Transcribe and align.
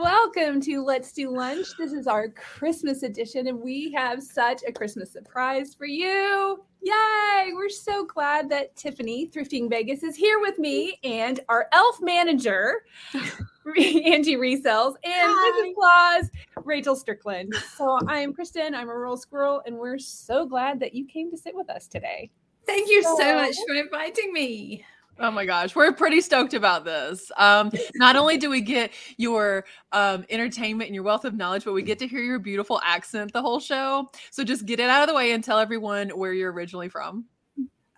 Welcome 0.00 0.62
to 0.62 0.82
Let's 0.82 1.12
Do 1.12 1.30
Lunch. 1.30 1.76
This 1.76 1.92
is 1.92 2.06
our 2.06 2.30
Christmas 2.30 3.02
edition, 3.02 3.48
and 3.48 3.60
we 3.60 3.92
have 3.92 4.22
such 4.22 4.62
a 4.66 4.72
Christmas 4.72 5.12
surprise 5.12 5.74
for 5.74 5.84
you. 5.84 6.64
Yay! 6.80 7.50
We're 7.52 7.68
so 7.68 8.06
glad 8.06 8.48
that 8.48 8.74
Tiffany, 8.76 9.28
Thrifting 9.28 9.68
Vegas, 9.68 10.02
is 10.02 10.16
here 10.16 10.40
with 10.40 10.58
me 10.58 10.98
and 11.04 11.40
our 11.50 11.66
elf 11.72 11.98
manager, 12.00 12.76
Angie 13.14 14.36
Resells, 14.36 14.94
and 15.04 15.30
Mrs. 15.30 15.74
Claus, 15.74 16.30
Rachel 16.64 16.96
Strickland. 16.96 17.54
So 17.76 17.98
I'm 18.08 18.32
Kristin, 18.32 18.72
I'm 18.72 18.88
a 18.88 18.96
rural 18.96 19.18
squirrel, 19.18 19.60
and 19.66 19.76
we're 19.76 19.98
so 19.98 20.46
glad 20.46 20.80
that 20.80 20.94
you 20.94 21.04
came 21.04 21.30
to 21.30 21.36
sit 21.36 21.54
with 21.54 21.68
us 21.68 21.86
today. 21.86 22.30
Thank 22.64 22.88
you 22.88 23.02
so 23.02 23.34
much 23.34 23.56
for 23.68 23.74
inviting 23.74 24.32
me. 24.32 24.82
Oh 25.18 25.30
my 25.30 25.44
gosh, 25.44 25.76
we're 25.76 25.92
pretty 25.92 26.20
stoked 26.20 26.54
about 26.54 26.84
this. 26.84 27.30
Um, 27.36 27.70
not 27.96 28.16
only 28.16 28.38
do 28.38 28.48
we 28.48 28.62
get 28.62 28.92
your 29.18 29.66
um, 29.92 30.24
entertainment 30.30 30.88
and 30.88 30.94
your 30.94 31.04
wealth 31.04 31.26
of 31.26 31.34
knowledge, 31.34 31.64
but 31.64 31.74
we 31.74 31.82
get 31.82 31.98
to 31.98 32.08
hear 32.08 32.20
your 32.20 32.38
beautiful 32.38 32.80
accent 32.82 33.32
the 33.32 33.42
whole 33.42 33.60
show. 33.60 34.08
So 34.30 34.44
just 34.44 34.64
get 34.64 34.80
it 34.80 34.88
out 34.88 35.02
of 35.02 35.08
the 35.08 35.14
way 35.14 35.32
and 35.32 35.44
tell 35.44 35.58
everyone 35.58 36.08
where 36.10 36.32
you're 36.32 36.52
originally 36.52 36.88
from. 36.88 37.26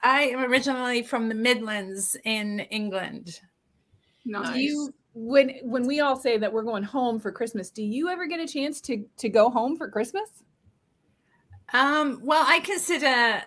I 0.03 0.23
am 0.23 0.41
originally 0.41 1.03
from 1.03 1.29
the 1.29 1.35
Midlands 1.35 2.17
in 2.25 2.61
England. 2.61 3.41
Nice. 4.25 4.53
Do 4.53 4.61
you 4.61 4.95
when 5.15 5.51
when 5.63 5.87
we 5.87 6.01
all 6.01 6.17
say 6.17 6.39
that 6.39 6.53
we're 6.53 6.63
going 6.63 6.83
home 6.83 7.21
for 7.21 7.31
Christmas, 7.31 7.71
do 7.71 7.83
you 7.83 8.09
ever 8.09 8.27
get 8.27 8.41
a 8.41 8.47
chance 8.47 8.81
to 8.83 9.05
to 9.19 9.29
go 9.29 9.51
home 9.51 9.77
for 9.77 9.89
Christmas? 9.89 10.29
Um, 11.73 12.21
well, 12.23 12.45
I 12.47 12.61
consider 12.61 13.43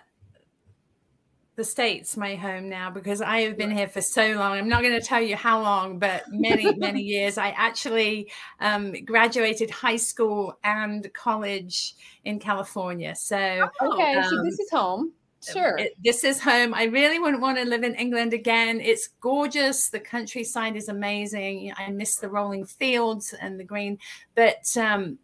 the 1.56 1.64
states 1.64 2.18
my 2.18 2.34
home 2.34 2.68
now 2.68 2.90
because 2.90 3.22
I 3.22 3.40
have 3.40 3.56
been 3.56 3.70
here 3.70 3.88
for 3.88 4.02
so 4.02 4.32
long. 4.32 4.52
I'm 4.52 4.68
not 4.68 4.82
going 4.82 4.98
to 4.98 5.06
tell 5.06 5.22
you 5.22 5.36
how 5.36 5.60
long, 5.62 5.98
but 5.98 6.24
many 6.30 6.74
many 6.76 7.00
years. 7.00 7.38
I 7.38 7.48
actually 7.50 8.30
um, 8.60 8.92
graduated 9.04 9.70
high 9.70 9.96
school 9.96 10.58
and 10.64 11.12
college 11.14 11.94
in 12.24 12.38
California. 12.38 13.14
So 13.16 13.36
okay, 13.82 14.14
um, 14.14 14.30
so 14.30 14.42
this 14.44 14.58
is 14.60 14.70
home. 14.70 15.12
Sure. 15.50 15.78
It, 15.78 15.94
this 16.02 16.24
is 16.24 16.40
home. 16.40 16.74
I 16.74 16.84
really 16.84 17.18
wouldn't 17.18 17.42
want 17.42 17.58
to 17.58 17.64
live 17.64 17.84
in 17.84 17.94
England 17.94 18.34
again. 18.34 18.80
It's 18.80 19.08
gorgeous. 19.20 19.88
The 19.88 20.00
countryside 20.00 20.76
is 20.76 20.88
amazing. 20.88 21.72
I 21.76 21.90
miss 21.90 22.16
the 22.16 22.28
rolling 22.28 22.66
fields 22.66 23.34
and 23.40 23.58
the 23.58 23.64
green, 23.64 23.98
but 24.34 24.76
um, 24.76 25.18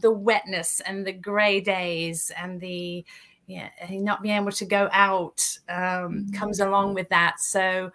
the 0.00 0.10
wetness 0.10 0.80
and 0.80 1.06
the 1.06 1.12
gray 1.12 1.60
days 1.60 2.30
and 2.36 2.60
the 2.60 3.04
yeah, 3.50 3.70
not 3.90 4.22
being 4.22 4.36
able 4.36 4.52
to 4.52 4.64
go 4.64 4.88
out 4.92 5.40
um, 5.68 5.76
mm-hmm. 5.76 6.32
comes 6.32 6.60
along 6.60 6.94
with 6.94 7.08
that. 7.08 7.40
So 7.40 7.90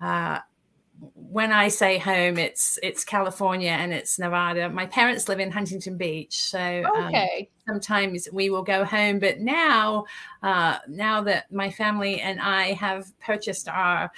uh, 0.00 0.40
when 1.14 1.52
I 1.52 1.68
say 1.68 1.98
home, 1.98 2.38
it's 2.38 2.78
it's 2.82 3.04
California 3.04 3.70
and 3.70 3.92
it's 3.92 4.18
Nevada. 4.18 4.68
My 4.68 4.86
parents 4.86 5.28
live 5.28 5.38
in 5.38 5.52
Huntington 5.52 5.96
Beach, 5.96 6.40
so 6.40 6.82
um, 6.84 7.06
okay. 7.06 7.48
Um, 7.68 7.74
sometimes 7.74 8.28
we 8.32 8.50
will 8.50 8.64
go 8.64 8.84
home. 8.84 9.20
But 9.20 9.40
now, 9.40 10.06
uh, 10.42 10.78
now 10.88 11.20
that 11.22 11.52
my 11.52 11.70
family 11.70 12.20
and 12.20 12.40
I 12.40 12.72
have 12.72 13.16
purchased 13.20 13.68
our 13.68 14.10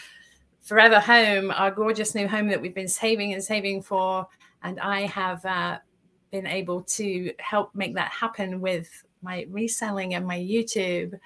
forever 0.63 1.01
home, 1.01 1.51
our 1.51 1.71
gorgeous 1.71 2.15
new 2.15 2.29
home 2.29 2.49
that 2.49 2.63
we've 2.63 2.75
been 2.75 2.89
saving 2.89 3.35
and 3.35 3.45
saving 3.45 3.83
for, 3.83 4.27
and 4.63 4.81
I 4.81 5.03
have 5.03 5.45
uh, 5.45 5.79
been 6.31 6.47
able 6.47 6.83
to 6.83 7.33
help 7.39 7.75
make 7.75 7.95
that 7.95 8.11
happen 8.11 8.61
with 8.61 8.89
my 9.23 9.47
reselling 9.51 10.15
and 10.15 10.27
my 10.27 10.39
YouTube. 10.39 11.19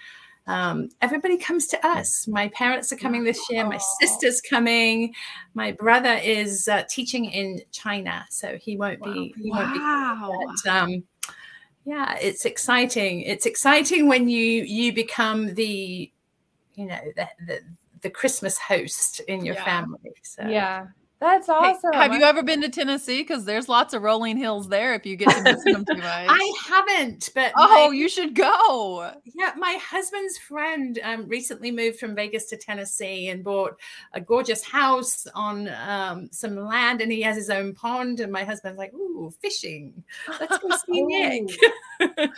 Um, 0.46 0.88
everybody 1.00 1.36
comes 1.36 1.68
to 1.68 1.86
us. 1.86 2.26
My 2.26 2.48
parents 2.48 2.92
are 2.92 2.96
coming 2.96 3.22
this 3.22 3.48
year. 3.48 3.64
My 3.64 3.78
sister's 4.00 4.40
coming. 4.40 5.14
My 5.54 5.72
brother 5.72 6.14
is 6.14 6.66
uh, 6.66 6.82
teaching 6.88 7.26
in 7.26 7.62
China, 7.70 8.26
so 8.28 8.56
he 8.56 8.76
won't 8.76 9.02
be. 9.02 9.34
He 9.40 9.50
won't 9.50 9.76
wow. 9.76 10.32
Be, 10.40 10.46
but, 10.64 10.72
um, 10.72 11.04
yeah, 11.84 12.16
it's 12.20 12.44
exciting. 12.44 13.20
It's 13.20 13.46
exciting 13.46 14.08
when 14.08 14.28
you 14.28 14.62
you 14.62 14.92
become 14.92 15.54
the, 15.54 16.10
you 16.74 16.86
know, 16.86 17.00
the 17.14 17.28
the, 17.46 17.60
the 18.00 18.10
Christmas 18.10 18.58
host 18.58 19.20
in 19.28 19.44
your 19.44 19.54
yeah. 19.54 19.64
family. 19.64 20.12
So 20.22 20.46
yeah, 20.46 20.86
that's 21.22 21.48
awesome. 21.48 21.92
Hey, 21.92 21.98
have 21.98 22.12
you 22.14 22.22
ever 22.22 22.42
been 22.42 22.60
to 22.62 22.68
Tennessee? 22.68 23.22
Because 23.22 23.44
there's 23.44 23.68
lots 23.68 23.94
of 23.94 24.02
rolling 24.02 24.36
hills 24.36 24.68
there 24.68 24.92
if 24.94 25.06
you 25.06 25.16
get 25.16 25.30
to 25.30 25.42
visit 25.42 25.72
them 25.72 25.84
too 25.84 25.96
much. 25.96 26.04
I 26.04 26.52
haven't, 26.68 27.30
but 27.34 27.52
oh, 27.56 27.88
my, 27.88 27.94
you 27.94 28.08
should 28.08 28.34
go. 28.34 29.12
Yeah, 29.24 29.52
my 29.56 29.78
husband's 29.80 30.36
friend 30.38 30.98
um, 31.04 31.28
recently 31.28 31.70
moved 31.70 32.00
from 32.00 32.16
Vegas 32.16 32.46
to 32.46 32.56
Tennessee 32.56 33.28
and 33.28 33.44
bought 33.44 33.78
a 34.12 34.20
gorgeous 34.20 34.64
house 34.64 35.26
on 35.34 35.68
um, 35.68 36.28
some 36.32 36.56
land, 36.56 37.00
and 37.00 37.12
he 37.12 37.22
has 37.22 37.36
his 37.36 37.50
own 37.50 37.72
pond. 37.72 38.18
And 38.18 38.32
my 38.32 38.42
husband's 38.42 38.78
like, 38.78 38.92
"Ooh, 38.92 39.32
fishing! 39.40 40.02
Let's 40.40 40.58
go 40.58 40.68
see 40.86 41.02
Nick." 41.02 41.50
so 42.00 42.08
awesome. 42.08 42.30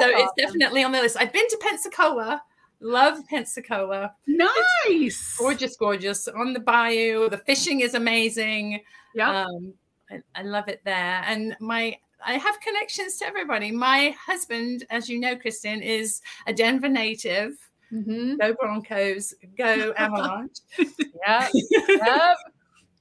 it's 0.00 0.32
definitely 0.38 0.82
on 0.82 0.92
the 0.92 1.00
list. 1.00 1.16
I've 1.20 1.32
been 1.32 1.48
to 1.48 1.58
Pensacola. 1.60 2.42
Love 2.82 3.26
Pensacola. 3.28 4.14
Nice. 4.26 4.50
It's 4.86 5.38
gorgeous, 5.38 5.76
gorgeous 5.76 6.28
on 6.28 6.52
the 6.52 6.60
bayou. 6.60 7.28
The 7.30 7.38
fishing 7.38 7.80
is 7.80 7.94
amazing. 7.94 8.80
Yeah. 9.14 9.44
Um, 9.44 9.72
I, 10.10 10.20
I 10.34 10.42
love 10.42 10.68
it 10.68 10.82
there. 10.84 11.22
And 11.24 11.56
my 11.60 11.96
I 12.24 12.34
have 12.34 12.60
connections 12.60 13.16
to 13.18 13.26
everybody. 13.26 13.70
My 13.70 14.14
husband, 14.24 14.84
as 14.90 15.08
you 15.08 15.18
know, 15.18 15.36
Kristin, 15.36 15.82
is 15.82 16.20
a 16.46 16.52
Denver 16.52 16.88
native. 16.88 17.56
Mm-hmm. 17.92 18.36
Go 18.36 18.54
Broncos, 18.54 19.34
go 19.56 19.92
Avalanche. 19.96 20.58
yeah. 21.26 21.48
yep. 21.54 22.36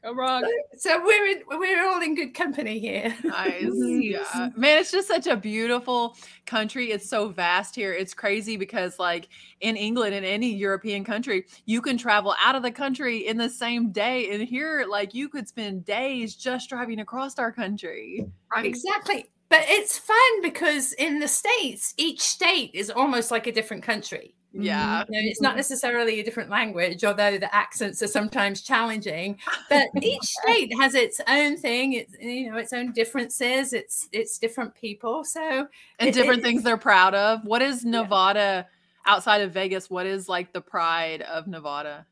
Go 0.04 0.16
wrong. 0.16 0.44
So 0.78 1.04
we're 1.04 1.28
in, 1.28 1.44
we're 1.48 1.88
all 1.88 2.02
in 2.02 2.16
good 2.16 2.34
company 2.34 2.80
here. 2.80 3.16
Nice. 3.24 3.70
yeah. 3.72 4.50
Man, 4.56 4.80
it's 4.80 4.92
just 4.92 5.08
such 5.08 5.28
a 5.28 5.36
beautiful 5.36 6.18
country. 6.48 6.92
It's 6.92 7.08
so 7.08 7.30
vast 7.30 7.76
here. 7.76 7.94
It's 7.94 8.16
crazy 8.16 8.58
because 8.58 8.98
like 8.98 9.30
in 9.60 9.76
England 9.76 10.16
in 10.16 10.24
any 10.24 10.52
European 10.52 11.04
country, 11.04 11.46
you 11.66 11.82
can 11.82 11.98
travel 11.98 12.34
out 12.44 12.56
of 12.56 12.64
the 12.64 12.72
country 12.72 13.28
in 13.28 13.38
the 13.38 13.50
same 13.50 13.92
day. 13.92 14.32
And 14.32 14.42
here, 14.42 14.86
like 14.90 15.14
you 15.14 15.30
could 15.30 15.48
spend 15.48 15.86
days 15.86 16.36
just 16.36 16.70
driving 16.70 17.00
across 17.00 17.38
our 17.38 17.52
country. 17.52 18.26
Right. 18.52 18.66
Exactly. 18.66 19.28
But 19.50 19.66
it's 19.66 20.00
fun 20.00 20.42
because 20.42 20.94
in 20.94 21.20
the 21.20 21.28
States, 21.28 21.94
each 21.98 22.22
state 22.22 22.72
is 22.74 22.90
almost 22.90 23.30
like 23.30 23.48
a 23.48 23.52
different 23.52 23.84
country. 23.84 24.34
Mm-hmm. 24.54 24.64
Yeah. 24.64 25.06
You 25.08 25.22
know, 25.22 25.30
it's 25.30 25.42
not 25.42 25.56
necessarily 25.56 26.20
a 26.20 26.24
different 26.24 26.50
language, 26.50 27.06
although 27.06 27.38
the 27.38 27.54
accents 27.56 28.04
are 28.04 28.08
sometimes 28.08 28.62
challenging. 28.62 29.38
But 29.70 29.88
each 30.02 30.24
state 30.24 30.74
has 30.78 30.94
its 30.94 31.22
own 31.28 31.56
thing, 31.56 31.94
it's 31.94 32.16
you 32.20 32.52
know, 32.52 32.58
its 32.58 32.74
own 32.74 32.92
differences, 32.92 33.72
it's 33.72 34.10
it's 34.12 34.38
different 34.38 34.76
people. 34.76 35.24
So 35.24 35.68
and 36.00 36.10
it, 36.10 36.14
different 36.14 36.40
it, 36.40 36.44
things 36.44 36.64
they're 36.64 36.78
proud 36.78 37.16
of. 37.16 37.46
What 37.46 37.62
is 37.62 37.86
Nevada 37.86 38.68
yeah. 38.68 39.14
outside 39.14 39.42
of 39.42 39.54
Vegas? 39.54 39.90
What 39.90 40.06
is 40.06 40.28
like 40.28 40.52
the 40.52 40.62
pride 40.62 41.22
of 41.22 41.48
Nevada? 41.48 42.06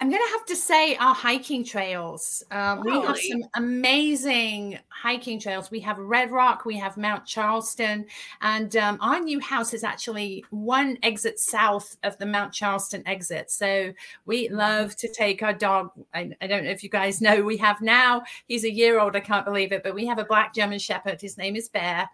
I'm 0.00 0.10
going 0.10 0.22
to 0.22 0.32
have 0.32 0.46
to 0.46 0.54
say 0.54 0.94
our 0.96 1.14
hiking 1.14 1.64
trails. 1.64 2.44
Um, 2.52 2.82
really? 2.82 3.00
We 3.00 3.06
have 3.06 3.18
some 3.18 3.42
amazing 3.56 4.78
hiking 4.90 5.40
trails. 5.40 5.72
We 5.72 5.80
have 5.80 5.98
Red 5.98 6.30
Rock, 6.30 6.64
we 6.64 6.76
have 6.76 6.96
Mount 6.96 7.26
Charleston, 7.26 8.06
and 8.40 8.76
um, 8.76 8.98
our 9.00 9.18
new 9.18 9.40
house 9.40 9.74
is 9.74 9.82
actually 9.82 10.44
one 10.50 10.98
exit 11.02 11.40
south 11.40 11.96
of 12.04 12.16
the 12.18 12.26
Mount 12.26 12.52
Charleston 12.52 13.02
exit. 13.06 13.50
So 13.50 13.92
we 14.24 14.48
love 14.50 14.94
to 14.96 15.12
take 15.12 15.42
our 15.42 15.52
dog. 15.52 15.90
I, 16.14 16.30
I 16.40 16.46
don't 16.46 16.62
know 16.62 16.70
if 16.70 16.84
you 16.84 16.90
guys 16.90 17.20
know, 17.20 17.42
we 17.42 17.56
have 17.56 17.80
now, 17.80 18.22
he's 18.46 18.64
a 18.64 18.72
year 18.72 19.00
old, 19.00 19.16
I 19.16 19.20
can't 19.20 19.44
believe 19.44 19.72
it, 19.72 19.82
but 19.82 19.96
we 19.96 20.06
have 20.06 20.20
a 20.20 20.24
black 20.24 20.54
German 20.54 20.78
Shepherd. 20.78 21.20
His 21.20 21.36
name 21.36 21.56
is 21.56 21.68
Bear. 21.68 22.08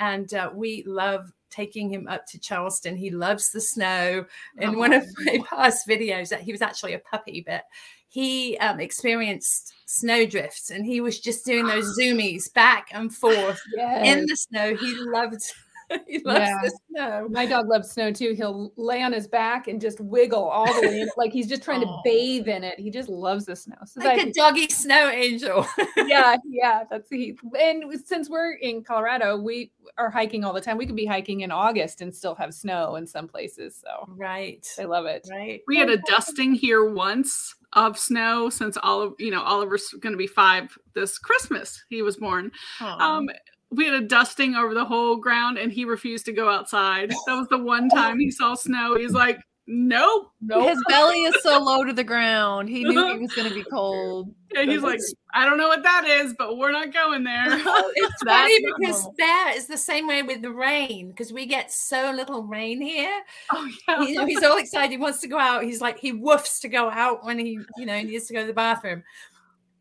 And 0.00 0.32
uh, 0.34 0.50
we 0.52 0.82
love 0.84 1.32
taking 1.50 1.92
him 1.92 2.08
up 2.08 2.26
to 2.26 2.38
Charleston. 2.38 2.96
He 2.96 3.10
loves 3.10 3.50
the 3.50 3.60
snow. 3.60 4.24
In 4.58 4.74
oh. 4.74 4.78
one 4.78 4.92
of 4.92 5.06
my 5.24 5.38
past 5.48 5.86
videos, 5.86 6.28
that 6.30 6.40
he 6.40 6.52
was 6.52 6.62
actually 6.62 6.94
a 6.94 6.98
puppy, 6.98 7.42
but 7.46 7.64
he 8.08 8.58
um, 8.58 8.80
experienced 8.80 9.72
snow 9.86 10.26
drifts 10.26 10.70
and 10.70 10.84
he 10.84 11.00
was 11.00 11.20
just 11.20 11.44
doing 11.44 11.66
those 11.66 11.96
zoomies 12.00 12.52
back 12.52 12.88
and 12.92 13.14
forth 13.14 13.60
yes. 13.74 14.06
in 14.06 14.26
the 14.26 14.36
snow. 14.36 14.74
He 14.74 14.94
loved 14.96 15.42
he 16.06 16.18
loves 16.20 16.40
yeah. 16.40 16.58
the 16.62 16.78
snow. 16.88 17.28
My 17.30 17.46
dog 17.46 17.68
loves 17.68 17.90
snow 17.90 18.12
too. 18.12 18.34
He'll 18.36 18.72
lay 18.76 19.02
on 19.02 19.12
his 19.12 19.26
back 19.26 19.68
and 19.68 19.80
just 19.80 20.00
wiggle 20.00 20.42
all 20.42 20.66
the 20.66 20.88
way 20.88 21.00
in, 21.00 21.10
like 21.16 21.32
he's 21.32 21.48
just 21.48 21.62
trying 21.62 21.80
to 21.80 22.00
bathe 22.04 22.48
in 22.48 22.64
it. 22.64 22.78
He 22.78 22.90
just 22.90 23.08
loves 23.08 23.46
the 23.46 23.56
snow. 23.56 23.76
So 23.84 24.00
like 24.00 24.20
a 24.20 24.32
doggy 24.32 24.68
snow 24.68 25.08
angel. 25.08 25.66
yeah, 25.96 26.36
yeah, 26.48 26.84
that's 26.90 27.08
he. 27.08 27.36
And 27.58 27.84
since 28.04 28.28
we're 28.28 28.52
in 28.52 28.82
Colorado, 28.84 29.36
we 29.36 29.72
are 29.98 30.10
hiking 30.10 30.44
all 30.44 30.52
the 30.52 30.60
time. 30.60 30.76
We 30.76 30.86
could 30.86 30.96
be 30.96 31.06
hiking 31.06 31.40
in 31.40 31.50
August 31.50 32.00
and 32.00 32.14
still 32.14 32.34
have 32.36 32.54
snow 32.54 32.96
in 32.96 33.06
some 33.06 33.28
places. 33.28 33.82
So 33.82 34.06
right, 34.16 34.66
I 34.78 34.84
love 34.84 35.06
it. 35.06 35.26
Right. 35.30 35.62
We 35.66 35.78
had 35.78 35.90
a 35.90 35.98
dusting 35.98 36.54
here 36.54 36.84
once 36.84 37.54
of 37.74 37.98
snow 37.98 38.50
since 38.50 38.76
Oliver, 38.82 39.14
you 39.18 39.30
know, 39.30 39.42
Oliver's 39.42 39.88
going 40.00 40.12
to 40.12 40.18
be 40.18 40.26
five 40.26 40.76
this 40.94 41.18
Christmas. 41.18 41.84
He 41.88 42.02
was 42.02 42.16
born. 42.16 42.50
Aww. 42.80 43.00
Um, 43.00 43.30
we 43.70 43.84
had 43.84 43.94
a 43.94 44.00
dusting 44.00 44.54
over 44.54 44.74
the 44.74 44.84
whole 44.84 45.16
ground 45.16 45.58
and 45.58 45.72
he 45.72 45.84
refused 45.84 46.24
to 46.26 46.32
go 46.32 46.48
outside. 46.48 47.10
That 47.26 47.36
was 47.36 47.48
the 47.48 47.58
one 47.58 47.88
time 47.88 48.18
he 48.18 48.30
saw 48.30 48.54
snow. 48.54 48.96
He's 48.96 49.12
like, 49.12 49.38
nope, 49.68 50.32
nope. 50.40 50.68
His 50.68 50.82
belly 50.88 51.22
is 51.22 51.36
so 51.42 51.62
low 51.62 51.84
to 51.84 51.92
the 51.92 52.02
ground. 52.02 52.68
He 52.68 52.82
knew 52.82 53.12
he 53.12 53.18
was 53.20 53.32
going 53.32 53.48
to 53.48 53.54
be 53.54 53.62
cold. 53.70 54.34
Yeah, 54.52 54.64
he's 54.64 54.82
like, 54.82 54.98
I 55.32 55.44
don't 55.44 55.56
know 55.56 55.68
what 55.68 55.84
that 55.84 56.04
is, 56.04 56.34
but 56.36 56.58
we're 56.58 56.72
not 56.72 56.92
going 56.92 57.22
there. 57.22 57.44
it's 57.46 58.22
funny 58.26 58.58
because 58.76 59.08
that 59.18 59.54
is 59.56 59.68
the 59.68 59.78
same 59.78 60.08
way 60.08 60.24
with 60.24 60.42
the 60.42 60.50
rain 60.50 61.10
because 61.10 61.32
we 61.32 61.46
get 61.46 61.70
so 61.70 62.10
little 62.10 62.42
rain 62.42 62.82
here. 62.82 63.20
Oh 63.52 63.70
yeah, 63.86 64.04
he, 64.04 64.24
he's 64.24 64.42
all 64.42 64.58
excited. 64.58 64.90
He 64.90 64.96
wants 64.96 65.20
to 65.20 65.28
go 65.28 65.38
out. 65.38 65.62
He's 65.62 65.80
like 65.80 66.00
he 66.00 66.12
woofs 66.12 66.60
to 66.62 66.68
go 66.68 66.90
out 66.90 67.24
when 67.24 67.38
he 67.38 67.60
you 67.76 67.86
know 67.86 68.02
needs 68.02 68.26
to 68.26 68.34
go 68.34 68.40
to 68.40 68.46
the 68.48 68.52
bathroom, 68.52 69.04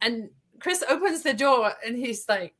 and 0.04 0.30
Chris 0.60 0.84
opens 0.88 1.24
the 1.24 1.34
door 1.34 1.74
and 1.86 1.98
he's 1.98 2.26
like, 2.28 2.54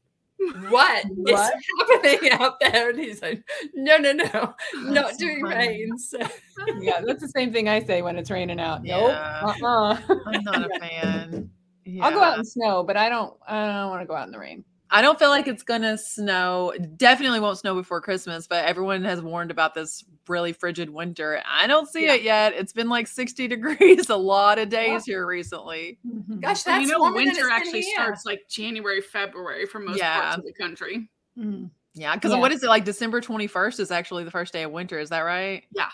what, 0.70 1.06
what 1.10 1.54
is 1.54 1.66
happening 1.80 2.32
out 2.32 2.60
there? 2.60 2.90
And 2.90 3.00
he's 3.00 3.22
like, 3.22 3.44
no, 3.74 3.98
no, 3.98 4.14
no, 4.14 4.54
not 4.76 5.18
doing 5.18 5.42
rain. 5.42 5.98
So. 5.98 6.20
yeah, 6.80 7.02
that's 7.06 7.22
the 7.22 7.30
same 7.30 7.52
thing 7.52 7.68
I 7.68 7.84
say 7.84 8.02
when 8.02 8.18
it's 8.18 8.32
raining 8.32 8.60
out. 8.60 8.86
Yeah. 8.86 9.42
Nope. 9.44 9.56
Uh-uh. 9.64 9.98
I'm 10.28 10.44
not 10.44 10.72
a 10.72 10.80
fan. 10.80 11.50
Yeah. 11.86 12.06
I'll 12.06 12.14
go 12.14 12.22
out 12.22 12.38
in 12.38 12.46
snow, 12.46 12.84
but 12.84 12.98
I 12.98 13.10
don't. 13.10 13.34
I 13.48 13.66
don't 13.66 13.90
want 13.90 14.02
to 14.02 14.06
go 14.06 14.16
out 14.16 14.28
in 14.28 14.32
the 14.32 14.40
rain. 14.40 14.64
I 14.92 15.02
don't 15.02 15.20
feel 15.20 15.30
like 15.30 15.48
it's 15.48 15.64
gonna 15.64 15.98
snow. 15.98 16.74
Definitely 16.98 17.40
won't 17.40 17.60
snow 17.60 17.76
before 17.76 18.02
Christmas, 18.02 18.48
but 18.48 18.66
everyone 18.66 19.04
has 19.04 19.22
warned 19.22 19.52
about 19.52 19.76
this 19.76 20.04
really 20.28 20.52
frigid 20.52 20.90
winter. 20.90 21.42
I 21.46 21.68
don't 21.68 21.88
see 21.88 22.06
yeah. 22.06 22.14
it 22.14 22.24
yet. 22.24 22.54
It's 22.54 22.74
been 22.74 22.90
like 22.90 23.08
60 23.08 23.48
degrees 23.48 24.10
a 24.10 24.16
lot 24.16 24.58
of 24.58 24.70
days 24.70 25.08
yeah. 25.08 25.14
here 25.14 25.28
recently. 25.28 26.00
Mm-hmm. 26.08 26.40
Gosh, 26.40 26.64
that's 26.64 26.82
you 26.82 26.92
know, 26.92 27.12
winter 27.12 27.50
actually 27.52 27.84
starts 27.84 28.26
like 28.26 28.42
January, 28.50 29.02
February 29.02 29.66
for 29.66 29.80
most 29.80 30.00
yeah. 30.00 30.22
parts 30.22 30.38
of 30.38 30.46
the 30.46 30.54
country. 30.54 31.10
Mm-hmm. 31.38 31.66
Yeah, 31.94 32.16
because 32.16 32.36
what 32.36 32.52
is 32.52 32.64
it 32.64 32.68
like? 32.68 32.86
December 32.86 33.22
21st 33.22 33.80
is 33.80 33.92
actually 33.92 34.24
the 34.24 34.32
first 34.32 34.54
day 34.54 34.64
of 34.64 34.72
winter. 34.72 35.00
Is 35.00 35.10
that 35.10 35.22
right? 35.22 35.64
Yeah. 35.72 35.90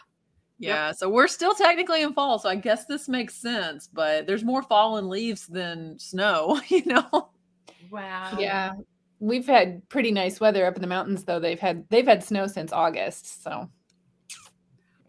Yeah, 0.57 0.87
yep. 0.87 0.95
so 0.95 1.09
we're 1.09 1.27
still 1.27 1.53
technically 1.53 2.01
in 2.01 2.13
fall, 2.13 2.39
so 2.39 2.47
I 2.47 2.55
guess 2.55 2.85
this 2.85 3.09
makes 3.09 3.33
sense, 3.33 3.89
but 3.91 4.25
there's 4.25 4.45
more 4.45 4.63
fallen 4.63 5.09
leaves 5.09 5.47
than 5.47 5.99
snow, 5.99 6.61
you 6.69 6.85
know. 6.85 7.29
Wow. 7.91 8.37
Yeah. 8.39 8.73
We've 9.19 9.45
had 9.45 9.87
pretty 9.89 10.11
nice 10.11 10.39
weather 10.39 10.65
up 10.65 10.75
in 10.75 10.81
the 10.81 10.87
mountains 10.87 11.23
though. 11.23 11.39
They've 11.39 11.59
had 11.59 11.85
they've 11.89 12.05
had 12.05 12.23
snow 12.23 12.47
since 12.47 12.73
August, 12.73 13.43
so 13.43 13.69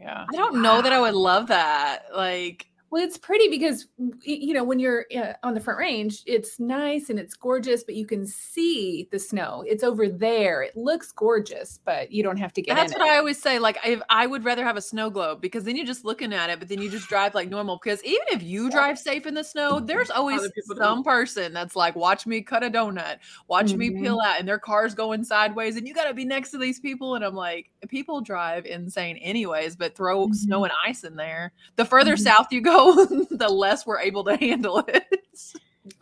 yeah. 0.01 0.25
I 0.33 0.37
don't 0.37 0.63
know 0.63 0.81
that 0.81 0.93
I 0.93 1.01
would 1.01 1.15
love 1.15 1.49
that. 1.49 2.05
Like 2.15 2.67
well, 2.97 3.05
it's 3.05 3.19
pretty 3.19 3.49
because 3.49 3.89
you 4.23 4.55
know 4.55 4.65
when 4.65 4.79
you're 4.79 5.05
uh, 5.15 5.35
on 5.43 5.53
the 5.53 5.61
front 5.61 5.79
range, 5.79 6.23
it's 6.25 6.59
nice 6.59 7.11
and 7.11 7.19
it's 7.19 7.35
gorgeous, 7.35 7.85
but 7.85 7.95
you 7.95 8.07
can 8.07 8.27
see 8.27 9.07
the 9.13 9.19
snow. 9.19 9.63
It's 9.67 9.85
over 9.85 10.09
there. 10.09 10.63
It 10.63 10.79
looks 10.79 11.13
gorgeous, 11.13 11.79
but 11.85 12.11
you 12.11 12.23
don't 12.23 12.39
have 12.39 12.55
to 12.55 12.63
get. 12.63 12.75
That's 12.75 12.95
what 12.95 13.03
it. 13.03 13.09
I 13.09 13.19
always 13.19 13.39
say. 13.39 13.59
Like, 13.59 13.77
I, 13.85 14.01
I 14.09 14.27
would 14.27 14.45
rather 14.47 14.65
have 14.65 14.79
a 14.79 14.81
snow 14.81 15.11
globe 15.11 15.43
because 15.43 15.65
then 15.65 15.77
you're 15.77 15.85
just 15.85 16.07
looking 16.07 16.33
at 16.33 16.49
it, 16.49 16.59
but 16.59 16.69
then 16.69 16.81
you 16.81 16.89
just 16.89 17.07
drive 17.07 17.35
like 17.35 17.51
normal. 17.51 17.79
Because 17.85 18.03
even 18.03 18.25
if 18.29 18.43
you 18.43 18.71
drive 18.71 18.99
safe 18.99 19.27
in 19.27 19.35
the 19.35 19.45
snow, 19.45 19.79
there's 19.79 20.11
always 20.11 20.41
some 20.41 20.79
don't. 20.79 21.05
person 21.05 21.53
that's 21.53 21.77
like, 21.77 21.97
"Watch 21.97 22.27
me 22.27 22.41
cut 22.41 22.65
a 22.65 22.71
donut, 22.71 23.19
watch 23.47 23.67
mm-hmm. 23.67 23.79
me 23.79 23.91
peel 23.91 24.21
out," 24.25 24.39
and 24.39 24.49
their 24.49 24.59
car's 24.59 24.95
going 24.95 25.23
sideways, 25.23 25.77
and 25.77 25.87
you 25.87 25.93
got 25.93 26.09
to 26.09 26.15
be 26.15 26.25
next 26.25 26.51
to 26.53 26.59
these 26.59 26.81
people. 26.81 27.15
And 27.15 27.23
I'm 27.23 27.35
like, 27.35 27.71
people 27.89 28.23
drive 28.23 28.65
insane 28.65 29.19
anyways, 29.19 29.77
but 29.77 29.95
throw 29.95 30.25
mm-hmm. 30.25 30.33
snow 30.33 30.65
and 30.65 30.73
ice 30.83 31.05
in 31.05 31.17
there. 31.17 31.53
The 31.77 31.85
further 31.85 32.15
mm-hmm. 32.15 32.23
south 32.23 32.47
you 32.53 32.63
go, 32.63 32.86
the 33.31 33.49
less 33.49 33.87
we're 33.87 34.01
able 34.01 34.25
to 34.25 34.37
handle 34.37 34.85
it. 34.89 35.05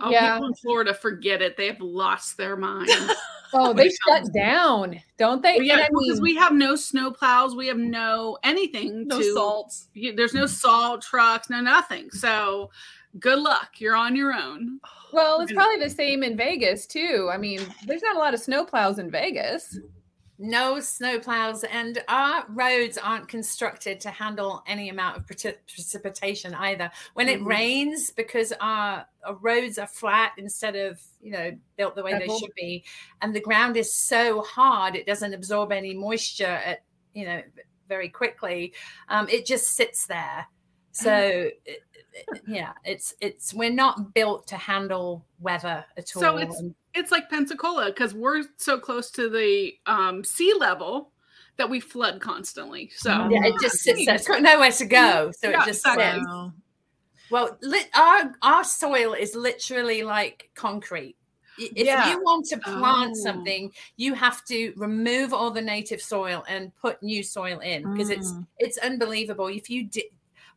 Oh, 0.00 0.10
yeah. 0.10 0.34
people 0.34 0.48
in 0.48 0.54
Florida 0.54 0.94
forget 0.94 1.42
it. 1.42 1.56
They 1.56 1.66
have 1.66 1.80
lost 1.80 2.36
their 2.36 2.56
mind. 2.56 2.90
oh, 3.52 3.72
they 3.72 3.90
shut 3.90 4.32
down, 4.32 5.00
don't 5.18 5.42
they? 5.42 5.56
Well, 5.56 5.62
yeah, 5.62 5.88
because 5.88 6.20
we 6.20 6.34
have 6.36 6.52
no 6.52 6.74
snow 6.76 7.10
plows, 7.10 7.54
we 7.54 7.66
have 7.68 7.78
no 7.78 8.38
anything. 8.42 9.06
No 9.08 9.18
to, 9.18 9.32
salt. 9.34 9.76
There's 9.94 10.34
no 10.34 10.46
salt 10.46 11.02
trucks, 11.02 11.50
no 11.50 11.60
nothing. 11.60 12.10
So 12.10 12.70
good 13.18 13.38
luck. 13.38 13.72
You're 13.78 13.96
on 13.96 14.16
your 14.16 14.32
own. 14.32 14.80
Well, 15.12 15.40
it's 15.40 15.52
probably 15.52 15.78
the 15.78 15.90
same 15.90 16.22
in 16.22 16.36
Vegas 16.36 16.86
too. 16.86 17.30
I 17.32 17.36
mean, 17.36 17.60
there's 17.86 18.02
not 18.02 18.16
a 18.16 18.18
lot 18.18 18.34
of 18.34 18.40
snow 18.40 18.64
plows 18.64 18.98
in 18.98 19.10
Vegas 19.10 19.78
no 20.38 20.76
snowplows 20.76 21.64
and 21.70 22.02
our 22.08 22.44
roads 22.48 22.98
aren't 22.98 23.28
constructed 23.28 24.00
to 24.00 24.10
handle 24.10 24.64
any 24.66 24.88
amount 24.88 25.16
of 25.16 25.26
precipitation 25.26 26.54
either. 26.54 26.90
When 27.14 27.28
it 27.28 27.38
mm-hmm. 27.38 27.48
rains 27.48 28.10
because 28.10 28.52
our, 28.60 29.06
our, 29.24 29.34
roads 29.36 29.78
are 29.78 29.86
flat 29.86 30.32
instead 30.36 30.74
of 30.74 31.00
you 31.22 31.32
know 31.32 31.56
built 31.76 31.94
the 31.94 32.02
way 32.02 32.18
they 32.18 32.26
should 32.26 32.54
be 32.56 32.84
and 33.22 33.34
the 33.34 33.40
ground 33.40 33.76
is 33.76 33.94
so 33.94 34.42
hard 34.42 34.94
it 34.96 35.06
doesn't 35.06 35.34
absorb 35.34 35.72
any 35.72 35.94
moisture 35.94 36.44
at 36.44 36.82
you 37.14 37.24
know 37.24 37.40
very 37.88 38.08
quickly 38.08 38.72
um, 39.08 39.28
it 39.28 39.46
just 39.46 39.74
sits 39.74 40.06
there. 40.06 40.46
So 40.92 41.50
yeah 42.46 42.72
it's 42.84 43.14
it's 43.20 43.52
we're 43.52 43.72
not 43.72 44.14
built 44.14 44.46
to 44.46 44.56
handle 44.56 45.24
weather 45.40 45.84
at 45.96 46.14
all 46.14 46.22
so 46.22 46.36
it's 46.36 46.62
it's 46.94 47.10
like 47.10 47.28
Pensacola 47.28 47.86
because 47.86 48.14
we're 48.14 48.44
so 48.56 48.78
close 48.78 49.10
to 49.12 49.28
the 49.28 49.74
um, 49.86 50.24
sea 50.24 50.54
level 50.58 51.10
that 51.56 51.68
we 51.68 51.80
flood 51.80 52.20
constantly. 52.20 52.90
So 52.96 53.28
yeah, 53.30 53.44
it 53.44 53.54
just 53.60 53.78
sits 53.78 54.04
there. 54.06 54.16
It's 54.16 54.28
got 54.28 54.42
nowhere 54.42 54.72
to 54.72 54.84
go, 54.86 55.32
so 55.36 55.50
yeah, 55.50 55.62
it 55.62 55.66
just 55.66 55.86
exactly. 55.86 56.20
sits. 56.20 56.52
Well, 57.30 57.56
li- 57.62 57.90
our 57.94 58.32
our 58.42 58.64
soil 58.64 59.14
is 59.14 59.34
literally 59.34 60.02
like 60.02 60.50
concrete. 60.54 61.16
If 61.56 61.86
yeah. 61.86 62.10
you 62.10 62.20
want 62.20 62.46
to 62.46 62.58
plant 62.58 63.12
oh. 63.16 63.22
something, 63.22 63.70
you 63.96 64.14
have 64.14 64.44
to 64.46 64.72
remove 64.76 65.32
all 65.32 65.52
the 65.52 65.62
native 65.62 66.02
soil 66.02 66.44
and 66.48 66.74
put 66.74 67.00
new 67.00 67.22
soil 67.22 67.60
in 67.60 67.92
because 67.92 68.10
mm. 68.10 68.16
it's 68.16 68.34
it's 68.58 68.78
unbelievable. 68.78 69.46
If 69.46 69.70
you 69.70 69.84
did, 69.84 70.06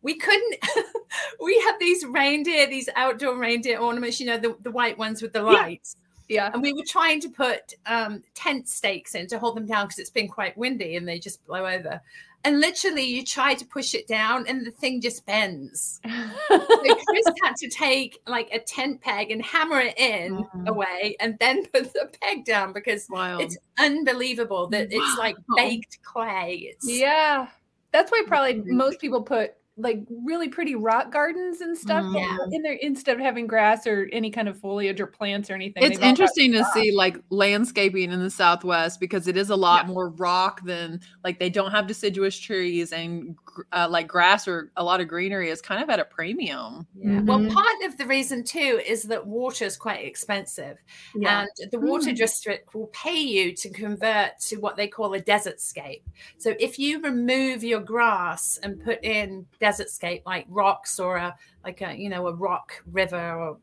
we 0.01 0.15
couldn't 0.15 0.55
we 1.39 1.59
had 1.61 1.77
these 1.79 2.05
reindeer 2.05 2.67
these 2.67 2.89
outdoor 2.95 3.37
reindeer 3.37 3.77
ornaments 3.77 4.19
you 4.19 4.25
know 4.25 4.37
the, 4.37 4.55
the 4.61 4.71
white 4.71 4.97
ones 4.97 5.21
with 5.21 5.33
the 5.33 5.41
lights 5.41 5.95
yeah. 5.97 6.06
And 6.53 6.61
we 6.61 6.73
were 6.73 6.85
trying 6.85 7.19
to 7.21 7.29
put 7.29 7.73
um, 7.85 8.23
tent 8.35 8.67
stakes 8.67 9.15
in 9.15 9.27
to 9.27 9.39
hold 9.39 9.55
them 9.55 9.65
down 9.65 9.85
because 9.85 9.99
it's 9.99 10.09
been 10.09 10.27
quite 10.27 10.57
windy 10.57 10.95
and 10.95 11.07
they 11.07 11.19
just 11.19 11.45
blow 11.45 11.65
over. 11.65 12.01
And 12.43 12.61
literally, 12.61 13.03
you 13.03 13.25
try 13.25 13.55
to 13.55 13.65
push 13.65 13.93
it 13.93 14.07
down 14.07 14.45
and 14.47 14.65
the 14.65 14.71
thing 14.71 15.01
just 15.01 15.25
bends. 15.25 15.99
so 16.47 16.59
Chris 16.59 17.25
had 17.43 17.55
to 17.57 17.69
take 17.69 18.19
like 18.27 18.49
a 18.51 18.59
tent 18.59 19.01
peg 19.01 19.31
and 19.31 19.43
hammer 19.43 19.81
it 19.81 19.97
in 19.99 20.37
mm. 20.37 20.67
away 20.67 21.17
and 21.19 21.37
then 21.39 21.65
put 21.65 21.91
the 21.93 22.09
peg 22.21 22.45
down 22.45 22.73
because 22.73 23.07
Wild. 23.09 23.41
it's 23.41 23.57
unbelievable 23.79 24.67
that 24.67 24.87
it's 24.91 25.17
like 25.17 25.35
baked 25.55 26.01
clay. 26.03 26.71
It's, 26.71 26.89
yeah. 26.89 27.47
That's 27.91 28.11
why 28.11 28.23
probably 28.27 28.61
most 28.65 28.99
people 28.99 29.23
put 29.23 29.55
like 29.77 30.01
really 30.09 30.49
pretty 30.49 30.75
rock 30.75 31.11
gardens 31.11 31.61
and 31.61 31.77
stuff 31.77 32.03
mm. 32.03 32.51
in 32.51 32.63
there 32.63 32.77
instead 32.81 33.15
of 33.15 33.21
having 33.21 33.45
grass 33.45 33.85
or 33.85 34.09
any 34.11 34.31
kind 34.31 34.47
of 34.47 34.59
foliage 34.59 34.99
or 34.99 35.05
plants 35.05 35.51
or 35.51 35.53
anything. 35.53 35.83
It's 35.83 35.99
interesting 35.99 36.51
to 36.53 36.65
see 36.73 36.91
like 36.91 37.17
landscaping 37.29 38.11
in 38.11 38.19
the 38.19 38.29
Southwest 38.29 38.99
because 38.99 39.27
it 39.27 39.37
is 39.37 39.51
a 39.51 39.55
lot 39.55 39.85
yeah. 39.85 39.93
more 39.93 40.09
rock 40.09 40.63
than 40.65 40.99
like 41.23 41.39
they 41.39 41.49
don't 41.49 41.71
have 41.71 41.85
deciduous 41.85 42.37
trees 42.37 42.91
and 42.91 43.35
uh, 43.71 43.87
like 43.89 44.07
grass 44.07 44.47
or 44.47 44.71
a 44.77 44.83
lot 44.83 45.01
of 45.01 45.07
greenery 45.07 45.49
is 45.49 45.61
kind 45.61 45.81
of 45.81 45.89
at 45.89 45.99
a 45.99 46.05
premium. 46.05 46.87
Yeah. 46.95 47.09
Mm-hmm. 47.09 47.25
Well, 47.25 47.53
part 47.53 47.75
of 47.83 47.97
the 47.97 48.05
reason 48.05 48.43
too 48.43 48.81
is 48.85 49.03
that 49.03 49.25
water 49.25 49.65
is 49.65 49.77
quite 49.77 50.05
expensive, 50.05 50.77
yeah. 51.15 51.41
and 51.41 51.71
the 51.71 51.79
water 51.79 52.11
mm. 52.11 52.15
district 52.17 52.73
will 52.73 52.87
pay 52.87 53.19
you 53.19 53.55
to 53.55 53.69
convert 53.69 54.39
to 54.41 54.57
what 54.57 54.77
they 54.77 54.87
call 54.87 55.13
a 55.13 55.19
desert 55.19 55.61
scape. 55.61 56.03
So 56.37 56.53
if 56.59 56.79
you 56.79 57.01
remove 57.01 57.63
your 57.63 57.81
grass 57.81 58.59
and 58.63 58.83
put 58.83 59.03
in 59.03 59.45
desert 59.59 59.89
scape 59.89 60.23
like 60.25 60.45
rocks 60.49 60.99
or 60.99 61.17
a 61.17 61.35
like 61.63 61.81
a 61.81 61.95
you 61.95 62.09
know 62.09 62.27
a 62.27 62.33
rock 62.33 62.81
river 62.91 63.33
or 63.33 63.57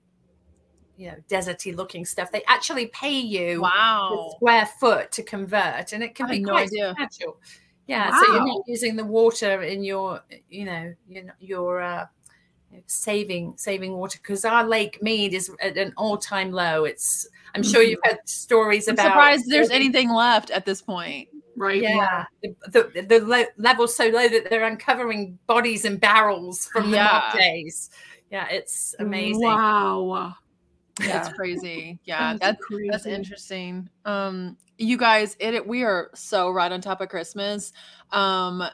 you 0.96 1.08
know 1.08 1.16
deserty 1.28 1.74
looking 1.74 2.04
stuff 2.04 2.30
they 2.30 2.42
actually 2.46 2.86
pay 2.86 3.18
you 3.18 3.60
wow 3.60 4.30
square 4.36 4.66
foot 4.78 5.10
to 5.10 5.22
convert 5.22 5.92
and 5.92 6.02
it 6.02 6.14
can 6.14 6.28
be 6.28 6.42
quite 6.42 6.68
no 6.72 6.88
substantial 6.88 7.36
yeah 7.86 8.10
wow. 8.10 8.22
so 8.22 8.32
you're 8.32 8.46
not 8.46 8.62
using 8.66 8.96
the 8.96 9.04
water 9.04 9.62
in 9.62 9.84
your 9.84 10.22
you 10.48 10.64
know 10.64 10.94
your, 11.08 11.24
your 11.40 11.82
uh, 11.82 12.06
saving 12.86 13.54
saving 13.56 13.92
water 13.92 14.18
because 14.20 14.44
our 14.44 14.64
lake 14.64 15.02
mead 15.02 15.34
is 15.34 15.50
at 15.60 15.76
an 15.76 15.92
all-time 15.96 16.50
low 16.50 16.84
it's 16.84 17.28
i'm 17.54 17.62
sure 17.62 17.82
you've 17.82 18.00
mm-hmm. 18.00 18.16
heard 18.16 18.28
stories 18.28 18.88
I'm 18.88 18.94
about 18.94 19.06
surprised 19.06 19.44
there's 19.48 19.70
anything 19.70 20.10
left 20.10 20.50
at 20.50 20.64
this 20.64 20.82
point 20.82 21.28
right 21.56 21.80
yeah, 21.80 22.24
yeah. 22.42 22.50
the, 22.72 22.90
the, 22.94 23.02
the 23.02 23.24
le- 23.24 23.46
level's 23.58 23.96
so 23.96 24.08
low 24.08 24.28
that 24.28 24.50
they're 24.50 24.64
uncovering 24.64 25.38
bodies 25.46 25.84
and 25.84 26.00
barrels 26.00 26.66
from 26.66 26.90
the 26.90 26.96
yeah. 26.96 27.32
days 27.32 27.90
yeah 28.30 28.48
it's 28.48 28.94
amazing 28.98 29.42
wow 29.42 30.34
yeah. 31.00 31.06
That's 31.22 31.34
crazy. 31.34 31.98
Yeah, 32.04 32.36
that's 32.40 32.64
crazy. 32.64 32.88
that's 32.90 33.06
interesting. 33.06 33.88
Um, 34.04 34.56
you 34.78 34.97
guys, 34.97 35.37
it 35.38 35.66
we 35.66 35.83
are 35.83 36.11
so 36.14 36.50
right 36.50 36.71
on 36.71 36.81
top 36.81 37.00
of 37.00 37.09
Christmas. 37.09 37.73
Um, 38.11 38.64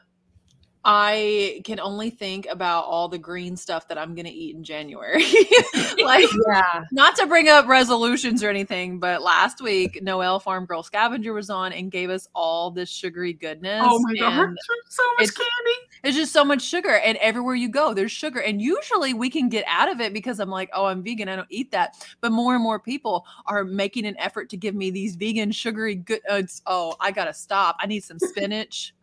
I 0.82 1.60
can 1.64 1.78
only 1.78 2.08
think 2.08 2.46
about 2.50 2.84
all 2.84 3.08
the 3.08 3.18
green 3.18 3.56
stuff 3.56 3.88
that 3.88 3.98
I'm 3.98 4.14
going 4.14 4.24
to 4.24 4.32
eat 4.32 4.56
in 4.56 4.64
January. 4.64 5.22
like, 6.02 6.26
yeah, 6.48 6.84
not 6.90 7.16
to 7.16 7.26
bring 7.26 7.48
up 7.48 7.66
resolutions 7.66 8.42
or 8.42 8.48
anything, 8.48 8.98
but 8.98 9.20
last 9.20 9.60
week, 9.60 10.02
Noelle 10.02 10.40
Farm 10.40 10.64
Girl 10.64 10.82
Scavenger 10.82 11.34
was 11.34 11.50
on 11.50 11.72
and 11.72 11.90
gave 11.90 12.08
us 12.08 12.28
all 12.34 12.70
this 12.70 12.88
sugary 12.88 13.34
goodness. 13.34 13.82
Oh 13.84 14.00
my 14.02 14.14
God, 14.14 14.54
so 14.88 15.02
much 15.18 15.34
candy. 15.34 15.80
It's 16.02 16.16
just 16.16 16.32
so 16.32 16.44
much 16.44 16.62
sugar, 16.62 16.96
and 16.96 17.18
everywhere 17.18 17.54
you 17.54 17.68
go, 17.68 17.94
there's 17.94 18.12
sugar. 18.12 18.40
And 18.40 18.60
usually 18.60 19.14
we 19.14 19.30
can 19.30 19.48
get 19.48 19.64
out 19.66 19.90
of 19.90 20.00
it 20.00 20.12
because 20.12 20.40
I'm 20.40 20.50
like, 20.50 20.70
oh, 20.72 20.86
I'm 20.86 21.02
vegan, 21.02 21.28
I 21.28 21.36
don't 21.36 21.48
eat 21.50 21.70
that. 21.72 21.96
But 22.20 22.32
more 22.32 22.54
and 22.54 22.62
more 22.62 22.78
people 22.78 23.26
are 23.46 23.64
making 23.64 24.06
an 24.06 24.16
effort 24.18 24.48
to 24.50 24.56
give 24.56 24.74
me 24.74 24.90
these 24.90 25.16
vegan 25.16 25.52
sugary 25.52 25.96
goods. 25.96 26.62
oh, 26.66 26.96
I 27.00 27.10
gotta 27.10 27.34
stop. 27.34 27.76
I 27.80 27.86
need 27.86 28.04
some 28.04 28.18
spinach. 28.20 28.94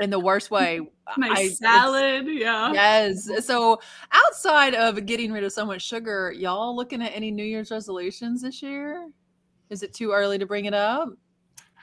In 0.00 0.10
the 0.10 0.20
worst 0.20 0.52
way, 0.52 0.78
nice 1.16 1.36
I, 1.36 1.48
salad, 1.48 2.28
yeah. 2.28 2.72
Yes. 2.72 3.28
So 3.44 3.80
outside 4.12 4.76
of 4.76 5.04
getting 5.06 5.32
rid 5.32 5.42
of 5.42 5.52
so 5.52 5.66
much 5.66 5.82
sugar, 5.82 6.32
y'all 6.36 6.76
looking 6.76 7.02
at 7.02 7.10
any 7.16 7.32
New 7.32 7.42
Year's 7.42 7.72
resolutions 7.72 8.42
this 8.42 8.62
year? 8.62 9.08
Is 9.70 9.82
it 9.82 9.92
too 9.92 10.12
early 10.12 10.38
to 10.38 10.46
bring 10.46 10.66
it 10.66 10.74
up? 10.74 11.08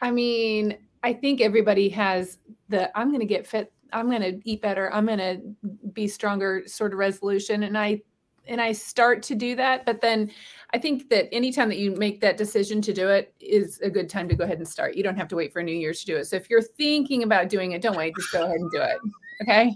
I 0.01 0.11
mean, 0.11 0.77
I 1.03 1.13
think 1.13 1.41
everybody 1.41 1.89
has 1.89 2.39
the 2.69 2.95
I'm 2.97 3.09
going 3.09 3.19
to 3.19 3.25
get 3.25 3.45
fit, 3.45 3.71
I'm 3.95 4.09
going 4.09 4.21
to 4.21 4.39
eat 4.43 4.61
better, 4.61 4.93
I'm 4.93 5.05
going 5.05 5.19
to 5.19 5.71
be 5.93 6.07
stronger 6.07 6.63
sort 6.67 6.91
of 6.91 6.99
resolution 6.99 7.63
and 7.63 7.77
I 7.77 8.01
and 8.47 8.61
I 8.61 8.73
start 8.73 9.23
to 9.23 9.35
do 9.35 9.55
that, 9.55 9.85
but 9.85 10.01
then 10.01 10.29
I 10.73 10.77
think 10.77 11.09
that 11.09 11.33
anytime 11.33 11.67
that 11.69 11.77
you 11.77 11.91
make 11.95 12.21
that 12.21 12.37
decision 12.37 12.81
to 12.83 12.93
do 12.93 13.07
it 13.07 13.33
is 13.39 13.79
a 13.81 13.89
good 13.89 14.07
time 14.07 14.29
to 14.29 14.35
go 14.35 14.43
ahead 14.43 14.59
and 14.59 14.67
start. 14.67 14.95
You 14.95 15.01
don't 15.01 15.15
have 15.15 15.27
to 15.29 15.35
wait 15.35 15.51
for 15.51 15.63
New 15.63 15.71
Year's 15.71 16.01
to 16.01 16.05
do 16.05 16.17
it. 16.17 16.25
So 16.25 16.35
if 16.35 16.47
you're 16.47 16.61
thinking 16.61 17.23
about 17.23 17.49
doing 17.49 17.71
it, 17.71 17.81
don't 17.81 17.97
wait, 17.97 18.13
just 18.15 18.31
go 18.31 18.43
ahead 18.43 18.57
and 18.57 18.71
do 18.71 18.81
it. 18.81 18.97
Okay? 19.41 19.75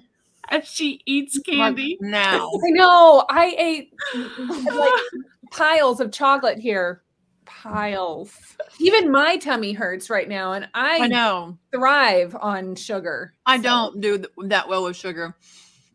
As 0.50 0.68
she 0.68 1.02
eats 1.06 1.40
candy 1.40 1.98
now. 2.00 2.48
I 2.48 2.70
know. 2.70 3.26
I 3.30 3.56
ate 3.58 3.94
like 4.66 4.94
piles 5.52 6.00
of 6.00 6.12
chocolate 6.12 6.60
here 6.60 7.02
piles. 7.50 8.32
Even 8.80 9.12
my 9.12 9.38
tummy 9.38 9.74
hurts 9.74 10.10
right 10.10 10.30
now, 10.30 10.54
and 10.54 10.70
I, 10.74 11.00
I 11.04 11.08
know 11.08 11.58
thrive 11.74 12.36
on 12.40 12.76
sugar. 12.76 13.34
I 13.46 13.58
so. 13.58 13.64
don't 13.64 14.02
do 14.02 14.18
th- 14.20 14.30
that 14.46 14.70
well 14.70 14.84
with 14.84 14.96
sugar, 14.96 15.36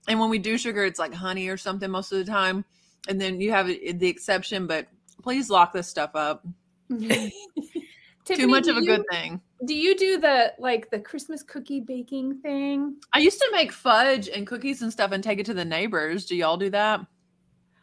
and 0.08 0.20
when 0.20 0.30
we 0.30 0.38
do 0.38 0.58
sugar, 0.58 0.84
it's 0.84 0.98
like 0.98 1.14
honey 1.14 1.48
or 1.48 1.56
something 1.56 1.90
most 1.90 2.12
of 2.12 2.18
the 2.18 2.30
time, 2.30 2.64
and 3.08 3.20
then 3.20 3.40
you 3.40 3.52
have 3.52 3.68
the 3.68 4.06
exception. 4.06 4.66
But 4.66 4.88
please 5.22 5.48
lock 5.48 5.72
this 5.72 5.88
stuff 5.88 6.10
up. 6.14 6.44
Tiffany, 6.90 7.32
mm-hmm. 7.56 7.80
Too 8.34 8.48
much 8.48 8.66
of 8.66 8.76
a 8.76 8.80
you, 8.80 8.86
good 8.86 9.04
thing. 9.10 9.40
Do 9.64 9.74
you 9.74 9.96
do 9.96 10.18
the 10.18 10.54
like 10.58 10.90
the 10.90 10.98
Christmas 10.98 11.42
cookie 11.42 11.80
baking 11.80 12.40
thing? 12.40 12.96
I 13.12 13.20
used 13.20 13.38
to 13.38 13.48
make 13.52 13.72
fudge 13.72 14.28
and 14.28 14.46
cookies 14.46 14.82
and 14.82 14.92
stuff 14.92 15.12
and 15.12 15.22
take 15.22 15.38
it 15.38 15.46
to 15.46 15.54
the 15.54 15.64
neighbors. 15.64 16.26
Do 16.26 16.36
y'all 16.36 16.56
do 16.56 16.70
that? 16.70 17.00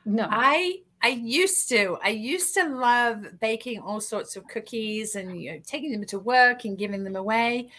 No. 0.06 0.28
I 0.30 0.82
I 1.04 1.10
used 1.10 1.68
to. 1.70 1.98
I 2.04 2.10
used 2.10 2.54
to 2.56 2.68
love 2.68 3.26
baking 3.40 3.80
all 3.80 4.00
sorts 4.00 4.36
of 4.36 4.48
cookies 4.48 5.16
and 5.16 5.42
you 5.42 5.54
know 5.54 5.60
taking 5.66 5.92
them 5.92 6.06
to 6.06 6.20
work 6.20 6.66
and 6.66 6.78
giving 6.78 7.04
them 7.04 7.16
away. 7.16 7.70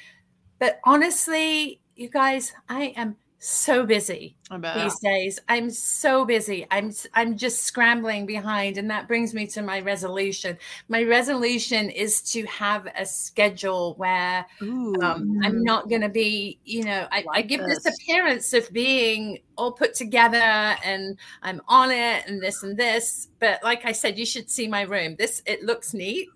But 0.58 0.80
honestly, 0.84 1.80
you 1.96 2.08
guys, 2.08 2.52
I 2.68 2.94
am 2.96 3.16
so 3.44 3.84
busy 3.84 4.36
these 4.76 5.00
days. 5.00 5.40
I'm 5.48 5.68
so 5.68 6.24
busy. 6.24 6.64
I'm 6.70 6.92
I'm 7.12 7.36
just 7.36 7.64
scrambling 7.64 8.24
behind 8.24 8.78
and 8.78 8.88
that 8.88 9.08
brings 9.08 9.34
me 9.34 9.48
to 9.48 9.62
my 9.62 9.80
resolution. 9.80 10.56
My 10.88 11.02
resolution 11.02 11.90
is 11.90 12.22
to 12.32 12.44
have 12.46 12.86
a 12.96 13.04
schedule 13.04 13.94
where 13.94 14.46
um, 14.60 15.40
I'm 15.42 15.64
not 15.64 15.88
going 15.88 16.02
to 16.02 16.08
be, 16.08 16.60
you 16.64 16.84
know, 16.84 17.08
I, 17.10 17.24
like 17.26 17.38
I 17.38 17.42
give 17.42 17.62
this. 17.62 17.82
this 17.82 17.98
appearance 17.98 18.52
of 18.52 18.72
being 18.72 19.40
all 19.58 19.72
put 19.72 19.94
together 19.94 20.36
and 20.36 21.18
I'm 21.42 21.60
on 21.66 21.90
it 21.90 22.24
and 22.28 22.40
this 22.40 22.62
and 22.62 22.76
this, 22.76 23.26
but 23.40 23.58
like 23.64 23.84
I 23.84 23.90
said 23.90 24.20
you 24.20 24.26
should 24.26 24.50
see 24.50 24.68
my 24.68 24.82
room. 24.82 25.16
This 25.18 25.42
it 25.46 25.64
looks 25.64 25.94
neat 25.94 26.28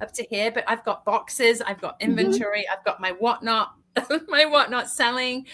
up 0.00 0.12
to 0.12 0.24
here, 0.30 0.52
but 0.52 0.62
I've 0.68 0.84
got 0.84 1.04
boxes, 1.04 1.60
I've 1.60 1.80
got 1.80 1.98
mm-hmm. 1.98 2.10
inventory, 2.10 2.60
mm-hmm. 2.60 2.78
I've 2.78 2.84
got 2.84 3.00
my 3.00 3.10
whatnot 3.10 3.74
my 4.28 4.44
whatnot 4.44 4.88
selling 4.88 5.46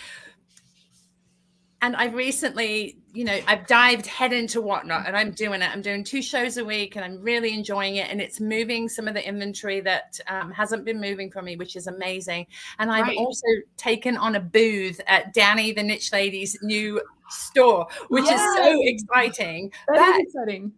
and 1.80 1.94
I've 1.94 2.14
recently, 2.14 2.98
you 3.12 3.24
know, 3.24 3.38
I've 3.46 3.66
dived 3.68 4.06
head 4.06 4.32
into 4.32 4.60
whatnot 4.60 5.06
and 5.06 5.16
I'm 5.16 5.30
doing 5.30 5.62
it. 5.62 5.70
I'm 5.70 5.82
doing 5.82 6.02
two 6.02 6.22
shows 6.22 6.56
a 6.56 6.64
week 6.64 6.96
and 6.96 7.04
I'm 7.04 7.22
really 7.22 7.54
enjoying 7.54 7.96
it. 7.96 8.10
And 8.10 8.20
it's 8.20 8.40
moving 8.40 8.88
some 8.88 9.06
of 9.06 9.14
the 9.14 9.26
inventory 9.26 9.80
that 9.82 10.18
um, 10.26 10.50
hasn't 10.50 10.84
been 10.84 11.00
moving 11.00 11.30
for 11.30 11.40
me, 11.40 11.56
which 11.56 11.76
is 11.76 11.86
amazing. 11.86 12.46
And 12.80 12.90
I've 12.90 13.06
right. 13.06 13.16
also 13.16 13.46
taken 13.76 14.16
on 14.16 14.34
a 14.34 14.40
booth 14.40 15.00
at 15.06 15.32
Danny 15.34 15.72
the 15.72 15.84
Niche 15.84 16.12
Lady's 16.12 16.58
new 16.62 17.00
store, 17.28 17.86
which 18.08 18.24
yes. 18.24 18.40
is 18.40 18.56
so 18.56 18.80
exciting. 18.82 19.72
That 19.86 20.16
is 20.16 20.26
exciting. 20.26 20.72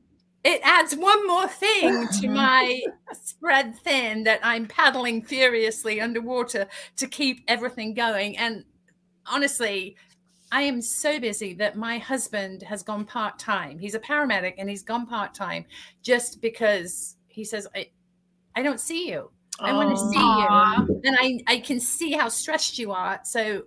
It 0.45 0.61
adds 0.65 0.95
one 0.97 1.27
more 1.27 1.49
thing 1.49 2.09
to 2.21 2.29
my 2.31 2.83
spread 3.13 3.75
thin 3.79 4.25
that 4.25 4.41
I'm 4.43 4.67
paddling 4.67 5.23
furiously 5.23 6.01
underwater 6.01 6.67
to 6.97 7.07
keep 7.07 7.43
everything 7.49 7.95
going. 7.95 8.37
And 8.37 8.65
honestly, 9.27 9.97
I 10.53 10.63
am 10.63 10.83
so 10.83 11.21
busy 11.21 11.55
that 11.55 11.77
my 11.77 11.99
husband 11.99 12.63
has 12.63 12.83
gone 12.83 13.05
part 13.05 13.39
time. 13.39 13.79
He's 13.79 13.95
a 13.95 14.01
paramedic 14.01 14.55
and 14.59 14.69
he's 14.69 14.83
gone 14.83 15.07
part 15.07 15.33
time 15.33 15.65
just 16.03 16.41
because 16.41 17.17
he 17.29 17.45
says, 17.45 17.69
I, 17.75 17.91
I 18.57 18.63
don't 18.63 18.81
see 18.81 19.09
you. 19.09 19.31
I 19.61 19.73
want 19.73 19.91
to 19.91 19.97
see 19.97 20.19
you. 20.19 21.01
And 21.05 21.17
I, 21.21 21.39
I 21.47 21.59
can 21.59 21.79
see 21.79 22.13
how 22.13 22.29
stressed 22.29 22.79
you 22.79 22.93
are. 22.93 23.21
So 23.25 23.65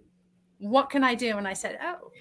what 0.57 0.89
can 0.89 1.03
I 1.03 1.15
do? 1.15 1.37
And 1.37 1.47
I 1.47 1.53
said, 1.53 1.77
Oh, 1.83 2.11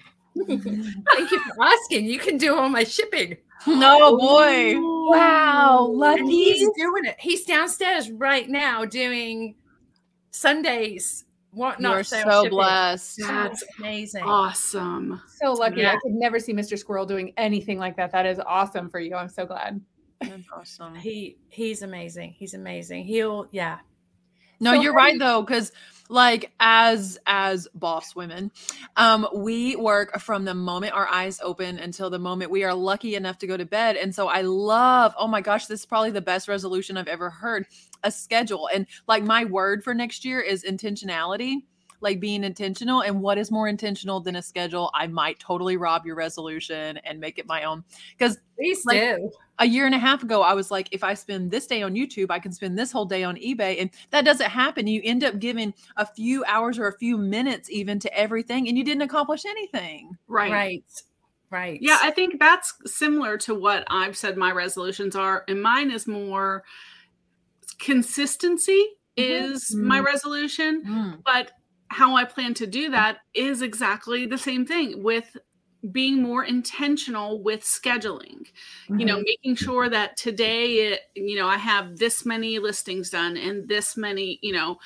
thank 0.47 1.31
you 1.31 1.39
for 1.39 1.63
asking. 1.63 2.05
You 2.05 2.19
can 2.19 2.37
do 2.37 2.55
all 2.55 2.69
my 2.69 2.83
shipping. 2.83 3.37
No 3.65 4.17
boy. 4.17 4.75
Wow. 4.77 5.87
Lucky. 5.91 6.21
And 6.21 6.29
he's 6.29 6.69
doing 6.77 7.05
it. 7.05 7.15
He's 7.19 7.45
downstairs 7.45 8.11
right 8.11 8.47
now 8.47 8.85
doing 8.85 9.55
Sundays 10.31 11.25
whatnot. 11.53 11.93
You're 11.93 12.03
so 12.03 12.49
blessed. 12.49 13.19
That's 13.19 13.63
amazing. 13.79 14.23
Awesome. 14.23 15.21
So 15.41 15.53
lucky. 15.53 15.81
Yeah. 15.81 15.93
I 15.93 15.97
could 15.97 16.13
never 16.13 16.39
see 16.39 16.53
Mr. 16.53 16.77
Squirrel 16.77 17.05
doing 17.05 17.33
anything 17.37 17.77
like 17.77 17.95
that. 17.97 18.11
That 18.11 18.25
is 18.25 18.39
awesome 18.45 18.89
for 18.89 18.99
you. 18.99 19.15
I'm 19.15 19.29
so 19.29 19.45
glad. 19.45 19.79
That's 20.21 20.47
awesome. 20.55 20.95
He 20.95 21.37
he's 21.49 21.81
amazing. 21.81 22.33
He's 22.37 22.53
amazing. 22.53 23.05
He'll 23.05 23.47
yeah. 23.51 23.79
No, 24.63 24.73
so 24.73 24.81
you're 24.81 24.93
right 24.93 25.17
though, 25.19 25.41
because 25.41 25.71
like 26.09 26.51
as 26.59 27.17
as 27.25 27.67
boss 27.75 28.13
women 28.13 28.51
um 28.97 29.25
we 29.33 29.75
work 29.77 30.19
from 30.19 30.43
the 30.43 30.53
moment 30.53 30.93
our 30.93 31.07
eyes 31.07 31.39
open 31.41 31.79
until 31.79 32.09
the 32.09 32.19
moment 32.19 32.51
we 32.51 32.63
are 32.63 32.73
lucky 32.73 33.15
enough 33.15 33.37
to 33.37 33.47
go 33.47 33.55
to 33.55 33.65
bed. 33.65 33.95
And 33.95 34.13
so 34.13 34.27
i 34.27 34.41
love 34.41 35.15
oh 35.17 35.27
my 35.27 35.41
gosh 35.41 35.65
this 35.65 35.79
is 35.79 35.85
probably 35.85 36.11
the 36.11 36.21
best 36.21 36.47
resolution 36.47 36.97
i've 36.97 37.07
ever 37.07 37.29
heard 37.29 37.65
a 38.03 38.11
schedule. 38.11 38.69
And 38.73 38.85
like 39.07 39.23
my 39.23 39.45
word 39.45 39.83
for 39.83 39.93
next 39.93 40.25
year 40.25 40.41
is 40.41 40.63
intentionality 40.63 41.63
like 42.03 42.19
being 42.19 42.43
intentional. 42.43 43.01
And 43.01 43.21
what 43.21 43.37
is 43.37 43.49
more 43.49 43.67
intentional 43.67 44.19
than 44.19 44.35
a 44.35 44.41
schedule? 44.41 44.91
I 44.93 45.07
might 45.07 45.39
totally 45.39 45.77
rob 45.77 46.05
your 46.05 46.15
resolution 46.15 46.97
and 46.97 47.19
make 47.19 47.39
it 47.39 47.47
my 47.47 47.63
own. 47.63 47.83
Because 48.17 48.37
please 48.57 48.85
like, 48.85 48.99
do 48.99 49.31
a 49.59 49.65
year 49.65 49.85
and 49.85 49.95
a 49.95 49.99
half 49.99 50.23
ago 50.23 50.41
i 50.41 50.53
was 50.53 50.71
like 50.71 50.87
if 50.91 51.03
i 51.03 51.13
spend 51.13 51.51
this 51.51 51.67
day 51.67 51.81
on 51.81 51.93
youtube 51.93 52.27
i 52.29 52.39
can 52.39 52.51
spend 52.51 52.77
this 52.77 52.91
whole 52.91 53.05
day 53.05 53.23
on 53.23 53.35
ebay 53.37 53.79
and 53.79 53.89
that 54.09 54.25
doesn't 54.25 54.49
happen 54.49 54.87
you 54.87 55.01
end 55.03 55.23
up 55.23 55.39
giving 55.39 55.73
a 55.97 56.05
few 56.05 56.43
hours 56.45 56.79
or 56.79 56.87
a 56.87 56.97
few 56.97 57.17
minutes 57.17 57.69
even 57.69 57.99
to 57.99 58.17
everything 58.17 58.67
and 58.67 58.77
you 58.77 58.83
didn't 58.83 59.03
accomplish 59.03 59.45
anything 59.45 60.17
right 60.27 60.51
right 60.51 61.03
right 61.51 61.79
yeah 61.81 61.99
i 62.01 62.09
think 62.09 62.39
that's 62.39 62.73
similar 62.85 63.37
to 63.37 63.53
what 63.53 63.83
i've 63.87 64.17
said 64.17 64.37
my 64.37 64.51
resolutions 64.51 65.15
are 65.15 65.43
and 65.47 65.61
mine 65.61 65.91
is 65.91 66.07
more 66.07 66.63
consistency 67.79 68.85
mm-hmm. 69.17 69.53
is 69.53 69.71
mm-hmm. 69.71 69.87
my 69.87 69.99
resolution 69.99 70.83
mm. 70.85 71.19
but 71.23 71.51
how 71.93 72.15
I 72.15 72.25
plan 72.25 72.53
to 72.55 72.67
do 72.67 72.89
that 72.89 73.19
is 73.33 73.61
exactly 73.61 74.25
the 74.25 74.37
same 74.37 74.65
thing 74.65 75.03
with 75.03 75.37
being 75.91 76.21
more 76.21 76.45
intentional 76.45 77.41
with 77.41 77.61
scheduling 77.61 78.45
mm-hmm. 78.87 78.99
you 78.99 79.05
know 79.05 79.15
mm-hmm. 79.15 79.25
making 79.25 79.55
sure 79.55 79.89
that 79.89 80.15
today 80.15 80.75
it, 80.75 81.01
you 81.15 81.35
know 81.35 81.47
i 81.47 81.57
have 81.57 81.97
this 81.97 82.25
many 82.25 82.59
listings 82.59 83.09
done 83.09 83.35
and 83.35 83.67
this 83.67 83.97
many 83.97 84.39
you 84.41 84.53
know 84.53 84.77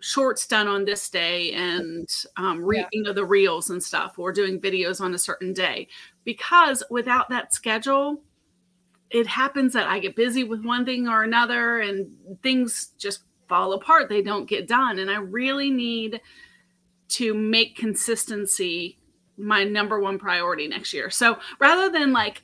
shorts 0.00 0.46
done 0.46 0.68
on 0.68 0.84
this 0.84 1.08
day 1.08 1.52
and 1.52 2.08
um 2.36 2.62
re- 2.62 2.78
yeah. 2.78 2.88
you 2.92 3.02
know 3.02 3.12
the 3.12 3.24
reels 3.24 3.70
and 3.70 3.82
stuff 3.82 4.18
or 4.18 4.30
doing 4.30 4.60
videos 4.60 5.00
on 5.00 5.14
a 5.14 5.18
certain 5.18 5.52
day 5.52 5.88
because 6.24 6.82
without 6.90 7.28
that 7.30 7.52
schedule 7.52 8.20
it 9.10 9.26
happens 9.26 9.72
that 9.72 9.88
i 9.88 9.98
get 9.98 10.14
busy 10.14 10.44
with 10.44 10.64
one 10.64 10.84
thing 10.84 11.08
or 11.08 11.24
another 11.24 11.80
and 11.80 12.06
things 12.42 12.90
just 12.98 13.22
fall 13.48 13.72
apart 13.72 14.08
they 14.08 14.22
don't 14.22 14.48
get 14.48 14.68
done 14.68 14.98
and 14.98 15.10
i 15.10 15.16
really 15.16 15.70
need 15.70 16.20
to 17.08 17.34
make 17.34 17.76
consistency 17.76 18.98
my 19.36 19.64
number 19.64 20.00
one 20.00 20.18
priority 20.18 20.68
next 20.68 20.92
year. 20.92 21.10
So 21.10 21.38
rather 21.58 21.90
than 21.90 22.12
like 22.12 22.42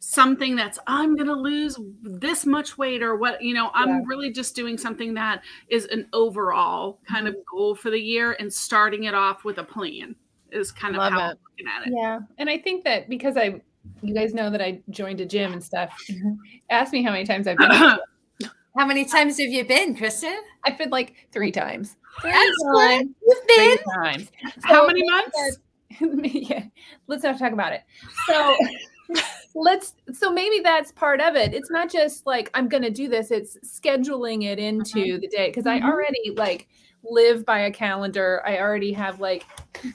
something 0.00 0.54
that's 0.54 0.78
I'm 0.86 1.16
going 1.16 1.26
to 1.26 1.34
lose 1.34 1.78
this 2.02 2.46
much 2.46 2.78
weight 2.78 3.02
or 3.02 3.16
what, 3.16 3.42
you 3.42 3.54
know, 3.54 3.70
I'm 3.74 3.88
yeah. 3.88 4.00
really 4.06 4.32
just 4.32 4.54
doing 4.54 4.78
something 4.78 5.14
that 5.14 5.42
is 5.68 5.86
an 5.86 6.06
overall 6.12 7.00
kind 7.08 7.26
mm-hmm. 7.26 7.36
of 7.36 7.46
goal 7.50 7.74
for 7.74 7.90
the 7.90 7.98
year 7.98 8.36
and 8.38 8.52
starting 8.52 9.04
it 9.04 9.14
off 9.14 9.44
with 9.44 9.58
a 9.58 9.64
plan 9.64 10.14
is 10.52 10.72
kind 10.72 10.94
of 10.94 10.98
Love 10.98 11.12
how 11.12 11.18
it. 11.18 11.22
I'm 11.22 11.36
looking 11.50 11.66
at 11.66 11.86
it. 11.86 11.92
Yeah. 11.96 12.20
And 12.38 12.48
I 12.48 12.58
think 12.58 12.84
that 12.84 13.08
because 13.08 13.36
I 13.36 13.60
you 14.02 14.14
guys 14.14 14.34
know 14.34 14.50
that 14.50 14.60
I 14.60 14.80
joined 14.90 15.20
a 15.20 15.26
gym 15.26 15.52
and 15.52 15.62
stuff. 15.62 15.96
Ask 16.70 16.92
me 16.92 17.02
how 17.02 17.10
many 17.10 17.24
times 17.24 17.46
I've 17.46 17.56
been 17.56 17.70
How 18.76 18.86
many 18.86 19.04
times 19.04 19.40
have 19.40 19.48
you 19.48 19.64
been, 19.64 19.96
Kristin? 19.96 20.38
I've 20.64 20.78
been 20.78 20.90
like 20.90 21.14
three 21.32 21.50
times. 21.50 21.96
Three 22.20 22.30
times. 22.30 23.08
You've 23.26 23.46
been 23.48 23.76
three 23.76 23.94
times. 23.96 24.30
How 24.62 24.86
many 24.86 25.02
months? 25.10 25.58
Yeah, 26.00 26.64
let's 27.06 27.22
not 27.22 27.38
talk 27.38 27.52
about 27.52 27.72
it. 27.72 27.82
So 28.26 28.56
let's 29.54 29.94
so 30.12 30.30
maybe 30.30 30.60
that's 30.60 30.92
part 30.92 31.20
of 31.20 31.36
it. 31.36 31.54
It's 31.54 31.70
not 31.70 31.90
just 31.90 32.26
like 32.26 32.50
I'm 32.54 32.68
going 32.68 32.82
to 32.82 32.90
do 32.90 33.08
this, 33.08 33.30
it's 33.30 33.56
scheduling 33.64 34.44
it 34.44 34.58
into 34.58 34.98
mm-hmm. 34.98 35.20
the 35.20 35.28
day 35.28 35.48
because 35.48 35.66
I 35.66 35.78
mm-hmm. 35.78 35.88
already 35.88 36.32
like 36.36 36.68
live 37.04 37.44
by 37.44 37.60
a 37.60 37.70
calendar. 37.70 38.42
I 38.44 38.58
already 38.58 38.92
have 38.92 39.20
like 39.20 39.46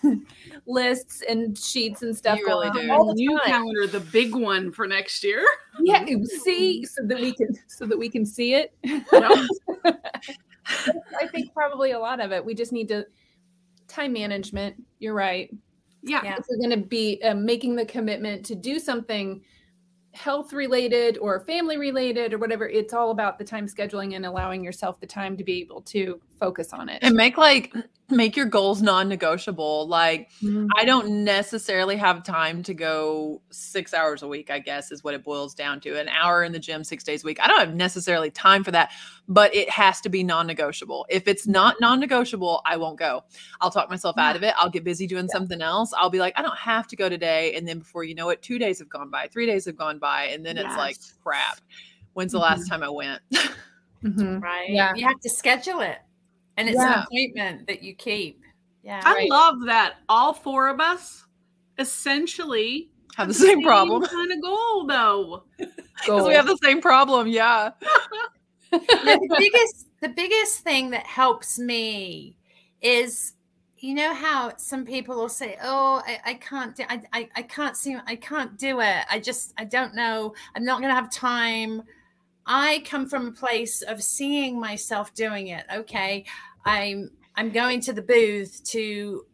lists 0.65 1.21
and 1.27 1.57
sheets 1.57 2.01
and 2.01 2.15
stuff. 2.15 2.39
You 2.39 2.47
really 2.47 2.71
do. 2.71 2.91
All 2.91 3.05
the 3.05 3.13
new 3.13 3.37
time. 3.39 3.47
calendar, 3.47 3.87
the 3.87 3.99
big 3.99 4.33
one 4.35 4.71
for 4.71 4.87
next 4.87 5.23
year. 5.23 5.45
Yeah, 5.81 6.05
see, 6.43 6.85
so 6.85 7.03
that 7.05 7.19
we 7.19 7.33
can 7.33 7.49
so 7.67 7.85
that 7.85 7.97
we 7.97 8.09
can 8.09 8.25
see 8.25 8.55
it. 8.55 8.73
I 10.65 11.27
think 11.31 11.53
probably 11.53 11.91
a 11.91 11.99
lot 11.99 12.19
of 12.19 12.31
it. 12.31 12.43
We 12.43 12.53
just 12.53 12.71
need 12.71 12.87
to 12.89 13.05
time 13.87 14.13
management. 14.13 14.75
You're 14.99 15.13
right. 15.13 15.53
Yeah. 16.03 16.21
yeah. 16.23 16.35
If 16.37 16.45
we're 16.49 16.57
going 16.57 16.81
to 16.81 16.85
be 16.85 17.21
uh, 17.23 17.33
making 17.33 17.75
the 17.75 17.85
commitment 17.85 18.45
to 18.47 18.55
do 18.55 18.79
something 18.79 19.41
health 20.13 20.53
related 20.53 21.17
or 21.17 21.39
family 21.39 21.77
related 21.77 22.33
or 22.33 22.37
whatever, 22.37 22.67
it's 22.67 22.93
all 22.93 23.11
about 23.11 23.39
the 23.39 23.43
time 23.43 23.67
scheduling 23.67 24.15
and 24.15 24.25
allowing 24.25 24.63
yourself 24.63 24.99
the 24.99 25.07
time 25.07 25.35
to 25.37 25.43
be 25.43 25.61
able 25.61 25.81
to 25.81 26.21
focus 26.39 26.73
on 26.73 26.89
it. 26.89 26.99
And 27.01 27.15
make 27.15 27.37
like 27.37 27.73
make 28.09 28.35
your 28.35 28.45
goals 28.45 28.81
non-negotiable. 28.81 29.87
Like 29.87 30.29
mm-hmm. 30.41 30.67
I 30.77 30.85
don't 30.85 31.23
necessarily 31.23 31.95
have 31.95 32.23
time 32.23 32.63
to 32.63 32.73
go 32.73 33.41
6 33.49 33.93
hours 33.93 34.21
a 34.23 34.27
week, 34.27 34.49
I 34.49 34.59
guess 34.59 34.91
is 34.91 35.03
what 35.03 35.13
it 35.13 35.23
boils 35.23 35.53
down 35.53 35.79
to. 35.81 35.99
An 35.99 36.09
hour 36.09 36.43
in 36.43 36.51
the 36.51 36.59
gym 36.59 36.83
6 36.83 37.03
days 37.03 37.23
a 37.23 37.25
week. 37.25 37.39
I 37.41 37.47
don't 37.47 37.59
have 37.59 37.75
necessarily 37.75 38.29
time 38.29 38.63
for 38.63 38.71
that, 38.71 38.91
but 39.27 39.55
it 39.55 39.69
has 39.69 40.01
to 40.01 40.09
be 40.09 40.23
non-negotiable. 40.23 41.05
If 41.09 41.27
it's 41.27 41.47
not 41.47 41.77
non-negotiable, 41.79 42.61
I 42.65 42.77
won't 42.77 42.99
go. 42.99 43.23
I'll 43.61 43.71
talk 43.71 43.89
myself 43.89 44.15
yeah. 44.17 44.29
out 44.29 44.35
of 44.35 44.43
it. 44.43 44.53
I'll 44.57 44.69
get 44.69 44.83
busy 44.83 45.07
doing 45.07 45.27
yeah. 45.29 45.37
something 45.37 45.61
else. 45.61 45.93
I'll 45.97 46.09
be 46.09 46.19
like, 46.19 46.33
I 46.37 46.41
don't 46.41 46.57
have 46.57 46.87
to 46.87 46.95
go 46.95 47.09
today 47.09 47.55
and 47.55 47.67
then 47.67 47.79
before 47.79 48.03
you 48.03 48.15
know 48.15 48.29
it, 48.29 48.41
2 48.41 48.59
days 48.59 48.79
have 48.79 48.89
gone 48.89 49.09
by, 49.09 49.27
3 49.27 49.45
days 49.45 49.65
have 49.65 49.77
gone 49.77 49.99
by 49.99 50.25
and 50.25 50.45
then 50.45 50.57
yes. 50.57 50.65
it's 50.67 50.77
like 50.77 50.97
crap. 51.23 51.59
When's 52.13 52.31
the 52.31 52.37
mm-hmm. 52.37 52.43
last 52.43 52.67
time 52.67 52.83
I 52.83 52.89
went? 52.89 53.21
mm-hmm. 54.03 54.39
Right. 54.39 54.69
Yeah. 54.69 54.93
You 54.93 55.07
have 55.07 55.19
to 55.21 55.29
schedule 55.29 55.79
it. 55.79 55.97
And 56.57 56.69
it's 56.69 56.77
yeah. 56.77 56.99
an 56.99 57.03
appointment 57.03 57.67
that 57.67 57.83
you 57.83 57.95
keep. 57.95 58.41
Yeah. 58.83 59.01
I 59.03 59.13
right. 59.13 59.29
love 59.29 59.55
that 59.65 59.95
all 60.09 60.33
four 60.33 60.67
of 60.67 60.79
us 60.79 61.25
essentially 61.79 62.89
have 63.15 63.27
the 63.27 63.33
same, 63.33 63.47
same 63.47 63.63
problem. 63.63 64.03
Kind 64.05 64.31
of 64.31 64.41
goal 64.41 64.85
though. 64.85 65.43
Because 65.57 66.27
we 66.27 66.33
have 66.33 66.47
the 66.47 66.57
same 66.63 66.81
problem. 66.81 67.27
Yeah. 67.27 67.71
yeah. 67.81 67.89
The 68.71 69.35
biggest 69.37 69.87
the 70.01 70.09
biggest 70.09 70.61
thing 70.61 70.89
that 70.89 71.05
helps 71.05 71.59
me 71.59 72.35
is 72.81 73.33
you 73.77 73.93
know 73.93 74.13
how 74.13 74.53
some 74.57 74.85
people 74.85 75.15
will 75.15 75.29
say, 75.29 75.57
"Oh, 75.61 76.01
I, 76.07 76.19
I 76.25 76.33
can't 76.35 76.75
do, 76.75 76.83
I, 76.89 77.03
I, 77.11 77.29
I 77.35 77.41
can't 77.43 77.77
see, 77.77 77.97
I 78.07 78.15
can't 78.15 78.57
do 78.57 78.79
it. 78.79 79.05
I 79.11 79.19
just, 79.19 79.53
I 79.57 79.65
don't 79.65 79.93
know. 79.93 80.33
I'm 80.55 80.63
not 80.63 80.79
going 80.79 80.89
to 80.89 80.95
have 80.95 81.11
time." 81.11 81.83
I 82.45 82.83
come 82.85 83.07
from 83.07 83.27
a 83.27 83.31
place 83.31 83.81
of 83.81 84.03
seeing 84.03 84.59
myself 84.59 85.13
doing 85.13 85.47
it. 85.47 85.65
Okay, 85.73 86.25
I'm 86.65 87.11
I'm 87.35 87.51
going 87.51 87.81
to 87.81 87.93
the 87.93 88.01
booth 88.01 88.63
to 88.65 89.25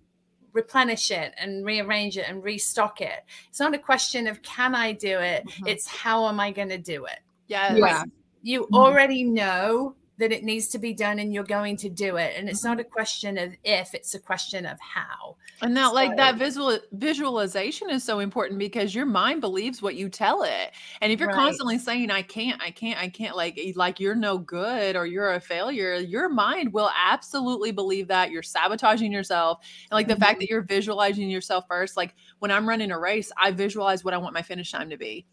replenish 0.53 1.11
it 1.11 1.33
and 1.37 1.65
rearrange 1.65 2.17
it 2.17 2.25
and 2.27 2.43
restock 2.43 3.01
it. 3.01 3.23
It's 3.49 3.59
not 3.59 3.73
a 3.73 3.79
question 3.79 4.27
of 4.27 4.41
can 4.41 4.75
I 4.75 4.93
do 4.93 5.19
it? 5.19 5.45
Mm-hmm. 5.47 5.67
It's 5.67 5.87
how 5.87 6.27
am 6.27 6.39
I 6.39 6.51
going 6.51 6.69
to 6.69 6.77
do 6.77 7.05
it? 7.05 7.19
Yes. 7.47 7.77
Yeah. 7.77 8.03
You 8.41 8.63
mm-hmm. 8.63 8.75
already 8.75 9.23
know 9.23 9.95
that 10.19 10.31
it 10.31 10.43
needs 10.43 10.67
to 10.69 10.79
be 10.79 10.93
done 10.93 11.19
and 11.19 11.33
you're 11.33 11.43
going 11.43 11.77
to 11.77 11.89
do 11.89 12.17
it. 12.17 12.33
And 12.37 12.47
it's 12.49 12.63
not 12.63 12.79
a 12.79 12.83
question 12.83 13.37
of 13.37 13.53
if 13.63 13.93
it's 13.93 14.13
a 14.13 14.19
question 14.19 14.65
of 14.65 14.77
how. 14.79 15.37
And 15.61 15.75
that 15.77 15.87
so, 15.87 15.93
like 15.93 16.15
that 16.17 16.35
visual 16.35 16.77
visualization 16.91 17.89
is 17.89 18.03
so 18.03 18.19
important 18.19 18.59
because 18.59 18.93
your 18.93 19.05
mind 19.05 19.41
believes 19.41 19.81
what 19.81 19.95
you 19.95 20.09
tell 20.09 20.43
it. 20.43 20.71
And 21.01 21.11
if 21.11 21.19
you're 21.19 21.29
right. 21.29 21.35
constantly 21.35 21.77
saying 21.77 22.11
i 22.11 22.21
can't 22.21 22.61
i 22.61 22.69
can't 22.69 22.99
i 22.99 23.07
can't 23.07 23.35
like 23.35 23.59
like 23.75 23.99
you're 23.99 24.15
no 24.15 24.37
good 24.37 24.95
or 24.95 25.05
you're 25.05 25.33
a 25.33 25.39
failure 25.39 25.95
your 25.95 26.29
mind 26.29 26.73
will 26.73 26.91
absolutely 26.95 27.71
believe 27.71 28.07
that. 28.09 28.29
You're 28.29 28.43
sabotaging 28.43 29.11
yourself. 29.11 29.59
And 29.89 29.95
like 29.95 30.07
the 30.07 30.13
mm-hmm. 30.13 30.23
fact 30.23 30.39
that 30.39 30.49
you're 30.49 30.61
visualizing 30.61 31.29
yourself 31.29 31.65
first 31.67 31.95
like 31.97 32.15
when 32.39 32.51
i'm 32.51 32.67
running 32.67 32.91
a 32.91 32.99
race 32.99 33.31
i 33.41 33.51
visualize 33.51 34.03
what 34.03 34.13
i 34.13 34.17
want 34.17 34.33
my 34.33 34.41
finish 34.41 34.71
time 34.71 34.89
to 34.89 34.97
be 34.97 35.25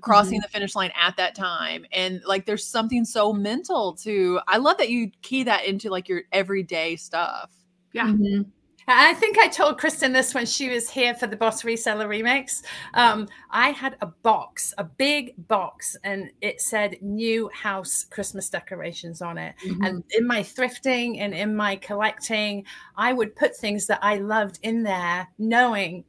crossing 0.00 0.38
mm-hmm. 0.38 0.42
the 0.42 0.48
finish 0.48 0.74
line 0.74 0.92
at 1.00 1.16
that 1.16 1.34
time 1.34 1.84
and 1.92 2.20
like 2.26 2.46
there's 2.46 2.66
something 2.66 3.04
so 3.04 3.32
mental 3.32 3.94
to 3.94 4.40
i 4.48 4.56
love 4.56 4.76
that 4.78 4.90
you 4.90 5.10
key 5.22 5.42
that 5.44 5.64
into 5.64 5.88
like 5.88 6.08
your 6.08 6.22
everyday 6.32 6.96
stuff 6.96 7.50
yeah 7.92 8.06
mm-hmm. 8.06 8.42
I 8.86 9.14
think 9.14 9.38
I 9.38 9.48
told 9.48 9.80
Kristin 9.80 10.12
this 10.12 10.34
when 10.34 10.44
she 10.44 10.68
was 10.68 10.90
here 10.90 11.14
for 11.14 11.26
the 11.26 11.36
Boss 11.36 11.62
Reseller 11.62 12.06
Remix. 12.06 12.62
Um, 12.92 13.28
I 13.50 13.70
had 13.70 13.96
a 14.02 14.06
box, 14.06 14.74
a 14.76 14.84
big 14.84 15.34
box, 15.48 15.96
and 16.04 16.30
it 16.42 16.60
said 16.60 16.98
new 17.00 17.48
house 17.54 18.04
Christmas 18.04 18.50
decorations 18.50 19.22
on 19.22 19.38
it. 19.38 19.54
Mm-hmm. 19.64 19.84
And 19.84 20.04
in 20.10 20.26
my 20.26 20.40
thrifting 20.40 21.18
and 21.18 21.32
in 21.32 21.56
my 21.56 21.76
collecting, 21.76 22.66
I 22.96 23.14
would 23.14 23.34
put 23.36 23.56
things 23.56 23.86
that 23.86 24.00
I 24.02 24.16
loved 24.16 24.58
in 24.62 24.82
there, 24.82 25.28
knowing 25.38 26.04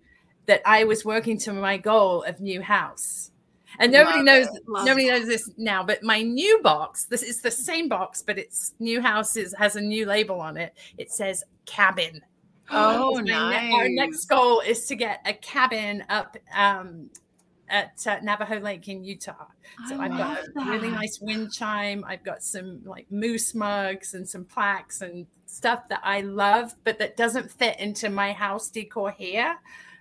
that 0.45 0.61
I 0.65 0.83
was 0.83 1.05
working 1.05 1.37
to 1.39 1.53
my 1.53 1.77
goal 1.77 2.23
of 2.23 2.41
new 2.41 2.61
house 2.61 3.31
and 3.79 3.91
nobody 3.91 4.17
Love 4.17 4.25
knows 4.25 4.47
nobody 4.67 5.07
it. 5.07 5.11
knows 5.11 5.27
this 5.27 5.49
now 5.57 5.83
but 5.83 6.01
my 6.03 6.21
new 6.21 6.59
box 6.61 7.05
this 7.05 7.23
is 7.23 7.41
the 7.41 7.51
same 7.51 7.87
box 7.87 8.21
but 8.21 8.37
it's 8.37 8.73
new 8.79 9.01
house 9.01 9.35
is, 9.35 9.53
has 9.57 9.75
a 9.75 9.81
new 9.81 10.05
label 10.05 10.39
on 10.39 10.57
it 10.57 10.73
it 10.97 11.11
says 11.11 11.43
cabin 11.65 12.21
oh 12.71 13.21
nice. 13.23 13.73
our 13.73 13.89
next 13.89 14.25
goal 14.25 14.61
is 14.61 14.85
to 14.87 14.95
get 14.95 15.21
a 15.25 15.33
cabin 15.33 16.03
up 16.09 16.35
um, 16.55 17.09
at 17.69 18.05
uh, 18.07 18.17
Navajo 18.21 18.59
Lake 18.59 18.87
in 18.87 19.03
Utah. 19.03 19.47
So 19.87 19.99
I 19.99 20.07
have 20.07 20.17
got 20.17 20.39
a 20.39 20.51
that. 20.55 20.69
really 20.69 20.89
nice 20.89 21.19
wind 21.19 21.51
chime. 21.51 22.03
I've 22.07 22.23
got 22.23 22.43
some 22.43 22.81
like 22.85 23.09
moose 23.11 23.55
mugs 23.55 24.13
and 24.13 24.27
some 24.27 24.45
plaques 24.45 25.01
and 25.01 25.25
stuff 25.45 25.87
that 25.89 26.01
I 26.03 26.21
love, 26.21 26.73
but 26.83 26.99
that 26.99 27.17
doesn't 27.17 27.51
fit 27.51 27.79
into 27.79 28.09
my 28.09 28.33
house 28.33 28.69
decor 28.69 29.11
here. 29.11 29.57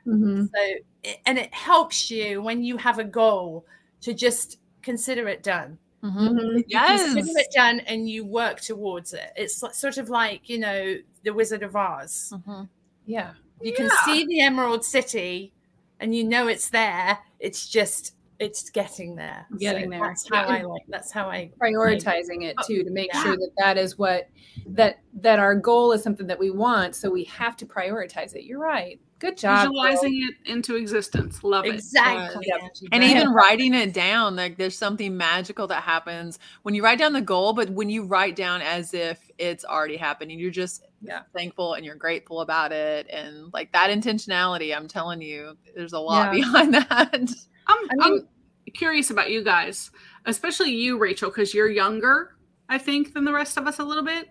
Mm-hmm. 0.07 0.47
So, 0.47 1.13
and 1.27 1.39
it 1.39 1.53
helps 1.53 2.11
you 2.11 2.43
when 2.43 2.63
you 2.63 2.77
have 2.77 2.99
a 2.99 3.05
goal 3.05 3.67
to 4.03 4.15
just 4.15 4.59
consider 4.83 5.29
it 5.29 5.43
done. 5.43 5.79
Mm-hmm. 6.03 6.59
Yes. 6.67 7.15
consider 7.15 7.39
it 7.39 7.53
done 7.55 7.81
and 7.81 8.09
you 8.09 8.27
work 8.27 8.61
towards 8.61 9.15
it. 9.15 9.33
It's 9.37 9.63
sort 9.79 9.97
of 9.97 10.11
like, 10.11 10.49
you 10.49 10.59
know, 10.59 10.97
the 11.23 11.33
Wizard 11.33 11.63
of 11.63 11.75
Oz. 11.75 12.33
Mm-hmm. 12.35 12.65
Yeah. 13.07 13.33
You 13.63 13.71
yeah. 13.71 13.77
can 13.77 13.91
see 14.05 14.27
the 14.27 14.41
Emerald 14.41 14.85
City 14.85 15.53
and 16.01 16.15
you 16.15 16.25
know 16.25 16.49
it's 16.49 16.69
there. 16.69 17.19
It's 17.41 17.69
just 17.69 18.15
it's 18.39 18.69
getting 18.71 19.15
there. 19.15 19.47
Getting 19.59 19.85
so 19.85 19.91
there. 19.91 20.01
That's 20.01 20.29
how 20.29 20.45
I 20.45 20.63
like. 20.63 20.83
That's 20.89 21.13
how 21.13 21.31
I 21.31 21.51
prioritizing 21.59 22.43
it 22.43 22.57
too 22.67 22.83
to 22.85 22.91
make 22.91 23.13
yeah. 23.15 23.23
sure 23.23 23.37
that 23.37 23.51
that 23.59 23.79
is 23.79 23.97
what 23.97 24.29
that 24.67 24.99
that 25.21 25.39
our 25.39 25.55
goal 25.55 25.93
is 25.93 26.03
something 26.03 26.27
that 26.27 26.39
we 26.39 26.51
want. 26.51 26.97
So 26.97 27.11
we 27.11 27.25
have 27.25 27.57
to 27.59 27.67
prioritize 27.67 28.35
it. 28.35 28.45
You're 28.45 28.61
right. 28.61 29.01
Good 29.25 29.39
job. 29.39 29.69
Visualizing 29.69 30.21
girl. 30.21 30.29
it 30.29 30.51
into 30.51 30.77
existence. 30.77 31.43
Love 31.43 31.65
exactly. 31.65 32.47
it. 32.47 32.55
Exactly. 32.55 32.89
And 32.93 33.03
even 33.03 33.33
writing 33.33 33.73
it 33.73 33.95
down, 33.95 34.37
like 34.37 34.59
there's 34.59 34.77
something 34.77 35.17
magical 35.17 35.67
that 35.69 35.83
happens 35.83 36.39
when 36.63 36.75
you 36.75 36.85
write 36.85 36.99
down 36.99 37.15
the 37.15 37.23
goal, 37.23 37.55
but 37.55 37.71
when 37.71 37.89
you 37.89 38.05
write 38.05 38.37
down 38.37 38.61
as 38.61 38.93
if 38.93 39.31
it's 39.39 39.65
already 39.65 39.97
happening, 39.97 40.39
you're 40.39 40.51
just 40.51 40.85
yeah. 41.01 41.23
thankful 41.35 41.73
and 41.73 41.87
you're 41.87 41.95
grateful 41.95 42.43
about 42.43 42.71
it. 42.71 43.09
And 43.09 43.51
like 43.55 43.73
that 43.73 43.89
intentionality, 43.89 44.77
I'm 44.77 44.89
telling 44.89 45.23
you, 45.23 45.57
there's 45.75 45.95
a 45.95 45.99
lot 45.99 46.37
yeah. 46.37 46.45
behind 46.45 46.75
that. 46.91 47.31
I'm, 47.67 47.79
I 47.79 47.79
mean, 48.11 48.27
I'm 48.67 48.73
curious 48.75 49.09
about 49.09 49.31
you 49.31 49.43
guys, 49.43 49.91
especially 50.27 50.73
you, 50.73 50.99
Rachel, 50.99 51.31
because 51.31 51.55
you're 51.55 51.71
younger, 51.71 52.37
I 52.69 52.77
think, 52.77 53.15
than 53.15 53.25
the 53.25 53.33
rest 53.33 53.57
of 53.57 53.67
us 53.67 53.79
a 53.79 53.85
little 53.85 54.05
bit. 54.05 54.29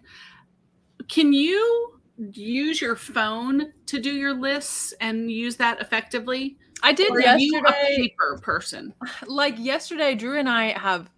Can 1.08 1.34
you 1.34 1.93
use 2.18 2.82
your 2.82 2.96
phone 2.96 3.74
to 3.88 4.00
do 4.00 4.12
your 4.12 4.34
lists 4.34 4.94
and 5.02 5.32
use 5.32 5.56
that 5.58 5.82
effectively? 5.82 6.58
I 6.82 6.92
did 6.92 7.12
or 7.12 7.22
yesterday. 7.22 7.98
paper 7.98 8.40
person. 8.42 8.94
Like 9.28 9.56
yesterday, 9.58 10.16
Drew 10.16 10.38
and 10.38 10.50
I 10.50 10.78
have 10.78 11.10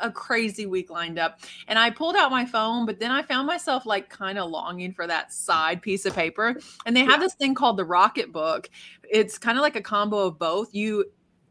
a 0.00 0.10
crazy 0.10 0.66
week 0.66 0.90
lined 0.90 1.18
up 1.18 1.40
and 1.68 1.78
I 1.78 1.90
pulled 1.90 2.16
out 2.16 2.30
my 2.30 2.44
phone, 2.44 2.86
but 2.86 2.98
then 2.98 3.10
I 3.10 3.22
found 3.22 3.46
myself 3.46 3.86
like 3.86 4.08
kind 4.08 4.38
of 4.38 4.50
longing 4.50 4.92
for 4.92 5.06
that 5.06 5.32
side 5.32 5.80
piece 5.80 6.06
of 6.06 6.14
paper. 6.14 6.56
And 6.86 6.96
they 6.96 7.04
have 7.04 7.20
this 7.20 7.34
thing 7.34 7.54
called 7.54 7.76
the 7.76 7.84
Rocketbook. 7.84 8.68
It's 9.08 9.38
kind 9.38 9.58
of 9.58 9.62
like 9.62 9.76
a 9.76 9.82
combo 9.82 10.18
of 10.26 10.38
both. 10.38 10.74
You, 10.74 11.06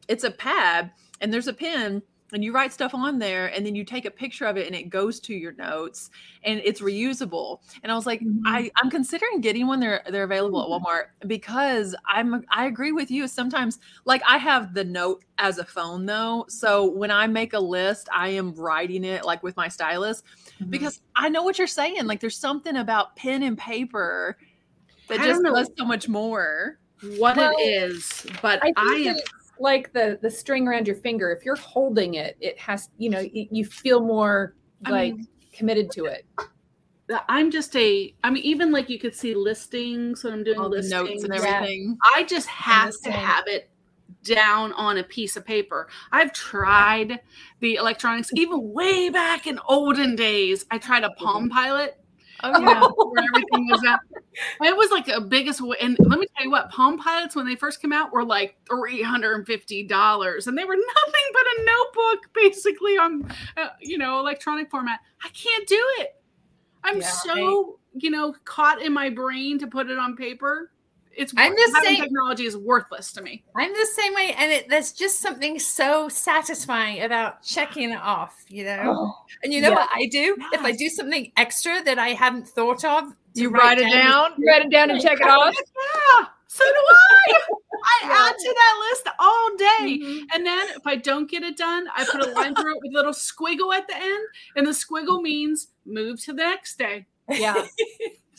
it's 0.08 0.24
a 0.24 0.32
pad 0.32 0.92
and 1.20 1.32
there's 1.32 1.48
a 1.48 1.54
pen 1.54 2.02
and 2.34 2.44
you 2.44 2.52
write 2.52 2.72
stuff 2.74 2.94
on 2.94 3.20
there 3.20 3.48
and 3.48 3.66
then 3.66 3.76
you 3.76 3.84
take 3.84 4.06
a 4.06 4.12
picture 4.12 4.46
of 4.46 4.58
it 4.58 4.68
and 4.68 4.76
it 4.76 4.90
goes 4.90 5.20
to 5.20 5.34
your 5.34 5.54
notes 5.54 6.10
and 6.44 6.62
it's 6.64 6.82
reusable 6.82 7.60
and 7.84 7.92
i 7.92 7.96
was 7.96 8.06
like 8.06 8.22
mm-hmm. 8.22 8.40
i 8.46 8.70
i'm 8.82 8.90
considering 8.90 9.42
getting 9.42 9.68
one 9.68 9.80
they're 9.80 10.02
they're 10.10 10.24
available 10.24 10.62
at 10.62 10.68
walmart 10.68 11.28
because 11.28 11.96
i'm 12.08 12.46
i 12.50 12.66
agree 12.66 12.92
with 12.92 13.12
you 13.12 13.28
sometimes 13.28 13.80
like 14.06 14.22
i 14.28 14.38
have 14.38 14.74
the 14.74 14.84
note 14.84 15.24
as 15.38 15.58
a 15.58 15.66
phone 15.66 16.06
though 16.06 16.46
so 16.48 16.90
when 16.92 17.12
i 17.12 17.28
make 17.28 17.54
a 17.54 17.60
list 17.60 18.08
i 18.14 18.28
am 18.28 18.54
writing 18.56 19.04
it 19.04 19.26
like 19.26 19.42
with 19.44 19.56
my 19.58 19.68
stylus 19.68 20.24
mm-hmm. 20.60 20.70
because 20.70 21.02
i 21.16 21.30
know 21.30 21.44
what 21.44 21.58
you're 21.58 21.68
saying 21.68 22.06
like 22.06 22.20
there's 22.20 22.38
something 22.38 22.78
about 22.78 23.16
pen 23.16 23.44
and 23.44 23.58
paper 23.58 24.38
that 25.08 25.20
I 25.20 25.28
just 25.28 25.44
does 25.44 25.70
so 25.78 25.86
much 25.86 26.08
more 26.08 26.80
what 27.18 27.36
well, 27.36 27.52
it 27.58 27.62
is 27.62 28.26
but 28.42 28.64
i, 28.64 28.72
I 28.78 28.96
am 29.08 29.16
like 29.62 29.94
the 29.94 30.20
the 30.22 30.30
string 30.30 30.68
around 30.68 30.88
your 30.88 30.96
finger 30.96 31.32
if 31.32 31.46
you're 31.46 31.56
holding 31.56 32.16
it 32.16 32.36
it 32.42 32.58
has 32.60 32.90
you 32.98 33.10
know 33.10 33.24
you 33.32 33.64
feel 33.64 34.02
more 34.02 34.56
like 34.90 35.14
I 35.14 35.16
mean, 35.18 35.28
committed 35.54 35.92
to 35.92 36.06
it. 36.06 36.26
i'm 37.30 37.52
just 37.52 37.76
a 37.76 38.14
i 38.24 38.30
mean 38.30 38.44
even 38.44 38.72
like 38.72 38.90
you 38.90 39.00
could 39.00 39.16
see 39.16 39.36
listings 39.36 40.24
when 40.24 40.34
i'm 40.34 40.44
doing 40.44 40.60
All 40.60 40.70
listings 40.70 40.92
notes 40.92 41.24
and 41.24 41.34
everything. 41.34 41.98
I 42.16 42.24
just 42.24 42.48
have 42.48 42.94
to 43.04 43.12
have 43.12 43.48
it 43.48 43.70
down 44.24 44.72
on 44.74 44.98
a 44.98 45.04
piece 45.04 45.36
of 45.36 45.46
paper. 45.46 45.88
I've 46.12 46.32
tried 46.34 47.20
the 47.60 47.76
electronics 47.76 48.30
even 48.36 48.72
way 48.72 49.10
back 49.10 49.48
in 49.48 49.60
olden 49.68 50.16
days. 50.16 50.66
I 50.70 50.78
tried 50.78 51.04
a 51.04 51.10
Palm 51.12 51.46
mm-hmm. 51.46 51.58
Pilot 51.58 52.01
Oh 52.44 52.60
yeah, 52.60 52.88
where 52.96 53.24
everything 53.24 53.68
was 53.70 53.84
at. 53.88 54.00
It 54.62 54.76
was 54.76 54.92
like 54.92 55.08
a 55.08 55.22
biggest. 55.22 55.62
And 55.82 55.98
let 56.00 56.20
me 56.20 56.28
tell 56.36 56.46
you 56.46 56.52
what, 56.52 56.70
Palm 56.70 56.98
Pilots 56.98 57.36
when 57.36 57.46
they 57.46 57.56
first 57.56 57.82
came 57.82 57.94
out 57.94 58.12
were 58.12 58.24
like 58.24 58.58
three 58.68 59.02
hundred 59.02 59.36
and 59.36 59.46
fifty 59.46 59.84
dollars, 59.84 60.48
and 60.48 60.58
they 60.58 60.64
were 60.64 60.76
nothing 60.76 61.26
but 61.34 61.44
a 61.44 61.66
notebook, 61.66 62.34
basically 62.34 62.98
on 62.98 63.32
uh, 63.58 63.70
you 63.80 63.98
know 63.98 64.20
electronic 64.20 64.70
format. 64.70 65.00
I 65.24 65.30
can't 65.30 65.68
do 65.68 65.84
it. 66.00 66.16
I'm 66.84 67.02
yeah, 67.02 67.08
so 67.08 67.80
you 67.94 68.10
know 68.10 68.34
caught 68.46 68.82
in 68.82 68.94
my 68.94 69.10
brain 69.10 69.60
to 69.60 69.68
put 69.68 69.90
it 69.90 69.98
on 69.98 70.16
paper 70.16 70.72
it's 71.16 71.34
I'm 71.36 71.56
just 71.56 71.76
saying 71.84 72.02
technology 72.02 72.46
is 72.46 72.58
worthless 72.58 73.12
to 73.14 73.22
me. 73.22 73.44
I'm 73.56 73.72
the 73.72 73.88
same 73.96 74.14
way, 74.14 74.34
and 74.38 74.52
it, 74.52 74.70
there's 74.70 74.92
just 74.92 75.20
something 75.20 75.60
so 75.60 76.10
satisfying 76.10 77.02
about 77.04 77.44
checking 77.44 77.92
it 77.92 78.00
off, 78.02 78.46
you 78.48 78.64
know. 78.64 78.82
Oh, 78.86 79.26
and 79.44 79.54
you 79.54 79.62
know 79.62 79.70
yeah. 79.70 79.76
what 79.76 79.90
I 79.94 80.08
do? 80.08 80.36
Yes. 80.40 80.50
If 80.54 80.62
I 80.62 80.72
do 80.72 80.90
something 80.90 81.32
extra 81.38 81.84
that 81.84 82.00
I 82.00 82.10
hadn't 82.10 82.48
thought 82.48 82.84
of, 82.86 83.14
you 83.34 83.50
write, 83.50 83.62
write 83.62 83.80
it 83.80 83.92
down, 83.92 84.32
write 84.48 84.66
it 84.66 84.72
down, 84.72 84.92
and 84.92 85.02
check 85.02 85.20
it 85.20 85.28
off. 85.28 85.54
Yeah, 85.56 86.26
so 86.48 86.64
do 86.64 86.72
I. 86.74 87.34
I 87.84 88.08
yeah. 88.08 88.30
add 88.30 88.36
to 88.38 88.56
that 88.56 88.90
list 88.90 89.10
all 89.20 89.58
day, 89.58 90.00
mm-hmm. 90.00 90.26
and 90.36 90.46
then 90.46 90.68
if 90.76 90.86
I 90.86 90.96
don't 90.96 91.30
get 91.30 91.42
it 91.42 91.58
done, 91.58 91.88
I 91.96 92.06
put 92.06 92.22
a 92.22 92.30
line 92.32 92.54
through 92.54 92.76
it 92.76 92.82
with 92.84 92.92
a 92.92 92.96
little 92.96 93.12
squiggle 93.12 93.76
at 93.76 93.88
the 93.88 93.96
end, 93.96 94.28
and 94.56 94.68
the 94.68 94.72
squiggle 94.72 95.22
means 95.22 95.70
move 95.84 96.22
to 96.26 96.34
the 96.34 96.44
next 96.44 96.78
day. 96.78 97.08
Yeah. 97.30 97.66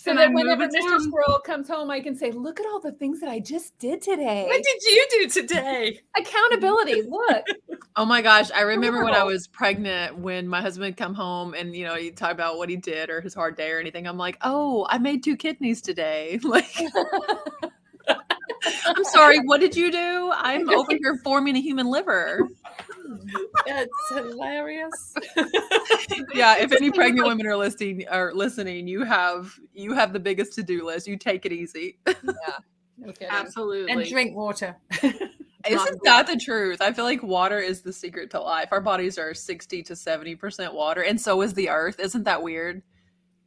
So 0.03 0.17
that 0.17 0.33
whenever 0.33 0.67
Mr. 0.67 1.01
Squirrel 1.01 1.39
comes 1.39 1.69
home, 1.69 1.89
I 1.89 2.01
can 2.01 2.17
say, 2.17 2.33
"Look 2.33 2.59
at 2.59 2.67
all 2.67 2.81
the 2.81 2.91
things 2.91 3.21
that 3.21 3.29
I 3.29 3.39
just 3.39 3.79
did 3.79 4.03
today." 4.03 4.47
What 4.49 4.61
did 4.61 4.83
you 4.83 5.07
do 5.11 5.29
today? 5.29 6.01
Accountability. 6.17 7.03
Look. 7.03 7.45
oh 7.97 8.05
my 8.05 8.21
gosh, 8.21 8.51
I 8.51 8.63
remember 8.63 9.05
when 9.05 9.15
I 9.15 9.23
was 9.23 9.47
pregnant, 9.47 10.19
when 10.19 10.49
my 10.49 10.61
husband 10.61 10.89
would 10.89 10.97
come 10.97 11.15
home 11.15 11.55
and 11.55 11.77
you 11.77 11.85
know 11.85 11.95
he 11.95 12.11
talk 12.11 12.33
about 12.33 12.59
what 12.59 12.69
he 12.69 12.75
did 12.75 13.11
or 13.11 13.21
his 13.21 13.33
hard 13.33 13.57
day 13.57 13.71
or 13.71 13.79
anything. 13.79 14.09
I'm 14.09 14.19
like, 14.19 14.39
"Oh, 14.43 14.89
I 14.91 14.99
made 14.99 15.23
two 15.23 15.37
kidneys 15.37 15.81
today." 15.81 16.41
Like. 16.53 16.77
I'm 18.85 19.05
sorry, 19.05 19.39
what 19.39 19.61
did 19.61 19.77
you 19.77 19.91
do? 19.91 20.31
I'm 20.35 20.69
over 20.69 20.91
here 20.91 21.19
forming 21.25 21.57
a 21.57 21.61
human 21.61 21.87
liver. 21.87 22.49
That's 23.67 23.91
hilarious. 24.11 25.15
yeah, 26.35 26.59
if 26.59 26.73
any 26.73 26.91
pregnant 26.91 27.27
women 27.27 27.47
are 27.47 27.57
listening 27.57 28.07
are 28.09 28.33
listening, 28.35 28.89
you 28.89 29.05
have 29.05 29.53
you 29.73 29.95
have 29.95 30.13
the 30.13 30.21
biggest 30.21 30.55
to-do 30.55 30.85
list. 30.85 31.07
You 31.07 31.17
take 31.17 31.47
it 31.47 31.53
easy. 31.53 31.99
yeah. 32.07 32.13
Okay. 33.09 33.27
Absolutely. 33.29 33.91
And 33.91 34.05
drink 34.05 34.37
water. 34.37 34.77
Isn't 35.03 36.01
that 36.05 36.27
the 36.29 36.37
truth? 36.37 36.81
I 36.81 36.93
feel 36.93 37.05
like 37.05 37.21
water 37.21 37.59
is 37.59 37.83
the 37.83 37.93
secret 37.93 38.31
to 38.31 38.41
life. 38.41 38.69
Our 38.71 38.81
bodies 38.81 39.19
are 39.19 39.35
60 39.35 39.83
to 39.85 39.95
70% 39.95 40.73
water, 40.73 41.03
and 41.03 41.21
so 41.21 41.43
is 41.43 41.55
the 41.55 41.71
earth. 41.71 41.99
Isn't 41.99 42.25
that 42.25 42.45
weird? 42.45 42.83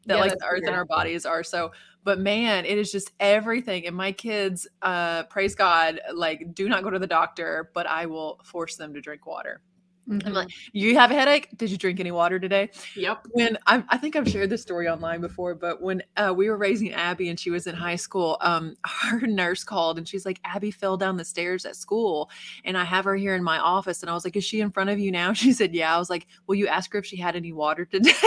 That 0.08 0.16
yeah, 0.16 0.22
like 0.22 0.32
the 0.32 0.46
earth 0.46 0.52
weird. 0.62 0.64
and 0.66 0.76
our 0.76 0.86
bodies 0.86 1.26
are 1.26 1.44
so 1.44 1.72
but 2.04 2.20
man 2.20 2.64
it 2.66 2.78
is 2.78 2.92
just 2.92 3.12
everything 3.20 3.86
and 3.86 3.96
my 3.96 4.12
kids 4.12 4.68
uh 4.84 5.24
praise 5.24 5.56
god 5.56 6.00
like 6.14 6.54
do 6.54 6.70
not 6.70 6.84
go 6.84 6.92
to 6.92 7.00
the 7.00 7.08
doctor 7.08 7.72
but 7.74 7.88
i 7.88 8.06
will 8.06 8.40
force 8.44 8.76
them 8.78 8.94
to 8.94 9.02
drink 9.02 9.26
water 9.26 9.62
Mm-hmm. 10.10 10.28
I'm 10.28 10.34
like, 10.34 10.50
you 10.72 10.96
have 10.98 11.10
a 11.12 11.16
headache? 11.16 11.50
Did 11.58 11.72
you 11.72 11.78
drink 11.78 12.00
any 12.00 12.12
water 12.12 12.40
today? 12.40 12.70
Yep. 12.96 13.28
When 13.32 13.58
I, 13.66 13.84
I 13.90 13.98
think 13.98 14.16
I've 14.16 14.30
shared 14.30 14.50
this 14.50 14.62
story 14.62 14.88
online 14.88 15.20
before, 15.22 15.56
but 15.56 15.82
when 15.82 16.04
uh, 16.16 16.34
we 16.36 16.50
were 16.50 16.58
raising 16.58 16.94
Abby 16.94 17.30
and 17.30 17.40
she 17.40 17.50
was 17.50 17.66
in 17.66 17.76
high 17.76 17.96
school, 17.96 18.38
um, 18.42 18.76
her 18.86 19.26
nurse 19.26 19.64
called 19.64 19.98
and 19.98 20.08
she's 20.08 20.26
like, 20.26 20.40
Abby 20.44 20.72
fell 20.72 20.98
down 20.98 21.18
the 21.18 21.26
stairs 21.26 21.66
at 21.66 21.76
school, 21.76 22.30
and 22.64 22.78
I 22.78 22.84
have 22.84 23.06
her 23.06 23.16
here 23.16 23.36
in 23.36 23.44
my 23.44 23.58
office. 23.58 24.02
And 24.02 24.10
I 24.10 24.14
was 24.14 24.24
like, 24.26 24.36
Is 24.36 24.44
she 24.44 24.62
in 24.62 24.72
front 24.72 24.90
of 24.90 25.00
you 25.00 25.12
now? 25.12 25.34
She 25.46 25.54
said, 25.54 25.76
Yeah. 25.76 25.96
I 25.96 26.00
was 26.00 26.10
like, 26.10 26.28
Will 26.48 26.56
you 26.56 26.68
ask 26.68 26.92
her 26.94 27.00
if 27.00 27.06
she 27.06 27.18
had 27.18 27.36
any 27.36 27.52
water 27.54 27.86
today? 27.86 28.12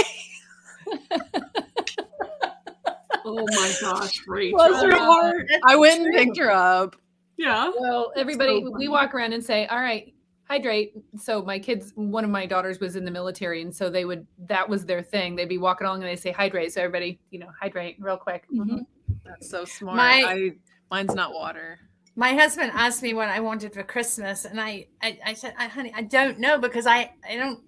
Oh 3.30 3.44
my 3.50 3.74
gosh, 3.82 4.22
Rachel. 4.26 4.58
her 4.58 4.96
heart. 4.96 5.50
I 5.66 5.76
went 5.76 6.00
and 6.00 6.14
picked 6.14 6.38
her 6.38 6.50
up. 6.50 6.96
Yeah. 7.36 7.70
Well, 7.78 8.10
everybody, 8.16 8.62
so 8.62 8.70
we 8.76 8.88
walk 8.88 9.14
around 9.14 9.34
and 9.34 9.44
say, 9.44 9.66
all 9.66 9.78
right, 9.78 10.14
hydrate. 10.48 10.94
So 11.16 11.42
my 11.42 11.58
kids, 11.58 11.92
one 11.94 12.24
of 12.24 12.30
my 12.30 12.46
daughters 12.46 12.80
was 12.80 12.96
in 12.96 13.04
the 13.04 13.10
military, 13.10 13.62
and 13.62 13.74
so 13.74 13.90
they 13.90 14.04
would 14.04 14.26
that 14.46 14.68
was 14.68 14.84
their 14.84 15.02
thing. 15.02 15.36
They'd 15.36 15.48
be 15.48 15.58
walking 15.58 15.86
along 15.86 16.02
and 16.02 16.08
they 16.08 16.16
say 16.16 16.32
hydrate. 16.32 16.72
So 16.72 16.82
everybody, 16.82 17.20
you 17.30 17.38
know, 17.38 17.48
hydrate 17.60 17.96
real 17.98 18.16
quick. 18.16 18.46
Mm-hmm. 18.52 18.78
That's 19.24 19.50
so 19.50 19.64
smart. 19.64 19.96
My, 19.96 20.24
I, 20.26 20.50
mine's 20.90 21.14
not 21.14 21.32
water. 21.34 21.78
My 22.16 22.34
husband 22.34 22.72
asked 22.74 23.02
me 23.02 23.14
what 23.14 23.28
I 23.28 23.40
wanted 23.40 23.72
for 23.72 23.82
Christmas, 23.82 24.44
and 24.44 24.60
I 24.60 24.86
I, 25.02 25.18
I 25.24 25.34
said, 25.34 25.54
I, 25.58 25.66
honey, 25.66 25.92
I 25.94 26.02
don't 26.02 26.38
know 26.38 26.58
because 26.58 26.86
I 26.86 27.12
I 27.28 27.36
don't 27.36 27.60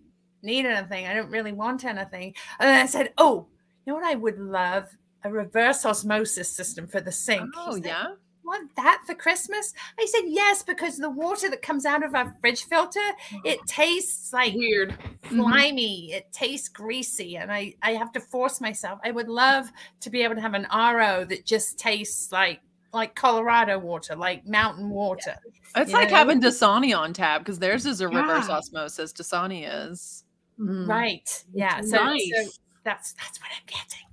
need 0.43 0.67
anything. 0.67 1.07
I 1.07 1.15
don't 1.15 1.31
really 1.31 1.53
want 1.53 1.85
anything. 1.85 2.35
And 2.59 2.71
I 2.71 2.87
said, 2.87 3.13
oh, 3.19 3.47
you 3.85 3.93
know 3.93 3.99
what 3.99 4.05
I 4.05 4.15
would 4.15 4.39
love 4.39 4.87
a 5.23 5.31
reverse 5.31 5.85
osmosis 5.85 6.51
system 6.51 6.87
for 6.87 7.01
the 7.01 7.13
sink. 7.13 7.51
Oh, 7.57 7.75
said, 7.75 7.85
yeah. 7.85 8.07
Want 8.51 8.75
that 8.75 9.03
for 9.07 9.15
Christmas? 9.15 9.73
I 9.97 10.07
said 10.07 10.23
yes 10.27 10.65
because 10.65 10.97
the 10.97 11.09
water 11.09 11.49
that 11.49 11.63
comes 11.63 11.87
out 11.87 12.03
of 12.03 12.17
our 12.17 12.35
fridge 12.41 12.65
filter 12.65 12.99
it 13.45 13.61
tastes 13.69 14.33
like 14.33 14.55
weird, 14.55 14.91
mm-hmm. 14.91 15.37
slimy. 15.37 16.09
Mm-hmm. 16.09 16.17
It 16.17 16.33
tastes 16.33 16.69
greasy, 16.69 17.37
and 17.37 17.53
I 17.53 17.75
I 17.81 17.93
have 17.93 18.11
to 18.13 18.21
force 18.21 18.61
myself. 18.61 18.99
I 19.05 19.13
would 19.13 19.29
love 19.29 19.71
to 20.01 20.11
be 20.11 20.23
able 20.23 20.35
to 20.35 20.41
have 20.41 20.55
an 20.55 20.67
RO 20.75 21.25
that 21.27 21.47
just 21.47 21.79
tastes 21.79 22.33
like 22.33 22.61
like 22.93 23.15
Colorado 23.15 23.79
water, 23.79 24.17
like 24.17 24.45
mountain 24.45 24.91
water. 24.91 25.37
Yeah. 25.77 25.83
It's 25.83 25.93
like 25.93 26.11
know? 26.11 26.17
having 26.17 26.41
Dasani 26.41 26.97
on 26.97 27.13
tap 27.13 27.43
because 27.43 27.61
theirs 27.61 27.87
is 27.87 28.01
a 28.01 28.09
reverse 28.09 28.49
yeah. 28.49 28.57
osmosis. 28.57 29.13
Dasani 29.13 29.69
is 29.73 30.25
mm. 30.59 30.89
right. 30.89 31.45
Yeah. 31.55 31.83
So, 31.83 32.03
nice. 32.03 32.33
so 32.35 32.51
that's 32.83 33.13
that's 33.13 33.41
what 33.41 33.51
I'm 33.57 33.67
getting. 33.67 34.10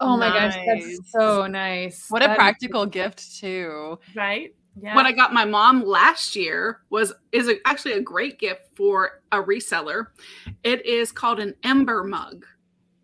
Oh 0.00 0.16
my 0.16 0.28
nice. 0.28 0.54
gosh, 0.54 0.64
that's 0.66 1.12
so 1.12 1.46
nice. 1.46 2.06
What 2.08 2.20
that 2.20 2.30
a 2.30 2.34
practical 2.34 2.84
is- 2.84 2.90
gift 2.90 3.38
too. 3.38 3.98
Right? 4.14 4.54
Yeah. 4.80 4.94
What 4.94 5.04
I 5.04 5.12
got 5.12 5.32
my 5.32 5.44
mom 5.44 5.84
last 5.84 6.36
year 6.36 6.80
was 6.90 7.12
is 7.32 7.48
a, 7.48 7.56
actually 7.66 7.92
a 7.92 8.00
great 8.00 8.38
gift 8.38 8.62
for 8.74 9.20
a 9.32 9.42
reseller. 9.42 10.06
It 10.62 10.86
is 10.86 11.12
called 11.12 11.40
an 11.40 11.54
Ember 11.64 12.04
mug. 12.04 12.46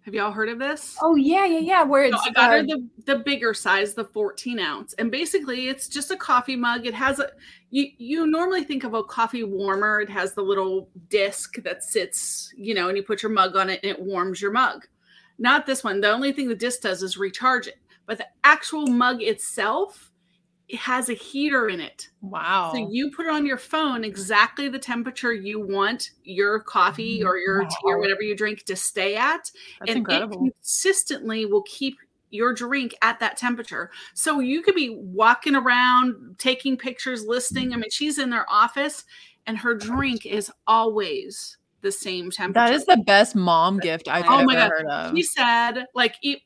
Have 0.03 0.15
y'all 0.15 0.31
heard 0.31 0.49
of 0.49 0.61
this? 0.61 0.97
Oh 1.03 1.17
yeah, 1.17 1.45
yeah, 1.45 1.59
yeah. 1.59 1.83
Where 1.83 2.05
it's 2.05 2.17
so 2.23 2.31
I 2.31 2.33
got 2.33 2.51
uh, 2.51 2.53
her 2.53 2.63
the, 2.63 2.89
the 3.07 3.19
bigger 3.19 3.53
size, 3.53 3.93
the 3.95 4.05
14 4.05 4.61
ounce, 4.61 4.95
and 4.95 5.11
basically 5.11 5.69
it's 5.69 5.89
just 5.89 6.13
a 6.13 6.17
coffee 6.17 6.55
mug. 6.55 6.87
It 6.87 6.95
has 6.95 7.19
a 7.19 7.31
you 7.71 7.89
you 7.99 8.27
normally 8.29 8.63
think 8.63 8.85
of 8.85 8.95
a 8.95 9.03
coffee 9.03 9.43
warmer. 9.43 10.01
It 10.01 10.09
has 10.09 10.33
the 10.33 10.43
little 10.43 10.89
disc 11.09 11.61
that 11.65 11.83
sits, 11.83 12.53
you 12.57 12.73
know, 12.73 12.89
and 12.89 12.97
you 12.97 13.03
put 13.03 13.21
your 13.21 13.33
mug 13.33 13.57
on 13.57 13.69
it 13.69 13.81
and 13.83 13.91
it 13.91 14.01
warms 14.01 14.41
your 14.41 14.53
mug. 14.53 14.87
Not 15.39 15.67
this 15.67 15.85
one. 15.85 16.01
The 16.01 16.11
only 16.11 16.33
thing 16.33 16.49
the 16.49 16.55
disc 16.55 16.83
does 16.83 17.03
is 17.03 17.17
recharge 17.17 17.67
it. 17.67 17.79
But 18.07 18.19
the 18.19 18.27
actual 18.45 18.87
mug 18.87 19.23
itself, 19.23 20.13
it 20.69 20.79
has 20.79 21.09
a 21.09 21.15
heater 21.15 21.69
in 21.69 21.81
it. 21.81 22.09
Wow. 22.21 22.73
So 22.73 22.89
you 22.91 23.11
put 23.11 23.27
it 23.27 23.33
on 23.33 23.47
your 23.47 23.59
phone 23.59 24.05
exactly 24.05 24.69
the 24.69 24.79
temperature 24.79 25.33
you 25.33 25.61
want 25.61 26.13
your 26.25 26.61
coffee 26.61 27.23
or 27.23 27.37
your 27.37 27.63
wow. 27.63 27.69
tea 27.69 27.77
or 27.85 27.99
whatever 27.99 28.23
you 28.23 28.37
drink 28.37 28.65
to 28.65 28.77
stay 28.77 29.17
at. 29.17 29.51
That's 29.81 29.91
and 29.91 29.99
incredible. 29.99 30.47
it 30.47 30.53
consistently 30.55 31.47
will 31.47 31.63
keep 31.63 31.99
your 32.31 32.53
drink 32.53 32.95
at 33.03 33.21
that 33.21 33.37
temperature. 33.37 33.91
So 34.15 34.41
you 34.41 34.63
could 34.63 34.75
be 34.75 34.97
walking 34.99 35.55
around, 35.55 36.37
taking 36.39 36.77
pictures, 36.77 37.25
listening. 37.25 37.73
I 37.73 37.77
mean, 37.77 37.91
she's 37.91 38.19
in 38.19 38.31
their 38.31 38.47
office 38.51 39.05
and 39.47 39.59
her 39.59 39.75
drink 39.75 40.27
is 40.27 40.51
always 40.67 41.57
the 41.83 41.93
same 41.93 42.31
temperature. 42.31 42.67
That 42.67 42.75
is 42.75 42.85
the 42.87 42.97
best 43.07 43.35
mom 43.37 43.79
gift 43.79 44.09
I've 44.09 44.25
oh 44.29 44.39
ever 44.39 44.45
my 44.47 44.55
God. 44.55 44.71
heard 44.71 44.87
of. 44.87 45.15
He 45.15 45.23
said, 45.23 45.87
like, 45.95 46.17
it, 46.23 46.41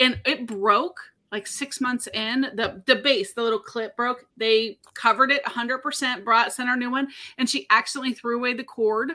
and 0.00 0.20
it 0.26 0.46
broke 0.46 1.00
like 1.30 1.46
six 1.46 1.80
months 1.80 2.08
in. 2.12 2.42
The 2.54 2.82
the 2.86 2.96
base, 2.96 3.32
the 3.34 3.42
little 3.42 3.58
clip 3.58 3.96
broke. 3.96 4.26
They 4.36 4.78
covered 4.94 5.30
it 5.30 5.42
100%, 5.44 6.24
brought 6.24 6.52
sent 6.52 6.68
her 6.68 6.74
a 6.74 6.78
new 6.78 6.90
one, 6.90 7.08
and 7.38 7.48
she 7.48 7.66
accidentally 7.70 8.12
threw 8.14 8.36
away 8.36 8.54
the 8.54 8.64
cord. 8.64 9.12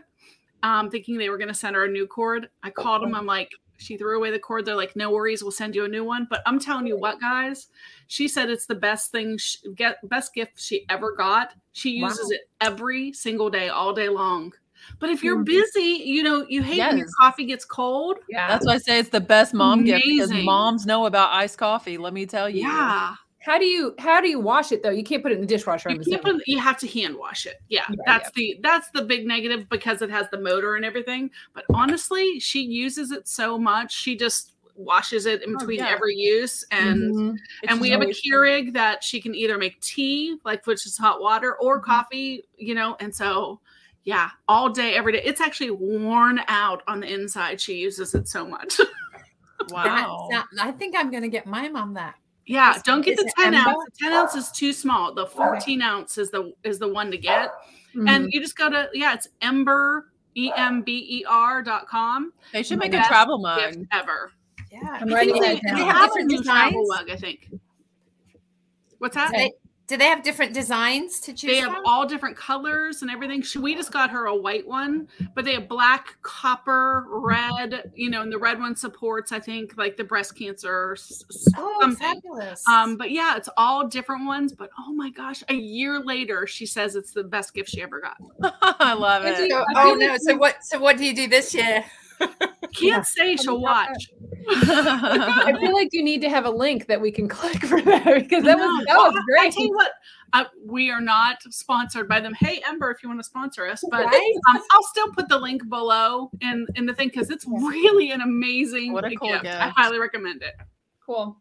um, 0.63 0.89
thinking 0.89 1.17
they 1.17 1.29
were 1.29 1.37
going 1.37 1.47
to 1.49 1.53
send 1.53 1.75
her 1.75 1.85
a 1.85 1.89
new 1.89 2.07
cord. 2.07 2.49
I 2.63 2.71
called 2.71 3.03
them. 3.03 3.13
I'm 3.13 3.27
like, 3.27 3.51
she 3.77 3.95
threw 3.95 4.17
away 4.17 4.31
the 4.31 4.39
cord. 4.39 4.65
They're 4.65 4.75
like, 4.75 4.95
no 4.95 5.11
worries, 5.11 5.43
we'll 5.43 5.51
send 5.51 5.75
you 5.75 5.85
a 5.85 5.87
new 5.87 6.03
one. 6.03 6.25
But 6.27 6.41
I'm 6.47 6.59
telling 6.59 6.87
you 6.87 6.97
what, 6.97 7.21
guys, 7.21 7.67
she 8.07 8.27
said 8.27 8.49
it's 8.49 8.65
the 8.65 8.73
best 8.73 9.11
thing, 9.11 9.37
she, 9.37 9.59
get 9.75 9.97
best 10.09 10.33
gift 10.33 10.59
she 10.59 10.83
ever 10.89 11.11
got. 11.15 11.53
She 11.73 11.91
uses 11.91 12.25
Wow. 12.25 12.31
it 12.31 12.41
every 12.59 13.13
single 13.13 13.51
day, 13.51 13.69
all 13.69 13.93
day 13.93 14.09
long. 14.09 14.53
But 14.99 15.09
if 15.09 15.23
you're 15.23 15.37
Mhm. 15.37 15.45
busy, 15.45 16.01
you 16.05 16.23
know, 16.23 16.45
you 16.49 16.61
hate 16.63 16.79
when 16.79 16.97
your 16.97 17.07
coffee 17.19 17.45
gets 17.45 17.65
cold. 17.65 18.17
Yeah. 18.29 18.47
That's 18.47 18.65
why 18.65 18.73
I 18.73 18.77
say 18.77 18.99
it's 18.99 19.09
the 19.09 19.19
best 19.21 19.53
mom 19.53 19.83
gift 19.83 20.03
because 20.05 20.31
moms 20.33 20.85
know 20.85 21.05
about 21.05 21.31
iced 21.33 21.57
coffee. 21.57 21.97
Let 21.97 22.13
me 22.13 22.25
tell 22.25 22.49
you. 22.49 22.61
Yeah. 22.61 23.15
how 23.39 23.57
do 23.57 23.63
you 23.65 23.95
how 23.97 24.19
do 24.19 24.27
you 24.27 24.39
wash 24.41 24.73
it 24.73 24.83
though? 24.83 24.89
You 24.89 25.03
can't 25.05 25.23
put 25.23 25.31
it 25.31 25.35
in 25.35 25.41
the 25.41 25.47
dishwasher. 25.47 25.89
You, 25.89 25.95
can't 25.99 26.07
assuming. 26.21 26.39
put, 26.39 26.47
you 26.49 26.59
have 26.59 26.77
to 26.79 26.87
hand 26.87 27.15
wash 27.15 27.45
it. 27.45 27.61
Yeah, 27.69 27.85
Yeah, 27.89 27.95
that's 28.05 28.29
the 28.31 28.59
that's 28.61 28.89
the 28.89 29.03
big 29.03 29.25
negative 29.25 29.69
because 29.69 30.01
it 30.01 30.09
has 30.09 30.27
the 30.31 30.37
motor 30.39 30.75
and 30.75 30.83
everything. 30.83 31.29
But 31.53 31.63
honestly, 31.73 32.41
she 32.41 32.59
uses 32.61 33.11
it 33.11 33.25
so 33.25 33.57
much. 33.57 33.93
She 33.95 34.17
just 34.17 34.51
washes 34.75 35.25
it 35.25 35.43
in 35.43 35.55
Oh, 35.55 35.59
between 35.59 35.79
yeah. 35.79 35.87
every 35.87 36.15
use 36.15 36.65
and 36.71 37.15
Mhm. 37.15 37.37
And 37.69 37.79
we 37.79 37.89
have 37.91 38.01
a 38.01 38.03
always- 38.03 38.21
Keurig 38.21 38.73
that 38.73 39.01
she 39.01 39.21
can 39.21 39.33
either 39.33 39.57
make 39.57 39.79
tea, 39.79 40.37
like 40.43 40.67
which 40.67 40.85
is 40.85 40.97
hot 40.97 41.21
water, 41.21 41.55
or 41.55 41.77
Mm-hmm. 41.79 41.89
coffee, 41.89 42.43
you 42.57 42.75
know. 42.75 42.97
And 42.99 43.15
so, 43.15 43.61
yeah, 44.07 44.29
all 44.47 44.69
day, 44.69 44.95
every 44.95 45.11
day. 45.11 45.21
It's 45.25 45.41
actually 45.41 45.71
worn 45.71 46.39
out 46.47 46.81
on 46.87 47.01
the 47.01 47.13
inside. 47.13 47.59
She 47.59 47.73
uses 47.75 48.15
it 48.15 48.27
so 48.29 48.47
much. 48.47 48.79
Wow. 49.69 50.27
That- 50.31 50.45
that- 50.55 50.65
I 50.67 50.71
think 50.71 50.95
I'm 50.97 51.09
going 51.11 51.23
to 51.23 51.29
get 51.29 51.45
my 51.45 51.67
mom 51.67 51.93
that. 51.95 52.15
yeah, 52.45 52.75
Is- 52.75 52.83
don't 52.83 53.01
get 53.03 53.17
the 53.17 53.29
ten 53.37 53.53
ounce. 53.53 53.83
The 53.85 53.91
ten 53.99 54.13
ounce 54.13 54.33
is 54.35 54.49
too 54.51 54.71
small. 54.71 55.13
The 55.13 55.25
fourteen 55.25 55.81
ounce 55.81 56.17
is 56.17 56.29
the 56.31 56.53
is 56.63 56.79
the 56.79 56.87
one 56.87 57.11
to 57.11 57.17
get. 57.17 57.51
Mhm. 57.93 58.07
And 58.07 58.27
you 58.31 58.39
just 58.39 58.55
go 58.55 58.69
to 58.69 58.87
yeah, 58.93 59.13
it's 59.15 59.27
Ember 59.41 60.11
E 60.35 60.51
M 60.55 60.83
B 60.83 61.05
E 61.09 61.25
R 61.27 61.61
dot 61.63 61.87
com. 61.87 62.31
They 62.53 62.63
should 62.63 62.79
make 62.79 62.91
Best 62.93 63.07
a 63.07 63.09
travel 63.09 63.39
mug. 63.39 63.59
Gift 63.73 63.79
ever. 63.91 64.31
Yeah. 64.71 64.79
I'm 65.01 65.11
I 65.11 65.15
writing 65.15 65.33
think 65.41 65.61
that 65.63 65.67
down. 65.67 65.75
they 65.75 65.81
They 65.81 65.87
have 65.87 65.95
have 65.97 66.03
a 66.03 66.07
different 66.07 66.31
new 66.31 66.43
travel 66.43 66.83
mug, 66.87 67.09
I 67.09 67.15
think. 67.17 67.49
What's 68.99 69.15
that? 69.15 69.31
They, 69.31 69.51
do 69.87 69.95
they 69.95 70.05
have 70.07 70.21
different 70.21 70.53
designs 70.53 71.21
to 71.21 71.31
choose 71.33 71.49
They 71.51 71.57
have 71.57 71.71
from? 71.71 71.85
all 71.85 72.05
different 72.05 72.35
colors 72.35 73.01
and 73.03 73.09
everything. 73.09 73.41
She- 73.41 73.59
We 73.59 73.73
just 73.73 73.91
got 73.93 74.09
her 74.09 74.25
a 74.25 74.35
white 74.35 74.67
one, 74.67 75.07
but 75.33 75.45
they 75.45 75.53
have 75.53 75.69
black, 75.69 76.17
copper, 76.21 77.05
red. 77.09 77.91
You 77.95 78.09
know, 78.09 78.21
and 78.21 78.31
the 78.31 78.37
red 78.37 78.59
one 78.59 78.75
supports, 78.75 79.31
I 79.31 79.39
think, 79.39 79.77
like 79.77 79.95
the 79.95 80.03
breast 80.03 80.35
cancer. 80.37 80.97
oh, 81.57 81.77
something. 81.79 81.95
fabulous. 82.21 82.67
Um, 82.67 82.97
but 82.97 83.11
yeah, 83.11 83.37
it's 83.37 83.47
all 83.55 83.87
different 83.87 84.25
ones. 84.25 84.51
But 84.51 84.71
oh 84.77 84.91
my 84.91 85.09
gosh, 85.09 85.41
a 85.47 85.55
year 85.55 85.99
later, 86.01 86.45
she 86.47 86.65
says 86.65 86.95
it's 86.97 87.13
the 87.13 87.23
best 87.23 87.53
gift 87.53 87.69
she 87.69 87.81
ever 87.81 88.01
got. 88.01 88.17
I 88.81 88.93
love 88.93 89.23
it. 89.25 89.39
it- 89.39 89.51
So- 89.51 89.65
oh 89.75 89.93
no! 89.95 90.17
So 90.19 90.35
what? 90.35 90.65
So 90.65 90.79
what 90.79 90.97
do 90.97 91.05
you 91.05 91.15
do 91.15 91.27
this 91.27 91.53
year? 91.55 91.85
Can't 92.75 93.05
say 93.05 93.35
she'll 93.35 93.59
watch. 93.61 94.11
I 94.49 95.53
feel 95.59 95.73
like 95.73 95.89
you 95.91 96.03
need 96.03 96.21
to 96.21 96.29
have 96.29 96.45
a 96.45 96.49
link 96.49 96.87
that 96.87 96.99
we 97.01 97.11
can 97.11 97.27
click 97.29 97.65
for 97.65 97.81
that 97.81 98.05
because 98.05 98.43
that 98.43 98.57
was 98.57 98.69
No, 98.69 98.83
that 98.85 98.97
was 98.97 99.13
I- 99.15 99.19
I 99.19 99.23
great. 99.41 99.53
tell 99.53 99.65
you 99.65 99.73
what, 99.75 99.91
uh, 100.33 100.45
we 100.65 100.89
are 100.91 101.01
not 101.01 101.41
sponsored 101.49 102.07
by 102.07 102.19
them. 102.19 102.33
Hey, 102.33 102.61
Ember, 102.67 102.91
if 102.91 103.01
you 103.01 103.09
want 103.09 103.19
to 103.19 103.23
sponsor 103.23 103.65
us, 103.65 103.83
but 103.89 104.05
Right? 104.05 104.33
um, 104.49 104.61
I'll 104.71 104.83
still 104.83 105.11
put 105.11 105.27
the 105.29 105.37
link 105.39 105.67
below 105.69 106.29
in 106.41 106.65
in 106.75 106.85
the 106.85 106.93
thing 106.93 107.07
because 107.09 107.29
it's 107.29 107.45
really 107.47 108.11
an 108.11 108.21
amazing 108.21 108.93
What 108.93 109.05
a 109.05 109.15
cool 109.15 109.31
gift. 109.31 109.45
I 109.47 109.69
highly 109.75 109.99
recommend 109.99 110.41
it. 110.43 110.53
Cool. 111.05 111.37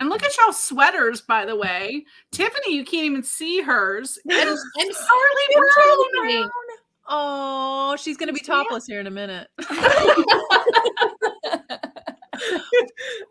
And 0.00 0.08
look 0.10 0.22
at 0.22 0.36
y'all 0.38 0.52
sweaters, 0.52 1.22
by 1.22 1.44
the 1.44 1.56
way. 1.56 2.04
Tiffany, 2.30 2.72
you 2.76 2.84
can't 2.84 3.04
even 3.04 3.24
see 3.24 3.60
hers. 3.62 4.16
I'm, 4.30 4.46
I'm 4.48 4.56
Charlie 4.76 5.66
Charlie 5.74 6.06
Brown. 6.20 6.50
Oh, 7.08 7.96
she's 7.96 8.16
gonna 8.16 8.32
be 8.32 8.40
topless 8.40 8.86
here 8.86 9.00
in 9.00 9.06
a 9.06 9.10
minute. 9.10 9.48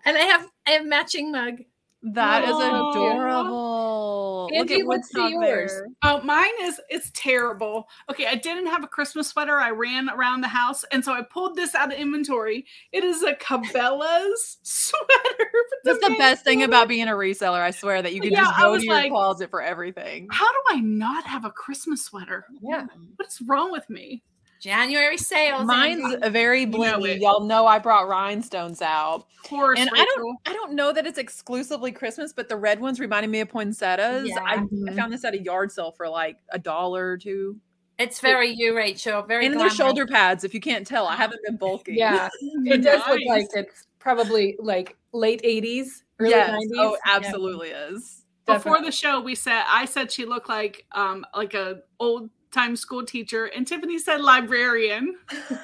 and 0.05 0.17
I 0.17 0.21
have 0.21 0.49
I 0.65 0.71
have 0.71 0.85
matching 0.85 1.31
mug. 1.31 1.59
That 2.03 2.43
is 2.43 2.55
adorable. 2.55 3.86
Look 4.51 4.53
Angie, 4.71 4.81
at 4.81 4.87
let's 4.87 5.09
see 5.09 5.19
Woodstock 5.21 5.43
yours. 5.43 5.71
there. 5.71 5.87
Oh, 6.03 6.21
mine 6.21 6.49
is 6.61 6.79
it's 6.89 7.11
terrible. 7.13 7.87
Okay, 8.09 8.25
I 8.27 8.35
didn't 8.35 8.67
have 8.67 8.83
a 8.83 8.87
Christmas 8.87 9.27
sweater. 9.29 9.57
I 9.57 9.71
ran 9.71 10.09
around 10.09 10.41
the 10.41 10.47
house, 10.47 10.83
and 10.91 11.03
so 11.03 11.13
I 11.13 11.21
pulled 11.21 11.55
this 11.55 11.75
out 11.75 11.93
of 11.93 11.99
inventory. 11.99 12.65
It 12.91 13.03
is 13.03 13.23
a 13.23 13.33
Cabela's 13.33 14.57
sweater. 14.63 15.51
That's 15.83 15.99
the 15.99 16.15
best 16.17 16.43
thing 16.43 16.63
about 16.63 16.87
being 16.87 17.07
a 17.07 17.11
reseller. 17.13 17.61
I 17.61 17.71
swear 17.71 18.01
that 18.01 18.13
you 18.13 18.21
can 18.21 18.31
Yeah, 18.31 18.41
just 18.45 18.57
go 18.59 18.77
to 18.77 18.83
your 18.83 18.93
like- 18.93 19.11
closet 19.11 19.49
for 19.49 19.61
everything. 19.61 20.27
How 20.31 20.51
do 20.51 20.59
I 20.69 20.79
not 20.81 21.25
have 21.25 21.45
a 21.45 21.51
Christmas 21.51 22.03
sweater? 22.03 22.45
Yeah. 22.61 22.85
What's 23.17 23.41
wrong 23.41 23.71
with 23.71 23.89
me? 23.89 24.23
January 24.59 25.17
sales. 25.17 25.65
Mine's 25.65 26.03
Angie. 26.03 26.17
a 26.21 26.29
very 26.29 26.65
know 26.65 26.77
blingy. 26.77 27.15
it. 27.15 27.21
Y'all 27.21 27.41
know 27.41 27.65
I 27.65 27.79
brought 27.79 28.07
rhinestones 28.07 28.81
out. 28.81 29.25
Of 29.43 29.49
course, 29.49 29.79
And 29.79 29.89
I 29.93 30.03
don't 30.15 30.37
I 30.45 30.53
don't 30.53 30.73
know 30.73 30.91
that 30.93 31.05
it's 31.07 31.17
exclusively 31.17 31.91
Christmas, 31.91 32.33
but 32.33 32.49
the 32.49 32.55
red 32.57 32.79
ones 32.79 32.99
reminded 32.99 33.29
me 33.29 33.39
of 33.39 33.49
poinsettias. 33.49 34.27
Yeah. 34.29 34.39
I, 34.45 34.55
I 34.55 34.57
Mhm. 34.57 34.95
found 34.95 35.13
this 35.13 35.23
at 35.25 35.33
a 35.33 35.41
yard 35.41 35.71
sale 35.71 35.91
for 35.91 36.07
like 36.09 36.37
a 36.49 36.59
dollar 36.59 37.11
or 37.11 37.17
two. 37.17 37.59
It's 37.99 38.19
very 38.19 38.49
you, 38.49 38.75
Rachel. 38.75 39.23
Very 39.23 39.45
And 39.47 39.59
they're 39.59 39.69
shoulder 39.71 40.05
pads. 40.05 40.43
If 40.43 40.53
you 40.53 40.59
can't 40.59 40.85
tell, 40.85 41.07
I 41.07 41.15
haven't 41.15 41.41
been 41.45 41.57
bulky. 41.57 41.93
Yeah. 41.95 42.29
It 42.65 42.83
does 42.83 43.01
look 43.07 43.21
like 43.27 43.47
it's 43.53 43.87
probably 43.99 44.55
like 44.59 44.95
late 45.13 45.41
80s, 45.43 46.03
early 46.19 46.29
yes. 46.31 46.49
90s. 46.51 46.69
Oh, 46.77 46.91
Yeah. 47.05 47.15
absolutely 47.15 47.69
is. 47.69 48.23
Before 48.45 48.75
Definitely. 48.75 48.85
the 48.87 48.91
show, 48.91 49.19
we 49.21 49.35
said 49.35 49.63
I 49.67 49.85
said 49.85 50.09
she 50.11 50.25
looked 50.25 50.47
like 50.47 50.85
um 50.93 51.25
like 51.35 51.53
a 51.53 51.81
old 51.99 52.29
time 52.51 52.75
school 52.75 53.05
teacher, 53.05 53.45
and 53.45 53.65
Tiffany 53.67 53.99
said 53.99 54.21
librarian. 54.21 55.15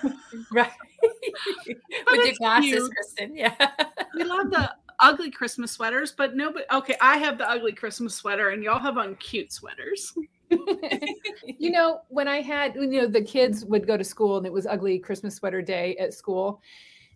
right. 0.52 0.72
With 1.68 2.26
your 2.26 2.34
glasses, 2.38 2.72
cute. 2.72 2.92
Kristin. 2.92 3.32
Yeah. 3.34 3.72
We 4.16 4.24
love 4.24 4.52
the 4.52 4.72
ugly 5.00 5.32
Christmas 5.32 5.72
sweaters, 5.72 6.12
but 6.12 6.36
nobody. 6.36 6.66
Okay, 6.72 6.96
I 7.02 7.18
have 7.18 7.38
the 7.38 7.50
ugly 7.50 7.74
Christmas 7.74 8.16
sweater, 8.16 8.50
and 8.50 8.64
y'all 8.64 8.80
have 8.80 8.98
on 8.98 9.16
cute 9.16 9.52
sweaters. 9.52 10.14
you 11.58 11.72
know, 11.72 12.02
when 12.10 12.28
I 12.28 12.42
had, 12.42 12.76
you 12.76 12.88
know, 12.88 13.08
the 13.08 13.22
kids 13.22 13.66
would 13.66 13.88
go 13.88 13.98
to 13.98 14.04
school 14.04 14.38
and 14.38 14.46
it 14.46 14.54
was 14.54 14.68
ugly 14.68 15.00
Christmas 15.00 15.36
sweater 15.36 15.62
day 15.62 15.96
at 15.98 16.14
school. 16.14 16.62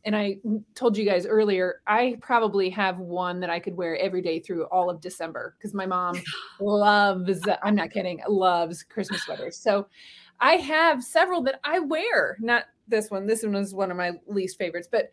And 0.08 0.16
I 0.16 0.38
told 0.74 0.96
you 0.96 1.04
guys 1.04 1.26
earlier, 1.26 1.82
I 1.86 2.18
probably 2.22 2.70
have 2.70 2.98
one 2.98 3.42
that 3.42 3.50
I 3.50 3.60
could 3.60 3.76
wear 3.76 3.98
every 3.98 4.22
day 4.22 4.40
through 4.40 4.64
all 4.68 4.90
of 4.90 5.02
December 5.02 5.54
because 5.58 5.74
my 5.74 5.86
mom 5.86 6.18
loves, 6.62 7.42
I'm 7.62 7.76
not 7.76 7.92
kidding, 7.92 8.22
loves 8.26 8.84
Christmas 8.84 9.24
sweaters. 9.24 9.58
So 9.58 9.90
I 10.40 10.54
have 10.54 11.04
several 11.04 11.42
that 11.44 11.60
I 11.66 11.80
wear, 11.80 12.38
not 12.40 12.64
this 12.88 13.12
one. 13.12 13.28
This 13.28 13.44
one 13.44 13.56
is 13.56 13.76
one 13.76 13.92
of 13.92 13.98
my 13.98 14.14
least 14.28 14.58
favorites, 14.58 14.88
but 14.90 15.12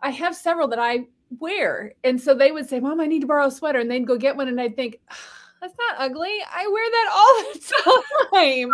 I 0.00 0.10
have 0.10 0.34
several 0.34 0.66
that 0.68 0.80
I 0.80 1.04
wear. 1.38 1.92
And 2.02 2.20
so 2.20 2.34
they 2.34 2.50
would 2.50 2.68
say, 2.68 2.80
Mom, 2.80 3.00
I 3.00 3.06
need 3.06 3.20
to 3.20 3.28
borrow 3.28 3.46
a 3.46 3.50
sweater. 3.52 3.78
And 3.78 3.88
they'd 3.88 4.04
go 4.04 4.18
get 4.18 4.36
one. 4.36 4.48
And 4.48 4.60
I'd 4.60 4.74
think, 4.74 4.98
that's 5.60 5.74
not 5.78 6.00
ugly. 6.00 6.36
I 6.52 6.66
wear 6.66 6.90
that 6.90 7.10
all 7.14 7.52
the 7.52 8.32
time. 8.32 8.72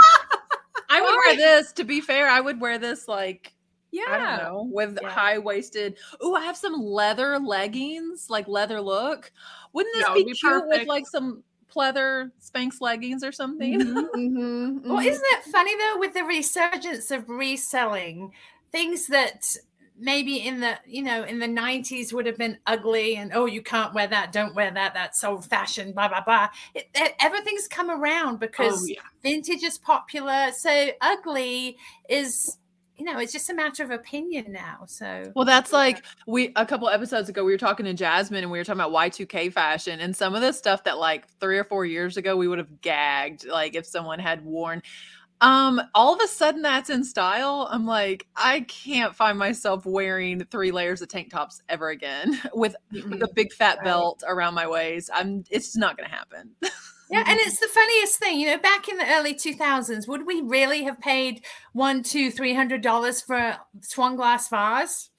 I 0.88 1.02
would 1.02 1.14
wear 1.14 1.36
this. 1.36 1.72
To 1.72 1.84
be 1.84 2.00
fair, 2.00 2.26
I 2.26 2.40
would 2.40 2.58
wear 2.58 2.78
this 2.78 3.06
like 3.06 3.52
Yeah. 3.90 4.02
I 4.06 4.18
don't 4.18 4.36
know 4.36 4.68
with 4.70 4.98
Yeah. 5.00 5.08
high 5.08 5.38
waisted. 5.38 5.98
Oh, 6.20 6.34
I 6.34 6.42
have 6.44 6.56
some 6.56 6.74
leather 6.80 7.38
leggings, 7.38 8.30
like 8.30 8.48
leather 8.48 8.80
look. 8.80 9.32
Wouldn't 9.72 9.94
this 9.94 10.08
That 10.08 10.14
be, 10.14 10.24
be 10.24 10.34
cute 10.34 10.66
with 10.66 10.84
like 10.86 11.06
some 11.06 11.42
pleather 11.74 12.30
Spanx 12.40 12.80
leggings 12.80 13.22
or 13.24 13.32
something? 13.32 13.78
Mhm, 13.78 14.08
mhm, 14.14 14.82
Well, 14.88 15.00
mhm. 15.00 15.06
isn't 15.06 15.24
it 15.26 15.44
funny 15.44 15.76
though 15.76 15.98
with 15.98 16.14
the 16.14 16.24
resurgence 16.24 17.10
of 17.10 17.28
reselling 17.28 18.32
things 18.72 19.06
that 19.08 19.56
maybe 19.98 20.36
in 20.46 20.60
the 20.60 20.78
you 20.86 21.02
know 21.02 21.24
in 21.24 21.40
the 21.40 21.48
90s 21.48 22.12
would 22.12 22.26
have 22.26 22.38
been 22.38 22.58
ugly 22.66 23.16
and 23.16 23.32
oh 23.34 23.46
you 23.46 23.62
can't 23.62 23.94
wear 23.94 24.06
that 24.06 24.30
don't 24.32 24.54
wear 24.54 24.70
that 24.70 24.94
that's 24.94 25.24
old 25.24 25.44
fashioned 25.46 25.94
blah 25.94 26.08
blah 26.08 26.20
blah 26.22 26.48
it, 26.74 26.88
it- 26.94 27.14
everything's 27.20 27.66
come 27.68 27.90
around 27.90 28.38
because 28.38 28.80
Oh 28.80 28.84
yeah, 28.84 29.02
vintage 29.22 29.64
is 29.64 29.78
popular 29.78 30.52
so 30.52 30.90
ugly 31.00 31.76
is 32.08 32.57
you 32.98 33.04
know 33.04 33.18
it's 33.18 33.32
just 33.32 33.48
a 33.50 33.54
matter 33.54 33.82
of 33.84 33.90
opinion 33.90 34.52
now 34.52 34.84
so 34.86 35.32
Well, 35.36 35.44
that's 35.44 35.72
like 35.72 36.04
we 36.26 36.52
a 36.56 36.66
couple 36.66 36.88
episodes 36.88 37.28
ago 37.28 37.44
we 37.44 37.52
were 37.52 37.58
talking 37.58 37.86
to 37.86 37.94
Jasmine 37.94 38.42
and 38.42 38.50
we 38.50 38.58
were 38.58 38.64
talking 38.64 38.80
about 38.80 38.92
Y2K 38.92 39.52
fashion 39.52 40.00
and 40.00 40.16
some 40.16 40.34
of 40.34 40.40
the 40.40 40.52
stuff 40.52 40.84
that 40.84 40.98
like 40.98 41.28
3 41.40 41.58
or 41.58 41.64
4 41.64 41.84
years 41.86 42.16
ago 42.16 42.36
we 42.36 42.48
would 42.48 42.58
have 42.58 42.80
gagged 42.80 43.46
like 43.46 43.74
if 43.76 43.86
someone 43.86 44.18
had 44.18 44.44
worn 44.44 44.82
um 45.40 45.80
all 45.94 46.14
of 46.14 46.20
a 46.22 46.26
sudden 46.28 46.62
that's 46.62 46.90
in 46.90 47.04
style. 47.04 47.68
I'm 47.70 47.86
like 47.86 48.26
I 48.36 48.60
can't 48.62 49.14
find 49.14 49.38
myself 49.38 49.86
wearing 49.86 50.44
3 50.46 50.72
layers 50.72 51.00
of 51.02 51.08
tank 51.08 51.30
tops 51.30 51.62
ever 51.68 51.90
again 51.90 52.40
with 52.54 52.74
Mhm. 52.92 53.20
the 53.20 53.28
big 53.34 53.52
fat 53.52 53.78
Right. 53.78 53.84
belt 53.84 54.24
around 54.26 54.54
my 54.54 54.66
waist. 54.66 55.10
I'm 55.14 55.44
it's 55.50 55.76
not 55.76 55.96
going 55.96 56.08
to 56.10 56.14
happen. 56.16 56.50
Yeah, 57.10 57.20
and 57.20 57.38
mm-hmm. 57.38 57.48
it's 57.48 57.58
the 57.58 57.68
funniest 57.68 58.18
thing, 58.18 58.38
you 58.38 58.48
know. 58.48 58.58
Back 58.58 58.88
in 58.88 58.98
the 58.98 59.10
early 59.14 59.34
two 59.34 59.54
thousands, 59.54 60.06
would 60.06 60.26
we 60.26 60.42
really 60.42 60.82
have 60.84 61.00
paid 61.00 61.44
one, 61.72 62.02
two, 62.02 62.30
three 62.30 62.54
hundred 62.54 62.82
dollars 62.82 63.20
for 63.22 63.36
a 63.36 63.60
swan 63.80 64.16
glass 64.16 64.48
vase? 64.48 65.10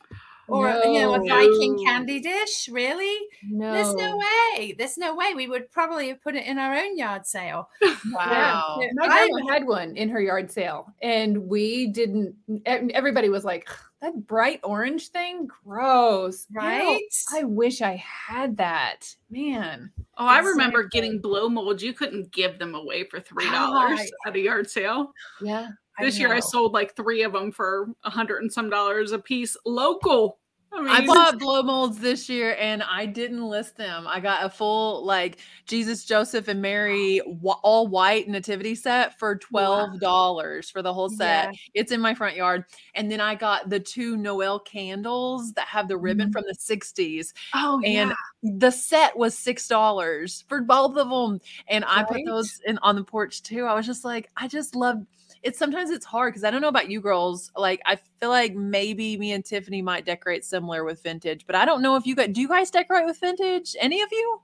Or 0.50 0.70
no. 0.70 0.84
you 0.84 1.00
know 1.02 1.16
a 1.16 1.20
Viking 1.20 1.84
candy 1.86 2.20
dish. 2.20 2.70
Really? 2.72 3.18
No. 3.50 3.74
There's 3.74 3.94
no 3.94 4.18
way. 4.18 4.76
There's 4.78 4.98
no 4.98 5.16
way. 5.16 5.34
We 5.36 5.48
would 5.48 5.72
probably 5.72 6.10
have 6.10 6.22
put 6.22 6.36
it 6.36 6.46
in 6.46 6.58
our 6.58 6.76
own 6.76 6.98
yard 6.98 7.26
sale. 7.26 7.70
Wow. 8.14 8.80
Yeah. 8.82 8.88
My 8.94 9.08
grandma 9.08 9.52
had 9.54 9.68
one 9.68 9.96
in 9.98 10.10
her 10.10 10.22
yard 10.22 10.52
sale, 10.52 10.94
and 11.02 11.48
we 11.50 11.88
didn't. 11.88 12.36
Everybody 12.66 13.30
was 13.30 13.44
like, 13.44 13.70
"That 14.02 14.26
bright 14.26 14.62
orange 14.64 15.10
thing, 15.10 15.48
gross!" 15.66 16.48
Right? 16.52 17.00
I 17.34 17.44
wish 17.44 17.82
I 17.82 17.96
had 17.98 18.58
that. 18.58 19.14
Man. 19.30 19.92
Oh, 20.18 20.26
I 20.26 20.40
remember 20.40 20.84
getting 20.84 21.20
blow 21.20 21.50
mold. 21.50 21.82
You 21.82 21.94
couldn't 21.94 22.32
give 22.32 22.58
them 22.58 22.74
away 22.74 23.04
for 23.04 23.20
three 23.20 23.50
dollars 23.50 24.00
at 24.26 24.36
a 24.36 24.40
yard 24.40 24.70
sale. 24.70 25.14
Yeah. 25.42 25.68
This 26.02 26.20
year 26.20 26.34
I 26.34 26.40
sold 26.40 26.74
like 26.74 26.96
three 26.96 27.24
of 27.24 27.34
them 27.34 27.52
for 27.52 27.88
a 28.04 28.10
hundred 28.10 28.42
and 28.42 28.52
some 28.52 28.70
dollars 28.70 29.12
a 29.12 29.20
piece, 29.20 29.56
local. 29.66 30.40
I, 30.72 30.82
mean, 30.82 30.90
I 30.90 31.06
bought 31.06 31.40
blow 31.40 31.64
molds 31.64 31.98
this 31.98 32.30
year 32.30 32.56
and 32.60 32.84
I 32.84 33.08
didn't 33.08 33.44
list 33.44 33.76
them. 33.76 34.06
I 34.08 34.20
got 34.20 34.46
a 34.46 34.50
full 34.50 35.04
like 35.04 35.40
Jesus, 35.66 36.06
Joseph, 36.06 36.48
and 36.48 36.62
Mary 36.62 37.22
all 37.64 37.88
white 37.88 38.28
nativity 38.28 38.76
set 38.76 39.18
for 39.18 39.36
twelve 39.36 40.00
dollars 40.00 40.70
for 40.70 40.82
the 40.84 40.94
whole 40.94 41.10
set. 41.10 41.46
Yeah. 41.46 41.52
It's 41.74 41.92
in 41.92 42.00
my 42.00 42.14
front 42.14 42.36
yard, 42.36 42.66
and 42.94 43.12
then 43.12 43.20
I 43.20 43.34
got 43.34 43.70
the 43.70 43.80
two 43.80 44.16
Noel 44.16 44.60
candles 44.60 45.54
that 45.54 45.68
have 45.68 45.88
the 45.88 45.98
ribbon 45.98 46.28
mm-hmm. 46.28 46.34
from 46.34 46.44
the 46.48 46.56
'60s. 46.56 47.34
Oh, 47.56 47.82
and 47.84 48.12
yeah. 48.12 48.52
the 48.58 48.72
set 48.72 49.18
was 49.18 49.36
six 49.36 49.68
dollars 49.68 50.46
for 50.48 50.62
both 50.62 50.98
of 50.98 51.10
them, 51.10 51.42
and 51.68 51.84
right. 51.84 52.00
I 52.00 52.04
put 52.04 52.22
those 52.26 52.62
in 52.66 52.78
on 52.80 52.96
the 52.96 53.04
porch 53.04 53.42
too. 53.42 53.66
I 53.66 53.74
was 53.74 53.88
just 53.88 54.06
like, 54.06 54.30
I 54.38 54.48
just 54.48 54.76
love 54.76 55.04
it's 55.44 55.58
sometimes 55.58 55.90
it's 55.90 56.06
hard 56.06 56.34
because 56.34 56.44
I 56.44 56.52
don't 56.52 56.62
know 56.62 56.68
about 56.68 56.90
you 56.90 57.02
girls. 57.02 57.52
Like 57.56 57.82
I 57.86 57.98
feel 58.20 58.30
like 58.30 58.56
maybe 58.56 59.18
me 59.18 59.32
and 59.32 59.44
Tiffany 59.44 59.82
might 59.82 60.06
decorate 60.06 60.44
similar 60.44 60.84
with 60.84 61.02
vintage, 61.02 61.46
but 61.46 61.56
I 61.56 61.66
don't 61.66 61.82
know 61.82 61.96
if 61.96 62.06
you 62.06 62.16
guys 62.16 62.30
do 62.32 62.42
you 62.42 62.48
guys 62.48 62.72
decorate 62.72 63.06
with 63.06 63.20
vintage? 63.20 63.76
Any 63.80 64.02
of 64.02 64.10
you? 64.12 64.42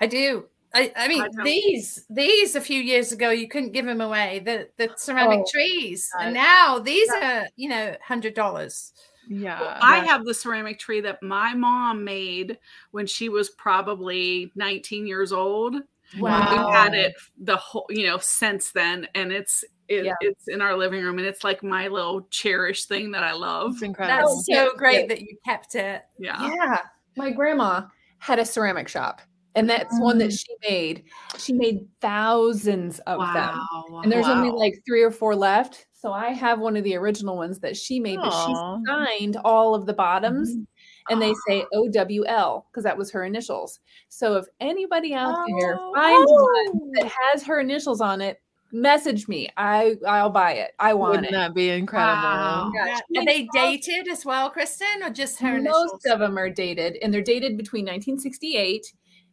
I 0.00 0.06
do. 0.06 0.46
I, 0.74 0.92
I 0.94 1.08
mean 1.08 1.22
I 1.22 1.42
these 1.42 2.04
these 2.08 2.54
a 2.54 2.60
few 2.60 2.80
years 2.80 3.12
ago 3.12 3.30
you 3.30 3.48
couldn't 3.48 3.72
give 3.72 3.86
them 3.86 4.00
away 4.00 4.40
the 4.44 4.68
the 4.76 4.92
ceramic 4.96 5.40
oh, 5.40 5.50
trees 5.50 6.08
and 6.20 6.32
now 6.32 6.78
these 6.78 7.10
are 7.10 7.48
you 7.56 7.68
know 7.68 7.96
hundred 8.00 8.34
dollars 8.34 8.92
yeah 9.28 9.60
well, 9.60 9.76
i 9.82 9.98
have 9.98 10.24
the 10.24 10.32
ceramic 10.32 10.78
tree 10.78 11.00
that 11.00 11.20
my 11.24 11.54
mom 11.54 12.04
made 12.04 12.56
when 12.92 13.04
she 13.04 13.28
was 13.28 13.50
probably 13.50 14.52
19 14.54 15.08
years 15.08 15.32
old 15.32 15.74
wow 16.18 16.66
we've 16.66 16.74
had 16.74 16.94
it 16.94 17.14
the 17.38 17.56
whole 17.56 17.86
you 17.88 18.06
know 18.06 18.18
since 18.18 18.72
then 18.72 19.06
and 19.14 19.32
it's 19.32 19.64
it, 19.90 20.04
yeah. 20.04 20.14
it's 20.20 20.46
in 20.46 20.62
our 20.62 20.76
living 20.76 21.02
room 21.02 21.18
and 21.18 21.26
it's 21.26 21.42
like 21.42 21.62
my 21.62 21.88
little 21.88 22.22
cherished 22.30 22.88
thing 22.88 23.10
that 23.10 23.24
I 23.24 23.32
love. 23.32 23.72
It's 23.72 23.82
incredible. 23.82 24.36
That's 24.36 24.46
so 24.46 24.72
great 24.76 25.00
yeah. 25.00 25.06
that 25.08 25.20
you 25.20 25.36
kept 25.44 25.74
it. 25.74 26.02
Yeah. 26.16 26.48
Yeah. 26.48 26.78
My 27.16 27.32
grandma 27.32 27.82
had 28.18 28.38
a 28.38 28.44
ceramic 28.44 28.86
shop 28.86 29.20
and 29.56 29.68
that's 29.68 29.98
one 29.98 30.18
that 30.18 30.30
mm. 30.30 30.38
she 30.38 30.54
made. 30.70 31.04
She 31.38 31.52
made 31.52 31.88
thousands 32.00 33.00
of 33.00 33.18
wow. 33.18 33.34
them. 33.34 34.02
And 34.04 34.12
there's 34.12 34.26
wow. 34.26 34.40
only 34.40 34.50
like 34.50 34.80
three 34.86 35.02
or 35.02 35.10
four 35.10 35.34
left. 35.34 35.86
So 35.92 36.12
I 36.12 36.30
have 36.30 36.60
one 36.60 36.76
of 36.76 36.84
the 36.84 36.94
original 36.94 37.36
ones 37.36 37.58
that 37.58 37.76
she 37.76 37.98
made, 37.98 38.20
Aww. 38.20 38.22
but 38.22 38.46
she 38.46 39.18
signed 39.20 39.38
all 39.44 39.74
of 39.74 39.86
the 39.86 39.92
bottoms. 39.92 40.52
Mm-hmm 40.52 40.62
and 41.10 41.20
they 41.20 41.34
say 41.48 41.64
OWL 41.72 42.66
because 42.70 42.84
that 42.84 42.96
was 42.96 43.10
her 43.10 43.24
initials. 43.24 43.80
So 44.08 44.36
if 44.36 44.46
anybody 44.60 45.14
out 45.14 45.34
oh. 45.36 45.60
there 45.60 45.76
finds 45.94 46.30
one 46.30 46.66
oh. 46.74 46.90
that 46.94 47.12
has 47.24 47.42
her 47.44 47.60
initials 47.60 48.00
on 48.00 48.20
it, 48.20 48.40
message 48.72 49.28
me. 49.28 49.48
I 49.56 49.96
I'll 50.06 50.30
buy 50.30 50.52
it. 50.52 50.72
I 50.78 50.94
want 50.94 51.12
Wouldn't 51.12 51.28
it. 51.28 51.32
that 51.32 51.54
be 51.54 51.70
incredible? 51.70 52.22
Wow. 52.22 52.72
Are 53.16 53.24
they 53.24 53.48
dated 53.52 54.08
as 54.08 54.24
well, 54.24 54.50
Kristin, 54.50 55.04
or 55.04 55.10
just 55.10 55.40
her? 55.40 55.60
Most 55.60 55.94
initials? 55.94 56.06
of 56.06 56.18
them 56.20 56.38
are 56.38 56.50
dated, 56.50 56.96
and 57.02 57.12
they're 57.12 57.22
dated 57.22 57.56
between 57.56 57.84
1968 57.84 58.92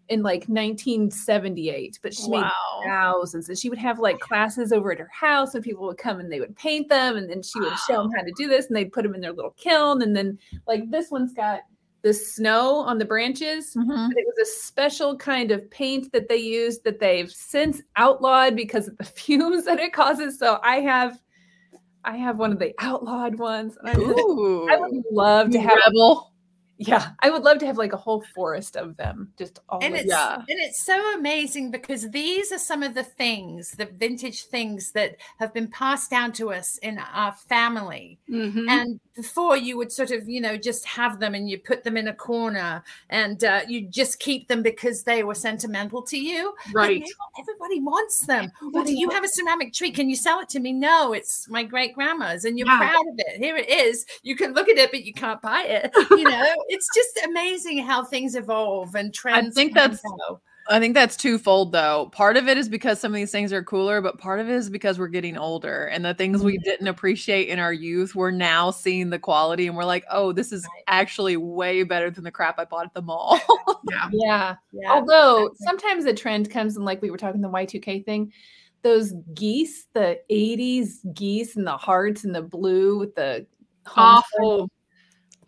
and 0.09 0.23
like 0.23 0.45
1978. 0.47 1.99
But 2.01 2.13
she 2.13 2.29
wow. 2.29 2.41
made 2.41 2.89
thousands, 2.89 3.49
and 3.49 3.57
she 3.57 3.69
would 3.69 3.79
have 3.79 3.99
like 3.99 4.19
classes 4.19 4.71
over 4.71 4.91
at 4.91 4.99
her 4.99 5.09
house, 5.11 5.55
and 5.55 5.63
people 5.63 5.85
would 5.87 5.97
come 5.97 6.19
and 6.19 6.31
they 6.31 6.39
would 6.39 6.55
paint 6.55 6.89
them, 6.89 7.17
and 7.17 7.29
then 7.29 7.41
she 7.41 7.59
would 7.59 7.71
wow. 7.71 7.79
show 7.87 8.03
them 8.03 8.11
how 8.15 8.23
to 8.23 8.33
do 8.37 8.47
this, 8.47 8.67
and 8.67 8.75
they'd 8.75 8.91
put 8.91 9.03
them 9.03 9.15
in 9.15 9.21
their 9.21 9.33
little 9.33 9.55
kiln, 9.57 10.01
and 10.01 10.15
then 10.15 10.37
like 10.67 10.89
this 10.89 11.11
one's 11.11 11.33
got 11.33 11.61
the 12.03 12.13
snow 12.13 12.75
on 12.75 12.97
the 12.97 13.05
branches. 13.05 13.73
Mm-hmm. 13.75 14.11
It 14.15 14.25
was 14.25 14.47
a 14.47 14.51
special 14.61 15.17
kind 15.17 15.51
of 15.51 15.69
paint 15.71 16.11
that 16.13 16.29
they 16.29 16.37
used 16.37 16.83
that 16.83 16.99
they've 16.99 17.31
since 17.31 17.81
outlawed 17.95 18.55
because 18.55 18.87
of 18.87 18.97
the 18.97 19.03
fumes 19.19 19.65
that 19.65 19.79
it 19.79 19.93
causes. 19.93 20.39
So 20.39 20.59
I 20.63 20.77
have 20.77 21.19
I 22.03 22.15
have 22.15 22.37
one 22.37 22.53
of 22.53 22.59
the 22.59 22.73
outlawed 22.79 23.37
ones. 23.37 23.77
I, 23.83 23.91
I, 23.91 23.97
would 23.97 25.03
love 25.11 25.51
to 25.51 25.59
have 25.59 25.77
rebel 25.85 26.31
yeah 26.77 27.09
i 27.21 27.29
would 27.29 27.43
love 27.43 27.57
to 27.57 27.65
have 27.65 27.77
like 27.77 27.93
a 27.93 27.97
whole 27.97 28.23
forest 28.35 28.75
of 28.75 28.95
them 28.97 29.31
just 29.37 29.59
all 29.69 29.79
and 29.81 29.95
it's 29.95 30.07
yeah. 30.07 30.35
and 30.35 30.45
it's 30.47 30.85
so 30.85 31.15
amazing 31.15 31.71
because 31.71 32.09
these 32.11 32.51
are 32.51 32.59
some 32.59 32.83
of 32.83 32.93
the 32.93 33.03
things 33.03 33.71
the 33.71 33.85
vintage 33.85 34.43
things 34.45 34.91
that 34.91 35.17
have 35.39 35.53
been 35.53 35.67
passed 35.67 36.09
down 36.09 36.31
to 36.31 36.51
us 36.51 36.77
in 36.79 36.99
our 36.99 37.33
family 37.33 38.19
mm-hmm. 38.29 38.69
and 38.69 38.99
before 39.17 39.57
you 39.57 39.75
would 39.77 39.91
sort 39.91 40.11
of 40.11 40.29
you 40.29 40.39
know 40.39 40.55
just 40.55 40.85
have 40.85 41.19
them 41.19 41.33
and 41.33 41.49
you 41.49 41.57
put 41.57 41.83
them 41.83 41.97
in 41.97 42.07
a 42.07 42.13
corner 42.13 42.83
and 43.09 43.43
uh, 43.43 43.61
you 43.67 43.81
just 43.81 44.19
keep 44.19 44.47
them 44.47 44.61
because 44.61 45.03
they 45.03 45.23
were 45.23 45.35
sentimental 45.35 46.01
to 46.03 46.17
you. 46.17 46.53
Right. 46.73 47.03
everybody 47.39 47.81
wants 47.81 48.21
them. 48.21 48.51
Well, 48.71 48.85
do 48.85 48.93
you 48.93 49.09
have 49.09 49.23
a 49.23 49.27
ceramic 49.27 49.73
tree? 49.73 49.91
Can 49.91 50.09
you 50.09 50.15
sell 50.15 50.39
it 50.39 50.49
to 50.49 50.59
me? 50.59 50.71
No 50.71 51.13
it's 51.13 51.49
my 51.49 51.63
great 51.63 51.95
grandma's 51.95 52.45
and 52.45 52.57
you're 52.57 52.67
yeah. 52.67 52.77
proud 52.77 53.07
of 53.07 53.15
it. 53.17 53.41
Here 53.41 53.57
it 53.57 53.69
is. 53.69 54.05
You 54.21 54.35
can 54.35 54.53
look 54.53 54.69
at 54.69 54.77
it 54.77 54.91
but 54.91 55.03
you 55.03 55.13
can't 55.13 55.41
buy 55.41 55.63
it. 55.63 55.91
You 56.17 56.23
know 56.23 56.53
it's 56.69 56.89
just 56.95 57.19
amazing 57.25 57.79
how 57.79 58.03
things 58.03 58.35
evolve 58.35 58.95
and 58.95 59.13
trends. 59.13 59.57
I 59.57 59.61
think 59.61 59.73
that's 59.73 60.01
go. 60.01 60.39
I 60.69 60.79
think 60.79 60.93
that's 60.93 61.15
twofold 61.15 61.71
though. 61.71 62.09
Part 62.11 62.37
of 62.37 62.47
it 62.47 62.57
is 62.57 62.67
because 62.69 62.99
some 62.99 63.11
of 63.11 63.15
these 63.15 63.31
things 63.31 63.53
are 63.53 63.63
cooler, 63.63 64.01
but 64.01 64.17
part 64.17 64.39
of 64.39 64.49
it 64.49 64.55
is 64.55 64.69
because 64.69 64.99
we're 64.99 65.07
getting 65.07 65.37
older 65.37 65.85
and 65.85 66.03
the 66.03 66.13
things 66.13 66.43
we 66.43 66.53
mm-hmm. 66.53 66.63
didn't 66.63 66.87
appreciate 66.87 67.49
in 67.49 67.59
our 67.59 67.73
youth, 67.73 68.15
we're 68.15 68.31
now 68.31 68.71
seeing 68.71 69.09
the 69.09 69.19
quality 69.19 69.67
and 69.67 69.77
we're 69.77 69.85
like, 69.85 70.05
oh, 70.11 70.31
this 70.31 70.51
is 70.51 70.67
actually 70.87 71.37
way 71.37 71.83
better 71.83 72.09
than 72.09 72.23
the 72.23 72.31
crap 72.31 72.59
I 72.59 72.65
bought 72.65 72.85
at 72.85 72.93
the 72.93 73.01
mall. 73.01 73.39
yeah. 73.89 74.09
yeah. 74.11 74.55
yeah. 74.71 74.91
Although 74.91 75.51
sometimes 75.55 76.05
the 76.05 76.13
trend 76.13 76.49
comes 76.49 76.75
and 76.75 76.85
like 76.85 77.01
we 77.01 77.11
were 77.11 77.17
talking 77.17 77.41
the 77.41 77.49
Y2K 77.49 78.05
thing, 78.05 78.31
those 78.83 79.13
geese, 79.33 79.87
the 79.93 80.19
80s 80.31 81.13
geese 81.13 81.55
and 81.55 81.65
the 81.65 81.77
hearts 81.77 82.23
and 82.23 82.35
the 82.35 82.41
blue 82.41 82.99
with 82.99 83.15
the 83.15 83.45
awful 83.95 84.69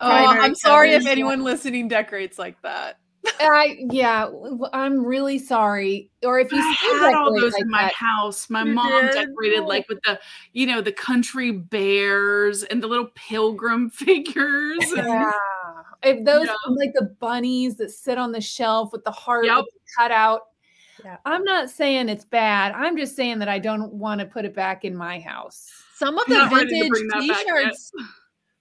Oh, 0.02 0.08
I'm 0.10 0.56
sorry 0.56 0.92
if 0.92 1.06
anyone 1.06 1.44
listening 1.44 1.88
decorates 1.90 2.40
like 2.40 2.62
that. 2.62 3.00
I 3.40 3.78
yeah, 3.92 4.30
I'm 4.74 5.06
really 5.06 5.40
sorry. 5.40 6.10
Or 6.24 6.40
if 6.40 6.52
you 6.52 6.60
I 6.60 7.02
had 7.02 7.14
all 7.14 7.34
those 7.34 7.54
like 7.54 7.64
in 7.64 7.70
my 7.70 7.84
that, 7.84 7.94
house, 7.94 8.50
my 8.50 8.64
mom 8.64 9.06
did? 9.06 9.14
decorated 9.14 9.62
like 9.66 9.86
oh. 9.90 9.96
with 9.96 10.04
the 10.04 10.20
you 10.54 10.66
know 10.66 10.82
the 10.82 10.92
country 10.92 11.52
bears 11.52 12.64
and 12.64 12.82
the 12.82 12.88
little 12.88 13.10
pilgrim 13.16 13.90
figures. 13.90 14.78
Yeah, 14.96 15.32
if 16.04 16.24
those 16.26 16.48
yeah. 16.48 16.54
like 16.70 16.94
the 16.94 17.16
bunnies 17.20 17.76
that 17.78 17.92
sit 17.92 18.18
on 18.18 18.32
the 18.32 18.42
shelf 18.42 18.92
with 18.92 19.04
the 19.04 19.12
heart 19.12 19.46
yep. 19.46 19.66
cut 19.98 20.12
out. 20.12 20.42
Yeah. 21.04 21.16
I'm 21.26 21.46
not 21.46 21.70
saying 21.70 22.10
it's 22.10 22.26
bad. 22.26 22.74
I'm 22.74 22.98
just 22.98 23.16
saying 23.16 23.40
that 23.40 23.48
I 23.48 23.58
don't 23.58 23.94
want 23.94 24.20
to 24.20 24.26
put 24.26 24.44
it 24.44 24.54
back 24.54 24.84
in 24.84 24.94
my 24.94 25.20
house. 25.22 25.72
Some 25.96 26.18
of 26.18 26.26
the 26.28 26.46
vintage 26.50 26.92
t-shirts 27.22 27.92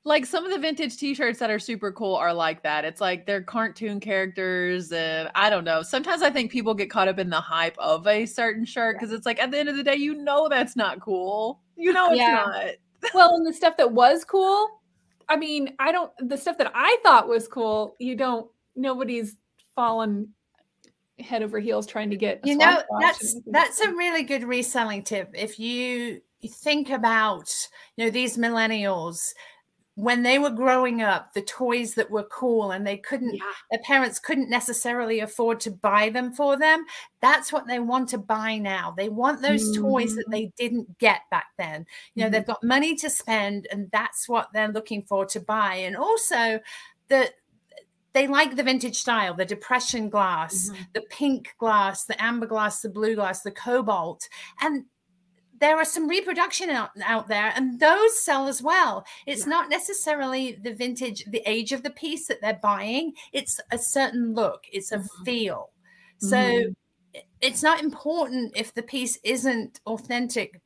like 0.08 0.26
some 0.26 0.44
of 0.44 0.50
the 0.50 0.58
vintage 0.58 0.96
t-shirts 0.96 1.38
that 1.38 1.50
are 1.50 1.58
super 1.58 1.92
cool 1.92 2.14
are 2.16 2.32
like 2.34 2.62
that. 2.62 2.84
It's 2.84 3.00
like 3.00 3.26
they're 3.26 3.42
cartoon 3.42 4.00
characters 4.00 4.90
and 4.90 5.30
i 5.34 5.48
don't 5.50 5.64
know. 5.64 5.82
Sometimes 5.82 6.22
i 6.22 6.30
think 6.30 6.50
people 6.50 6.74
get 6.74 6.90
caught 6.90 7.08
up 7.08 7.18
in 7.18 7.30
the 7.30 7.40
hype 7.40 7.76
of 7.78 8.06
a 8.06 8.26
certain 8.26 8.64
shirt 8.64 8.96
because 8.96 9.12
it's 9.12 9.26
like 9.26 9.38
at 9.38 9.50
the 9.50 9.58
end 9.58 9.68
of 9.68 9.76
the 9.76 9.84
day 9.84 9.96
you 9.96 10.14
know 10.14 10.48
that's 10.48 10.74
not 10.74 11.00
cool. 11.00 11.60
You 11.76 11.92
know 11.92 12.08
it's 12.10 12.18
yeah. 12.18 12.44
not. 12.46 12.64
Well 13.14 13.36
and 13.36 13.46
the 13.46 13.52
stuff 13.52 13.76
that 13.76 13.92
was 13.92 14.24
cool 14.24 14.80
i 15.28 15.36
mean 15.36 15.72
i 15.78 15.92
don't 15.92 16.10
the 16.18 16.36
stuff 16.36 16.58
that 16.58 16.72
i 16.74 16.96
thought 17.04 17.28
was 17.28 17.46
cool 17.46 17.94
you 18.00 18.16
don't 18.16 18.50
nobody's 18.74 19.36
fallen 19.76 20.30
head 21.20 21.42
over 21.42 21.58
heels 21.58 21.86
trying 21.86 22.10
to 22.10 22.16
get 22.16 22.44
you 22.44 22.56
know 22.56 22.82
that's 23.00 23.36
that's 23.46 23.80
a 23.80 23.90
really 23.90 24.22
good 24.22 24.44
reselling 24.44 25.02
tip. 25.02 25.30
If 25.34 25.58
you 25.58 26.20
think 26.46 26.90
about 26.90 27.52
you 27.96 28.04
know 28.04 28.10
these 28.10 28.36
millennials 28.36 29.32
when 29.98 30.22
they 30.22 30.38
were 30.38 30.50
growing 30.50 31.02
up, 31.02 31.32
the 31.32 31.42
toys 31.42 31.94
that 31.94 32.08
were 32.08 32.22
cool 32.30 32.70
and 32.70 32.86
they 32.86 32.96
couldn't, 32.96 33.34
yeah. 33.34 33.42
their 33.68 33.80
parents 33.80 34.20
couldn't 34.20 34.48
necessarily 34.48 35.18
afford 35.18 35.58
to 35.58 35.72
buy 35.72 36.08
them 36.08 36.32
for 36.32 36.56
them. 36.56 36.84
That's 37.20 37.52
what 37.52 37.66
they 37.66 37.80
want 37.80 38.08
to 38.10 38.18
buy 38.18 38.58
now. 38.58 38.94
They 38.96 39.08
want 39.08 39.42
those 39.42 39.76
mm. 39.76 39.80
toys 39.80 40.14
that 40.14 40.28
mm. 40.28 40.30
they 40.30 40.52
didn't 40.56 40.98
get 40.98 41.22
back 41.32 41.46
then. 41.58 41.84
You 42.14 42.22
know, 42.22 42.28
mm. 42.28 42.32
they've 42.32 42.46
got 42.46 42.62
money 42.62 42.94
to 42.94 43.10
spend 43.10 43.66
and 43.72 43.90
that's 43.90 44.28
what 44.28 44.46
they're 44.54 44.70
looking 44.70 45.02
for 45.02 45.26
to 45.26 45.40
buy. 45.40 45.74
And 45.74 45.96
also, 45.96 46.60
the 47.08 47.32
they 48.12 48.28
like 48.28 48.54
the 48.54 48.62
vintage 48.62 48.96
style, 48.96 49.34
the 49.34 49.44
depression 49.44 50.08
glass, 50.08 50.70
mm-hmm. 50.70 50.82
the 50.94 51.02
pink 51.10 51.54
glass, 51.58 52.04
the 52.04 52.20
amber 52.22 52.46
glass, 52.46 52.82
the 52.82 52.88
blue 52.88 53.16
glass, 53.16 53.42
the 53.42 53.50
cobalt. 53.50 54.28
And 54.60 54.84
there 55.60 55.76
are 55.76 55.84
some 55.84 56.08
reproduction 56.08 56.70
out, 56.70 56.90
out 57.04 57.28
there 57.28 57.52
and 57.56 57.80
those 57.80 58.18
sell 58.22 58.48
as 58.48 58.62
well 58.62 59.04
it's 59.26 59.42
yeah. 59.42 59.50
not 59.50 59.68
necessarily 59.68 60.58
the 60.62 60.74
vintage 60.74 61.24
the 61.26 61.42
age 61.46 61.72
of 61.72 61.82
the 61.82 61.90
piece 61.90 62.26
that 62.26 62.40
they're 62.40 62.60
buying 62.62 63.12
it's 63.32 63.60
a 63.70 63.78
certain 63.78 64.34
look 64.34 64.64
it's 64.72 64.92
a 64.92 64.98
mm-hmm. 64.98 65.24
feel 65.24 65.70
so 66.18 66.36
mm-hmm. 66.36 67.20
it's 67.40 67.62
not 67.62 67.82
important 67.82 68.52
if 68.56 68.74
the 68.74 68.82
piece 68.82 69.18
isn't 69.24 69.80
authentic 69.86 70.60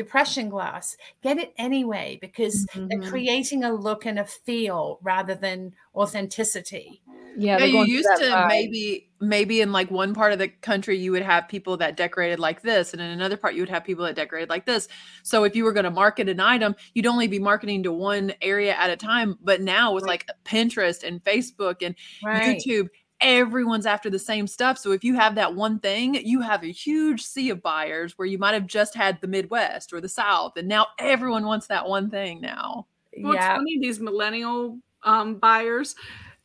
depression 0.00 0.48
glass 0.48 0.96
get 1.22 1.36
it 1.36 1.52
anyway 1.58 2.16
because 2.22 2.66
mm-hmm. 2.72 2.86
they're 2.88 3.10
creating 3.10 3.64
a 3.64 3.70
look 3.70 4.06
and 4.06 4.18
a 4.18 4.24
feel 4.24 4.98
rather 5.02 5.34
than 5.34 5.74
authenticity 5.94 7.02
yeah, 7.36 7.58
yeah 7.58 7.64
you 7.66 7.84
used 7.84 8.08
to 8.16 8.24
vibe. 8.24 8.48
maybe 8.48 9.10
maybe 9.20 9.60
in 9.60 9.72
like 9.72 9.90
one 9.90 10.14
part 10.14 10.32
of 10.32 10.38
the 10.38 10.48
country 10.48 10.96
you 10.96 11.12
would 11.12 11.22
have 11.22 11.46
people 11.48 11.76
that 11.76 11.98
decorated 11.98 12.40
like 12.40 12.62
this 12.62 12.94
and 12.94 13.02
in 13.02 13.10
another 13.10 13.36
part 13.36 13.54
you 13.54 13.60
would 13.60 13.68
have 13.68 13.84
people 13.84 14.06
that 14.06 14.16
decorated 14.16 14.48
like 14.48 14.64
this 14.64 14.88
so 15.22 15.44
if 15.44 15.54
you 15.54 15.64
were 15.64 15.72
going 15.74 15.84
to 15.84 15.90
market 15.90 16.30
an 16.30 16.40
item 16.40 16.74
you'd 16.94 17.06
only 17.06 17.28
be 17.28 17.38
marketing 17.38 17.82
to 17.82 17.92
one 17.92 18.32
area 18.40 18.74
at 18.74 18.88
a 18.88 18.96
time 18.96 19.38
but 19.42 19.60
now 19.60 19.92
with 19.92 20.04
right. 20.04 20.24
like 20.26 20.30
pinterest 20.46 21.04
and 21.04 21.22
facebook 21.24 21.76
and 21.82 21.94
right. 22.24 22.58
youtube 22.58 22.88
everyone's 23.20 23.86
after 23.86 24.10
the 24.10 24.18
same 24.18 24.46
stuff. 24.46 24.78
So 24.78 24.92
if 24.92 25.04
you 25.04 25.14
have 25.14 25.34
that 25.34 25.54
one 25.54 25.78
thing 25.78 26.14
you 26.14 26.40
have 26.40 26.62
a 26.62 26.72
huge 26.72 27.22
sea 27.22 27.50
of 27.50 27.62
buyers 27.62 28.16
where 28.16 28.26
you 28.26 28.38
might 28.38 28.54
have 28.54 28.66
just 28.66 28.94
had 28.94 29.20
the 29.20 29.28
midwest 29.28 29.92
or 29.92 30.00
the 30.00 30.08
south 30.08 30.56
and 30.56 30.68
now 30.68 30.86
everyone 30.98 31.44
wants 31.44 31.66
that 31.68 31.88
one 31.88 32.10
thing 32.10 32.40
now. 32.40 32.86
Well, 33.18 33.34
yeah. 33.34 33.52
it's 33.52 33.58
funny 33.58 33.78
these 33.80 34.00
millennial 34.00 34.78
um, 35.02 35.36
buyers 35.36 35.94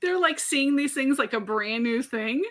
they're 0.01 0.19
like 0.19 0.39
seeing 0.39 0.75
these 0.75 0.93
things 0.93 1.17
like 1.17 1.33
a 1.33 1.39
brand 1.39 1.83
new 1.83 2.01
thing 2.03 2.43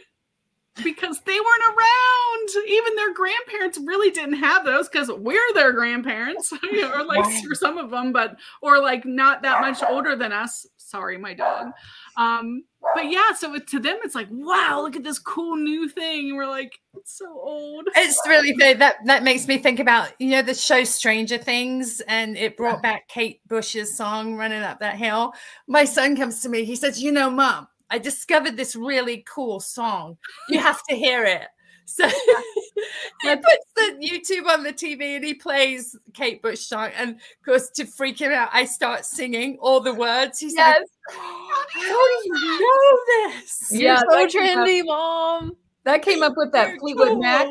because 0.82 1.20
they 1.20 1.38
weren't 1.38 1.76
around. 1.76 2.64
Even 2.68 2.96
their 2.96 3.14
grandparents 3.14 3.78
really 3.78 4.10
didn't 4.10 4.34
have 4.34 4.64
those 4.64 4.88
because 4.88 5.10
we're 5.10 5.54
their 5.54 5.72
grandparents, 5.72 6.52
or 6.82 7.04
like 7.04 7.24
for 7.46 7.54
some 7.54 7.78
of 7.78 7.90
them, 7.90 8.12
but 8.12 8.36
or 8.62 8.80
like 8.80 9.04
not 9.04 9.42
that 9.42 9.60
much 9.60 9.82
older 9.82 10.16
than 10.16 10.32
us. 10.32 10.66
Sorry, 10.76 11.16
my 11.16 11.34
dog. 11.34 11.72
Um, 12.16 12.64
but 12.94 13.10
yeah, 13.10 13.32
so 13.32 13.54
it, 13.54 13.66
to 13.68 13.80
them, 13.80 13.98
it's 14.04 14.14
like, 14.14 14.28
wow, 14.30 14.80
look 14.82 14.94
at 14.94 15.02
this 15.02 15.18
cool 15.18 15.56
new 15.56 15.88
thing. 15.88 16.28
And 16.28 16.36
we're 16.36 16.46
like, 16.46 16.78
it's 16.96 17.18
so 17.18 17.26
old. 17.26 17.88
It's 17.96 18.20
really 18.28 18.52
that 18.74 18.96
that 19.06 19.22
makes 19.22 19.46
me 19.48 19.58
think 19.58 19.80
about 19.80 20.12
you 20.18 20.30
know 20.30 20.42
the 20.42 20.54
show 20.54 20.84
Stranger 20.84 21.38
Things, 21.38 22.00
and 22.08 22.36
it 22.36 22.56
brought 22.56 22.82
back 22.82 23.08
Kate 23.08 23.40
Bush's 23.48 23.96
song 23.96 24.34
"Running 24.36 24.62
Up 24.62 24.80
That 24.80 24.96
Hill." 24.96 25.34
My 25.66 25.84
son 25.84 26.16
comes 26.16 26.40
to 26.42 26.48
me, 26.48 26.64
he 26.64 26.76
says, 26.76 27.02
"You 27.02 27.12
know, 27.12 27.30
mom, 27.30 27.68
I 27.90 27.98
discovered 27.98 28.56
this 28.56 28.74
really 28.76 29.24
cool 29.26 29.60
song. 29.60 30.18
You 30.48 30.60
have 30.60 30.82
to 30.88 30.96
hear 30.96 31.24
it." 31.24 31.48
So 31.86 32.08
he 33.22 33.36
puts 33.36 33.66
the 33.76 33.98
YouTube 34.00 34.48
on 34.48 34.62
the 34.62 34.72
TV 34.72 35.16
and 35.16 35.24
he 35.24 35.34
plays 35.34 35.96
Kate 36.14 36.40
Bush 36.42 36.60
song. 36.60 36.90
And 36.96 37.10
of 37.16 37.44
course, 37.44 37.70
to 37.70 37.84
freak 37.84 38.20
him 38.20 38.32
out, 38.32 38.48
I 38.52 38.64
start 38.64 39.04
singing 39.04 39.58
all 39.60 39.80
the 39.80 39.94
words. 39.94 40.38
He's 40.38 40.54
yes. 40.54 40.80
like, 41.08 41.16
How 41.16 41.64
do 41.74 42.38
you 42.38 42.60
know 42.60 43.30
this? 43.30 43.68
Yeah, 43.70 44.00
You're 44.10 44.30
so 44.30 44.38
trendy, 44.38 44.80
up, 44.80 44.86
mom. 44.86 45.52
That 45.84 46.02
came 46.02 46.22
up 46.22 46.34
with 46.36 46.52
that 46.52 46.78
Fleetwood 46.80 47.08
cool. 47.08 47.20
Mac. 47.20 47.48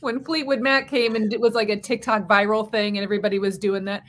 When 0.00 0.24
Fleetwood 0.24 0.60
Mac 0.60 0.88
came 0.88 1.14
and 1.14 1.32
it 1.32 1.40
was 1.40 1.54
like 1.54 1.68
a 1.68 1.78
TikTok 1.78 2.26
viral 2.26 2.70
thing 2.70 2.96
and 2.96 3.04
everybody 3.04 3.38
was 3.38 3.58
doing 3.58 3.84
that. 3.86 4.02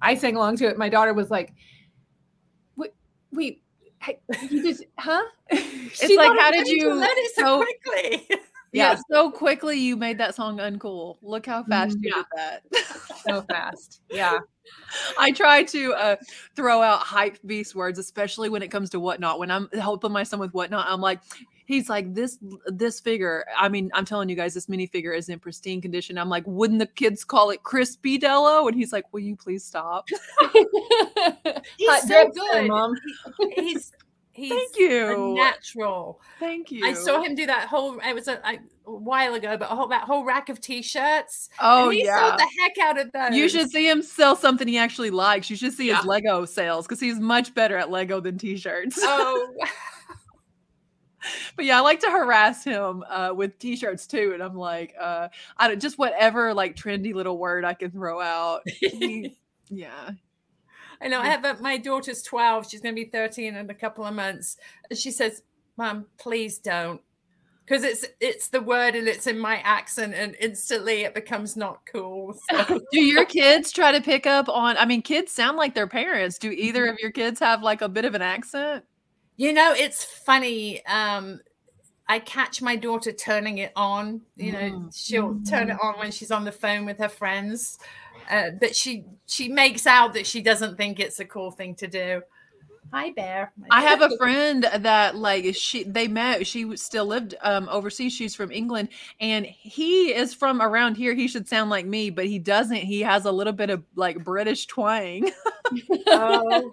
I 0.00 0.14
sang 0.14 0.36
along 0.36 0.56
to 0.58 0.68
it. 0.68 0.78
My 0.78 0.88
daughter 0.88 1.14
was 1.14 1.30
like, 1.30 1.54
Wait, 2.76 2.92
wait, 3.32 3.62
you 4.50 4.62
just, 4.62 4.84
huh? 4.98 5.22
it's 5.50 6.16
like, 6.16 6.38
how 6.38 6.50
did 6.50 6.66
you 6.66 6.94
learn 6.94 7.08
it 7.10 7.34
so 7.34 7.64
quickly? 7.64 8.28
Yeah, 8.70 8.90
yeah, 8.90 9.00
so 9.10 9.30
quickly 9.30 9.78
you 9.78 9.96
made 9.96 10.18
that 10.18 10.34
song 10.34 10.58
uncool. 10.58 11.16
Look 11.22 11.46
how 11.46 11.64
fast 11.64 11.96
mm, 11.96 12.04
you 12.04 12.12
yeah. 12.14 12.22
did 12.22 12.26
that. 12.36 13.20
so 13.26 13.40
fast. 13.48 14.02
Yeah. 14.10 14.40
I 15.18 15.30
try 15.30 15.62
to 15.62 15.94
uh, 15.94 16.16
throw 16.54 16.82
out 16.82 17.00
hype 17.00 17.38
beast 17.46 17.74
words, 17.74 17.98
especially 17.98 18.50
when 18.50 18.62
it 18.62 18.68
comes 18.68 18.90
to 18.90 19.00
whatnot. 19.00 19.38
When 19.38 19.50
I'm 19.50 19.70
helping 19.72 20.12
my 20.12 20.22
son 20.22 20.38
with 20.38 20.52
whatnot, 20.52 20.86
I'm 20.86 21.00
like, 21.00 21.20
he's 21.68 21.88
like 21.88 22.14
this 22.14 22.38
this 22.66 22.98
figure. 22.98 23.44
I 23.56 23.68
mean, 23.68 23.90
I'm 23.94 24.04
telling 24.04 24.28
you 24.28 24.34
guys, 24.34 24.54
this 24.54 24.66
minifigure 24.66 25.16
is 25.16 25.28
in 25.28 25.38
pristine 25.38 25.80
condition. 25.80 26.18
I'm 26.18 26.30
like, 26.30 26.44
wouldn't 26.46 26.80
the 26.80 26.86
kids 26.86 27.22
call 27.24 27.50
it 27.50 27.62
crispy 27.62 28.18
Dello? 28.18 28.66
And 28.66 28.74
he's 28.74 28.92
like, 28.92 29.04
will 29.12 29.20
you 29.20 29.36
please 29.36 29.64
stop? 29.64 30.08
he's 31.76 32.08
so 32.08 32.30
good, 32.30 32.66
mom. 32.66 32.94
he's 33.54 33.92
He's 34.38 34.52
Thank 34.52 34.78
you. 34.78 35.34
natural. 35.34 36.20
Thank 36.38 36.70
you. 36.70 36.86
I 36.86 36.92
saw 36.92 37.20
him 37.20 37.34
do 37.34 37.44
that 37.46 37.66
whole. 37.66 37.98
It 37.98 38.14
was 38.14 38.28
a, 38.28 38.40
a 38.44 38.58
while 38.84 39.34
ago, 39.34 39.56
but 39.56 39.64
a 39.64 39.74
whole 39.74 39.88
that 39.88 40.04
whole 40.04 40.24
rack 40.24 40.48
of 40.48 40.60
t-shirts. 40.60 41.50
Oh 41.58 41.90
he 41.90 42.04
yeah, 42.04 42.20
sold 42.20 42.38
the 42.38 42.48
heck 42.62 42.78
out 42.78 43.00
of 43.00 43.10
those. 43.10 43.36
You 43.36 43.48
should 43.48 43.68
see 43.68 43.90
him 43.90 44.00
sell 44.00 44.36
something 44.36 44.68
he 44.68 44.78
actually 44.78 45.10
likes. 45.10 45.50
You 45.50 45.56
should 45.56 45.72
see 45.72 45.88
yeah. 45.88 45.96
his 45.96 46.06
Lego 46.06 46.44
sales 46.44 46.86
because 46.86 47.00
he's 47.00 47.18
much 47.18 47.52
better 47.52 47.76
at 47.76 47.90
Lego 47.90 48.20
than 48.20 48.38
t-shirts. 48.38 49.00
Oh. 49.02 49.54
but 51.56 51.64
yeah, 51.64 51.78
I 51.78 51.80
like 51.80 52.00
to 52.00 52.10
harass 52.10 52.64
him 52.64 53.04
uh, 53.08 53.32
with 53.34 53.58
t-shirts 53.58 54.06
too, 54.06 54.32
and 54.34 54.42
I'm 54.42 54.56
like, 54.56 54.94
uh, 55.00 55.28
I 55.56 55.68
don't 55.68 55.80
just 55.80 55.98
whatever 55.98 56.54
like 56.54 56.76
trendy 56.76 57.14
little 57.14 57.38
word 57.38 57.64
I 57.64 57.74
can 57.74 57.90
throw 57.90 58.20
out. 58.20 58.62
He, 58.66 59.36
yeah, 59.68 60.10
I 61.00 61.08
know. 61.08 61.20
I 61.20 61.26
have 61.26 61.44
a, 61.44 61.56
my 61.60 61.78
daughter's 61.78 62.22
12. 62.22 62.70
She's 62.70 62.80
going 62.80 62.94
to 62.94 63.04
be 63.04 63.10
13 63.10 63.54
in 63.54 63.70
a 63.70 63.74
couple 63.74 64.04
of 64.04 64.14
months. 64.14 64.56
She 64.94 65.10
says, 65.10 65.42
Mom, 65.76 66.06
please 66.18 66.58
don't. 66.58 67.00
Because 67.64 67.84
it's 67.84 68.06
it's 68.18 68.48
the 68.48 68.62
word 68.62 68.94
and 68.96 69.06
it's 69.06 69.26
in 69.26 69.38
my 69.38 69.56
accent, 69.56 70.14
and 70.14 70.34
instantly 70.40 71.02
it 71.02 71.12
becomes 71.12 71.54
not 71.54 71.80
cool. 71.92 72.34
So. 72.50 72.80
Do 72.92 73.00
your 73.02 73.26
kids 73.26 73.72
try 73.72 73.92
to 73.92 74.00
pick 74.00 74.26
up 74.26 74.48
on? 74.48 74.78
I 74.78 74.86
mean, 74.86 75.02
kids 75.02 75.32
sound 75.32 75.58
like 75.58 75.74
their 75.74 75.86
parents. 75.86 76.38
Do 76.38 76.50
either 76.50 76.86
of 76.86 76.98
your 76.98 77.10
kids 77.10 77.38
have 77.40 77.62
like 77.62 77.82
a 77.82 77.88
bit 77.88 78.06
of 78.06 78.14
an 78.14 78.22
accent? 78.22 78.84
You 79.38 79.54
know, 79.54 79.72
it's 79.72 80.04
funny. 80.04 80.84
Um, 80.84 81.40
I 82.06 82.18
catch 82.18 82.60
my 82.60 82.76
daughter 82.76 83.12
turning 83.12 83.58
it 83.58 83.72
on. 83.74 84.20
You 84.36 84.52
know, 84.52 84.58
mm. 84.58 84.94
she'll 84.94 85.40
turn 85.48 85.70
it 85.70 85.78
mm. 85.78 85.84
on 85.84 85.98
when 85.98 86.10
she's 86.10 86.30
on 86.30 86.44
the 86.44 86.52
phone 86.52 86.84
with 86.84 86.98
her 86.98 87.08
friends 87.08 87.78
uh, 88.30 88.50
but 88.60 88.74
she 88.74 89.04
she 89.26 89.48
makes 89.48 89.86
out 89.86 90.14
that 90.14 90.26
she 90.26 90.42
doesn't 90.42 90.76
think 90.76 91.00
it's 91.00 91.20
a 91.20 91.24
cool 91.24 91.50
thing 91.50 91.74
to 91.76 91.86
do. 91.86 92.22
Hi, 92.92 93.10
Bear. 93.10 93.52
I 93.70 93.82
have 93.82 94.00
a 94.00 94.16
friend 94.16 94.66
that 94.78 95.14
like 95.14 95.54
she 95.54 95.84
they 95.84 96.08
met. 96.08 96.46
She 96.46 96.76
still 96.76 97.06
lived 97.06 97.34
um, 97.42 97.68
overseas. 97.70 98.12
She's 98.12 98.34
from 98.34 98.50
England, 98.50 98.88
and 99.20 99.44
he 99.44 100.14
is 100.14 100.34
from 100.34 100.62
around 100.62 100.96
here. 100.96 101.14
He 101.14 101.28
should 101.28 101.48
sound 101.48 101.70
like 101.70 101.86
me, 101.86 102.10
but 102.10 102.26
he 102.26 102.38
doesn't. 102.38 102.76
He 102.76 103.00
has 103.00 103.24
a 103.26 103.32
little 103.32 103.52
bit 103.52 103.70
of 103.70 103.84
like 103.94 104.24
British 104.24 104.66
twang. 104.66 105.30
oh 106.06 106.70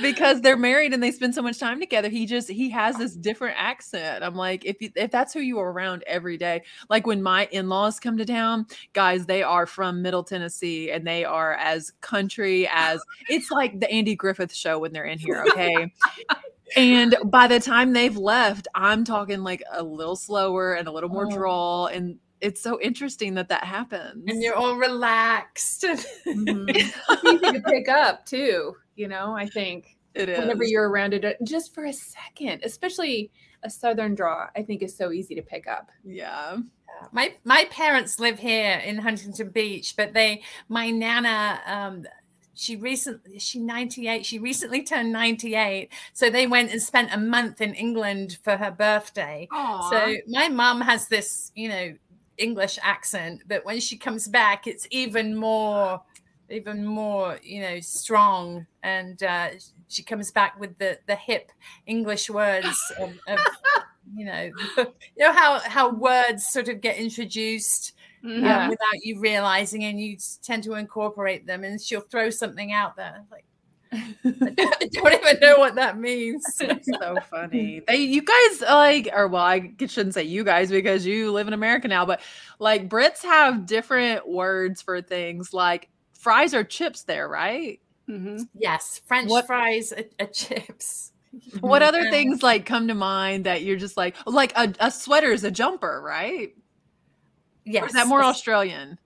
because 0.00 0.40
they're 0.40 0.56
married 0.56 0.92
and 0.92 1.02
they 1.02 1.10
spend 1.10 1.34
so 1.34 1.42
much 1.42 1.58
time 1.58 1.80
together 1.80 2.08
he 2.08 2.26
just 2.26 2.48
he 2.48 2.70
has 2.70 2.96
this 2.96 3.14
different 3.14 3.56
accent. 3.58 4.22
I'm 4.22 4.34
like 4.34 4.64
if 4.64 4.80
you, 4.80 4.90
if 4.94 5.10
that's 5.10 5.32
who 5.32 5.40
you 5.40 5.58
are 5.58 5.70
around 5.70 6.04
every 6.06 6.36
day 6.36 6.62
like 6.88 7.06
when 7.06 7.22
my 7.22 7.46
in-laws 7.50 8.00
come 8.00 8.18
to 8.18 8.24
town 8.24 8.66
guys 8.92 9.26
they 9.26 9.42
are 9.42 9.66
from 9.66 10.02
middle 10.02 10.24
tennessee 10.24 10.90
and 10.90 11.06
they 11.06 11.24
are 11.24 11.54
as 11.54 11.92
country 12.00 12.68
as 12.72 13.00
it's 13.28 13.50
like 13.50 13.80
the 13.80 13.90
andy 13.90 14.14
griffith 14.14 14.54
show 14.54 14.78
when 14.78 14.92
they're 14.92 15.04
in 15.04 15.18
here 15.18 15.44
okay? 15.50 15.92
And 16.76 17.16
by 17.24 17.46
the 17.46 17.60
time 17.60 17.94
they've 17.94 18.16
left 18.16 18.68
i'm 18.74 19.04
talking 19.04 19.42
like 19.42 19.62
a 19.72 19.82
little 19.82 20.16
slower 20.16 20.74
and 20.74 20.86
a 20.86 20.92
little 20.92 21.08
more 21.08 21.26
oh. 21.26 21.30
drawl 21.30 21.86
and 21.86 22.18
it's 22.40 22.60
so 22.60 22.80
interesting 22.80 23.34
that 23.34 23.48
that 23.48 23.64
happens. 23.64 24.24
And 24.28 24.42
you're 24.42 24.54
all 24.54 24.76
relaxed. 24.76 25.84
Mm-hmm. 26.28 26.68
it's 26.68 27.24
easy 27.24 27.52
to 27.52 27.60
pick 27.60 27.88
up 27.88 28.26
too 28.26 28.74
you 28.98 29.08
know, 29.08 29.34
I 29.36 29.46
think 29.46 29.96
it 30.14 30.28
is. 30.28 30.38
Whenever 30.38 30.64
you're 30.64 30.88
around 30.88 31.14
it, 31.14 31.36
just 31.44 31.74
for 31.74 31.84
a 31.84 31.92
second, 31.92 32.62
especially 32.64 33.30
a 33.62 33.70
southern 33.70 34.14
draw, 34.14 34.48
I 34.56 34.62
think 34.62 34.82
is 34.82 34.96
so 34.96 35.12
easy 35.12 35.34
to 35.34 35.42
pick 35.42 35.66
up. 35.66 35.90
Yeah. 36.04 36.58
My 37.12 37.34
my 37.44 37.66
parents 37.70 38.18
live 38.18 38.38
here 38.38 38.82
in 38.84 38.98
Huntington 38.98 39.50
Beach, 39.50 39.94
but 39.96 40.14
they 40.14 40.42
my 40.68 40.90
nana 40.90 41.60
um 41.66 42.04
she 42.54 42.74
recently 42.74 43.38
she 43.38 43.60
98 43.60 44.26
she 44.26 44.40
recently 44.40 44.82
turned 44.82 45.12
98 45.12 45.92
so 46.12 46.28
they 46.28 46.46
went 46.48 46.72
and 46.72 46.82
spent 46.82 47.14
a 47.14 47.16
month 47.16 47.60
in 47.60 47.72
england 47.74 48.38
for 48.42 48.56
her 48.56 48.72
birthday 48.72 49.46
Aww. 49.52 49.90
so 49.90 50.16
my 50.26 50.48
mom 50.48 50.80
has 50.80 51.06
this 51.06 51.52
you 51.54 51.68
know 51.68 51.94
english 52.36 52.76
accent 52.82 53.42
but 53.46 53.64
when 53.64 53.78
she 53.78 53.96
comes 53.96 54.26
back 54.26 54.66
it's 54.66 54.88
even 54.90 55.36
more 55.36 56.02
even 56.50 56.84
more 56.84 57.38
you 57.42 57.60
know 57.60 57.80
strong 57.80 58.66
and 58.82 59.22
uh, 59.22 59.48
she 59.88 60.02
comes 60.02 60.30
back 60.30 60.58
with 60.58 60.76
the 60.78 60.98
the 61.06 61.16
hip 61.16 61.52
english 61.86 62.30
words 62.30 62.92
of, 62.98 63.12
of 63.28 63.38
you 64.14 64.24
know 64.24 64.50
you 64.76 64.86
know 65.18 65.32
how 65.32 65.58
how 65.60 65.90
words 65.90 66.46
sort 66.46 66.68
of 66.68 66.80
get 66.80 66.96
introduced 66.96 67.92
mm-hmm. 68.24 68.46
um, 68.46 68.68
without 68.68 69.02
you 69.02 69.20
realizing 69.20 69.84
and 69.84 70.00
you 70.00 70.16
tend 70.42 70.62
to 70.62 70.74
incorporate 70.74 71.46
them 71.46 71.64
and 71.64 71.80
she'll 71.80 72.00
throw 72.00 72.30
something 72.30 72.72
out 72.72 72.96
there 72.96 73.24
like 73.30 73.44
I 73.92 74.14
don't 74.22 74.92
don't 74.92 75.14
even 75.14 75.40
know 75.40 75.58
what 75.58 75.74
that 75.76 75.98
means. 75.98 76.44
so 76.56 77.16
funny. 77.30 77.80
They, 77.86 77.96
you 77.96 78.22
guys, 78.22 78.60
like, 78.60 79.08
or 79.14 79.28
well, 79.28 79.42
I 79.42 79.72
shouldn't 79.78 80.12
say 80.12 80.24
you 80.24 80.44
guys 80.44 80.70
because 80.70 81.06
you 81.06 81.32
live 81.32 81.48
in 81.48 81.54
America 81.54 81.88
now, 81.88 82.04
but 82.04 82.20
like 82.58 82.90
Brits 82.90 83.22
have 83.22 83.64
different 83.64 84.28
words 84.28 84.82
for 84.82 85.00
things. 85.00 85.54
Like 85.54 85.88
fries 86.18 86.52
or 86.52 86.64
chips 86.64 87.04
there, 87.04 87.26
right? 87.28 87.80
Mm-hmm. 88.08 88.42
Yes, 88.58 89.00
French 89.06 89.30
what, 89.30 89.46
fries 89.46 89.92
are, 89.92 90.04
are 90.20 90.26
chips. 90.26 91.12
What 91.60 91.82
other 91.82 92.10
things 92.10 92.42
like 92.42 92.64
come 92.64 92.88
to 92.88 92.94
mind 92.94 93.44
that 93.44 93.62
you're 93.62 93.76
just 93.76 93.98
like, 93.98 94.16
like 94.26 94.50
a, 94.56 94.72
a 94.80 94.90
sweater 94.90 95.30
is 95.30 95.44
a 95.44 95.50
jumper, 95.50 96.00
right? 96.02 96.54
Yes. 97.66 97.82
Or 97.82 97.86
is 97.86 97.92
that 97.92 98.06
more 98.06 98.22
Australian? 98.22 98.98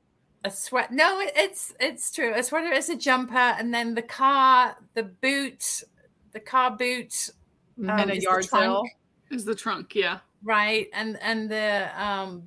a 0.44 0.50
sweat 0.50 0.90
no 0.90 1.20
it's 1.36 1.72
it's 1.78 2.10
true 2.10 2.32
a 2.34 2.42
sweater 2.42 2.72
is 2.72 2.88
a 2.88 2.96
jumper 2.96 3.36
and 3.36 3.72
then 3.72 3.94
the 3.94 4.02
car 4.02 4.76
the 4.94 5.02
boot 5.02 5.82
the 6.32 6.40
car 6.40 6.70
boot 6.70 7.30
um, 7.78 7.90
and 7.90 8.10
a 8.10 8.20
yard 8.20 8.44
sale 8.44 8.82
is 9.30 9.44
the 9.44 9.54
trunk 9.54 9.94
yeah 9.94 10.18
right 10.42 10.88
and 10.92 11.16
and 11.22 11.50
the 11.50 11.88
um 11.96 12.42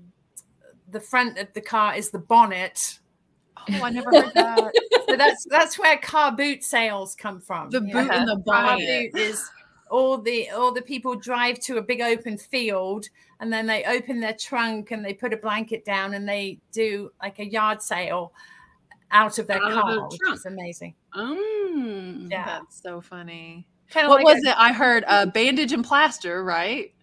the 0.92 1.00
front 1.00 1.38
of 1.38 1.52
the 1.54 1.62
car 1.62 1.96
is 1.96 2.10
the 2.10 2.20
bonnet 2.20 3.00
oh 3.58 3.84
i 3.84 3.90
never 3.90 4.10
heard 4.12 4.34
that 4.34 4.72
so 5.08 5.16
that's 5.16 5.46
that's 5.50 5.80
where 5.80 5.98
car 5.98 6.32
boot 6.32 6.64
sales 6.64 7.16
come 7.16 7.40
from 7.40 7.70
the 7.70 7.82
boot 7.82 7.94
yeah. 7.94 8.20
and 8.20 8.28
the 8.28 8.36
bonnet 8.38 9.12
boot 9.14 9.20
is 9.20 9.50
all 9.90 10.18
the 10.18 10.50
all 10.50 10.74
the 10.74 10.82
people 10.82 11.16
drive 11.16 11.60
to 11.60 11.78
a 11.78 11.82
big 11.82 12.02
open 12.02 12.38
field 12.38 13.08
and 13.40 13.52
then 13.52 13.66
they 13.66 13.84
open 13.86 14.20
their 14.20 14.34
trunk 14.34 14.92
and 14.92 15.04
they 15.04 15.14
put 15.14 15.34
a 15.34 15.38
blanket 15.38 15.86
down 15.86 16.14
and 16.14 16.28
they 16.28 16.60
do 16.72 17.12
like 17.22 17.40
a 17.40 17.46
yard 17.46 17.82
sale 17.82 18.34
out 19.12 19.38
of 19.40 19.48
their 19.48 19.64
out 19.64 19.82
car, 19.82 20.06
of 20.06 20.12
which 20.12 20.20
is 20.34 20.46
amazing. 20.46 20.96
Um, 21.14 22.28
yeah, 22.32 22.46
that's 22.46 22.82
so 22.82 23.02
funny. 23.02 23.68
Kind 23.90 24.06
of 24.06 24.10
what 24.10 24.24
like 24.24 24.36
was 24.36 24.46
a, 24.46 24.50
it? 24.50 24.56
I 24.58 24.74
heard 24.74 25.04
a 25.04 25.12
uh, 25.12 25.26
bandage 25.28 25.72
and 25.74 25.86
plaster, 25.86 26.44
right? 26.44 26.94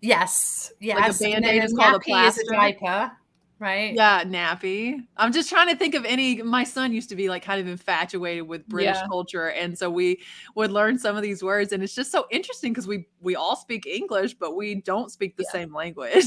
Yes, 0.00 0.72
yes. 0.80 0.98
Like 0.98 1.32
a 1.32 1.32
band-aid 1.32 1.64
is 1.64 1.72
called 1.72 1.96
a 1.96 2.00
plaster. 2.00 2.42
Is 2.42 2.48
a 2.48 2.52
diaper 2.52 3.12
right? 3.58 3.94
Yeah, 3.94 4.24
nappy. 4.24 5.00
I'm 5.16 5.32
just 5.32 5.48
trying 5.48 5.68
to 5.68 5.76
think 5.76 5.94
of 5.94 6.04
any. 6.04 6.42
My 6.42 6.64
son 6.64 6.92
used 6.92 7.08
to 7.10 7.16
be 7.16 7.28
like 7.28 7.42
kind 7.44 7.60
of 7.60 7.66
infatuated 7.66 8.46
with 8.46 8.66
British 8.68 8.96
yeah. 8.96 9.06
culture, 9.06 9.50
and 9.50 9.78
so 9.78 9.90
we 9.90 10.20
would 10.54 10.70
learn 10.70 10.98
some 10.98 11.16
of 11.16 11.22
these 11.22 11.42
words, 11.42 11.72
and 11.72 11.82
it's 11.82 11.94
just 11.94 12.10
so 12.12 12.26
interesting 12.30 12.72
because 12.72 12.86
we 12.86 13.06
we 13.20 13.36
all 13.36 13.56
speak 13.56 13.86
English, 13.86 14.34
but 14.34 14.54
we 14.56 14.76
don't 14.76 15.10
speak 15.10 15.36
the 15.36 15.44
yeah. 15.48 15.60
same 15.60 15.74
language. 15.74 16.26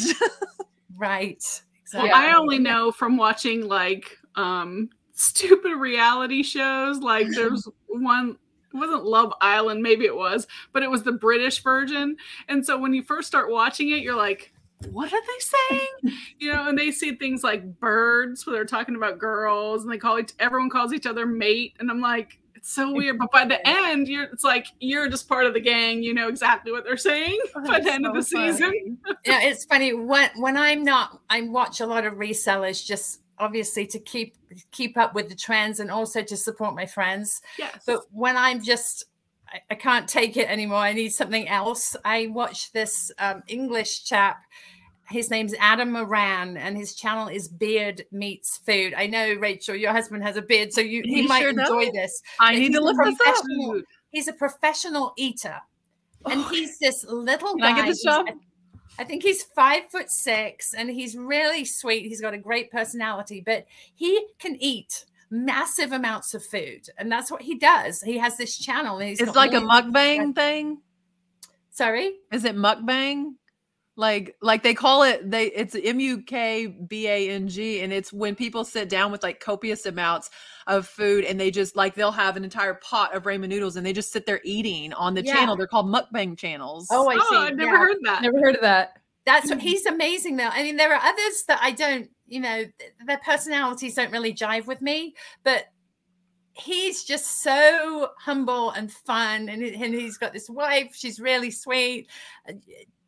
right. 0.97 1.43
Exactly. 1.83 2.09
Well, 2.09 2.19
I 2.19 2.35
only 2.35 2.59
know 2.59 2.91
from 2.91 3.17
watching 3.17 3.67
like 3.67 4.17
um 4.35 4.89
stupid 5.13 5.75
reality 5.75 6.43
shows. 6.43 6.99
Like 6.99 7.27
there's 7.29 7.67
one 7.87 8.37
it 8.73 8.77
wasn't 8.77 9.05
Love 9.05 9.33
Island, 9.39 9.81
maybe 9.81 10.05
it 10.05 10.15
was, 10.15 10.45
but 10.73 10.83
it 10.83 10.91
was 10.91 11.03
the 11.03 11.13
British 11.13 11.63
version. 11.63 12.17
And 12.49 12.65
so 12.65 12.77
when 12.77 12.93
you 12.93 13.01
first 13.01 13.27
start 13.27 13.49
watching 13.49 13.91
it, 13.91 14.01
you're 14.01 14.15
like, 14.15 14.53
what 14.91 15.11
are 15.11 15.21
they 15.21 15.39
saying? 15.39 16.17
you 16.39 16.53
know, 16.53 16.67
and 16.67 16.77
they 16.77 16.91
see 16.91 17.15
things 17.15 17.43
like 17.43 17.79
birds 17.79 18.45
where 18.45 18.55
they're 18.55 18.65
talking 18.65 18.95
about 18.95 19.19
girls 19.19 19.83
and 19.83 19.91
they 19.91 19.97
call 19.97 20.19
each 20.19 20.33
everyone 20.39 20.69
calls 20.69 20.93
each 20.93 21.05
other 21.05 21.25
mate. 21.25 21.75
And 21.79 21.89
I'm 21.89 22.01
like, 22.01 22.39
it's 22.55 22.71
so 22.71 22.91
weird. 22.91 23.17
But 23.17 23.31
by 23.31 23.45
the 23.45 23.65
end, 23.67 24.07
you're 24.07 24.25
it's 24.25 24.43
like 24.43 24.67
you're 24.79 25.09
just 25.09 25.27
part 25.27 25.45
of 25.45 25.53
the 25.53 25.59
gang. 25.59 26.03
You 26.03 26.13
know 26.13 26.27
exactly 26.27 26.71
what 26.71 26.83
they're 26.83 26.97
saying 26.97 27.39
oh, 27.55 27.61
by 27.67 27.79
the 27.79 27.93
end 27.93 28.05
so 28.05 28.11
of 28.11 28.15
the 28.15 28.29
funny. 28.29 28.51
season. 28.51 28.97
yeah, 29.25 29.41
it's 29.43 29.65
funny. 29.65 29.93
When 29.93 30.29
when 30.35 30.57
I'm 30.57 30.83
not 30.83 31.21
I 31.29 31.41
watch 31.41 31.79
a 31.79 31.85
lot 31.85 32.05
of 32.05 32.13
resellers 32.13 32.85
just 32.85 33.21
obviously 33.39 33.85
to 33.87 33.99
keep 33.99 34.35
keep 34.71 34.97
up 34.97 35.13
with 35.13 35.29
the 35.29 35.35
trends 35.35 35.79
and 35.79 35.89
also 35.89 36.21
to 36.23 36.37
support 36.37 36.75
my 36.75 36.85
friends. 36.85 37.41
Yes. 37.57 37.83
But 37.85 38.01
when 38.11 38.35
I'm 38.35 38.61
just 38.61 39.05
I, 39.51 39.61
I 39.71 39.75
can't 39.75 40.07
take 40.07 40.37
it 40.37 40.49
anymore. 40.49 40.79
I 40.79 40.93
need 40.93 41.09
something 41.09 41.47
else. 41.47 41.95
I 42.03 42.27
watched 42.27 42.73
this 42.73 43.11
um, 43.19 43.43
English 43.47 44.05
chap. 44.05 44.43
His 45.09 45.29
name's 45.29 45.53
Adam 45.59 45.93
Moran, 45.93 46.57
and 46.57 46.75
his 46.75 46.93
channel 46.93 47.29
is 47.29 47.47
Beard 47.47 48.03
Meets 48.11 48.57
Food. 48.57 48.93
I 48.93 49.07
know, 49.07 49.35
Rachel, 49.35 49.73
your 49.75 49.93
husband 49.93 50.23
has 50.23 50.35
a 50.35 50.41
beard, 50.41 50.73
so 50.73 50.81
you 50.81 51.01
he, 51.05 51.21
he 51.21 51.27
might 51.27 51.41
sure 51.41 51.51
enjoy 51.51 51.85
does. 51.85 51.93
this. 51.93 52.21
I 52.41 52.55
need 52.55 52.73
to 52.73 52.81
look 52.81 52.97
this 52.97 53.17
up. 53.25 53.43
He's 54.09 54.27
a 54.27 54.33
professional 54.33 55.13
eater, 55.17 55.55
and 56.25 56.41
oh. 56.41 56.49
he's 56.49 56.77
this 56.79 57.05
little 57.07 57.53
Can 57.55 57.59
guy. 57.59 57.71
I 57.71 57.75
get 57.75 57.85
this 57.87 58.03
job? 58.03 58.25
I 58.99 59.03
think 59.03 59.23
he's 59.23 59.43
five 59.43 59.83
foot 59.91 60.09
six, 60.09 60.73
and 60.73 60.89
he's 60.89 61.15
really 61.15 61.63
sweet. 61.63 62.05
He's 62.05 62.19
got 62.19 62.33
a 62.33 62.37
great 62.37 62.69
personality, 62.69 63.41
but 63.45 63.65
he 63.95 64.25
can 64.39 64.57
eat 64.61 65.05
massive 65.29 65.91
amounts 65.91 66.33
of 66.33 66.43
food, 66.43 66.87
and 66.97 67.11
that's 67.11 67.31
what 67.31 67.41
he 67.41 67.57
does. 67.57 68.01
He 68.01 68.17
has 68.17 68.37
this 68.37 68.57
channel. 68.57 68.99
it's 68.99 69.35
like 69.35 69.53
a 69.53 69.61
mukbang 69.61 70.35
thing. 70.35 70.81
Sorry, 71.71 72.13
is 72.31 72.45
it 72.45 72.55
mukbang? 72.55 73.33
Like, 73.95 74.35
like 74.43 74.61
they 74.61 74.75
call 74.75 75.01
it. 75.03 75.29
They 75.29 75.47
it's 75.47 75.75
M 75.75 75.99
U 75.99 76.21
K 76.21 76.67
B 76.67 77.07
A 77.07 77.29
N 77.29 77.47
G, 77.47 77.81
and 77.81 77.91
it's 77.91 78.13
when 78.13 78.35
people 78.35 78.63
sit 78.63 78.89
down 78.89 79.11
with 79.11 79.23
like 79.23 79.39
copious 79.39 79.87
amounts 79.87 80.29
of 80.67 80.87
food, 80.87 81.23
and 81.23 81.39
they 81.39 81.49
just 81.49 81.75
like 81.75 81.95
they'll 81.95 82.11
have 82.11 82.37
an 82.37 82.43
entire 82.43 82.75
pot 82.75 83.15
of 83.15 83.23
ramen 83.23 83.49
noodles, 83.49 83.75
and 83.75 83.85
they 83.85 83.93
just 83.93 84.11
sit 84.11 84.27
there 84.27 84.39
eating 84.43 84.93
on 84.93 85.15
the 85.15 85.23
yeah. 85.23 85.33
channel. 85.33 85.55
They're 85.55 85.65
called 85.65 85.87
mukbang 85.87 86.37
channels. 86.37 86.87
Oh, 86.91 87.09
I 87.09 87.15
oh, 87.15 87.19
see. 87.19 87.35
Oh, 87.35 87.39
I've 87.39 87.55
never 87.55 87.71
yeah. 87.71 87.77
heard 87.77 87.97
that. 88.03 88.21
Never 88.21 88.39
heard 88.39 88.55
of 88.55 88.61
that. 88.61 89.01
That's 89.27 89.49
what 89.51 89.61
he's 89.61 89.85
amazing 89.85 90.37
though. 90.37 90.49
I 90.51 90.63
mean, 90.63 90.77
there 90.77 90.91
are 90.91 91.03
others 91.03 91.43
that 91.47 91.59
I 91.61 91.71
don't 91.71 92.09
you 92.27 92.39
know, 92.39 92.65
their 93.05 93.17
personalities 93.19 93.95
don't 93.95 94.11
really 94.11 94.33
jive 94.33 94.67
with 94.67 94.81
me, 94.81 95.15
but 95.43 95.65
he's 96.53 97.03
just 97.03 97.41
so 97.41 98.09
humble 98.19 98.71
and 98.71 98.91
fun 98.91 99.49
and, 99.49 99.63
and 99.63 99.93
he's 99.93 100.17
got 100.17 100.33
this 100.33 100.49
wife. 100.49 100.93
She's 100.93 101.19
really 101.19 101.51
sweet. 101.51 102.07
Uh, 102.47 102.53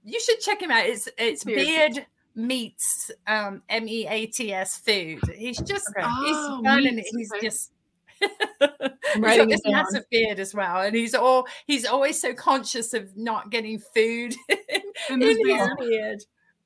you 0.04 0.20
should 0.20 0.40
check 0.40 0.62
him 0.62 0.72
out. 0.72 0.86
It's 0.86 1.10
it's 1.18 1.44
beard 1.44 2.06
meets 2.36 3.12
um 3.28 3.62
m-e-a-t-s 3.70 4.78
food. 4.78 5.20
He's 5.36 5.60
just 5.60 5.90
okay. 5.98 6.08
he's 6.26 6.36
oh, 6.38 6.62
fun 6.64 6.88
and 6.88 7.04
he's 7.12 7.32
okay. 7.34 7.46
just 7.46 7.72
he's 8.20 9.38
got 9.38 9.50
this 9.50 9.62
massive 9.66 10.04
beard 10.10 10.40
as 10.40 10.54
well 10.54 10.82
and 10.82 10.96
he's 10.96 11.16
all 11.16 11.48
he's 11.66 11.86
always 11.86 12.20
so 12.20 12.34
conscious 12.34 12.94
of 12.94 13.16
not 13.16 13.50
getting 13.50 13.80
food 13.80 14.36
in, 14.50 14.82
in 15.10 15.22
his 15.22 15.38
beard. 15.80 16.24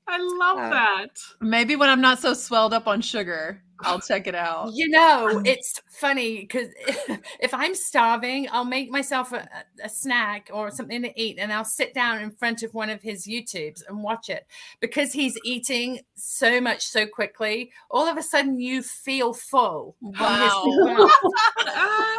I 0.08 0.18
love 0.18 0.58
uh, 0.58 0.70
that. 0.70 1.10
Maybe 1.40 1.76
when 1.76 1.90
I'm 1.90 2.02
not 2.02 2.20
so 2.20 2.34
swelled 2.34 2.74
up 2.74 2.88
on 2.88 3.00
sugar, 3.02 3.62
I'll 3.84 4.00
check 4.00 4.28
it 4.28 4.36
out. 4.36 4.74
You 4.74 4.90
know, 4.90 5.30
um, 5.38 5.46
it's 5.46 5.82
funny 5.90 6.42
because 6.42 6.70
if 7.40 7.54
I'm 7.54 7.76
starving, 7.76 8.48
I'll 8.52 8.66
make 8.66 8.90
myself 8.90 9.32
a, 9.32 9.48
a, 9.84 9.90
snack 9.90 10.50
or 10.54 10.72
something 10.72 11.04
to 11.04 11.22
eat 11.22 11.38
and 11.40 11.52
I'll 11.52 11.66
sit 11.66 11.94
down 11.94 12.22
in 12.22 12.32
front 12.32 12.64
of 12.64 12.74
one 12.74 12.90
of 12.90 13.02
his 13.02 13.28
YouTubes 13.28 13.82
and 13.88 14.04
watch 14.04 14.30
it 14.30 14.46
because 14.80 15.14
he's 15.14 15.38
eating 15.44 16.00
so 16.16 16.60
much 16.60 16.86
so 16.88 17.06
quickly. 17.06 17.72
All 17.92 18.08
of 18.08 18.18
a 18.18 18.24
sudden, 18.24 18.60
you 18.60 18.82
feel 18.82 19.34
full. 19.34 19.96
Wow. 20.02 20.64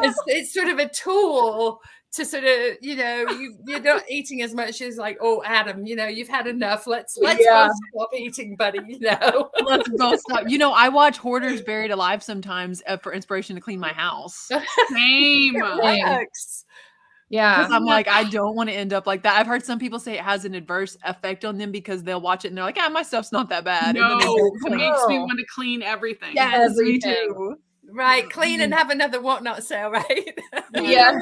it's, 0.02 0.20
it's 0.26 0.54
sort 0.54 0.68
of 0.68 0.78
a 0.78 0.88
tool 0.88 1.80
to 2.14 2.24
sort 2.24 2.44
of 2.44 2.76
you 2.80 2.94
know 2.94 3.26
you 3.30 3.56
you're 3.66 3.80
not 3.80 4.02
eating 4.08 4.40
as 4.42 4.54
much 4.54 4.80
as 4.80 4.96
like 4.96 5.18
oh 5.20 5.42
Adam 5.44 5.84
you 5.84 5.96
know 5.96 6.06
you've 6.06 6.28
had 6.28 6.46
enough. 6.46 6.86
Let's 6.86 7.18
let's 7.20 7.44
yeah. 7.44 7.68
stop 7.92 8.10
eating 8.16 8.54
buddy 8.56 8.78
you 8.86 9.00
know? 9.00 9.50
Let's 9.64 9.88
go 9.88 10.14
stop 10.16 10.48
you 10.48 10.58
know 10.58 10.72
I 10.72 10.88
watch 10.88 11.18
Hoarders 11.18 11.60
Buried 11.62 11.90
Alive 11.90 12.22
sometimes 12.22 12.82
uh, 12.86 12.96
for 12.98 13.12
inspiration 13.12 13.56
to 13.56 13.60
clean 13.60 13.80
my 13.80 13.92
house. 13.92 14.50
Same 14.92 15.54
yeah. 17.30 17.58
Because 17.58 17.72
I'm 17.72 17.84
like 17.84 18.06
I 18.06 18.24
don't 18.24 18.54
want 18.54 18.68
to 18.68 18.76
end 18.76 18.92
up 18.92 19.06
like 19.08 19.22
that. 19.24 19.36
I've 19.36 19.46
heard 19.46 19.64
some 19.64 19.80
people 19.80 19.98
say 19.98 20.14
it 20.14 20.20
has 20.20 20.44
an 20.44 20.54
adverse 20.54 20.96
effect 21.04 21.44
on 21.44 21.58
them 21.58 21.72
because 21.72 22.04
they'll 22.04 22.20
watch 22.20 22.44
it 22.44 22.48
and 22.48 22.56
they're 22.56 22.64
like 22.64 22.76
yeah 22.76 22.88
my 22.88 23.02
stuff's 23.02 23.32
not 23.32 23.48
that 23.48 23.64
bad. 23.64 23.96
No 23.96 24.18
it 24.20 24.70
makes 24.70 25.06
me 25.08 25.18
want 25.18 25.38
to 25.38 25.46
clean 25.52 25.82
everything. 25.82 26.32
Yes 26.34 26.70
everything. 26.70 27.10
me 27.10 27.16
too. 27.16 27.56
Right 27.90 28.30
clean 28.30 28.60
and 28.60 28.72
have 28.72 28.90
another 28.90 29.20
whatnot 29.20 29.64
sale 29.64 29.90
right? 29.90 30.38
Yeah 30.74 31.18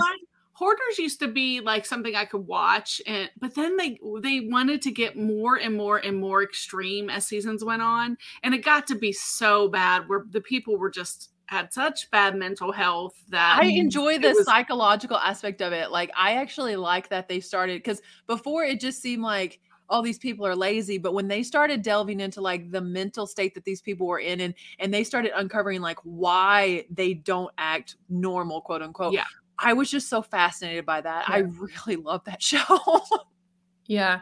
hoarders 0.62 0.96
used 0.96 1.18
to 1.18 1.26
be 1.26 1.60
like 1.60 1.84
something 1.84 2.14
i 2.14 2.24
could 2.24 2.46
watch 2.46 3.02
and 3.08 3.28
but 3.40 3.52
then 3.56 3.76
they 3.76 3.98
they 4.20 4.46
wanted 4.48 4.80
to 4.80 4.92
get 4.92 5.16
more 5.16 5.56
and 5.56 5.76
more 5.76 5.98
and 5.98 6.16
more 6.16 6.44
extreme 6.44 7.10
as 7.10 7.26
seasons 7.26 7.64
went 7.64 7.82
on 7.82 8.16
and 8.44 8.54
it 8.54 8.64
got 8.64 8.86
to 8.86 8.94
be 8.94 9.12
so 9.12 9.68
bad 9.68 10.08
where 10.08 10.24
the 10.30 10.40
people 10.40 10.78
were 10.78 10.90
just 10.90 11.30
had 11.46 11.72
such 11.72 12.08
bad 12.12 12.36
mental 12.36 12.70
health 12.70 13.14
that 13.28 13.58
I 13.60 13.66
enjoy 13.66 14.18
the 14.18 14.30
was- 14.30 14.46
psychological 14.46 15.18
aspect 15.18 15.60
of 15.60 15.74
it. 15.74 15.90
Like 15.90 16.10
I 16.16 16.36
actually 16.36 16.76
like 16.76 17.10
that 17.10 17.28
they 17.28 17.40
started 17.40 17.82
because 17.82 18.00
before 18.26 18.64
it 18.64 18.80
just 18.80 19.02
seemed 19.02 19.22
like 19.22 19.60
all 19.90 20.00
these 20.00 20.18
people 20.18 20.46
are 20.46 20.56
lazy 20.56 20.96
but 20.96 21.12
when 21.12 21.28
they 21.28 21.42
started 21.42 21.82
delving 21.82 22.20
into 22.20 22.40
like 22.40 22.70
the 22.70 22.80
mental 22.80 23.26
state 23.26 23.54
that 23.54 23.64
these 23.64 23.82
people 23.82 24.06
were 24.06 24.20
in 24.20 24.40
and 24.40 24.54
and 24.78 24.94
they 24.94 25.04
started 25.04 25.32
uncovering 25.36 25.82
like 25.82 25.98
why 26.04 26.86
they 26.88 27.12
don't 27.12 27.52
act 27.58 27.96
normal 28.08 28.62
quote 28.62 28.80
unquote 28.80 29.12
yeah 29.12 29.24
I 29.62 29.72
was 29.72 29.90
just 29.90 30.08
so 30.08 30.20
fascinated 30.20 30.84
by 30.84 31.00
that. 31.00 31.26
Yeah. 31.28 31.34
I 31.34 31.38
really 31.38 31.96
love 32.02 32.24
that 32.24 32.42
show. 32.42 33.00
yeah. 33.86 34.20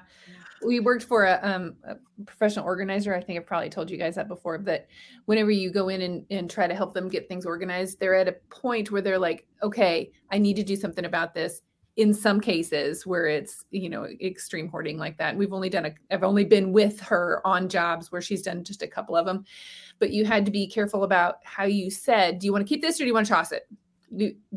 We 0.63 0.79
worked 0.79 1.05
for 1.05 1.25
a, 1.25 1.41
um, 1.43 1.77
a, 1.85 1.97
professional 2.27 2.67
organizer. 2.67 3.15
I 3.15 3.21
think 3.23 3.39
I've 3.39 3.47
probably 3.47 3.71
told 3.71 3.91
you 3.91 3.97
guys 3.97 4.15
that 4.17 4.29
before. 4.29 4.59
That 4.59 4.89
whenever 5.25 5.51
you 5.51 5.73
go 5.73 5.89
in 5.89 6.03
and, 6.03 6.27
and 6.31 6.51
try 6.51 6.67
to 6.67 6.75
help 6.75 6.93
them 6.93 7.09
get 7.09 7.29
things 7.29 7.47
organized, 7.47 7.99
they're 7.99 8.15
at 8.15 8.29
a 8.29 8.37
point 8.51 8.91
where 8.91 9.01
they're 9.01 9.19
like, 9.19 9.47
okay, 9.63 10.13
I 10.31 10.37
need 10.37 10.57
to 10.57 10.63
do 10.63 10.77
something 10.77 11.07
about 11.07 11.33
this. 11.33 11.63
in 11.97 12.13
some 12.13 12.41
cases 12.41 13.07
where 13.07 13.27
it's 13.27 13.65
you 13.71 13.89
know 13.89 14.07
extreme 14.21 14.69
hoarding 14.69 14.97
like 14.97 15.19
that 15.19 15.37
we've 15.37 15.53
only 15.53 15.69
done 15.69 15.87
a 15.87 15.93
i've 16.13 16.23
only 16.23 16.45
been 16.45 16.73
with 16.73 17.01
her 17.01 17.45
on 17.45 17.69
jobs 17.69 18.13
where 18.13 18.23
she's 18.23 18.43
done 18.43 18.63
just 18.63 18.83
a 18.83 18.87
couple 18.87 19.17
of 19.17 19.27
them 19.27 19.45
but 19.99 20.11
you 20.11 20.25
had 20.25 20.47
to 20.47 20.53
be 20.53 20.69
careful 20.69 21.03
about 21.03 21.39
how 21.43 21.65
you 21.65 21.91
said 21.91 22.39
do 22.39 22.47
you 22.47 22.53
want 22.53 22.65
to 22.65 22.69
keep 22.69 22.81
this 22.81 22.97
or 23.01 23.05
do 23.05 23.09
you 23.09 23.15
want 23.15 23.27
to 23.27 23.33
toss 23.33 23.51
it 23.51 23.67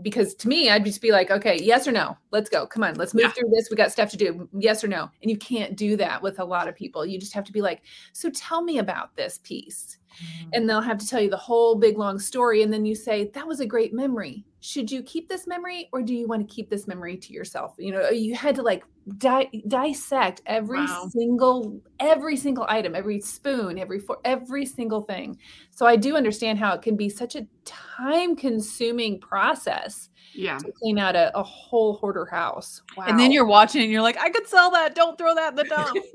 because 0.01 0.33
to 0.33 0.47
me 0.47 0.71
i'd 0.71 0.83
just 0.83 0.99
be 0.99 1.11
like 1.11 1.29
okay 1.29 1.59
yes 1.61 1.87
or 1.87 1.91
no 1.91 2.17
let's 2.33 2.49
go. 2.49 2.65
Come 2.65 2.83
on 2.83 2.95
let's 2.95 3.13
move 3.13 3.25
yeah. 3.25 3.29
through 3.29 3.49
this. 3.51 3.69
We 3.69 3.77
got 3.77 3.91
stuff 3.91 4.09
to 4.09 4.17
do. 4.17 4.49
Yes 4.57 4.83
or 4.83 4.87
no. 4.87 5.09
And 5.21 5.31
you 5.31 5.37
can't 5.37 5.77
do 5.77 5.95
that 5.97 6.21
with 6.21 6.39
a 6.39 6.43
lot 6.43 6.67
of 6.67 6.75
people. 6.75 7.05
You 7.05 7.19
just 7.19 7.33
have 7.33 7.45
to 7.45 7.53
be 7.53 7.61
like 7.61 7.83
so 8.11 8.29
tell 8.31 8.61
me 8.61 8.79
about 8.79 9.15
this 9.15 9.39
piece. 9.43 9.99
Mm. 10.13 10.49
and 10.53 10.69
they'll 10.69 10.79
have 10.79 10.99
to 10.99 11.07
tell 11.07 11.19
you 11.19 11.29
the 11.31 11.37
whole 11.37 11.73
big 11.73 11.97
long 11.97 12.19
story. 12.19 12.61
And 12.61 12.71
then 12.71 12.85
you 12.85 12.93
say 12.93 13.31
that 13.33 13.47
was 13.47 13.61
a 13.61 13.65
great 13.65 13.95
memory 13.95 14.45
should 14.63 14.89
you 14.89 15.03
keep 15.03 15.27
this 15.27 15.45
memory 15.45 15.89
or 15.91 16.01
do 16.01 16.15
you 16.15 16.25
want 16.25 16.47
to 16.47 16.55
keep 16.55 16.69
this 16.69 16.87
memory 16.87 17.17
to 17.17 17.33
yourself? 17.33 17.75
You 17.77 17.91
know 17.91 18.09
you 18.09 18.33
had 18.33 18.55
to 18.55 18.61
like 18.61 18.85
di- 19.17 19.61
dissect 19.67 20.41
every 20.45 20.79
wow. 20.79 21.09
single 21.09 21.81
every 21.99 22.37
single 22.37 22.65
item 22.69 22.95
every 22.95 23.19
spoon 23.19 23.77
every 23.77 23.99
for 23.99 24.19
every 24.23 24.65
single 24.65 25.01
thing. 25.01 25.37
So 25.71 25.85
i 25.85 25.97
do 25.97 26.15
understand 26.15 26.59
how 26.59 26.73
it 26.73 26.81
can 26.81 26.95
be 26.95 27.09
such 27.09 27.35
a 27.35 27.45
time 27.65 28.37
consuming 28.37 29.19
process 29.19 30.09
yeah. 30.33 30.57
to 30.59 30.71
clean 30.71 30.97
out 30.97 31.17
a, 31.17 31.37
a 31.37 31.43
whole 31.43 31.95
hoarder 31.95 32.25
house. 32.25 32.81
Wow. 32.95 33.07
and 33.07 33.19
then 33.19 33.33
you're 33.33 33.45
watching 33.45 33.81
and 33.81 33.91
you're 33.91 34.01
like 34.01 34.17
i 34.17 34.29
could 34.29 34.47
sell 34.47 34.71
that. 34.71 34.95
Don't 34.95 35.17
throw 35.17 35.35
that 35.35 35.49
in 35.49 35.55
the 35.55 35.65
dump. 35.65 35.97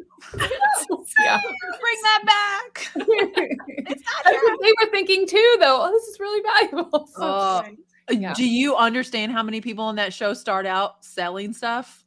Yeah. 1.20 1.38
Bring 1.80 1.96
that 2.02 2.22
back. 2.26 2.90
That's 3.88 4.02
what 4.24 4.60
they 4.62 4.72
were 4.80 4.90
thinking 4.90 5.26
too 5.26 5.56
though 5.60 5.82
oh, 5.82 5.90
this 5.92 6.04
is 6.04 6.18
really 6.18 6.42
valuable. 6.42 7.08
Uh, 7.16 7.62
yeah. 8.10 8.34
do 8.34 8.48
you 8.48 8.76
understand 8.76 9.32
how 9.32 9.42
many 9.42 9.60
people 9.60 9.84
on 9.84 9.96
that 9.96 10.12
show 10.12 10.34
start 10.34 10.66
out 10.66 11.04
selling 11.04 11.52
stuff 11.52 12.04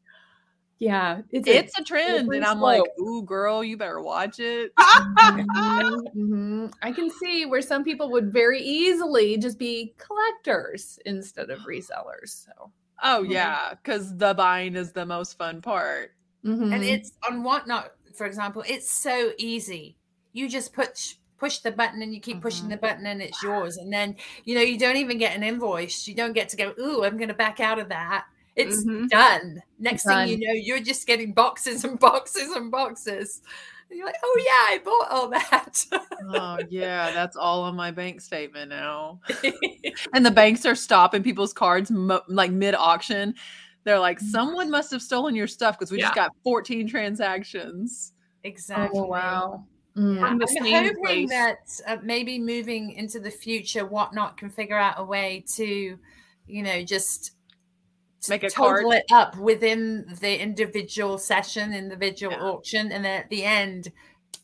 yeah, 0.82 1.22
it's 1.30 1.48
a, 1.48 1.58
it's 1.58 1.80
a 1.80 1.84
trend, 1.84 2.34
and 2.34 2.44
I'm 2.44 2.58
slope. 2.58 2.62
like, 2.64 2.82
"Ooh, 3.00 3.22
girl, 3.22 3.64
you 3.64 3.78
better 3.78 4.02
watch 4.02 4.40
it." 4.40 4.74
mm-hmm, 4.80 6.08
mm-hmm. 6.20 6.66
I 6.82 6.92
can 6.92 7.12
see 7.22 7.46
where 7.46 7.62
some 7.62 7.84
people 7.84 8.10
would 8.10 8.34
very 8.34 8.60
easily 8.60 9.38
just 9.38 9.60
be 9.60 9.94
collectors 10.00 10.98
instead 11.06 11.52
of 11.52 11.60
resellers. 11.70 12.46
So, 12.46 12.72
oh 13.04 13.22
yeah, 13.22 13.76
because 13.76 14.18
the 14.18 14.34
buying 14.34 14.76
is 14.76 14.92
the 14.92 15.06
most 15.06 15.38
fun 15.38 15.62
part, 15.62 16.16
mm-hmm. 16.44 16.74
and 16.74 16.84
it's 16.84 17.12
on 17.30 17.44
whatnot. 17.44 17.92
For 18.16 18.26
example, 18.26 18.64
it's 18.68 18.92
so 18.92 19.34
easy. 19.38 19.98
You 20.34 20.50
just 20.50 20.74
push 20.74 21.14
push 21.42 21.58
the 21.58 21.72
button 21.72 22.02
and 22.02 22.14
you 22.14 22.22
keep 22.22 22.40
pushing 22.40 22.70
the 22.70 22.78
button 22.78 23.06
and 23.06 23.22
it's 23.22 23.44
yours. 23.44 23.76
And 23.76 23.92
then 23.92 24.16
you 24.46 24.56
know 24.56 24.62
you 24.62 24.78
don't 24.80 24.96
even 24.96 25.18
get 25.18 25.36
an 25.36 25.44
invoice. 25.44 26.08
You 26.08 26.16
don't 26.16 26.34
get 26.34 26.48
to 26.50 26.58
go. 26.58 26.74
Ooh, 26.80 27.04
I'm 27.04 27.18
going 27.18 27.28
to 27.28 27.34
back 27.34 27.60
out 27.60 27.80
of 27.80 27.90
that 27.90 28.26
it's 28.56 28.84
mm-hmm. 28.84 29.08
done. 29.08 29.62
Next 29.80 30.04
done. 30.04 30.28
thing 30.28 30.42
you 30.42 30.48
know, 30.48 30.54
you're 30.54 30.80
just 30.80 31.08
getting 31.08 31.34
boxes 31.34 31.84
and 31.84 32.00
boxes 32.00 32.52
and 32.52 32.72
boxes. 32.72 33.42
And 33.90 33.98
you're 33.98 34.06
like, 34.06 34.16
oh 34.24 34.44
yeah, 34.46 34.76
I 34.76 34.80
bought 34.84 35.12
all 35.12 35.30
that. 35.30 35.86
oh 36.34 36.60
yeah, 36.70 37.12
that's 37.12 37.36
all 37.36 37.64
on 37.64 37.76
my 37.76 37.92
bank 37.92 38.22
statement 38.22 38.70
now. 38.70 39.20
and 40.14 40.26
the 40.26 40.32
banks 40.32 40.66
are 40.66 40.76
stopping 40.76 41.24
people's 41.24 41.54
cards 41.54 41.92
mo- 41.92 42.24
like 42.28 42.52
mid 42.52 42.76
auction. 42.76 43.36
They're 43.84 44.00
like, 44.00 44.20
mm. 44.20 44.30
someone 44.30 44.70
must 44.70 44.92
have 44.92 45.02
stolen 45.02 45.36
your 45.36 45.48
stuff 45.48 45.78
because 45.78 45.92
we 45.92 46.00
yeah. 46.00 46.06
just 46.06 46.16
got 46.16 46.32
14 46.44 46.88
transactions. 46.88 48.14
Exactly. 48.44 49.00
Oh, 49.00 49.06
wow. 49.06 49.66
Yeah. 49.96 50.24
I'm 50.24 50.40
hoping 50.40 51.04
place. 51.04 51.30
that 51.30 51.82
uh, 51.86 51.98
maybe 52.02 52.40
moving 52.40 52.92
into 52.92 53.20
the 53.20 53.32
future, 53.32 53.86
whatnot 53.86 54.38
can 54.38 54.50
figure 54.50 54.78
out 54.78 54.96
a 54.98 55.04
way 55.04 55.44
to, 55.56 55.98
you 56.48 56.64
know, 56.64 56.84
just 56.84 57.32
make 58.30 58.44
a 58.44 58.50
total 58.50 58.92
card. 58.92 58.96
it 58.96 59.12
up 59.12 59.38
within 59.38 60.06
the 60.22 60.42
individual 60.42 61.18
session, 61.18 61.74
individual 61.74 62.34
yeah. 62.34 62.44
auction, 62.44 62.92
and 62.92 63.04
then 63.04 63.22
at 63.22 63.30
the 63.30 63.44
end, 63.44 63.92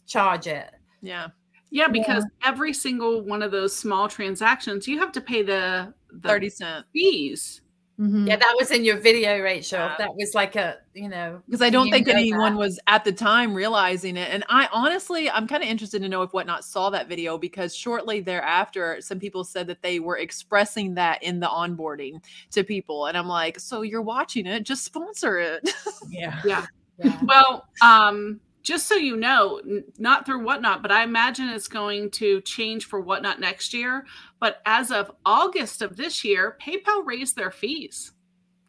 charge 0.06 0.48
it. 0.48 0.70
Yeah. 1.02 1.28
Yeah, 1.70 1.88
because 1.88 2.24
yeah. 2.24 2.50
every 2.50 2.74
single 2.74 3.22
one 3.24 3.42
of 3.42 3.52
those 3.52 3.76
small 3.76 4.08
transactions, 4.08 4.88
you 4.88 5.00
have 5.00 5.12
to 5.14 5.22
pay 5.22 5.44
the, 5.44 5.94
the 6.12 6.28
30 6.28 6.50
cent 6.50 6.86
fees. 6.94 7.62
Mm-hmm. 8.00 8.28
Yeah, 8.28 8.36
that 8.36 8.56
was 8.60 8.70
in 8.70 8.86
your 8.86 8.98
video, 8.98 9.40
Rachel. 9.42 9.80
Yeah. 9.80 9.96
That 9.98 10.16
was 10.16 10.36
like 10.36 10.56
a, 10.56 10.78
you 10.94 11.10
know, 11.10 11.42
because 11.48 11.64
I 11.64 11.72
don't 11.72 11.90
think 11.90 12.08
anyone 12.08 12.54
that. 12.54 12.60
was 12.60 12.80
at 12.86 13.04
the 13.04 13.12
time 13.12 13.56
realizing 13.56 14.18
it. 14.18 14.30
And 14.32 14.44
I 14.50 14.70
honestly, 14.72 15.32
I'm 15.32 15.48
kind 15.48 15.64
of 15.64 15.70
interested 15.70 16.04
to 16.04 16.10
know 16.10 16.22
if 16.22 16.32
Whatnot 16.32 16.64
saw 16.64 16.92
that 16.92 17.10
video 17.10 17.40
because 17.40 17.76
shortly 17.76 18.20
thereafter, 18.20 18.98
some 19.02 19.20
people 19.20 19.44
said 19.44 19.66
that 19.68 19.82
they 19.82 20.00
were 20.00 20.18
expressing 20.18 20.94
that 20.94 21.24
in 21.24 21.40
the 21.40 21.48
onboarding 21.48 22.24
to 22.52 22.64
people. 22.64 23.08
And 23.08 23.18
I'm 23.18 23.28
like, 23.28 23.60
so 23.60 23.82
you're 23.82 24.04
watching 24.04 24.46
it, 24.46 24.62
just 24.62 24.84
sponsor 24.84 25.40
it. 25.40 25.68
Yeah. 26.08 26.40
yeah. 26.46 26.66
yeah. 27.00 27.20
Well, 27.24 27.68
um, 27.82 28.40
just 28.68 28.88
so 28.88 28.96
you 28.96 29.16
know, 29.16 29.62
not 29.98 30.26
through 30.26 30.44
Whatnot, 30.44 30.82
but 30.82 30.92
I 30.92 31.04
imagine 31.04 31.48
it's 31.48 31.70
going 31.70 32.12
to 32.12 32.42
change 32.42 32.84
for 32.84 33.00
Whatnot 33.00 33.40
next 33.40 33.74
year. 33.74 34.06
But 34.42 34.62
as 34.66 34.92
of 34.92 35.10
August 35.26 35.82
of 35.82 35.96
this 35.96 36.26
year, 36.26 36.58
PayPal 36.62 37.06
raised 37.06 37.38
their 37.38 37.50
fees. 37.50 38.12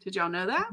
Did 0.01 0.15
y'all 0.15 0.29
know 0.29 0.45
that? 0.45 0.69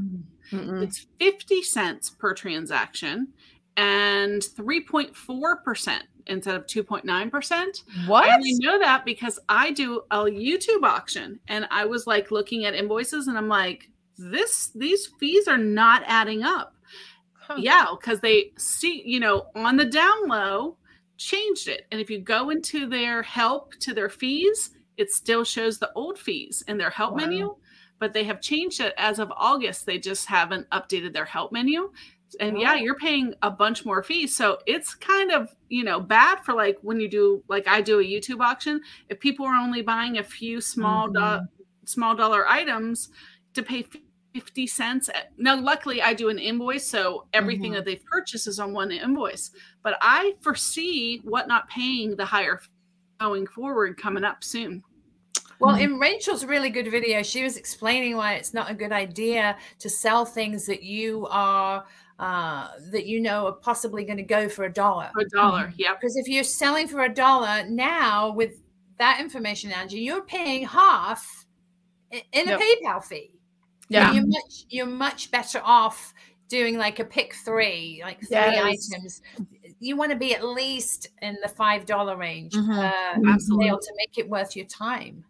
Mm-mm. 0.53 0.81
It's 0.81 1.09
50 1.19 1.61
cents 1.65 2.09
per 2.09 2.35
transaction 2.35 3.33
and 3.77 4.43
3.4% 4.43 5.99
instead 6.29 6.55
of 6.55 6.67
2.9%. 6.67 8.07
What? 8.07 8.29
I 8.29 8.35
only 8.37 8.55
know 8.61 8.79
that 8.79 9.05
because 9.05 9.41
I 9.49 9.73
do 9.73 10.03
a 10.13 10.19
YouTube 10.19 10.85
auction 10.85 11.41
and 11.49 11.67
I 11.73 11.85
was 11.85 12.07
like 12.07 12.31
looking 12.31 12.65
at 12.65 12.77
invoices 12.77 13.27
and 13.27 13.37
I'm 13.37 13.49
like, 13.49 13.91
this 14.19 14.69
these 14.69 15.09
fees 15.19 15.49
are 15.49 15.59
not 15.59 16.05
adding 16.07 16.45
up. 16.45 16.76
Huh. 17.47 17.57
Yeah, 17.59 17.87
because 17.99 18.21
they 18.21 18.53
see, 18.59 19.03
you 19.07 19.21
know, 19.21 19.47
on 19.55 19.77
the 19.77 19.85
down 19.85 20.27
low, 20.27 20.77
changed 21.17 21.69
it. 21.69 21.87
And 21.93 22.01
if 22.01 22.11
you 22.11 22.19
go 22.19 22.51
into 22.51 22.89
their 22.89 23.23
help 23.23 23.75
to 23.81 23.95
their 23.95 24.09
fees, 24.09 24.71
it 24.97 25.13
still 25.13 25.45
shows 25.45 25.79
the 25.79 25.93
old 25.95 26.19
fees 26.19 26.65
in 26.67 26.77
their 26.77 26.91
help 26.91 27.13
wow. 27.13 27.19
menu, 27.19 27.57
but 28.01 28.13
they 28.13 28.25
have 28.25 28.41
changed 28.41 28.81
it 28.81 28.95
as 28.97 29.21
of 29.21 29.33
August. 29.37 29.87
They 29.87 29.99
just 29.99 30.27
haven't 30.27 30.69
updated 30.71 31.13
their 31.13 31.25
help 31.25 31.53
menu. 31.53 31.93
And 32.41 32.57
wow. 32.57 32.63
yeah, 32.63 32.75
you're 32.75 32.97
paying 32.97 33.35
a 33.43 33.51
bunch 33.51 33.85
more 33.85 34.03
fees. 34.03 34.35
So 34.35 34.59
it's 34.67 34.95
kind 34.95 35.31
of, 35.31 35.55
you 35.69 35.85
know, 35.85 36.01
bad 36.01 36.41
for 36.45 36.53
like 36.53 36.79
when 36.83 36.99
you 36.99 37.09
do 37.09 37.45
like 37.49 37.69
I 37.69 37.81
do 37.81 38.01
a 38.01 38.05
YouTube 38.05 38.41
auction, 38.41 38.81
if 39.09 39.21
people 39.21 39.47
are 39.47 39.55
only 39.55 39.83
buying 39.83 40.19
a 40.19 40.25
few 40.25 40.61
small 40.61 41.09
mm-hmm. 41.09 41.45
do- 41.45 41.49
small 41.85 42.17
dollar 42.17 42.49
items 42.49 43.11
to 43.55 43.63
pay 43.63 43.87
50 44.41 44.67
cents. 44.67 45.11
Now, 45.39 45.59
luckily, 45.59 46.03
I 46.03 46.13
do 46.13 46.29
an 46.29 46.39
invoice, 46.39 46.87
so 46.87 47.27
everything 47.33 47.71
mm-hmm. 47.71 47.75
that 47.75 47.85
they've 47.87 48.05
purchased 48.05 48.47
is 48.47 48.61
on 48.61 48.75
one 48.75 48.91
invoice. 48.91 49.51
But 49.83 49.97
I 50.03 50.35
foresee 50.43 51.23
whatnot 51.25 51.69
paying 51.71 52.17
the 52.17 52.25
higher 52.27 52.61
going 53.19 53.47
forward 53.47 53.97
coming 53.97 54.25
up 54.25 54.45
soon. 54.45 54.83
Well, 55.59 55.75
mm-hmm. 55.75 55.95
in 55.95 55.99
Rachel's 55.99 56.45
really 56.45 56.69
good 56.69 56.91
video, 56.91 57.23
she 57.23 57.43
was 57.43 57.57
explaining 57.57 58.17
why 58.17 58.35
it's 58.35 58.53
not 58.53 58.71
a 58.71 58.75
good 58.75 58.93
idea 58.93 59.57
to 59.79 59.89
sell 59.89 60.27
things 60.27 60.67
that 60.67 60.83
you 60.83 61.27
are 61.31 61.87
uh, 62.19 62.69
that 62.91 63.07
you 63.07 63.21
know 63.21 63.47
are 63.47 63.53
possibly 63.53 64.05
going 64.05 64.19
to 64.19 64.23
go 64.23 64.51
for 64.51 64.65
a 64.65 64.73
dollar. 64.73 65.09
For 65.15 65.23
a 65.23 65.29
dollar, 65.31 65.73
yeah. 65.79 65.95
Because 65.95 66.17
if 66.17 66.29
you're 66.29 66.45
selling 66.45 66.89
for 66.89 67.05
a 67.05 67.13
dollar 67.13 67.67
now 67.69 68.33
with 68.33 68.61
that 68.99 69.19
information, 69.19 69.73
Angie, 69.73 70.01
you're 70.01 70.25
paying 70.25 70.67
half 70.67 71.47
in 72.11 72.21
a 72.49 72.51
yep. 72.51 72.61
PayPal 72.61 73.03
fee. 73.03 73.36
Yeah. 73.89 74.13
You're 74.13 74.27
much 74.27 74.67
you're 74.69 74.87
much 74.87 75.31
better 75.31 75.61
off 75.65 76.13
doing 76.49 76.77
like 76.79 76.99
a 76.99 77.05
pick 77.05 77.35
three, 77.45 78.01
like 78.03 78.21
three 78.21 78.29
yes. 78.31 78.91
items. 78.93 79.23
You 79.81 79.97
want 79.97 80.13
to 80.13 80.17
be 80.17 80.35
at 80.35 80.45
least 80.45 81.09
in 81.23 81.37
the 81.43 81.49
five 81.49 81.87
dollar 81.87 82.17
range 82.17 82.55
mm-hmm. 82.55 82.71
uh, 82.71 83.33
Absolutely. 83.33 83.69
to 83.69 83.93
make 83.97 84.19
it 84.19 84.29
worth 84.29 84.57
your 84.57 84.67
time. 84.67 85.25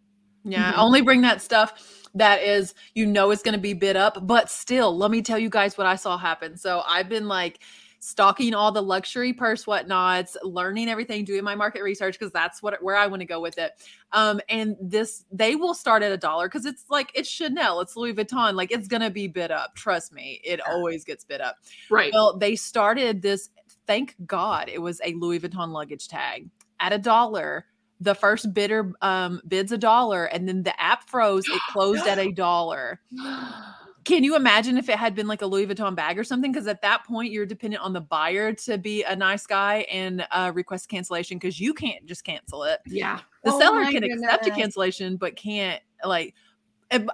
Yeah, 0.45 0.71
mm-hmm. 0.71 0.81
only 0.81 1.03
bring 1.03 1.23
that 1.23 1.43
stuff 1.43 2.09
that 2.15 2.43
is 2.43 2.75
you 2.95 3.05
know 3.05 3.31
is 3.33 3.43
going 3.43 3.55
to 3.55 3.61
be 3.61 3.75
bid 3.75 3.97
up, 3.97 4.27
but 4.27 4.49
still, 4.49 4.97
let 4.97 5.11
me 5.11 5.21
tell 5.21 5.39
you 5.39 5.51
guys 5.51 5.77
what 5.77 5.87
I 5.87 5.97
saw 5.97 6.17
happen. 6.17 6.57
So 6.57 6.83
I've 6.87 7.09
been 7.09 7.27
like 7.27 7.61
stalking 8.07 8.55
all 8.55 8.71
the 8.71 8.83
luxury 8.83 9.33
purse 9.33 9.67
whatnots, 9.67 10.37
learning 10.45 10.89
everything, 10.89 11.25
doing 11.25 11.43
my 11.43 11.57
market 11.57 11.83
research 11.83 12.17
because 12.17 12.31
that's 12.31 12.63
what 12.63 12.81
where 12.81 12.95
I 12.95 13.09
want 13.09 13.19
to 13.21 13.27
go 13.27 13.41
with 13.41 13.59
it. 13.59 13.73
Um, 14.13 14.41
and 14.49 14.77
this 14.81 15.25
they 15.33 15.57
will 15.57 15.75
start 15.75 16.05
at 16.05 16.13
a 16.13 16.17
dollar 16.17 16.47
because 16.47 16.67
it's 16.67 16.85
like 16.89 17.11
it's 17.17 17.29
Chanel, 17.29 17.81
it's 17.81 17.97
Louis 17.97 18.15
Vuitton, 18.15 18.55
like 18.55 18.71
it's 18.71 18.87
gonna 18.87 19.11
be 19.11 19.27
bid 19.27 19.51
up. 19.51 19.75
Trust 19.75 20.13
me, 20.13 20.41
it 20.45 20.61
always 20.61 21.05
gets 21.05 21.25
bid 21.25 21.41
up. 21.41 21.57
Right. 21.91 22.13
Well, 22.13 22.39
they 22.39 22.55
started 22.55 23.23
this. 23.23 23.51
Thank 23.89 24.15
God 24.25 24.69
it 24.69 24.81
was 24.81 25.01
a 25.05 25.13
Louis 25.15 25.41
Vuitton 25.41 25.71
luggage 25.71 26.07
tag 26.07 26.49
at 26.79 26.93
a 26.93 26.99
dollar 26.99 27.67
the 27.99 28.15
first 28.15 28.53
bidder 28.53 28.93
um, 29.01 29.41
bids 29.49 29.73
a 29.73 29.79
dollar 29.79 30.27
and 30.27 30.47
then 30.47 30.63
the 30.63 30.81
app 30.81 31.09
froze 31.09 31.49
it 31.49 31.61
closed 31.73 32.07
at 32.07 32.19
a 32.19 32.31
dollar 32.31 33.01
Can 34.07 34.23
you 34.23 34.37
imagine 34.37 34.79
if 34.79 34.89
it 34.89 34.97
had 34.97 35.17
been 35.17 35.27
like 35.27 35.43
a 35.43 35.47
Louis 35.47 35.67
Vuitton 35.67 35.97
bag 35.97 36.17
or 36.17 36.23
something? 36.23 36.53
Because 36.53 36.69
at 36.69 36.81
that 36.83 37.05
point, 37.05 37.33
you're 37.33 37.45
dependent 37.45 37.83
on 37.83 37.93
the 37.93 38.01
buyer 38.01 38.53
to 38.53 38.79
be 38.79 39.03
a 39.03 39.17
nice 39.17 39.49
guy 39.49 39.79
and 39.91 40.25
uh, 40.31 40.53
request 40.55 40.89
cancellation 40.89 41.39
because 41.39 41.59
you 41.59 41.75
can't 41.75 42.07
just 42.07 42.23
cancel 42.23 42.63
it. 42.63 42.79
Yeah. 42.87 43.19
The 43.43 43.53
oh 43.53 43.59
seller 43.59 43.83
can 43.87 44.03
goodness. 44.03 44.23
accept 44.23 44.47
a 44.47 44.53
cancellation, 44.53 45.17
but 45.17 45.35
can't 45.35 45.83
like 46.05 46.35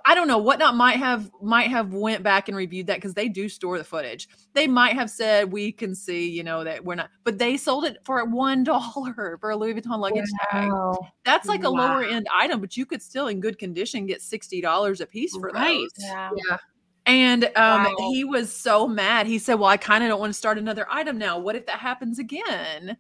I 0.05 0.15
don't 0.15 0.29
know 0.29 0.37
whatnot 0.37 0.77
might 0.77 0.99
have 0.99 1.31
might 1.41 1.71
have 1.71 1.95
went 1.95 2.23
back 2.23 2.49
and 2.49 2.57
reviewed 2.57 2.89
that 2.89 2.97
because 2.97 3.15
they 3.15 3.31
do 3.31 3.49
store 3.49 3.79
the 3.79 3.85
footage. 3.85 4.29
They 4.53 4.67
might 4.67 4.93
have 4.93 5.09
said 5.09 5.51
we 5.51 5.73
can 5.73 5.95
see, 5.95 6.29
you 6.29 6.45
know, 6.45 6.63
that 6.63 6.85
we're 6.85 6.97
not, 6.97 7.09
but 7.25 7.39
they 7.39 7.57
sold 7.57 7.87
it 7.87 7.97
for 8.05 8.23
one 8.27 8.65
dollar 8.65 9.39
for 9.41 9.51
a 9.51 9.57
Louis 9.57 9.73
Vuitton 9.73 9.99
luggage 9.99 10.29
wow. 10.53 10.93
tag. 10.93 11.11
That's 11.25 11.49
like 11.49 11.65
a 11.65 11.71
wow. 11.71 11.89
lower 11.89 12.05
end 12.05 12.27
item, 12.31 12.61
but 12.61 12.77
you 12.77 12.85
could 12.85 13.01
still, 13.01 13.29
in 13.29 13.41
good 13.41 13.59
condition, 13.59 14.05
get 14.05 14.21
sixty 14.21 14.61
dollars 14.61 15.01
a 15.01 15.07
piece 15.07 15.35
for 15.35 15.51
right. 15.55 15.79
those. 15.79 15.91
Yeah. 15.97 16.31
yeah. 16.49 16.59
And 17.05 17.45
um, 17.57 17.85
wow. 17.85 17.95
he 18.13 18.25
was 18.25 18.55
so 18.55 18.87
mad. 18.87 19.27
He 19.27 19.39
said, 19.39 19.55
"Well, 19.55 19.69
I 19.69 19.77
kind 19.77 20.05
of 20.05 20.11
don't 20.11 20.21
want 20.21 20.33
to 20.33 20.39
start 20.39 20.57
another 20.57 20.87
item 20.89 21.19
now. 21.19 21.39
What 21.39 21.57
if 21.57 21.67
that 21.67 21.81
happens 21.81 22.19
again?" 22.19 22.97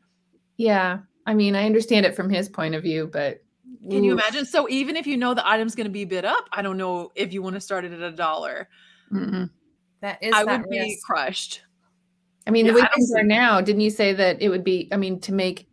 Yeah, 0.56 0.98
I 1.26 1.34
mean, 1.34 1.54
I 1.54 1.66
understand 1.66 2.04
it 2.04 2.16
from 2.16 2.28
his 2.28 2.48
point 2.48 2.74
of 2.74 2.82
view, 2.82 3.08
but 3.12 3.42
can 3.88 4.04
you 4.04 4.12
imagine? 4.12 4.44
So 4.44 4.68
even 4.68 4.96
if 4.96 5.06
you 5.06 5.16
know 5.16 5.34
the 5.34 5.48
item's 5.48 5.74
going 5.74 5.86
to 5.86 5.90
be 5.90 6.04
bid 6.04 6.24
up, 6.24 6.48
I 6.52 6.62
don't 6.62 6.76
know 6.76 7.12
if 7.14 7.32
you 7.32 7.42
want 7.42 7.54
to 7.54 7.60
start 7.60 7.84
it 7.84 7.92
at 7.92 8.00
a 8.00 8.12
dollar. 8.12 8.68
Mm-hmm. 9.12 9.44
That 10.00 10.22
is, 10.22 10.32
I 10.34 10.44
that 10.44 10.60
would 10.60 10.70
risk. 10.70 10.84
be 10.84 10.98
crushed. 11.04 11.62
I 12.46 12.50
mean, 12.50 12.66
yeah, 12.66 12.72
the 12.72 12.80
way 12.80 12.88
things 12.94 13.12
are 13.16 13.22
now, 13.22 13.60
didn't 13.60 13.82
you 13.82 13.90
say 13.90 14.12
that 14.12 14.42
it 14.42 14.48
would 14.48 14.64
be? 14.64 14.88
I 14.92 14.96
mean, 14.96 15.20
to 15.20 15.32
make 15.32 15.68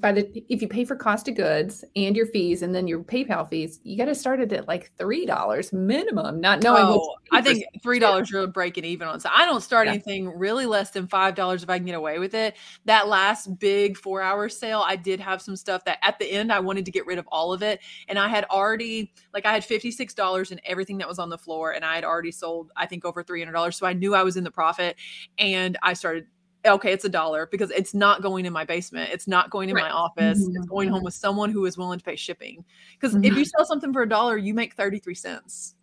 by 0.00 0.12
the 0.12 0.44
if 0.48 0.62
you 0.62 0.68
pay 0.68 0.84
for 0.84 0.96
cost 0.96 1.28
of 1.28 1.34
goods 1.34 1.84
and 1.96 2.16
your 2.16 2.26
fees 2.26 2.62
and 2.62 2.74
then 2.74 2.86
your 2.86 3.00
PayPal 3.00 3.48
fees, 3.48 3.80
you 3.82 3.96
got 3.96 4.06
to 4.06 4.14
start 4.14 4.40
it 4.40 4.52
at 4.52 4.68
like 4.68 4.92
three 4.96 5.26
dollars 5.26 5.72
minimum. 5.72 6.40
Not 6.40 6.62
knowing. 6.62 6.82
Oh, 6.84 7.16
I 7.32 7.40
think 7.40 7.64
three 7.82 7.98
dollars 7.98 8.30
you're 8.30 8.46
breaking 8.46 8.84
even 8.84 9.08
on. 9.08 9.20
So 9.20 9.30
I 9.32 9.44
don't 9.44 9.62
start 9.62 9.86
yeah. 9.86 9.94
anything 9.94 10.28
really 10.38 10.66
less 10.66 10.90
than 10.90 11.06
five 11.06 11.34
dollars 11.34 11.62
if 11.62 11.70
I 11.70 11.78
can 11.78 11.86
get 11.86 11.94
away 11.94 12.18
with 12.18 12.34
it. 12.34 12.56
That 12.84 13.08
last 13.08 13.58
big 13.58 13.96
four 13.96 14.22
hour 14.22 14.48
sale, 14.48 14.84
I 14.86 14.96
did 14.96 15.20
have 15.20 15.42
some 15.42 15.56
stuff 15.56 15.84
that 15.84 15.98
at 16.02 16.18
the 16.18 16.30
end 16.30 16.52
I 16.52 16.60
wanted 16.60 16.84
to 16.84 16.90
get 16.90 17.06
rid 17.06 17.18
of 17.18 17.26
all 17.28 17.52
of 17.52 17.62
it, 17.62 17.80
and 18.08 18.18
I 18.18 18.28
had 18.28 18.44
already 18.50 19.12
like 19.34 19.46
I 19.46 19.52
had 19.52 19.64
fifty 19.64 19.90
six 19.90 20.14
dollars 20.14 20.50
in 20.50 20.60
everything 20.64 20.98
that 20.98 21.08
was 21.08 21.18
on 21.18 21.28
the 21.28 21.38
floor, 21.38 21.72
and 21.72 21.84
I 21.84 21.94
had 21.94 22.04
already 22.04 22.32
sold 22.32 22.70
I 22.76 22.86
think 22.86 23.04
over 23.04 23.22
three 23.22 23.40
hundred 23.40 23.52
dollars. 23.52 23.76
So 23.76 23.86
I 23.86 23.92
knew 23.92 24.14
I 24.14 24.22
was 24.22 24.36
in 24.36 24.44
the 24.44 24.50
profit, 24.50 24.96
and 25.38 25.76
I 25.82 25.92
started 25.92 26.26
okay, 26.66 26.92
it's 26.92 27.04
a 27.04 27.08
dollar 27.08 27.46
because 27.50 27.70
it's 27.70 27.94
not 27.94 28.22
going 28.22 28.46
in 28.46 28.52
my 28.52 28.64
basement. 28.64 29.10
It's 29.12 29.26
not 29.26 29.50
going 29.50 29.68
in 29.68 29.76
right. 29.76 29.84
my 29.84 29.90
office. 29.90 30.40
Mm-hmm. 30.40 30.56
It's 30.56 30.66
going 30.66 30.88
home 30.88 31.04
with 31.04 31.14
someone 31.14 31.50
who 31.50 31.64
is 31.66 31.78
willing 31.78 31.98
to 31.98 32.04
pay 32.04 32.16
shipping. 32.16 32.64
Because 32.94 33.14
mm-hmm. 33.14 33.24
if 33.24 33.36
you 33.36 33.44
sell 33.44 33.64
something 33.64 33.92
for 33.92 34.02
a 34.02 34.08
dollar, 34.08 34.36
you 34.36 34.54
make 34.54 34.74
33 34.74 35.14
cents. 35.14 35.74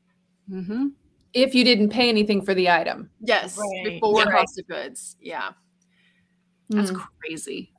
Mm-hmm. 0.52 0.88
If 1.34 1.54
you 1.54 1.64
didn't 1.64 1.90
pay 1.90 2.10
anything 2.10 2.42
for 2.42 2.54
the 2.54 2.70
item. 2.70 3.10
Yes. 3.20 3.58
Right. 3.58 3.84
Before 3.86 4.20
yeah. 4.20 4.32
cost 4.32 4.60
of 4.60 4.68
goods. 4.68 5.18
Yeah. 5.20 5.52
That's 6.70 6.92
mm. 6.92 7.06
crazy. 7.20 7.72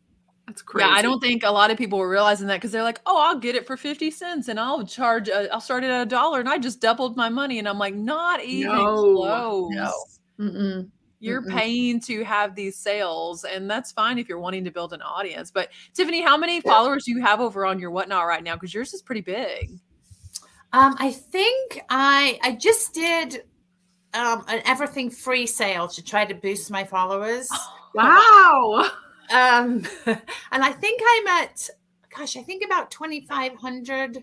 That's 0.47 0.63
crazy. 0.63 0.89
Yeah, 0.89 0.95
I 0.95 1.03
don't 1.03 1.21
think 1.21 1.43
a 1.43 1.51
lot 1.51 1.71
of 1.71 1.79
people 1.79 1.99
were 1.99 2.09
realizing 2.09 2.47
that 2.49 2.57
because 2.57 2.71
they're 2.71 2.85
like, 2.85 3.01
"Oh, 3.05 3.21
I'll 3.21 3.39
get 3.39 3.57
it 3.57 3.67
for 3.67 3.77
fifty 3.77 4.13
cents, 4.13 4.47
and 4.47 4.61
I'll 4.61 4.87
charge. 4.87 5.29
i 5.29 5.49
will 5.53 5.61
start 5.61 5.83
it 5.83 5.91
at 5.91 6.03
a 6.03 6.07
dollar, 6.07 6.39
and 6.39 6.49
I 6.49 6.59
just 6.59 6.81
doubled 6.81 7.17
my 7.17 7.29
money." 7.29 7.59
And 7.59 7.69
I'm 7.69 7.79
like, 7.79 7.97
"Not 7.97 8.45
even 8.45 8.71
no. 8.77 9.15
close." 9.17 9.71
No. 9.75 9.93
Mm-mm. 10.39 10.91
You're 11.19 11.43
mm 11.43 11.51
paying 11.51 12.01
to 12.01 12.25
have 12.25 12.55
these 12.55 12.77
sales, 12.77 13.45
and 13.45 13.71
that's 13.71 13.91
fine 13.93 14.19
if 14.19 14.29
you're 14.29 14.39
wanting 14.39 14.65
to 14.65 14.71
build 14.71 14.93
an 14.93 15.01
audience. 15.01 15.51
But 15.51 15.71
Tiffany, 15.95 16.23
how 16.23 16.37
many 16.37 16.61
followers 16.61 17.05
do 17.05 17.13
you 17.13 17.23
have 17.23 17.41
over 17.41 17.65
on 17.65 17.79
your 17.79 17.91
whatnot 17.91 18.27
right 18.27 18.43
now? 18.43 18.55
Because 18.55 18.75
yours 18.75 18.93
is 18.93 19.01
pretty 19.01 19.23
big. 19.23 19.71
Um, 20.73 20.95
I 20.99 21.11
think 21.11 21.81
I 21.89 22.39
I 22.43 22.53
just 22.53 22.93
did 22.93 23.45
um, 24.13 24.45
an 24.49 24.61
everything 24.67 25.11
free 25.11 25.47
sale 25.47 25.89
to 25.89 26.05
try 26.05 26.25
to 26.25 26.35
boost 26.35 26.71
my 26.71 26.85
followers. 26.85 27.49
Wow. 27.95 28.91
um, 29.33 29.83
and 30.07 30.21
I 30.53 30.71
think 30.71 31.01
I'm 31.03 31.27
at 31.29 31.71
gosh, 32.15 32.37
I 32.37 32.43
think 32.43 32.63
about 32.63 32.91
2,500 32.91 34.23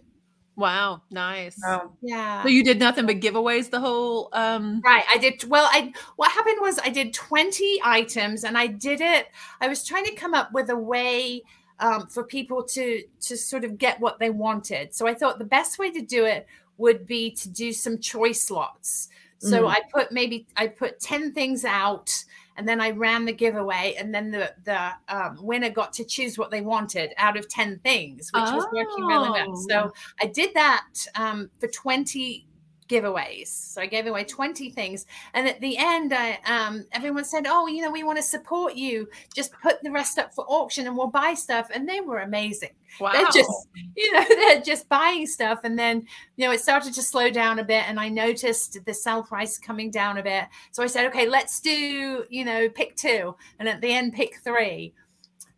Wow, 0.55 1.01
nice. 1.09 1.59
yeah. 2.01 2.43
So 2.43 2.49
you 2.49 2.63
did 2.63 2.79
nothing 2.79 3.05
but 3.07 3.19
giveaways 3.19 3.69
the 3.69 3.79
whole 3.79 4.29
um 4.33 4.81
Right. 4.85 5.03
I 5.09 5.17
did 5.17 5.43
well, 5.45 5.67
I 5.71 5.93
what 6.15 6.31
happened 6.31 6.57
was 6.61 6.79
I 6.83 6.89
did 6.89 7.13
20 7.13 7.79
items 7.83 8.43
and 8.43 8.57
I 8.57 8.67
did 8.67 9.01
it 9.01 9.27
I 9.61 9.67
was 9.67 9.83
trying 9.83 10.05
to 10.05 10.13
come 10.13 10.33
up 10.33 10.51
with 10.53 10.69
a 10.69 10.75
way 10.75 11.41
um, 11.79 12.07
for 12.07 12.23
people 12.23 12.63
to 12.63 13.03
to 13.21 13.37
sort 13.37 13.63
of 13.63 13.77
get 13.77 13.99
what 13.99 14.19
they 14.19 14.29
wanted. 14.29 14.93
So 14.93 15.07
I 15.07 15.13
thought 15.13 15.39
the 15.39 15.45
best 15.45 15.79
way 15.79 15.91
to 15.91 16.01
do 16.01 16.25
it 16.25 16.47
would 16.77 17.05
be 17.05 17.31
to 17.31 17.49
do 17.49 17.73
some 17.73 17.99
choice 17.99 18.49
lots. 18.49 19.09
So 19.39 19.63
mm. 19.63 19.69
I 19.69 19.81
put 19.93 20.11
maybe 20.11 20.47
I 20.55 20.67
put 20.67 20.99
10 20.99 21.33
things 21.33 21.65
out 21.65 22.23
and 22.57 22.67
then 22.67 22.79
I 22.79 22.91
ran 22.91 23.25
the 23.25 23.33
giveaway, 23.33 23.95
and 23.97 24.13
then 24.13 24.31
the 24.31 24.53
the 24.63 24.91
um, 25.09 25.37
winner 25.41 25.69
got 25.69 25.93
to 25.93 26.03
choose 26.03 26.37
what 26.37 26.51
they 26.51 26.61
wanted 26.61 27.13
out 27.17 27.37
of 27.37 27.47
ten 27.47 27.79
things, 27.79 28.29
which 28.33 28.43
oh. 28.45 28.55
was 28.55 28.67
working 28.73 29.05
really 29.05 29.29
well. 29.29 29.55
So 29.55 29.91
oh. 29.91 29.93
I 30.21 30.27
did 30.27 30.53
that 30.53 30.87
um, 31.15 31.49
for 31.59 31.67
twenty 31.67 32.45
giveaways. 32.93 33.47
So 33.47 33.81
I 33.81 33.87
gave 33.87 34.05
away 34.05 34.23
20 34.23 34.69
things. 34.69 35.05
And 35.33 35.47
at 35.47 35.59
the 35.59 35.77
end, 35.77 36.13
I, 36.13 36.39
um, 36.45 36.85
everyone 36.91 37.25
said, 37.25 37.47
Oh, 37.47 37.67
you 37.67 37.81
know, 37.81 37.91
we 37.91 38.03
want 38.03 38.17
to 38.17 38.23
support 38.23 38.75
you. 38.75 39.09
Just 39.33 39.51
put 39.61 39.81
the 39.81 39.91
rest 39.91 40.19
up 40.19 40.33
for 40.33 40.45
auction 40.45 40.85
and 40.85 40.95
we'll 40.95 41.07
buy 41.07 41.33
stuff. 41.33 41.69
And 41.73 41.89
they 41.89 42.01
were 42.01 42.19
amazing. 42.19 42.69
Wow. 42.99 43.13
They're 43.13 43.31
just, 43.33 43.67
you 43.97 44.13
know, 44.13 44.25
they're 44.27 44.61
just 44.61 44.87
buying 44.89 45.25
stuff. 45.25 45.61
And 45.63 45.77
then, 45.77 46.05
you 46.35 46.45
know, 46.45 46.53
it 46.53 46.61
started 46.61 46.93
to 46.93 47.01
slow 47.01 47.29
down 47.31 47.59
a 47.59 47.63
bit. 47.63 47.87
And 47.87 47.99
I 47.99 48.09
noticed 48.09 48.85
the 48.85 48.93
sell 48.93 49.23
price 49.23 49.57
coming 49.57 49.89
down 49.89 50.17
a 50.17 50.23
bit. 50.23 50.45
So 50.71 50.83
I 50.83 50.87
said, 50.87 51.05
okay, 51.07 51.27
let's 51.27 51.59
do, 51.59 52.25
you 52.29 52.45
know, 52.45 52.69
pick 52.69 52.95
two. 52.95 53.35
And 53.59 53.67
at 53.67 53.81
the 53.81 53.91
end, 53.91 54.13
pick 54.13 54.37
three. 54.43 54.93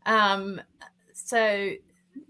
Um, 0.06 0.62
so 1.14 1.72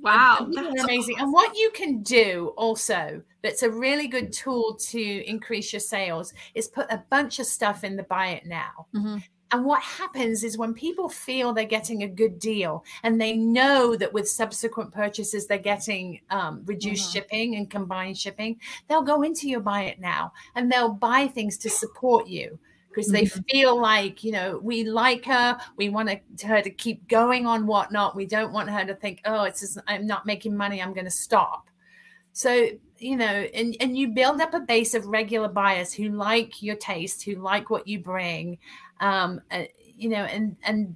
Wow, 0.01 0.47
that's 0.51 0.83
amazing. 0.83 1.15
Awesome. 1.15 1.25
And 1.25 1.33
what 1.33 1.55
you 1.55 1.71
can 1.73 2.01
do 2.01 2.53
also 2.57 3.21
that's 3.45 3.61
a 3.61 3.69
really 3.69 4.07
good 4.07 4.33
tool 4.33 4.73
to 4.73 5.29
increase 5.29 5.71
your 5.71 5.79
sales 5.79 6.33
is 6.55 6.67
put 6.67 6.91
a 6.91 7.03
bunch 7.11 7.37
of 7.37 7.45
stuff 7.45 7.83
in 7.83 7.95
the 7.95 8.03
buy 8.03 8.29
it 8.29 8.47
now. 8.47 8.87
Mm-hmm. 8.95 9.17
And 9.51 9.63
what 9.63 9.83
happens 9.83 10.43
is 10.43 10.57
when 10.57 10.73
people 10.73 11.07
feel 11.07 11.53
they're 11.53 11.65
getting 11.65 12.01
a 12.01 12.07
good 12.07 12.39
deal 12.39 12.83
and 13.03 13.21
they 13.21 13.37
know 13.37 13.95
that 13.95 14.11
with 14.11 14.27
subsequent 14.27 14.91
purchases 14.91 15.45
they're 15.45 15.59
getting 15.59 16.21
um, 16.31 16.63
reduced 16.65 17.09
mm-hmm. 17.09 17.19
shipping 17.19 17.55
and 17.55 17.69
combined 17.69 18.17
shipping, 18.17 18.59
they'll 18.89 19.03
go 19.03 19.21
into 19.21 19.47
your 19.47 19.59
buy 19.59 19.83
it 19.83 19.99
now 19.99 20.33
and 20.55 20.71
they'll 20.71 20.89
buy 20.89 21.27
things 21.27 21.57
to 21.59 21.69
support 21.69 22.27
you 22.27 22.57
because 22.89 23.11
they 23.11 23.25
mm-hmm. 23.25 23.41
feel 23.51 23.79
like 23.79 24.23
you 24.23 24.31
know 24.31 24.59
we 24.63 24.83
like 24.85 25.25
her 25.25 25.59
we 25.75 25.89
want 25.89 26.09
her 26.43 26.61
to 26.61 26.69
keep 26.69 27.05
going 27.09 27.45
on 27.45 27.67
whatnot 27.67 28.15
we 28.15 28.25
don't 28.25 28.53
want 28.53 28.69
her 28.69 28.85
to 28.85 28.95
think 28.95 29.19
oh 29.25 29.43
it's 29.43 29.59
just, 29.59 29.77
i'm 29.87 30.07
not 30.07 30.25
making 30.25 30.55
money 30.55 30.81
i'm 30.81 30.93
going 30.93 31.05
to 31.05 31.11
stop 31.11 31.69
so 32.31 32.69
you 32.99 33.17
know 33.17 33.25
and 33.25 33.75
and 33.79 33.97
you 33.97 34.07
build 34.09 34.39
up 34.39 34.53
a 34.53 34.59
base 34.59 34.93
of 34.93 35.05
regular 35.05 35.47
buyers 35.47 35.91
who 35.91 36.09
like 36.09 36.61
your 36.61 36.75
taste 36.75 37.23
who 37.23 37.35
like 37.35 37.69
what 37.69 37.87
you 37.87 37.99
bring 37.99 38.57
um 39.01 39.41
uh, 39.51 39.63
you 39.97 40.09
know 40.09 40.23
and 40.25 40.55
and 40.63 40.95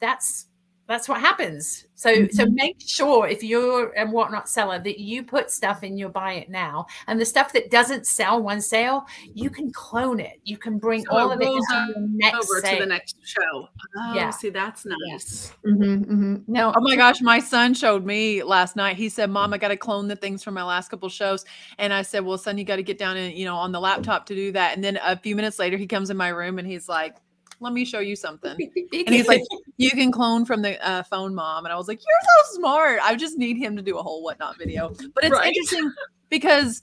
that's 0.00 0.47
that's 0.88 1.06
what 1.06 1.20
happens. 1.20 1.84
So 1.94 2.10
mm-hmm. 2.10 2.34
so 2.34 2.46
make 2.46 2.76
sure 2.80 3.28
if 3.28 3.42
you're 3.42 3.92
a 3.92 4.06
whatnot 4.06 4.48
seller 4.48 4.78
that 4.78 4.98
you 4.98 5.22
put 5.22 5.50
stuff 5.50 5.82
in 5.82 5.98
your 5.98 6.08
buy 6.08 6.32
it 6.34 6.48
now, 6.48 6.86
and 7.06 7.20
the 7.20 7.26
stuff 7.26 7.52
that 7.52 7.70
doesn't 7.70 8.06
sell 8.06 8.42
one 8.42 8.62
sale, 8.62 9.04
you 9.34 9.50
can 9.50 9.70
clone 9.70 10.18
it. 10.18 10.40
You 10.44 10.56
can 10.56 10.78
bring 10.78 11.04
so 11.04 11.16
all 11.16 11.30
of 11.30 11.40
it 11.42 11.44
to 11.44 11.94
next 11.98 12.36
over 12.36 12.60
sale. 12.62 12.78
to 12.78 12.80
the 12.80 12.86
next 12.86 13.16
show. 13.22 13.68
Oh, 13.98 14.14
yeah. 14.14 14.30
see, 14.30 14.48
that's 14.48 14.86
nice. 14.86 15.52
Mm-hmm, 15.66 15.82
mm-hmm. 15.82 16.36
Now, 16.46 16.72
oh 16.74 16.80
my 16.80 16.96
gosh, 16.96 17.20
my 17.20 17.38
son 17.38 17.74
showed 17.74 18.06
me 18.06 18.42
last 18.42 18.74
night. 18.74 18.96
He 18.96 19.10
said, 19.10 19.28
"Mom, 19.28 19.52
I 19.52 19.58
got 19.58 19.68
to 19.68 19.76
clone 19.76 20.08
the 20.08 20.16
things 20.16 20.42
from 20.42 20.54
my 20.54 20.64
last 20.64 20.88
couple 20.88 21.10
shows," 21.10 21.44
and 21.76 21.92
I 21.92 22.00
said, 22.00 22.24
"Well, 22.24 22.38
son, 22.38 22.56
you 22.56 22.64
got 22.64 22.76
to 22.76 22.82
get 22.82 22.96
down 22.96 23.18
and 23.18 23.34
you 23.34 23.44
know 23.44 23.56
on 23.56 23.72
the 23.72 23.80
laptop 23.80 24.24
to 24.26 24.34
do 24.34 24.52
that." 24.52 24.74
And 24.74 24.82
then 24.82 24.98
a 25.04 25.18
few 25.18 25.36
minutes 25.36 25.58
later, 25.58 25.76
he 25.76 25.86
comes 25.86 26.08
in 26.08 26.16
my 26.16 26.28
room 26.28 26.58
and 26.58 26.66
he's 26.66 26.88
like 26.88 27.16
let 27.60 27.72
me 27.72 27.84
show 27.84 28.00
you 28.00 28.16
something. 28.16 28.52
and 28.92 29.08
he's 29.08 29.28
like, 29.28 29.42
you 29.76 29.90
can 29.90 30.12
clone 30.12 30.44
from 30.44 30.62
the 30.62 30.84
uh, 30.86 31.02
phone 31.04 31.34
mom. 31.34 31.64
And 31.64 31.72
I 31.72 31.76
was 31.76 31.88
like, 31.88 32.00
you're 32.00 32.46
so 32.46 32.58
smart. 32.58 33.00
I 33.02 33.14
just 33.16 33.38
need 33.38 33.56
him 33.56 33.76
to 33.76 33.82
do 33.82 33.98
a 33.98 34.02
whole 34.02 34.22
whatnot 34.22 34.58
video. 34.58 34.90
But 35.14 35.24
it's 35.24 35.32
right. 35.32 35.48
interesting 35.48 35.92
because 36.28 36.82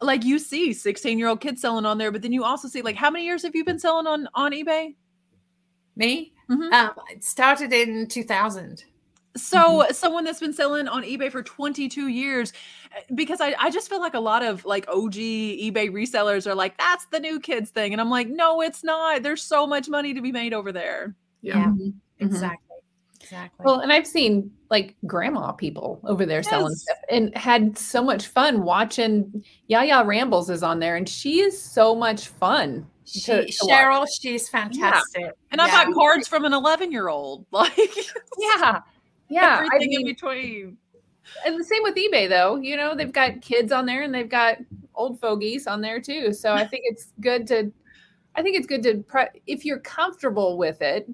like 0.00 0.24
you 0.24 0.38
see 0.38 0.72
16 0.72 1.18
year 1.18 1.28
old 1.28 1.40
kids 1.40 1.60
selling 1.60 1.86
on 1.86 1.98
there, 1.98 2.10
but 2.10 2.22
then 2.22 2.32
you 2.32 2.44
also 2.44 2.68
see 2.68 2.82
like, 2.82 2.96
how 2.96 3.10
many 3.10 3.24
years 3.24 3.42
have 3.42 3.54
you 3.54 3.64
been 3.64 3.78
selling 3.78 4.06
on, 4.06 4.28
on 4.34 4.52
eBay? 4.52 4.94
Me? 5.96 6.32
Mm-hmm. 6.50 6.72
Um, 6.72 6.92
it 7.10 7.24
started 7.24 7.72
in 7.72 8.06
2000. 8.06 8.84
So 9.36 9.58
mm-hmm. 9.58 9.92
someone 9.92 10.24
that's 10.24 10.40
been 10.40 10.52
selling 10.52 10.88
on 10.88 11.04
eBay 11.04 11.30
for 11.30 11.42
22 11.42 12.08
years, 12.08 12.52
eh, 12.96 13.02
because 13.14 13.40
I, 13.40 13.54
I 13.58 13.70
just 13.70 13.88
feel 13.88 14.00
like 14.00 14.14
a 14.14 14.20
lot 14.20 14.42
of 14.42 14.64
like 14.64 14.88
OG 14.88 15.14
eBay 15.14 15.90
resellers 15.90 16.46
are 16.46 16.54
like, 16.54 16.76
that's 16.78 17.06
the 17.06 17.20
new 17.20 17.38
kids 17.38 17.70
thing. 17.70 17.92
And 17.92 18.00
I'm 18.00 18.10
like, 18.10 18.28
no, 18.28 18.60
it's 18.60 18.82
not. 18.82 19.22
There's 19.22 19.42
so 19.42 19.66
much 19.66 19.88
money 19.88 20.14
to 20.14 20.20
be 20.20 20.32
made 20.32 20.52
over 20.52 20.72
there. 20.72 21.14
Yeah, 21.42 21.58
yeah. 21.58 21.66
Mm-hmm. 21.66 21.90
exactly. 22.24 22.66
Exactly. 23.20 23.64
Well, 23.64 23.80
and 23.80 23.92
I've 23.92 24.06
seen 24.06 24.50
like 24.70 24.96
grandma 25.06 25.52
people 25.52 26.00
over 26.04 26.26
there 26.26 26.38
yes. 26.38 26.48
selling 26.48 26.74
stuff 26.74 26.96
and 27.10 27.36
had 27.36 27.78
so 27.78 28.02
much 28.02 28.26
fun 28.26 28.62
watching 28.62 29.44
Yaya 29.68 30.04
Rambles 30.04 30.50
is 30.50 30.62
on 30.62 30.80
there 30.80 30.96
and 30.96 31.08
she 31.08 31.40
is 31.40 31.60
so 31.60 31.94
much 31.94 32.28
fun. 32.28 32.86
She, 33.04 33.20
to, 33.22 33.46
to 33.46 33.66
Cheryl, 33.66 34.00
watch. 34.00 34.20
she's 34.20 34.48
fantastic. 34.48 35.22
Yeah. 35.22 35.30
And 35.52 35.60
I 35.60 35.66
yeah. 35.66 35.84
bought 35.84 35.94
cards 35.94 36.26
from 36.26 36.44
an 36.44 36.52
11 36.52 36.90
year 36.90 37.08
old. 37.08 37.46
Like, 37.52 37.94
yeah 38.38 38.80
yeah 39.30 39.56
everything 39.58 39.74
I 39.74 39.78
mean, 39.78 40.00
in 40.00 40.06
between 40.06 40.76
and 41.46 41.58
the 41.58 41.64
same 41.64 41.82
with 41.82 41.94
ebay 41.94 42.28
though 42.28 42.56
you 42.56 42.76
know 42.76 42.94
they've 42.94 43.12
got 43.12 43.40
kids 43.40 43.72
on 43.72 43.86
there 43.86 44.02
and 44.02 44.14
they've 44.14 44.28
got 44.28 44.58
old 45.00 45.18
fogies 45.18 45.66
on 45.66 45.80
there 45.80 46.00
too. 46.00 46.32
So 46.32 46.52
I 46.52 46.66
think 46.66 46.84
it's 46.86 47.12
good 47.20 47.46
to, 47.48 47.72
I 48.36 48.42
think 48.42 48.56
it's 48.56 48.66
good 48.66 48.82
to, 48.84 48.98
pre- 48.98 49.40
if 49.46 49.64
you're 49.64 49.80
comfortable 49.80 50.58
with 50.58 50.82
it, 50.82 51.08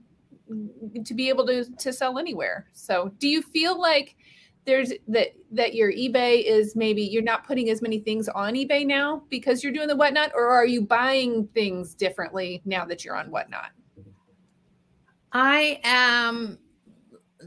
to 1.04 1.14
be 1.14 1.28
able 1.28 1.44
to 1.46 1.64
to 1.64 1.92
sell 1.92 2.18
anywhere. 2.18 2.68
So 2.72 3.12
do 3.18 3.26
you 3.26 3.42
feel 3.42 3.80
like 3.80 4.14
there's 4.64 4.92
that 5.08 5.28
that 5.50 5.74
your 5.74 5.92
eBay 5.92 6.44
is 6.44 6.76
maybe 6.76 7.02
you're 7.02 7.22
not 7.22 7.44
putting 7.44 7.68
as 7.70 7.82
many 7.82 7.98
things 7.98 8.28
on 8.28 8.54
eBay 8.54 8.86
now 8.86 9.24
because 9.28 9.64
you're 9.64 9.72
doing 9.72 9.88
the 9.88 9.96
whatnot, 9.96 10.30
or 10.36 10.48
are 10.48 10.64
you 10.66 10.82
buying 10.82 11.48
things 11.48 11.94
differently 11.94 12.62
now 12.64 12.84
that 12.84 13.04
you're 13.04 13.16
on 13.16 13.28
whatnot? 13.28 13.70
I 15.32 15.80
am 15.82 16.58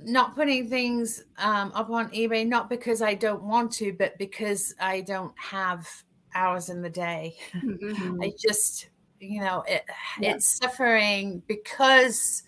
not 0.06 0.36
putting 0.36 0.70
things 0.70 1.24
um, 1.38 1.72
up 1.74 1.90
on 1.90 2.10
eBay, 2.10 2.48
not 2.48 2.70
because 2.70 3.02
I 3.02 3.14
don't 3.14 3.44
want 3.44 3.72
to, 3.74 3.94
but 3.94 4.18
because 4.18 4.74
I 4.80 5.02
don't 5.02 5.34
have 5.38 5.88
hours 6.36 6.70
in 6.70 6.82
the 6.82 6.90
day. 6.90 7.36
Mm-hmm. 7.54 8.22
I 8.24 8.32
just, 8.40 8.90
you 9.20 9.42
know, 9.42 9.64
it, 9.68 9.84
yeah. 10.20 10.36
it's 10.36 10.58
suffering 10.58 11.42
because 11.48 12.44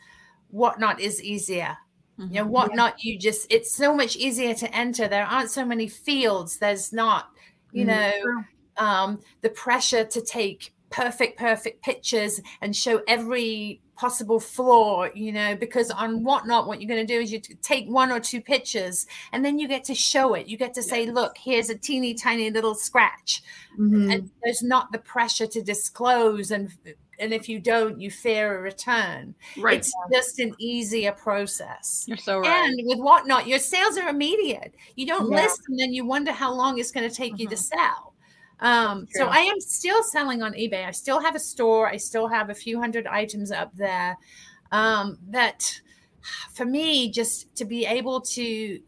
whatnot 0.49 0.99
is 0.99 1.21
easier. 1.23 1.77
Mm-hmm. 2.19 2.33
You 2.33 2.41
know, 2.41 2.47
whatnot, 2.47 2.95
yeah. 2.97 3.13
you 3.13 3.19
just, 3.19 3.47
it's 3.51 3.71
so 3.73 3.95
much 3.95 4.15
easier 4.15 4.53
to 4.53 4.75
enter. 4.75 5.07
There 5.07 5.25
aren't 5.25 5.49
so 5.49 5.65
many 5.65 5.87
fields. 5.87 6.57
There's 6.57 6.93
not, 6.93 7.29
you 7.71 7.85
mm-hmm. 7.85 8.25
know, 8.25 8.43
um, 8.77 9.19
the 9.41 9.49
pressure 9.49 10.03
to 10.03 10.21
take 10.21 10.73
perfect, 10.91 11.39
perfect 11.39 11.83
pictures 11.83 12.41
and 12.61 12.75
show 12.75 13.01
every 13.07 13.81
possible 13.95 14.39
flaw, 14.39 15.07
you 15.13 15.31
know, 15.31 15.55
because 15.55 15.91
on 15.91 16.23
whatnot, 16.23 16.67
what 16.67 16.81
you're 16.81 16.87
going 16.87 17.05
to 17.05 17.13
do 17.13 17.19
is 17.19 17.31
you 17.31 17.39
take 17.61 17.87
one 17.87 18.11
or 18.11 18.19
two 18.19 18.41
pictures 18.41 19.05
and 19.31 19.45
then 19.45 19.59
you 19.59 19.67
get 19.67 19.83
to 19.83 19.95
show 19.95 20.33
it. 20.33 20.47
You 20.47 20.57
get 20.57 20.73
to 20.73 20.83
say, 20.83 21.05
look, 21.05 21.37
here's 21.37 21.69
a 21.69 21.77
teeny 21.77 22.13
tiny 22.13 22.49
little 22.49 22.75
scratch. 22.75 23.43
Mm-hmm. 23.79 24.11
And 24.11 24.31
there's 24.43 24.63
not 24.63 24.91
the 24.91 24.97
pressure 24.97 25.47
to 25.47 25.61
disclose. 25.61 26.49
And, 26.49 26.73
and 27.19 27.31
if 27.31 27.47
you 27.47 27.59
don't, 27.59 28.01
you 28.01 28.09
fear 28.09 28.57
a 28.57 28.61
return. 28.61 29.35
Right. 29.57 29.77
It's 29.77 29.93
just 30.11 30.39
an 30.39 30.55
easier 30.57 31.11
process. 31.11 32.05
You're 32.07 32.17
so 32.17 32.39
right. 32.39 32.69
And 32.69 32.81
with 32.85 32.99
whatnot, 32.99 33.47
your 33.47 33.59
sales 33.59 33.97
are 33.97 34.09
immediate. 34.09 34.73
You 34.95 35.05
don't 35.05 35.31
yeah. 35.31 35.43
list 35.43 35.61
and 35.69 35.79
then 35.79 35.93
you 35.93 36.05
wonder 36.05 36.31
how 36.31 36.51
long 36.51 36.79
it's 36.79 36.91
going 36.91 37.07
to 37.07 37.15
take 37.15 37.33
mm-hmm. 37.33 37.41
you 37.41 37.47
to 37.49 37.55
mm-hmm. 37.55 37.79
sell. 37.79 38.10
Um, 38.61 39.07
so 39.11 39.25
I 39.25 39.39
am 39.39 39.59
still 39.59 40.03
selling 40.03 40.43
on 40.43 40.53
eBay. 40.53 40.85
I 40.85 40.91
still 40.91 41.19
have 41.19 41.35
a 41.35 41.39
store. 41.39 41.87
I 41.87 41.97
still 41.97 42.27
have 42.27 42.49
a 42.49 42.53
few 42.53 42.79
hundred 42.79 43.07
items 43.07 43.51
up 43.51 43.75
there. 43.75 44.17
Um, 44.71 45.17
that 45.29 45.81
for 46.53 46.65
me, 46.65 47.11
just 47.11 47.53
to 47.55 47.65
be 47.65 47.85
able 47.85 48.21
to 48.21 48.79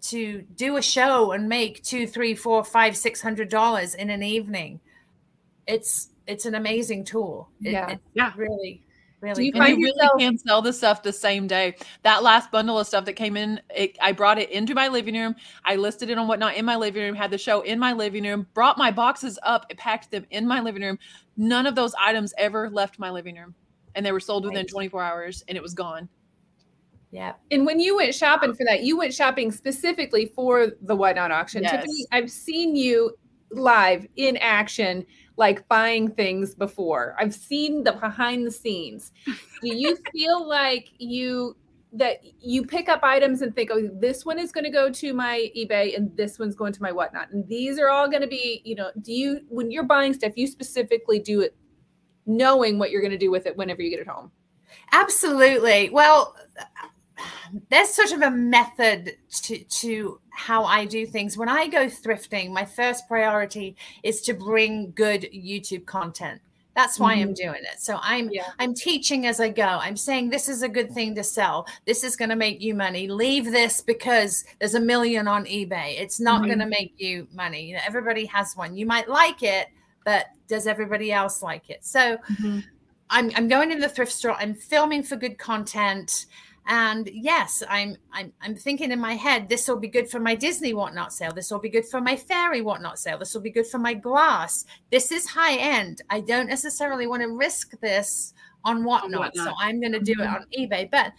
to 0.00 0.42
do 0.54 0.78
a 0.78 0.82
show 0.82 1.32
and 1.32 1.48
make 1.48 1.82
two, 1.82 2.06
three, 2.06 2.34
four, 2.34 2.64
five, 2.64 2.96
six 2.96 3.20
hundred 3.20 3.50
dollars 3.50 3.94
in 3.94 4.08
an 4.08 4.22
evening, 4.22 4.80
it's 5.66 6.08
it's 6.26 6.46
an 6.46 6.54
amazing 6.54 7.04
tool. 7.04 7.50
It, 7.62 7.72
yeah, 7.72 7.96
yeah, 8.14 8.32
really 8.36 8.82
Really, 9.20 9.50
Do 9.50 9.58
you, 9.58 9.62
and 9.62 9.78
you 9.78 9.86
yourself- 9.88 10.12
really 10.16 10.24
can 10.30 10.38
sell 10.38 10.62
the 10.62 10.72
stuff 10.72 11.02
the 11.02 11.12
same 11.12 11.48
day. 11.48 11.74
That 12.02 12.22
last 12.22 12.52
bundle 12.52 12.78
of 12.78 12.86
stuff 12.86 13.04
that 13.06 13.14
came 13.14 13.36
in, 13.36 13.60
it, 13.74 13.96
I 14.00 14.12
brought 14.12 14.38
it 14.38 14.50
into 14.50 14.74
my 14.74 14.86
living 14.88 15.16
room. 15.16 15.34
I 15.64 15.74
listed 15.76 16.08
it 16.10 16.18
on 16.18 16.28
whatnot 16.28 16.56
in 16.56 16.64
my 16.64 16.76
living 16.76 17.02
room. 17.02 17.14
Had 17.16 17.32
the 17.32 17.38
show 17.38 17.62
in 17.62 17.78
my 17.80 17.92
living 17.92 18.22
room. 18.24 18.46
Brought 18.54 18.78
my 18.78 18.92
boxes 18.92 19.38
up. 19.42 19.68
Packed 19.76 20.12
them 20.12 20.24
in 20.30 20.46
my 20.46 20.60
living 20.60 20.82
room. 20.82 20.98
None 21.36 21.66
of 21.66 21.74
those 21.74 21.94
items 21.98 22.32
ever 22.38 22.70
left 22.70 22.98
my 23.00 23.10
living 23.10 23.36
room, 23.36 23.54
and 23.96 24.06
they 24.06 24.12
were 24.12 24.20
sold 24.20 24.44
within 24.44 24.66
24 24.66 25.02
hours, 25.02 25.42
and 25.48 25.56
it 25.56 25.62
was 25.62 25.74
gone. 25.74 26.08
Yeah. 27.10 27.32
And 27.50 27.64
when 27.64 27.80
you 27.80 27.96
went 27.96 28.14
shopping 28.14 28.54
for 28.54 28.64
that, 28.66 28.82
you 28.82 28.96
went 28.98 29.14
shopping 29.14 29.50
specifically 29.50 30.26
for 30.26 30.68
the 30.82 30.94
whatnot 30.94 31.30
auction. 31.30 31.62
Yes. 31.62 31.72
Tiffany, 31.72 32.06
I've 32.12 32.30
seen 32.30 32.76
you 32.76 33.16
live 33.50 34.06
in 34.16 34.36
action 34.38 35.06
like 35.36 35.66
buying 35.68 36.10
things 36.10 36.54
before. 36.54 37.16
I've 37.18 37.34
seen 37.34 37.84
the 37.84 37.92
behind 37.92 38.46
the 38.46 38.50
scenes. 38.50 39.12
Do 39.26 39.74
you 39.74 39.96
feel 40.12 40.46
like 40.46 40.88
you 40.98 41.56
that 41.92 42.20
you 42.40 42.66
pick 42.66 42.88
up 42.88 43.00
items 43.02 43.40
and 43.40 43.54
think, 43.54 43.70
oh, 43.72 43.88
this 43.94 44.26
one 44.26 44.38
is 44.38 44.52
going 44.52 44.64
to 44.64 44.70
go 44.70 44.90
to 44.90 45.14
my 45.14 45.50
eBay 45.56 45.96
and 45.96 46.14
this 46.16 46.38
one's 46.38 46.54
going 46.54 46.72
to 46.72 46.82
my 46.82 46.92
whatnot. 46.92 47.30
And 47.30 47.46
these 47.48 47.78
are 47.78 47.88
all 47.88 48.08
going 48.08 48.20
to 48.20 48.28
be, 48.28 48.60
you 48.64 48.74
know, 48.74 48.90
do 49.00 49.12
you, 49.12 49.40
when 49.48 49.70
you're 49.70 49.84
buying 49.84 50.12
stuff, 50.12 50.34
you 50.36 50.46
specifically 50.46 51.18
do 51.18 51.40
it 51.40 51.56
knowing 52.26 52.78
what 52.78 52.90
you're 52.90 53.00
going 53.00 53.12
to 53.12 53.18
do 53.18 53.30
with 53.30 53.46
it 53.46 53.56
whenever 53.56 53.80
you 53.80 53.90
get 53.90 54.00
it 54.00 54.06
home? 54.06 54.30
Absolutely. 54.92 55.88
Well, 55.88 56.36
there's 57.70 57.90
sort 57.90 58.12
of 58.12 58.22
a 58.22 58.30
method 58.30 59.16
to, 59.42 59.58
to 59.58 60.20
how 60.30 60.64
I 60.64 60.84
do 60.84 61.06
things. 61.06 61.36
When 61.36 61.48
I 61.48 61.66
go 61.68 61.86
thrifting, 61.86 62.50
my 62.50 62.64
first 62.64 63.08
priority 63.08 63.76
is 64.02 64.20
to 64.22 64.34
bring 64.34 64.92
good 64.92 65.22
YouTube 65.32 65.86
content. 65.86 66.40
That's 66.78 67.00
why 67.00 67.14
mm-hmm. 67.16 67.30
I'm 67.30 67.34
doing 67.34 67.62
it. 67.64 67.80
So 67.80 67.98
I'm 68.00 68.30
yeah. 68.30 68.50
I'm 68.60 68.72
teaching 68.72 69.26
as 69.26 69.40
I 69.40 69.48
go. 69.48 69.66
I'm 69.66 69.96
saying 69.96 70.30
this 70.30 70.48
is 70.48 70.62
a 70.62 70.68
good 70.68 70.92
thing 70.92 71.12
to 71.16 71.24
sell. 71.24 71.66
This 71.86 72.04
is 72.04 72.14
going 72.14 72.28
to 72.28 72.36
make 72.36 72.62
you 72.62 72.72
money. 72.72 73.08
Leave 73.08 73.46
this 73.46 73.80
because 73.80 74.44
there's 74.60 74.74
a 74.74 74.80
million 74.80 75.26
on 75.26 75.44
eBay. 75.46 76.00
It's 76.00 76.20
not 76.20 76.42
mm-hmm. 76.42 76.46
going 76.46 76.58
to 76.60 76.66
make 76.66 76.94
you 76.96 77.26
money. 77.34 77.64
You 77.64 77.74
know, 77.74 77.80
everybody 77.84 78.26
has 78.26 78.56
one. 78.56 78.76
You 78.76 78.86
might 78.86 79.08
like 79.08 79.42
it, 79.42 79.66
but 80.04 80.26
does 80.46 80.68
everybody 80.68 81.10
else 81.10 81.42
like 81.42 81.68
it? 81.68 81.84
So 81.84 82.16
mm-hmm. 82.16 82.60
I'm 83.10 83.32
I'm 83.34 83.48
going 83.48 83.72
in 83.72 83.80
the 83.80 83.88
thrift 83.88 84.12
store. 84.12 84.34
I'm 84.34 84.54
filming 84.54 85.02
for 85.02 85.16
good 85.16 85.36
content 85.36 86.26
and 86.68 87.08
yes, 87.12 87.62
I'm 87.68 87.96
I'm 88.12 88.30
I'm 88.42 88.54
thinking 88.54 88.92
in 88.92 89.00
my 89.00 89.14
head, 89.14 89.48
this 89.48 89.66
will 89.66 89.78
be 89.78 89.88
good 89.88 90.10
for 90.10 90.20
my 90.20 90.34
Disney 90.34 90.74
whatnot 90.74 91.14
sale. 91.14 91.32
This 91.32 91.50
will 91.50 91.58
be 91.58 91.70
good 91.70 91.86
for 91.86 91.98
my 91.98 92.14
fairy 92.14 92.60
whatnot 92.60 92.98
sale. 92.98 93.18
This 93.18 93.32
will 93.32 93.40
be 93.40 93.50
good 93.50 93.66
for 93.66 93.78
my 93.78 93.94
glass. 93.94 94.66
This 94.90 95.10
is 95.10 95.26
high 95.26 95.56
end. 95.56 96.02
I 96.10 96.20
don't 96.20 96.46
necessarily 96.46 97.06
want 97.06 97.22
to 97.22 97.30
risk 97.30 97.78
this 97.80 98.34
on 98.64 98.84
whatnot. 98.84 99.34
So 99.34 99.50
I'm 99.58 99.80
going 99.80 99.92
to 99.92 100.00
do 100.00 100.14
mm-hmm. 100.14 100.22
it 100.22 100.26
on 100.26 100.44
eBay. 100.58 100.90
But 100.90 101.14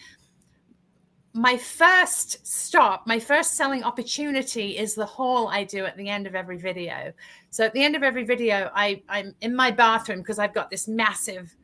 my 1.33 1.57
first 1.57 2.45
stop, 2.45 3.07
my 3.07 3.19
first 3.19 3.55
selling 3.55 3.83
opportunity 3.83 4.77
is 4.77 4.93
the 4.93 5.05
haul 5.05 5.47
I 5.47 5.63
do 5.63 5.83
at 5.83 5.97
the 5.97 6.09
end 6.09 6.27
of 6.27 6.35
every 6.35 6.57
video. 6.57 7.11
So 7.49 7.63
at 7.63 7.73
the 7.73 7.83
end 7.83 7.95
of 7.95 8.03
every 8.03 8.23
video, 8.23 8.69
I, 8.75 9.01
I'm 9.09 9.33
in 9.41 9.55
my 9.55 9.71
bathroom 9.71 10.19
because 10.19 10.37
I've 10.37 10.53
got 10.53 10.69
this 10.69 10.87
massive 10.87 11.55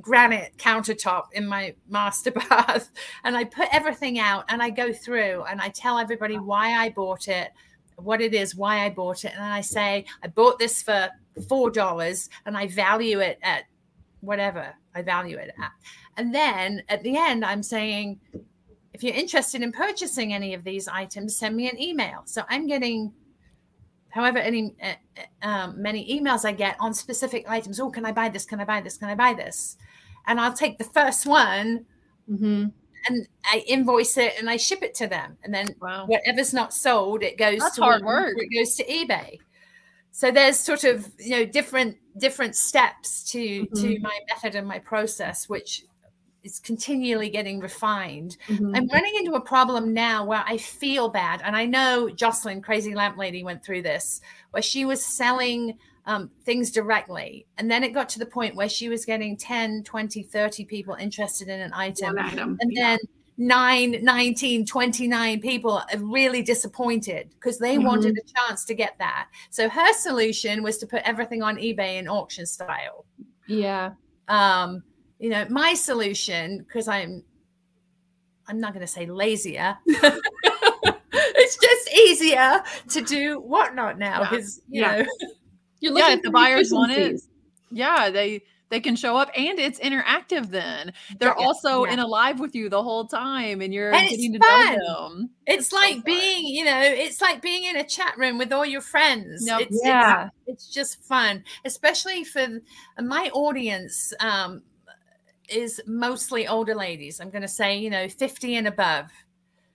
granite 0.00 0.52
countertop 0.58 1.24
in 1.32 1.46
my 1.46 1.74
master 1.88 2.30
bath 2.50 2.90
and 3.24 3.36
I 3.36 3.44
put 3.44 3.68
everything 3.72 4.18
out 4.18 4.44
and 4.48 4.62
I 4.62 4.70
go 4.70 4.92
through 4.92 5.44
and 5.44 5.60
I 5.60 5.68
tell 5.70 5.98
everybody 5.98 6.38
why 6.38 6.74
I 6.74 6.90
bought 6.90 7.28
it, 7.28 7.50
what 7.96 8.20
it 8.20 8.34
is, 8.34 8.54
why 8.54 8.84
I 8.84 8.90
bought 8.90 9.24
it. 9.24 9.32
And 9.34 9.44
I 9.44 9.60
say, 9.60 10.04
I 10.22 10.28
bought 10.28 10.58
this 10.58 10.82
for 10.82 11.08
$4 11.38 12.28
and 12.44 12.56
I 12.56 12.66
value 12.66 13.20
it 13.20 13.38
at 13.42 13.64
whatever 14.20 14.74
I 14.94 15.02
value 15.02 15.38
it 15.38 15.54
at. 15.62 15.72
And 16.16 16.34
then 16.34 16.82
at 16.88 17.02
the 17.02 17.16
end, 17.16 17.44
I'm 17.44 17.62
saying, 17.62 18.20
if 18.92 19.02
you're 19.02 19.14
interested 19.14 19.62
in 19.62 19.72
purchasing 19.72 20.32
any 20.32 20.54
of 20.54 20.64
these 20.64 20.88
items, 20.88 21.36
send 21.36 21.56
me 21.56 21.68
an 21.68 21.80
email. 21.80 22.22
So 22.24 22.42
I'm 22.48 22.66
getting 22.66 23.12
however 24.08 24.38
any 24.38 24.74
uh, 24.82 25.46
um, 25.46 25.80
many 25.80 26.18
emails 26.18 26.46
I 26.46 26.52
get 26.52 26.76
on 26.80 26.94
specific 26.94 27.44
items. 27.48 27.78
Oh, 27.78 27.90
can 27.90 28.06
I 28.06 28.12
buy 28.12 28.30
this? 28.30 28.46
Can 28.46 28.60
I 28.60 28.64
buy 28.64 28.80
this? 28.80 28.96
Can 28.96 29.10
I 29.10 29.14
buy 29.14 29.34
this? 29.34 29.76
And 30.26 30.40
I'll 30.40 30.52
take 30.52 30.78
the 30.78 30.84
first 30.84 31.26
one 31.26 31.86
mm-hmm. 32.30 32.66
and 33.08 33.28
I 33.44 33.64
invoice 33.66 34.16
it 34.16 34.34
and 34.38 34.50
I 34.50 34.56
ship 34.56 34.82
it 34.82 34.94
to 34.96 35.06
them. 35.06 35.36
And 35.44 35.54
then 35.54 35.68
wow. 35.80 36.06
whatever's 36.06 36.52
not 36.52 36.74
sold, 36.74 37.22
it 37.22 37.38
goes 37.38 37.60
That's 37.60 37.76
to 37.76 37.82
hard 37.82 38.04
work. 38.04 38.34
It 38.36 38.54
goes 38.56 38.74
to 38.76 38.84
eBay. 38.84 39.38
So 40.16 40.30
there's 40.30 40.58
sort 40.58 40.84
of 40.84 41.10
you 41.18 41.32
know 41.32 41.44
different 41.44 41.98
different 42.18 42.56
steps 42.56 43.22
to 43.32 43.38
mm-hmm. 43.38 43.82
to 43.82 44.00
my 44.00 44.18
method 44.30 44.54
and 44.54 44.66
my 44.66 44.78
process, 44.78 45.46
which 45.46 45.84
is 46.42 46.58
continually 46.60 47.28
getting 47.28 47.60
refined. 47.60 48.38
Mm-hmm. 48.46 48.74
I'm 48.74 48.88
running 48.88 49.14
into 49.16 49.34
a 49.34 49.40
problem 49.40 49.92
now 49.92 50.24
where 50.24 50.44
I 50.46 50.56
feel 50.56 51.08
bad. 51.08 51.42
And 51.44 51.56
I 51.56 51.66
know 51.66 52.08
Jocelyn, 52.08 52.62
Crazy 52.62 52.94
Lamp 52.94 53.18
Lady, 53.18 53.42
went 53.42 53.64
through 53.64 53.82
this, 53.82 54.20
where 54.52 54.62
she 54.62 54.84
was 54.84 55.04
selling 55.04 55.76
um, 56.06 56.30
things 56.44 56.70
directly. 56.70 57.46
And 57.58 57.70
then 57.70 57.84
it 57.84 57.92
got 57.92 58.08
to 58.10 58.18
the 58.18 58.26
point 58.26 58.54
where 58.54 58.68
she 58.68 58.88
was 58.88 59.04
getting 59.04 59.36
10, 59.36 59.84
20, 59.84 60.22
30 60.22 60.64
people 60.64 60.94
interested 60.94 61.48
in 61.48 61.60
an 61.60 61.72
item. 61.74 62.18
item. 62.18 62.58
And 62.60 62.72
yeah. 62.72 62.96
then 62.96 62.98
9, 63.38 63.98
19, 64.02 64.66
29 64.66 65.40
people 65.40 65.72
are 65.72 65.98
really 65.98 66.42
disappointed 66.42 67.30
because 67.34 67.58
they 67.58 67.76
mm-hmm. 67.76 67.86
wanted 67.86 68.18
a 68.18 68.40
chance 68.40 68.64
to 68.64 68.74
get 68.74 68.96
that. 68.98 69.28
So 69.50 69.68
her 69.68 69.92
solution 69.92 70.62
was 70.62 70.78
to 70.78 70.86
put 70.86 71.02
everything 71.04 71.42
on 71.42 71.56
eBay 71.56 71.98
in 71.98 72.08
auction 72.08 72.46
style. 72.46 73.04
Yeah. 73.46 73.92
Um, 74.28 74.82
you 75.18 75.30
know 75.30 75.46
my 75.48 75.74
solution 75.74 76.58
because 76.58 76.88
i'm 76.88 77.22
i'm 78.48 78.60
not 78.60 78.72
going 78.72 78.84
to 78.84 78.92
say 78.92 79.06
lazier 79.06 79.76
it's 79.86 81.56
just 81.56 81.92
easier 81.94 82.62
to 82.88 83.00
do 83.02 83.40
whatnot 83.40 83.98
now 83.98 84.20
because 84.20 84.60
yeah. 84.68 84.98
you 84.98 84.98
yeah. 84.98 85.02
know 85.02 85.08
yeah 85.80 86.12
if 86.12 86.22
the 86.22 86.30
buyers 86.30 86.70
want 86.72 86.92
it 86.92 87.20
yeah 87.70 88.10
they 88.10 88.42
they 88.68 88.80
can 88.80 88.96
show 88.96 89.16
up 89.16 89.30
and 89.36 89.58
it's 89.60 89.78
interactive 89.78 90.48
then 90.50 90.92
they're 91.20 91.34
Yeah, 91.38 91.44
also 91.46 91.84
yeah. 91.84 91.92
in 91.92 91.98
a 92.00 92.06
live 92.06 92.40
with 92.40 92.54
you 92.54 92.68
the 92.68 92.82
whole 92.82 93.06
time 93.06 93.60
and 93.60 93.72
you're 93.72 93.94
And 93.94 94.04
it's 94.06 94.16
getting 94.16 94.32
to 94.32 94.38
fun. 94.40 94.78
know 94.78 95.08
them 95.08 95.30
It's 95.46 95.68
so 95.68 95.76
like 95.76 95.94
fun. 95.94 96.02
being, 96.04 96.46
you 96.48 96.64
know, 96.64 96.80
it's 96.82 97.20
like 97.20 97.40
being 97.42 97.62
in 97.62 97.76
a 97.76 97.84
chat 97.84 98.14
room 98.18 98.38
with 98.38 98.52
all 98.52 98.66
your 98.66 98.80
friends. 98.80 99.46
Yep. 99.46 99.60
It's, 99.60 99.80
Yeah. 99.84 100.30
it's, 100.48 100.64
it's 100.64 100.74
just 100.74 101.00
fun, 101.04 101.44
especially 101.64 102.24
for 102.24 102.58
my 103.00 103.30
audience. 103.34 104.12
Um, 104.18 104.62
is 105.48 105.80
mostly 105.86 106.48
older 106.48 106.74
ladies. 106.74 107.20
I'm 107.20 107.30
going 107.30 107.42
to 107.42 107.46
say, 107.48 107.76
you 107.78 107.88
know, 107.88 108.08
50 108.08 108.56
and 108.56 108.66
above. 108.66 109.04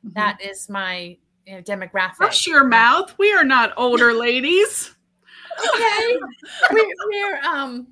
Mm-hmm. 0.06 0.10
That 0.16 0.42
is 0.42 0.68
my 0.68 1.18
you 1.46 1.54
know, 1.56 1.62
demographic. 1.62 2.16
Hush 2.20 2.46
your 2.46 2.66
mouth. 2.66 3.18
We 3.18 3.32
are 3.32 3.46
not 3.46 3.72
older 3.78 4.12
ladies. 4.14 4.94
Okay, 5.60 6.20
we're, 6.72 6.96
we're 7.10 7.40
um 7.44 7.88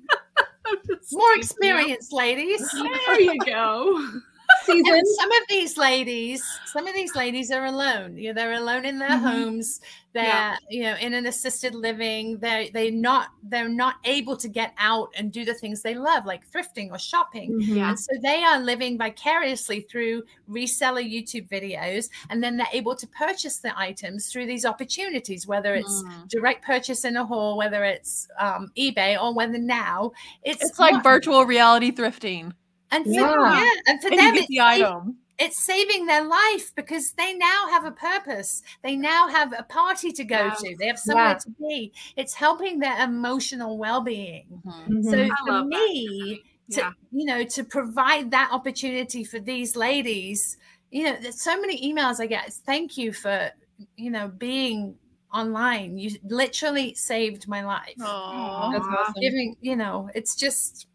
more 1.12 1.34
experienced 1.34 2.12
ladies. 2.12 2.70
There 3.06 3.20
you 3.20 3.38
go. 3.44 4.20
Season. 4.66 4.94
And 4.94 5.06
some 5.06 5.30
of 5.32 5.42
these 5.48 5.76
ladies, 5.78 6.42
some 6.66 6.86
of 6.86 6.94
these 6.94 7.14
ladies 7.14 7.50
are 7.50 7.64
alone. 7.66 8.16
You 8.16 8.28
know, 8.28 8.34
they're 8.34 8.52
alone 8.52 8.84
in 8.84 8.98
their 8.98 9.08
Mhm. 9.10 9.20
homes. 9.20 9.80
They're, 10.12 10.24
Yeah. 10.24 10.56
you 10.68 10.82
know, 10.82 10.96
in 10.96 11.14
an 11.14 11.26
assisted 11.26 11.72
living. 11.74 12.38
They 12.38 12.70
they 12.74 12.90
not 12.90 13.28
they're 13.44 13.68
not 13.68 13.96
able 14.04 14.36
to 14.38 14.48
get 14.48 14.74
out 14.76 15.10
and 15.16 15.30
do 15.32 15.44
the 15.44 15.54
things 15.54 15.82
they 15.82 15.94
love, 15.94 16.26
like 16.26 16.48
thrifting 16.50 16.90
or 16.90 16.98
shopping. 16.98 17.52
Mhm. 17.60 17.78
And 17.90 17.98
so 18.00 18.10
they 18.22 18.42
are 18.42 18.58
living 18.60 18.98
vicariously 18.98 19.82
through 19.82 20.24
reseller 20.48 21.02
YouTube 21.08 21.48
videos, 21.48 22.08
and 22.28 22.42
then 22.42 22.56
they're 22.56 22.66
able 22.72 22.96
to 22.96 23.06
purchase 23.06 23.58
the 23.58 23.72
items 23.78 24.32
through 24.32 24.46
these 24.46 24.64
opportunities, 24.64 25.46
whether 25.46 25.74
it's 25.76 26.02
Mm. 26.02 26.28
direct 26.28 26.64
purchase 26.64 27.04
in 27.04 27.16
a 27.16 27.24
haul, 27.24 27.56
whether 27.56 27.84
it's 27.84 28.26
um, 28.38 28.72
eBay, 28.76 29.20
or 29.20 29.32
whether 29.32 29.58
now 29.58 30.10
it's 30.42 30.62
it's 30.64 30.78
like 30.78 31.02
virtual 31.04 31.44
reality 31.44 31.92
thrifting 31.92 32.52
and 32.90 33.04
for, 33.04 33.10
Yeah. 33.12 33.60
yeah, 33.62 33.70
and 33.86 34.00
for 34.02 34.08
and 34.08 34.18
them 34.18 34.34
it's 34.36 34.46
the 34.48 34.56
safe- 34.56 34.62
item 34.84 35.16
it's 35.42 35.58
saving 35.58 36.04
their 36.04 36.22
life 36.24 36.74
because 36.74 37.12
they 37.12 37.32
now 37.32 37.66
have 37.70 37.86
a 37.86 37.90
purpose. 37.92 38.62
They 38.82 38.94
now 38.94 39.26
have 39.28 39.54
a 39.58 39.62
party 39.62 40.12
to 40.12 40.22
go 40.22 40.36
Yes. 40.36 40.60
to. 40.60 40.76
They 40.78 40.86
have 40.86 40.98
somewhere 40.98 41.28
Yeah. 41.28 41.34
to 41.38 41.50
be. 41.58 41.92
It's 42.16 42.34
helping 42.34 42.78
their 42.78 43.02
emotional 43.02 43.78
well-being. 43.78 44.44
Mhm. 44.66 45.02
So 45.04 45.12
Mhm. 45.12 45.30
I 45.30 45.36
for 45.46 45.52
love 45.52 45.70
that. 45.70 45.78
me, 45.78 46.42
to 46.72 46.80
Yeah. 46.80 46.92
you 47.10 47.24
know, 47.24 47.42
to 47.42 47.64
provide 47.64 48.30
that 48.32 48.50
opportunity 48.52 49.24
for 49.24 49.40
these 49.40 49.76
ladies, 49.76 50.58
you 50.90 51.04
know, 51.04 51.16
there's 51.18 51.40
so 51.40 51.58
many 51.58 51.90
emails 51.90 52.20
I 52.20 52.26
get. 52.26 52.46
It's 52.48 52.58
thank 52.58 52.98
you 52.98 53.10
for 53.14 53.50
you 53.96 54.10
know 54.10 54.28
being 54.28 54.98
online. 55.32 55.96
You 55.96 56.18
literally 56.24 56.92
saved 56.92 57.48
my 57.48 57.64
life. 57.64 57.94
Aw. 58.02 58.72
That's 58.72 58.84
awesome. 58.84 59.14
Giving, 59.22 59.56
you 59.62 59.74
know, 59.76 60.10
it's 60.14 60.34
just 60.36 60.86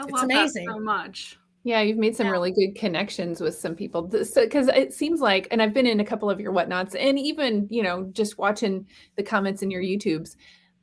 I 0.00 0.04
It's 0.04 0.12
love 0.12 0.24
amazing. 0.24 0.66
that 0.66 0.72
so 0.74 0.80
much. 0.80 1.38
Yeah, 1.62 1.82
you've 1.82 1.98
made 1.98 2.16
some 2.16 2.26
Yeah. 2.26 2.32
really 2.32 2.52
good 2.52 2.74
connections 2.74 3.40
with 3.40 3.54
some 3.54 3.74
people. 3.74 4.08
Th- 4.08 4.24
So, 4.26 4.42
because 4.44 4.68
it 4.68 4.94
seems 4.94 5.20
like, 5.20 5.46
and 5.50 5.60
I've 5.60 5.74
been 5.74 5.86
in 5.86 6.00
a 6.00 6.04
couple 6.04 6.30
of 6.30 6.40
your 6.40 6.52
whatnots, 6.52 6.94
and 6.94 7.18
even 7.18 7.66
you 7.70 7.82
know, 7.82 8.04
just 8.12 8.38
watching 8.38 8.86
the 9.16 9.22
comments 9.22 9.62
in 9.62 9.70
your 9.70 9.82
YouTubes, 9.82 10.36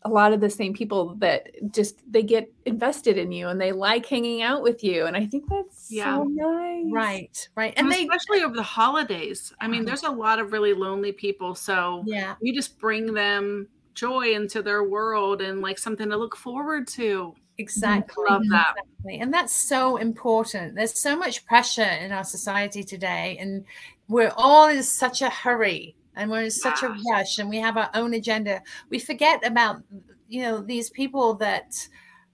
a 0.03 0.09
lot 0.09 0.31
of 0.33 0.39
the 0.39 0.49
same 0.51 0.73
people 0.75 1.15
that 1.15 1.47
just 1.73 2.03
they 2.09 2.21
get 2.21 2.49
invested 2.65 3.17
in 3.17 3.31
you 3.31 3.47
and 3.47 3.59
they 3.59 3.71
like 3.71 4.05
hanging 4.05 4.43
out 4.43 4.61
with 4.61 4.83
you, 4.83 5.05
and 5.07 5.17
I 5.17 5.25
think 5.25 5.49
that's 5.49 5.91
Yeah. 5.91 6.15
so 6.17 6.23
nice. 6.25 6.85
right, 6.91 7.49
right, 7.55 7.73
And 7.75 7.87
and 7.87 7.91
they, 7.93 8.03
especially 8.03 8.43
over 8.43 8.55
the 8.55 8.61
holidays. 8.63 9.51
I 9.59 9.67
mean, 9.67 9.79
Uh-huh. 9.81 9.87
there's 9.87 10.03
a 10.03 10.11
lot 10.11 10.37
of 10.37 10.53
really 10.53 10.73
lonely 10.73 11.11
people. 11.11 11.55
So 11.55 12.03
yeah, 12.05 12.35
you 12.39 12.53
just 12.53 12.77
bring 12.77 13.13
them 13.15 13.67
joy 13.95 14.33
into 14.35 14.61
their 14.61 14.83
world 14.83 15.41
and 15.41 15.59
like 15.61 15.79
something 15.79 16.07
to 16.09 16.15
look 16.17 16.35
forward 16.37 16.87
to. 16.89 17.33
Exactly. 17.57 18.25
Love 18.29 18.43
that. 18.51 18.75
Exactly. 18.77 19.19
And 19.19 19.33
that's 19.33 19.53
so 19.53 19.97
important. 19.97 20.75
There's 20.75 20.99
so 20.99 21.15
much 21.15 21.45
pressure 21.45 21.81
in 21.83 22.11
our 22.11 22.23
society 22.23 22.83
today, 22.83 23.37
and 23.39 23.65
we're 24.07 24.33
all 24.35 24.67
in 24.69 24.83
such 24.83 25.21
a 25.21 25.29
hurry 25.29 25.95
and 26.15 26.31
we're 26.31 26.43
in 26.43 26.51
such 26.51 26.81
a 26.81 26.95
rush 27.11 27.37
and 27.37 27.49
we 27.49 27.57
have 27.57 27.77
our 27.77 27.89
own 27.93 28.13
agenda. 28.15 28.61
We 28.89 28.99
forget 28.99 29.45
about, 29.45 29.83
you 30.27 30.41
know, 30.41 30.61
these 30.61 30.89
people 30.89 31.35
that 31.35 31.87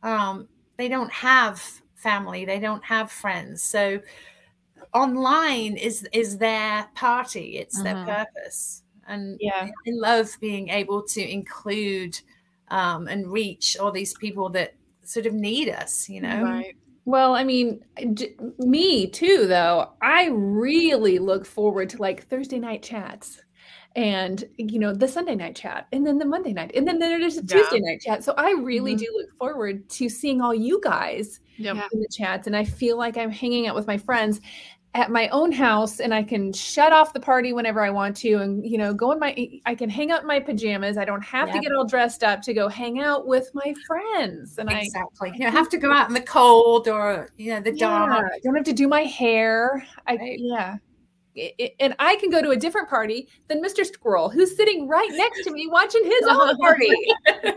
um, 0.04 0.48
they 0.78 0.88
don't 0.88 1.12
have 1.12 1.62
family, 1.96 2.46
they 2.46 2.60
don't 2.60 2.84
have 2.86 3.12
friends. 3.12 3.62
So 3.62 4.00
online 4.94 5.76
is 5.76 6.08
is 6.14 6.38
their 6.38 6.88
party, 6.96 7.58
it's 7.58 7.80
Mhm. 7.80 7.84
their 7.84 8.06
purpose. 8.06 8.84
And 9.08 9.38
Yeah. 9.42 9.70
I 9.88 9.90
love 9.92 10.30
being 10.40 10.70
able 10.70 11.04
to 11.04 11.22
include 11.22 12.20
um, 12.70 13.08
and 13.08 13.32
reach 13.32 13.78
all 13.78 13.92
these 13.92 14.14
people 14.14 14.50
that 14.50 14.74
sort 15.08 15.26
of 15.26 15.34
need 15.34 15.70
us, 15.70 16.10
you 16.10 16.22
know? 16.22 16.44
right 16.44 16.76
Well, 17.06 17.36
I 17.36 17.44
mean, 17.44 17.84
j- 18.14 18.36
me 18.60 19.08
too, 19.08 19.46
though. 19.48 19.92
I 20.02 20.28
really 20.32 21.20
look 21.20 21.46
forward 21.46 21.90
to 21.90 21.98
like 21.98 22.28
Thursday 22.30 22.60
night 22.60 22.82
chats 22.82 23.42
and, 23.96 24.44
you 24.58 24.80
know, 24.80 24.94
the 24.94 25.08
Sunday 25.08 25.36
night 25.36 25.56
chat 25.56 25.88
and 25.92 26.08
then 26.08 26.18
the 26.18 26.26
Monday 26.26 26.54
night 26.54 26.72
and 26.76 26.88
then 26.88 27.00
there's 27.00 27.38
a 27.38 27.42
Yeah. 27.42 27.46
Tuesday 27.46 27.80
night 27.82 28.00
chat. 28.02 28.24
So 28.24 28.34
I 28.38 28.52
really 28.54 28.96
Mhm. 28.96 29.00
do 29.00 29.08
look 29.18 29.30
forward 29.38 29.90
to 29.90 30.10
seeing 30.10 30.42
all 30.42 30.56
you 30.56 30.80
guys 30.84 31.40
yep. 31.58 31.86
In 31.92 32.00
the 32.02 32.08
chats. 32.12 32.48
And 32.48 32.56
I 32.56 32.64
feel 32.64 32.98
like 32.98 33.18
I'm 33.18 33.30
hanging 33.32 33.68
out 33.68 33.76
with 33.76 33.86
my 33.88 33.98
friends 33.98 34.40
at 34.96 35.10
my 35.10 35.28
own 35.30 35.52
house 35.52 36.00
and 36.00 36.14
I 36.14 36.22
can 36.22 36.54
shut 36.54 36.94
off 36.94 37.14
the 37.14 37.20
party 37.20 37.52
whenever 37.52 37.82
I 37.82 37.90
want 37.90 38.16
to 38.18 38.34
and, 38.36 38.64
you 38.64 38.78
know, 38.78 38.94
go 38.94 39.12
in 39.12 39.20
my, 39.20 39.36
I 39.66 39.74
can 39.74 39.90
hang 39.90 40.12
out 40.12 40.22
in 40.22 40.28
my 40.28 40.40
pajamas. 40.40 40.98
I 40.98 41.06
don't 41.06 41.24
have 41.24 41.52
to 41.52 41.60
get 41.60 41.72
all 41.74 41.84
dressed 41.86 42.24
up 42.24 42.42
to 42.44 42.54
go 42.54 42.68
hang 42.68 43.00
out 43.00 43.26
with 43.26 43.50
my 43.56 43.74
friends. 43.88 44.60
And 44.60 44.70
I, 44.70 44.82
Exactly. 44.82 45.32
You 45.34 45.40
don't 45.40 45.52
have 45.52 45.70
to 45.70 45.78
go 45.78 45.92
out 45.92 46.10
in 46.10 46.14
the 46.14 46.22
cold 46.22 46.88
or, 46.88 47.30
you 47.38 47.54
know, 47.54 47.60
the 47.62 47.72
dark. 47.72 48.12
Yeah, 48.12 48.36
I 48.36 48.40
don't 48.44 48.56
have 48.56 48.66
to 48.66 48.74
do 48.74 48.88
my 48.88 49.02
hair. 49.02 49.84
I 50.06 50.16
Right. 50.16 50.40
yeah. 50.40 50.78
I- 51.36 51.54
I- 51.60 51.74
and 51.80 51.96
I 51.98 52.16
can 52.18 52.30
go 52.30 52.44
to 52.44 52.52
a 52.52 52.56
different 52.56 52.88
party 52.88 53.28
than 53.48 53.64
Mr. 53.64 53.84
Squirrel, 53.84 54.30
who's 54.30 54.56
sitting 54.56 54.88
right 54.88 55.10
next 55.14 55.44
to 55.46 55.52
me 55.52 55.66
watching 55.68 56.06
his 56.06 56.22
own 56.30 56.56
party. 56.58 56.92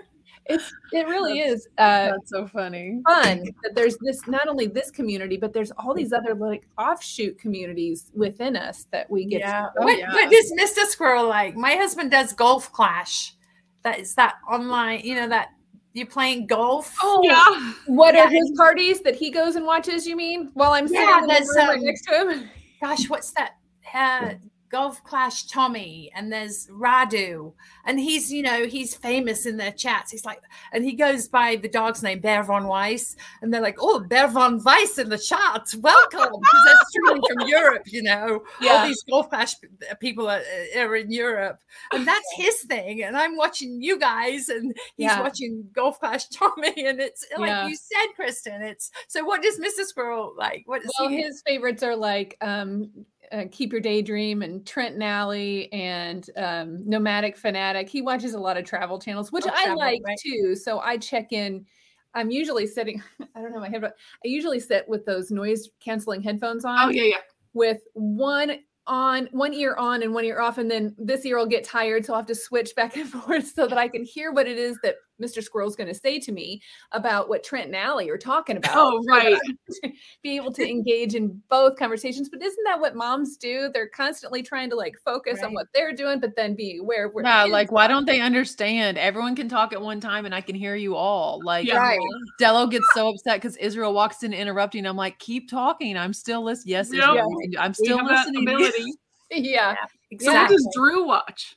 it's 0.49 0.72
it 0.92 1.07
really 1.07 1.40
is 1.40 1.66
uh, 1.78 2.11
that's 2.12 2.30
so 2.30 2.47
funny 2.47 3.01
fun 3.07 3.44
that 3.62 3.74
there's 3.74 3.97
this 3.99 4.26
not 4.26 4.49
only 4.49 4.66
this 4.66 4.90
community, 4.90 5.36
but 5.36 5.53
there's 5.53 5.70
all 5.72 5.94
these 5.94 6.12
other 6.12 6.34
like 6.34 6.66
offshoot 6.78 7.38
communities 7.38 8.11
within 8.14 8.57
us 8.57 8.86
that 8.92 9.11
we 9.11 9.24
get. 9.26 9.40
Yeah. 9.40 9.62
To 9.62 9.70
Oh, 9.80 9.84
what, 9.84 9.99
yeah. 9.99 10.12
what 10.12 10.30
does 10.30 10.53
Mr. 10.59 10.86
Squirrel 10.86 11.28
like? 11.28 11.57
My 11.57 11.74
husband 11.74 12.11
does 12.11 12.32
Golf 12.32 12.72
Clash. 12.72 13.34
That 13.82 13.99
is 14.01 14.14
that 14.14 14.34
online, 14.51 15.01
you 15.01 15.14
know, 15.14 15.28
that 15.28 15.49
you're 15.92 16.07
playing 16.07 16.47
golf. 16.47 16.94
Oh, 17.03 17.20
Yeah. 17.24 17.72
what 17.86 18.14
Yeah, 18.14 18.24
are 18.24 18.28
his 18.28 18.53
parties 18.57 19.01
that 19.01 19.14
he 19.14 19.30
goes 19.30 19.57
and 19.57 19.64
watches? 19.64 20.07
You 20.07 20.16
mean 20.16 20.51
while 20.55 20.72
I'm 20.72 20.86
sitting 20.88 21.03
Yeah, 21.03 21.22
in 21.22 21.26
the 21.28 21.34
room 21.57 21.68
right 21.68 21.78
um, 21.78 21.84
next 21.84 22.03
to 22.07 22.30
him? 22.30 22.51
Gosh, 22.82 23.09
what's 23.09 23.32
that? 23.32 23.53
Uh, 23.94 24.34
Golf 24.70 25.02
Clash 25.04 25.46
Tommy 25.46 26.10
and 26.14 26.32
there's 26.32 26.66
Radu 26.68 27.52
and 27.84 28.00
he's 28.00 28.32
you 28.32 28.42
know 28.42 28.66
he's 28.66 28.94
famous 28.94 29.46
in 29.46 29.56
their 29.56 29.72
chats 29.72 30.10
he's 30.10 30.24
like 30.24 30.40
and 30.72 30.84
he 30.84 30.92
goes 30.94 31.28
by 31.28 31.56
the 31.56 31.68
dog's 31.68 32.02
name 32.02 32.20
Bear 32.20 32.42
von 32.42 32.66
Weiss 32.66 33.16
and 33.42 33.52
they're 33.52 33.60
like 33.60 33.76
oh 33.80 34.00
Bear 34.00 34.28
von 34.28 34.62
Weiss 34.64 34.98
in 34.98 35.08
the 35.08 35.18
chats 35.18 35.74
welcome 35.76 36.40
because 36.40 36.64
they're 36.64 36.74
streaming 36.88 37.22
from 37.28 37.40
Europe 37.48 37.82
you 37.86 38.02
know 38.02 38.42
all 38.68 38.84
these 38.86 39.02
Golf 39.08 39.28
Clash 39.30 39.54
people 40.00 40.28
are, 40.28 40.42
are 40.76 40.96
in 40.96 41.10
Europe 41.10 41.60
and 41.92 42.06
that's 42.06 42.26
his 42.36 42.62
thing 42.62 43.02
and 43.04 43.16
I'm 43.16 43.36
watching 43.36 43.80
you 43.80 43.98
guys 43.98 44.48
and 44.48 44.74
he's 44.96 45.06
Yeah. 45.06 45.20
watching 45.20 45.68
Golf 45.74 46.00
Clash 46.00 46.26
Tommy 46.28 46.72
and 46.86 47.00
it's 47.00 47.24
like 47.38 47.48
Yeah. 47.48 47.68
you 47.68 47.76
said 47.76 48.06
Kristin 48.18 48.62
it's 48.62 48.90
so 49.08 49.24
what 49.24 49.42
does 49.42 49.58
Mr. 49.58 49.84
Squirrel 49.84 50.34
like 50.36 50.62
what 50.66 50.82
is 50.84 50.90
Well, 50.98 51.08
he 51.08 51.22
his 51.22 51.42
favorites 51.46 51.82
are 51.82 51.96
like 51.96 52.36
um, 52.40 52.90
uh, 53.33 53.45
Keep 53.51 53.72
Your 53.72 53.81
Daydream 53.81 54.43
and 54.43 54.66
Trent 54.66 54.97
Nally 54.97 55.72
and 55.72 56.29
um, 56.37 56.89
Nomadic 56.89 57.37
Fanatic. 57.37 57.89
He 57.89 58.03
watches 58.03 58.35
a 58.35 58.39
lot 58.39 58.57
of 58.57 58.64
travel 58.64 58.99
channels, 58.99 59.33
which 59.33 59.45
Oh, 59.47 59.53
I 59.53 59.64
travel, 59.64 59.79
like 59.79 60.03
right. 60.05 60.18
too. 60.22 60.55
So 60.55 60.81
I 60.81 60.97
check 60.97 61.33
in. 61.33 61.66
I'm 62.14 62.31
usually 62.31 62.66
sitting, 62.66 63.03
I 63.35 63.43
don't 63.43 63.53
know 63.53 63.61
my 63.61 63.68
head, 63.68 63.85
I 63.85 63.91
usually 64.24 64.61
sit 64.61 64.89
with 64.89 65.05
those 65.05 65.31
noise 65.31 65.68
canceling 65.81 66.22
headphones 66.22 66.64
on 66.64 66.79
Oh 66.79 66.89
yeah, 66.91 67.03
yeah. 67.03 67.16
with 67.53 67.81
one 67.93 68.59
on, 68.87 69.29
one 69.33 69.53
ear 69.53 69.74
on 69.77 70.03
and 70.03 70.14
one 70.14 70.24
ear 70.24 70.41
off. 70.41 70.59
And 70.59 70.70
then 70.70 70.95
this 70.99 71.27
ear 71.27 71.39
will 71.39 71.47
get 71.47 71.64
tired. 71.64 72.07
So 72.07 72.12
I'll 72.12 72.20
have 72.20 72.27
to 72.27 72.35
switch 72.35 72.74
back 72.74 72.97
and 72.97 73.09
forth 73.11 73.49
so 73.49 73.66
that 73.66 73.79
I 73.79 73.89
can 73.89 74.05
hear 74.05 74.33
what 74.33 74.47
it 74.47 74.59
is 74.59 74.79
that 74.83 74.97
Mr. 75.22 75.42
Squirrel's 75.42 75.76
going 75.76 75.88
to 75.88 75.94
say 75.94 76.18
to 76.20 76.32
me 76.32 76.60
about 76.92 77.28
what 77.28 77.42
Trent 77.42 77.66
and 77.66 77.76
Allie 77.76 78.10
are 78.10 78.18
talking 78.18 78.56
about. 78.56 78.72
Oh 78.76 79.02
right. 79.08 79.38
Be 80.22 80.36
able 80.36 80.52
to 80.52 80.68
engage 80.68 81.14
in 81.14 81.40
both 81.48 81.76
conversations. 81.78 82.28
But 82.28 82.42
isn't 82.42 82.64
that 82.64 82.78
what 82.80 82.94
moms 82.94 83.36
do? 83.36 83.70
They're 83.72 83.88
constantly 83.88 84.42
trying 84.42 84.70
to 84.70 84.76
like 84.76 84.94
focus 85.04 85.42
on 85.42 85.54
what 85.54 85.66
they're 85.74 85.94
doing, 85.94 86.20
but 86.20 86.36
then 86.36 86.54
be 86.54 86.78
aware 86.80 87.06
of 87.06 87.14
where 87.14 87.24
yeah 87.24 87.44
kids 87.44 87.52
like 87.52 87.72
why 87.72 87.86
don't 87.86 88.04
they 88.06 88.20
understand 88.20 88.98
everyone 88.98 89.34
can 89.36 89.48
talk 89.48 89.72
at 89.72 89.80
one 89.80 90.00
time 90.00 90.26
and 90.26 90.34
i 90.34 90.40
can 90.40 90.54
hear 90.54 90.74
you 90.76 90.94
all 90.96 91.40
like 91.44 91.66
Yeah. 91.66 91.78
right? 91.78 91.98
Dello 92.38 92.66
gets 92.66 92.86
so 92.94 93.08
upset 93.08 93.40
because 93.40 93.56
Israel 93.56 93.94
walks 93.94 94.22
in 94.22 94.32
interrupting. 94.32 94.86
I'm 94.86 94.96
like, 94.96 95.18
keep 95.18 95.50
talking. 95.50 95.96
I'm 95.96 96.12
still 96.12 96.42
listening. 96.44 96.72
Yes, 96.72 96.90
Yep. 96.92 97.02
Israel, 97.02 97.30
you 97.30 97.38
can 97.42 97.50
do- 97.50 97.58
I'm 97.58 97.74
still 97.74 98.04
listening. 98.04 98.42
ability. 98.48 98.84
Yeah. 99.30 99.74
So 100.20 100.32
what 100.32 100.48
does 100.48 100.68
Drew 100.74 101.04
watch? 101.06 101.56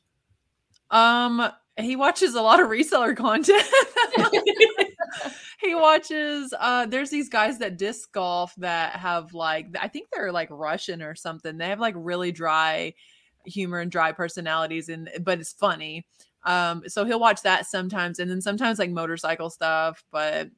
Um, 0.90 1.52
he 1.80 1.96
watches 1.96 2.36
a 2.36 2.42
lot 2.42 2.60
of 2.60 2.70
reseller 2.70 3.16
content. 3.16 3.64
he 5.60 5.76
watches 5.76 6.54
uh 6.60 6.86
there's 6.86 7.10
these 7.10 7.30
guys 7.30 7.58
that 7.60 7.78
disc 7.78 8.12
golf 8.12 8.54
that 8.58 8.94
have 8.96 9.34
like 9.34 9.68
I 9.80 9.88
think 9.88 10.10
they're 10.12 10.32
like 10.32 10.50
Russian 10.52 11.02
or 11.02 11.16
something. 11.16 11.58
They 11.58 11.70
have 11.70 11.80
like 11.80 11.96
really 11.98 12.32
dry 12.32 12.94
humor 13.46 13.80
and 13.80 13.92
dry 13.92 14.12
personalities 14.12 14.90
and 14.90 15.10
but 15.22 15.40
it's 15.40 15.54
funny. 15.54 16.06
Um 16.44 16.84
so 16.88 17.06
he'll 17.06 17.20
watch 17.20 17.42
that 17.44 17.66
sometimes 17.66 18.20
and 18.20 18.30
then 18.30 18.42
sometimes 18.42 18.80
like 18.80 18.92
motorcycle 18.92 19.50
stuff, 19.50 20.04
but 20.12 20.50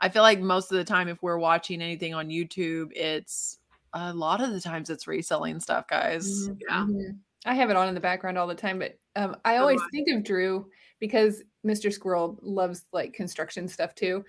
I 0.00 0.08
feel 0.08 0.22
like 0.22 0.40
most 0.40 0.70
of 0.72 0.78
the 0.78 0.84
time 0.84 1.08
if 1.08 1.22
we're 1.22 1.38
watching 1.38 1.80
anything 1.80 2.14
on 2.14 2.28
YouTube, 2.28 2.90
it's 2.94 3.58
a 3.92 4.12
lot 4.12 4.42
of 4.42 4.50
the 4.50 4.60
times 4.60 4.90
it's 4.90 5.06
reselling 5.06 5.60
stuff, 5.60 5.88
guys. 5.88 6.48
Mm-hmm. 6.48 6.54
Yeah. 6.68 6.82
Mm-hmm. 6.82 7.10
I 7.44 7.54
have 7.54 7.70
it 7.70 7.76
on 7.76 7.88
in 7.88 7.94
the 7.94 8.00
background 8.00 8.38
all 8.38 8.46
the 8.46 8.54
time, 8.54 8.78
but 8.78 8.98
um, 9.14 9.36
I 9.44 9.56
always 9.56 9.80
think 9.92 10.08
of 10.10 10.24
Drew 10.24 10.68
because 11.00 11.42
Mr. 11.66 11.92
Squirrel 11.92 12.38
loves 12.42 12.84
like 12.92 13.12
construction 13.12 13.68
stuff 13.68 13.94
too. 13.94 14.24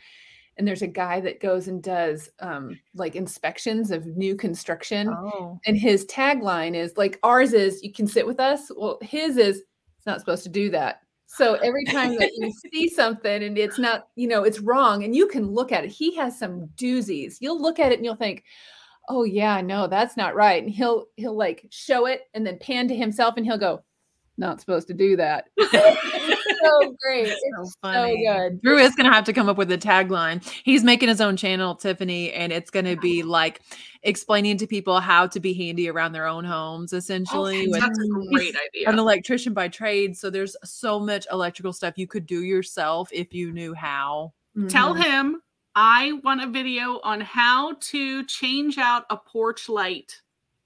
And 0.58 0.68
there's 0.68 0.82
a 0.82 0.88
guy 0.88 1.20
that 1.22 1.40
goes 1.40 1.68
and 1.68 1.84
does 1.84 2.30
um, 2.40 2.80
like 2.96 3.16
inspections 3.16 3.92
of 3.92 4.08
new 4.08 4.36
construction. 4.36 5.08
Oh. 5.08 5.60
And 5.68 5.78
his 5.78 6.06
tagline 6.06 6.76
is 6.76 6.98
like 6.98 7.20
ours 7.24 7.54
is 7.54 7.84
you 7.84 7.94
can 7.94 8.08
sit 8.08 8.26
with 8.26 8.40
us. 8.40 8.72
Well, 8.76 8.98
his 9.02 9.38
is 9.38 9.58
it's 9.98 10.06
not 10.08 10.20
supposed 10.20 10.44
to 10.44 10.50
do 10.50 10.70
that. 10.72 11.02
So 11.28 11.56
every 11.56 11.84
time 11.86 12.16
that 12.18 12.32
you 12.36 12.52
see 12.72 12.88
something 12.88 13.44
and 13.44 13.58
it's 13.58 13.78
not, 13.78 14.08
you 14.16 14.28
know, 14.28 14.44
it's 14.44 14.60
wrong 14.60 15.04
and 15.04 15.16
you 15.16 15.28
can 15.28 15.52
look 15.52 15.72
at 15.72 15.84
it. 15.84 15.92
He 15.92 16.16
has 16.16 16.40
some 16.40 16.68
doozies. 16.76 17.36
You'll 17.40 17.62
look 17.62 17.80
at 17.80 17.92
it 17.92 17.96
and 17.96 18.06
you'll 18.06 18.16
think, 18.16 18.44
"Oh 19.08 19.24
yeah, 19.24 19.62
no, 19.62 19.88
that's 19.88 20.18
not 20.18 20.36
right." 20.36 20.62
And 20.64 20.72
he'll 20.72 21.06
he'll 21.16 21.36
like 21.38 21.66
show 21.70 22.06
it 22.06 22.22
and 22.34 22.46
then 22.46 22.58
pan 22.60 22.88
to 22.90 22.96
himself 22.96 23.36
and 23.38 23.46
he'll 23.46 23.58
go, 23.58 23.84
"Not 24.38 24.60
supposed 24.60 24.88
to 24.88 24.94
do 24.94 25.16
that." 25.18 25.46
so 25.60 25.70
great. 27.02 27.28
It's 27.28 27.42
So 27.58 27.64
so 27.66 27.72
funny. 27.82 28.26
good. 28.26 28.62
Drew 28.62 28.78
is 28.78 28.96
going 28.96 29.08
to 29.10 29.14
have 29.14 29.24
to 29.26 29.34
come 29.34 29.50
up 29.50 29.58
with 29.58 29.72
a 29.72 29.78
tagline. 29.78 30.44
He's 30.64 30.84
making 30.84 31.10
his 31.10 31.22
own 31.22 31.38
channel, 31.38 31.76
Tiffany, 31.76 32.32
and 32.34 32.52
it's 32.52 32.70
going 32.70 32.86
to 32.86 32.96
be 32.98 33.24
like 33.24 33.62
explaining 34.04 34.58
to 34.58 34.68
people 34.68 35.00
how 35.00 35.28
to 35.28 35.40
be 35.40 35.54
handy 35.54 35.90
around 35.90 36.12
their 36.14 36.28
own 36.28 36.44
homes, 36.44 36.94
essentially. 36.94 37.68
with- 37.68 37.80
That's 37.82 37.98
a 38.00 38.08
great 38.34 38.56
idea. 38.56 38.90
an 38.90 39.00
electrician 39.00 39.54
by 39.54 39.68
trade. 39.68 40.16
So 40.18 40.30
there's 40.30 40.56
so 40.64 41.00
much 41.00 41.26
electrical 41.32 41.74
stuff 41.74 41.94
you 41.98 42.08
could 42.08 42.26
do 42.26 42.44
yourself 42.44 43.10
if 43.12 43.34
you 43.34 43.52
knew 43.52 43.74
how. 43.74 44.34
Tell 44.70 44.96
Mhm. 44.96 45.04
him 45.04 45.42
I 45.80 46.14
want 46.24 46.42
a 46.42 46.48
video 46.48 47.00
on 47.04 47.22
how 47.22 47.76
to 47.92 48.26
change 48.26 48.80
out 48.80 49.06
a 49.12 49.16
porch 49.16 49.70
light, 49.70 50.24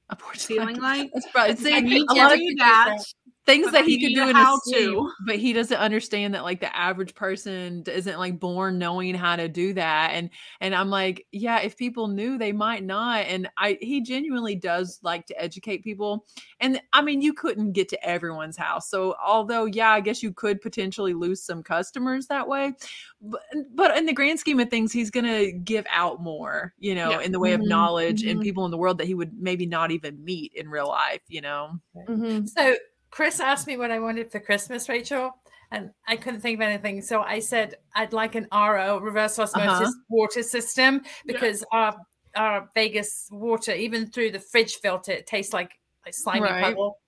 A 0.09 0.15
porch 0.15 0.39
ceiling 0.39 0.79
light. 0.79 1.09
That's 1.13 1.29
probably 1.29 1.57
see, 1.57 1.73
I 1.73 1.81
need 1.81 2.03
a 2.09 2.13
to 2.13 2.21
lot 2.21 2.31
of 2.31 2.39
do 2.39 2.55
that. 2.59 2.97
Things 3.45 3.71
but 3.71 3.73
that 3.73 3.85
he 3.85 3.97
could 3.99 4.13
need 4.13 4.15
do 4.15 4.23
a 4.23 4.27
in 4.27 4.35
how 4.35 4.37
his 4.37 4.63
sleep, 4.63 4.97
to. 4.97 5.11
but 5.25 5.37
he 5.37 5.51
doesn't 5.53 5.77
understand 5.77 6.33
that 6.33 6.43
like 6.43 6.59
the 6.59 6.75
average 6.75 7.15
person 7.15 7.83
isn't 7.87 8.19
like 8.19 8.39
born 8.39 8.77
knowing 8.77 9.15
how 9.15 9.35
to 9.35 9.47
do 9.47 9.73
that 9.73 10.11
and 10.13 10.29
and 10.61 10.75
i'm 10.75 10.89
like 10.89 11.25
yeah 11.31 11.59
if 11.59 11.75
people 11.77 12.07
knew 12.07 12.37
they 12.37 12.51
might 12.51 12.83
not 12.83 13.25
and 13.25 13.49
i 13.57 13.77
he 13.81 14.01
genuinely 14.01 14.55
does 14.55 14.99
like 15.03 15.25
to 15.25 15.39
educate 15.41 15.83
people 15.83 16.25
and 16.59 16.79
i 16.93 17.01
mean 17.01 17.21
you 17.21 17.33
couldn't 17.33 17.71
get 17.73 17.89
to 17.89 18.05
everyone's 18.07 18.57
house 18.57 18.89
so 18.89 19.15
although 19.25 19.65
yeah 19.65 19.89
i 19.91 19.99
guess 19.99 20.21
you 20.21 20.31
could 20.31 20.61
potentially 20.61 21.13
lose 21.13 21.43
some 21.43 21.63
customers 21.63 22.27
that 22.27 22.47
way 22.47 22.73
but, 23.21 23.41
but 23.73 23.95
in 23.97 24.05
the 24.05 24.13
grand 24.13 24.39
scheme 24.39 24.59
of 24.59 24.69
things 24.69 24.91
he's 24.91 25.11
gonna 25.11 25.51
give 25.51 25.85
out 25.89 26.21
more 26.21 26.73
you 26.79 26.93
know 26.95 27.09
Yeah. 27.11 27.19
in 27.19 27.31
the 27.31 27.39
way 27.39 27.53
of 27.53 27.61
Mhm, 27.61 27.67
knowledge 27.67 28.23
and 28.23 28.39
mhm. 28.39 28.43
people 28.43 28.65
in 28.65 28.71
the 28.71 28.77
world 28.77 28.97
that 28.99 29.07
he 29.07 29.13
would 29.15 29.33
maybe 29.39 29.65
not 29.65 29.91
even 29.91 30.23
meet 30.23 30.53
in 30.53 30.69
real 30.69 30.87
life 30.87 31.21
you 31.27 31.41
know 31.41 31.79
Mhm. 32.07 32.47
So 32.47 32.75
Chris 33.11 33.39
asked 33.39 33.67
me 33.67 33.77
what 33.77 33.91
I 33.91 33.99
wanted 33.99 34.31
for 34.31 34.39
Christmas, 34.39 34.87
Rachel, 34.89 35.31
and 35.71 35.91
I 36.07 36.15
couldn't 36.15 36.41
think 36.41 36.57
of 36.57 36.61
anything. 36.61 37.01
So 37.01 37.21
I 37.21 37.39
said 37.39 37.75
I'd 37.95 38.13
like 38.13 38.35
an 38.35 38.47
RO, 38.51 38.99
reverse 38.99 39.37
osmosis 39.37 39.89
Uh-huh. 39.89 39.91
water 40.09 40.43
system, 40.43 41.01
Yeah. 41.25 41.33
because 41.33 41.63
our 41.71 41.95
our 42.35 42.69
Vegas 42.73 43.27
water, 43.29 43.73
even 43.73 44.09
through 44.09 44.31
the 44.31 44.39
fridge 44.39 44.75
filter, 44.77 45.11
it 45.11 45.27
tastes 45.27 45.53
like 45.53 45.71
a 46.07 46.13
slimy 46.13 46.41
Right. 46.41 46.63
puddle. 46.63 46.99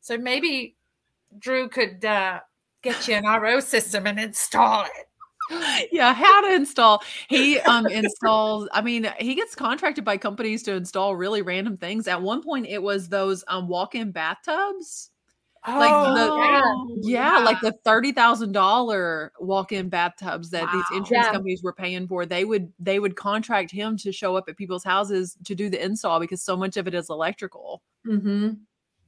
So 0.00 0.16
maybe 0.16 0.76
Drew 1.38 1.68
could 1.68 2.04
uh, 2.04 2.40
get 2.82 3.08
you 3.08 3.14
an 3.14 3.24
RO 3.26 3.58
system 3.60 4.06
and 4.06 4.18
install 4.20 4.84
it. 4.84 5.08
yeah 5.92 6.12
how 6.12 6.42
to 6.42 6.54
install 6.54 7.02
he 7.28 7.58
um 7.60 7.88
installs 7.88 8.68
i 8.72 8.82
mean 8.82 9.10
he 9.18 9.34
gets 9.34 9.54
contracted 9.54 10.04
by 10.04 10.14
companies 10.16 10.62
to 10.62 10.72
install 10.74 11.16
really 11.16 11.40
random 11.40 11.74
things 11.76 12.06
at 12.06 12.20
one 12.20 12.42
point 12.42 12.66
it 12.66 12.82
was 12.82 13.08
those 13.08 13.42
um 13.48 13.66
walk-in 13.66 14.10
bathtubs 14.12 15.08
Like 15.66 16.14
the- 16.14 16.28
Oh, 16.30 16.98
yeah, 17.02 17.38
like 17.38 17.60
the 17.60 17.72
thirty 17.84 18.12
thousand 18.12 18.52
dollar 18.52 19.32
walk-in 19.40 19.88
bathtubs 19.88 20.50
that 20.50 20.70
these 20.72 20.84
insurance 20.98 21.26
Yeah. 21.26 21.32
companies 21.32 21.62
were 21.62 21.72
paying 21.72 22.06
for 22.08 22.24
they 22.26 22.44
would 22.44 22.72
they 22.78 22.98
would 22.98 23.16
contract 23.16 23.70
him 23.70 23.96
to 23.98 24.12
show 24.12 24.36
up 24.36 24.48
at 24.48 24.56
people's 24.56 24.84
houses 24.84 25.36
to 25.44 25.54
do 25.54 25.68
the 25.68 25.82
install 25.84 26.20
because 26.20 26.42
so 26.42 26.56
much 26.56 26.76
of 26.76 26.86
it 26.86 26.94
is 26.94 27.10
electrical 27.10 27.82
Mhm. 28.06 28.58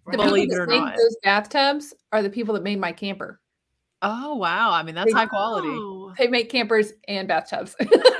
The 0.06 0.16
Right. 0.16 0.16
Believe 0.26 0.48
people 0.48 0.62
it 0.62 0.62
or 0.62 0.80
not. 0.80 0.96
those 0.96 1.16
bathtubs 1.22 1.94
are 2.12 2.22
the 2.22 2.30
people 2.30 2.54
that 2.54 2.62
made 2.62 2.80
my 2.80 2.92
camper. 2.92 3.40
oh 4.02 4.34
wow 4.34 4.70
i 4.72 4.82
mean 4.82 4.94
that's 4.94 5.12
They- 5.12 5.18
high 5.18 5.26
quality 5.26 5.68
Oh. 5.70 6.12
They 6.18 6.26
make 6.26 6.50
campers 6.50 6.92
and 7.06 7.28
bathtubs. 7.28 7.76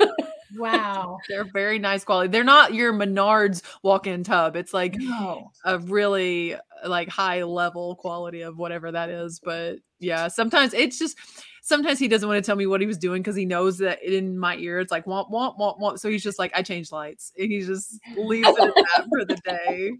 Wow. 0.57 1.17
they're 1.29 1.45
very 1.45 1.79
nice 1.79 2.03
quality 2.03 2.29
they're 2.29 2.43
not 2.43 2.73
your 2.73 2.93
menards 2.93 3.61
walk-in 3.83 4.23
tub 4.23 4.55
it's 4.55 4.73
like 4.73 4.95
no. 4.97 5.51
a 5.65 5.79
really 5.79 6.55
like 6.85 7.09
high 7.09 7.43
level 7.43 7.95
quality 7.95 8.41
of 8.41 8.57
whatever 8.57 8.91
that 8.91 9.09
is 9.09 9.39
but 9.39 9.77
yeah 9.99 10.27
sometimes 10.27 10.73
it's 10.73 10.97
just 10.97 11.17
sometimes 11.61 11.99
he 11.99 12.07
doesn't 12.07 12.27
want 12.27 12.43
to 12.43 12.45
tell 12.45 12.55
me 12.55 12.65
what 12.65 12.81
he 12.81 12.87
was 12.87 12.97
doing 12.97 13.21
because 13.21 13.35
he 13.35 13.45
knows 13.45 13.77
that 13.77 14.03
in 14.03 14.37
my 14.37 14.55
ear 14.57 14.79
it's 14.79 14.91
like 14.91 15.05
womp 15.05 15.31
womp 15.31 15.57
womp 15.59 15.79
womp 15.79 15.99
so 15.99 16.09
he's 16.09 16.23
just 16.23 16.39
like 16.39 16.51
i 16.55 16.61
changed 16.61 16.91
lights 16.91 17.31
and 17.37 17.51
he 17.51 17.61
just 17.61 17.99
leaves 18.17 18.47
it 18.47 18.59
at 18.59 18.75
that 18.75 19.05
for 19.09 19.25
the 19.25 19.35
day 19.45 19.91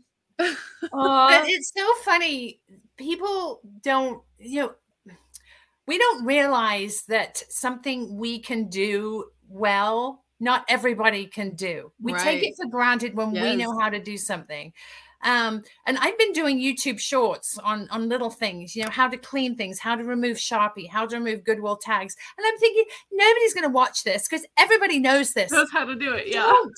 But 0.92 1.48
it's 1.48 1.72
so 1.76 1.86
funny. 2.04 2.60
People 2.98 3.62
don't, 3.84 4.22
you 4.40 4.62
know, 4.62 5.14
we 5.88 5.98
don't 5.98 6.26
realize 6.26 7.04
that 7.08 7.44
something 7.50 8.18
we 8.18 8.40
can 8.40 8.70
do 8.70 9.26
well, 9.48 10.24
not 10.42 10.66
everybody 10.68 11.26
can 11.28 11.56
do. 11.56 11.92
We 12.02 12.14
take 12.14 12.44
it 12.44 12.56
for 12.58 12.66
granted 12.66 13.16
when 13.16 13.32
we 13.32 13.56
know 13.56 13.78
how 13.80 13.90
to 13.90 14.00
do 14.00 14.18
something. 14.18 14.74
Um, 15.24 15.64
and 15.86 16.00
I've 16.00 16.18
been 16.18 16.32
doing 16.34 16.60
YouTube 16.60 17.00
shorts 17.00 17.58
on 17.60 17.88
on 17.90 18.10
little 18.10 18.32
things, 18.32 18.76
you 18.76 18.84
know, 18.84 18.90
how 18.90 19.08
to 19.08 19.18
clean 19.18 19.56
things, 19.56 19.78
how 19.78 19.96
to 19.96 20.04
remove 20.04 20.38
Sharpie, 20.38 20.90
how 20.90 21.06
to 21.06 21.16
remove 21.16 21.44
Goodwill 21.44 21.78
tags. 21.78 22.16
And 22.38 22.46
I'm 22.46 22.58
thinking 22.58 22.86
nobody's 23.12 23.54
going 23.54 23.70
to 23.70 23.74
watch 23.74 24.04
this 24.04 24.28
because 24.28 24.46
everybody 24.58 25.00
knows 25.00 25.34
this 25.34 25.52
Knows 25.52 25.72
how 25.72 25.86
to 25.86 25.96
do 25.96 26.14
it. 26.14 26.28
Yeah. 26.28 26.42
don't. 26.42 26.74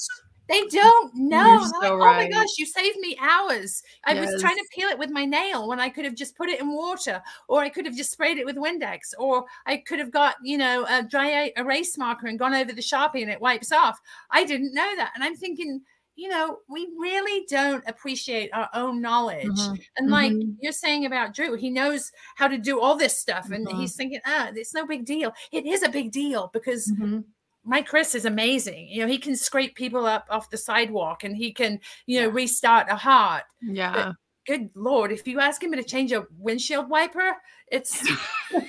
They 0.50 0.68
don't 0.68 1.16
know. 1.16 1.38
You're 1.38 1.70
like, 1.70 1.70
so 1.70 1.88
oh 2.02 2.14
my 2.18 2.28
gosh, 2.28 2.58
you 2.58 2.66
saved 2.66 2.98
me 3.00 3.18
hours. 3.20 3.82
I 4.04 4.14
was 4.16 4.36
trying 4.36 4.58
to 4.58 4.66
peel 4.72 4.90
it 4.90 5.00
with 5.00 5.10
my 5.10 5.24
nail 5.26 5.68
when 5.70 5.80
I 5.80 5.90
could 5.90 6.04
have 6.06 6.16
just 6.16 6.36
put 6.36 6.50
it 6.50 6.60
in 6.60 6.74
water, 6.74 7.22
or 7.48 7.62
I 7.62 7.70
could 7.70 7.86
have 7.86 7.96
just 7.96 8.12
sprayed 8.12 8.38
it 8.38 8.46
with 8.46 8.58
Windex, 8.58 9.14
or 9.18 9.46
I 9.66 9.78
could 9.78 10.00
have 10.00 10.12
got, 10.12 10.36
you 10.44 10.58
know, 10.58 10.86
a 10.90 11.02
dry 11.04 11.52
erase 11.56 11.98
marker 11.98 12.28
and 12.28 12.38
gone 12.38 12.54
over 12.54 12.74
the 12.74 12.82
Sharpie 12.82 13.22
and 13.22 13.32
it 13.32 13.40
wipes 13.42 13.72
off. 13.72 14.00
I 14.32 14.44
didn't 14.44 14.74
know 14.74 14.96
that. 14.98 15.14
And 15.16 15.24
I'm 15.24 15.36
thinking, 15.36 15.82
you 16.16 16.28
know, 16.28 16.60
we 16.68 16.90
really 17.00 17.46
don't 17.50 17.84
appreciate 17.88 18.50
our 18.54 18.70
own 18.74 19.02
knowledge. 19.02 19.72
Mhm. 19.72 19.86
And 19.98 20.10
like 20.10 20.36
Mhm. 20.36 20.58
you're 20.60 20.74
saying 20.74 21.06
about 21.06 21.34
Drew, 21.34 21.56
he 21.56 21.70
knows 21.70 22.12
how 22.36 22.48
to 22.50 22.58
do 22.58 22.80
all 22.82 22.98
this 22.98 23.18
stuff. 23.18 23.50
And 23.52 23.70
Mhm. 23.72 23.72
he's 23.72 23.96
thinking, 23.96 24.20
ah, 24.26 24.52
it's 24.54 24.74
no 24.74 24.86
big 24.86 25.06
deal. 25.06 25.34
It 25.54 25.66
is 25.66 25.84
a 25.84 25.90
big 25.90 26.12
deal 26.12 26.50
because 26.54 26.92
Mhm. 26.92 27.34
My 27.66 27.82
Chris 27.82 28.16
is 28.16 28.26
amazing. 28.26 28.88
You 28.90 29.02
know, 29.02 29.08
he 29.08 29.18
can 29.18 29.36
scrape 29.36 29.76
people 29.76 30.06
up 30.06 30.26
off 30.30 30.50
the 30.50 30.58
sidewalk 30.58 31.24
and 31.24 31.36
he 31.36 31.52
can, 31.54 31.80
you 32.06 32.22
know, 32.22 32.30
restart 32.30 32.88
a 32.90 32.96
heart. 32.96 33.44
yeah 33.62 34.14
Good 34.46 34.70
Lord, 34.76 35.14
if 35.14 35.26
you 35.26 35.40
ask 35.40 35.64
him 35.64 35.72
to 35.72 35.84
change 35.84 36.12
a 36.12 36.26
windshield 36.38 36.90
wiper, 36.90 37.38
it's 37.72 38.06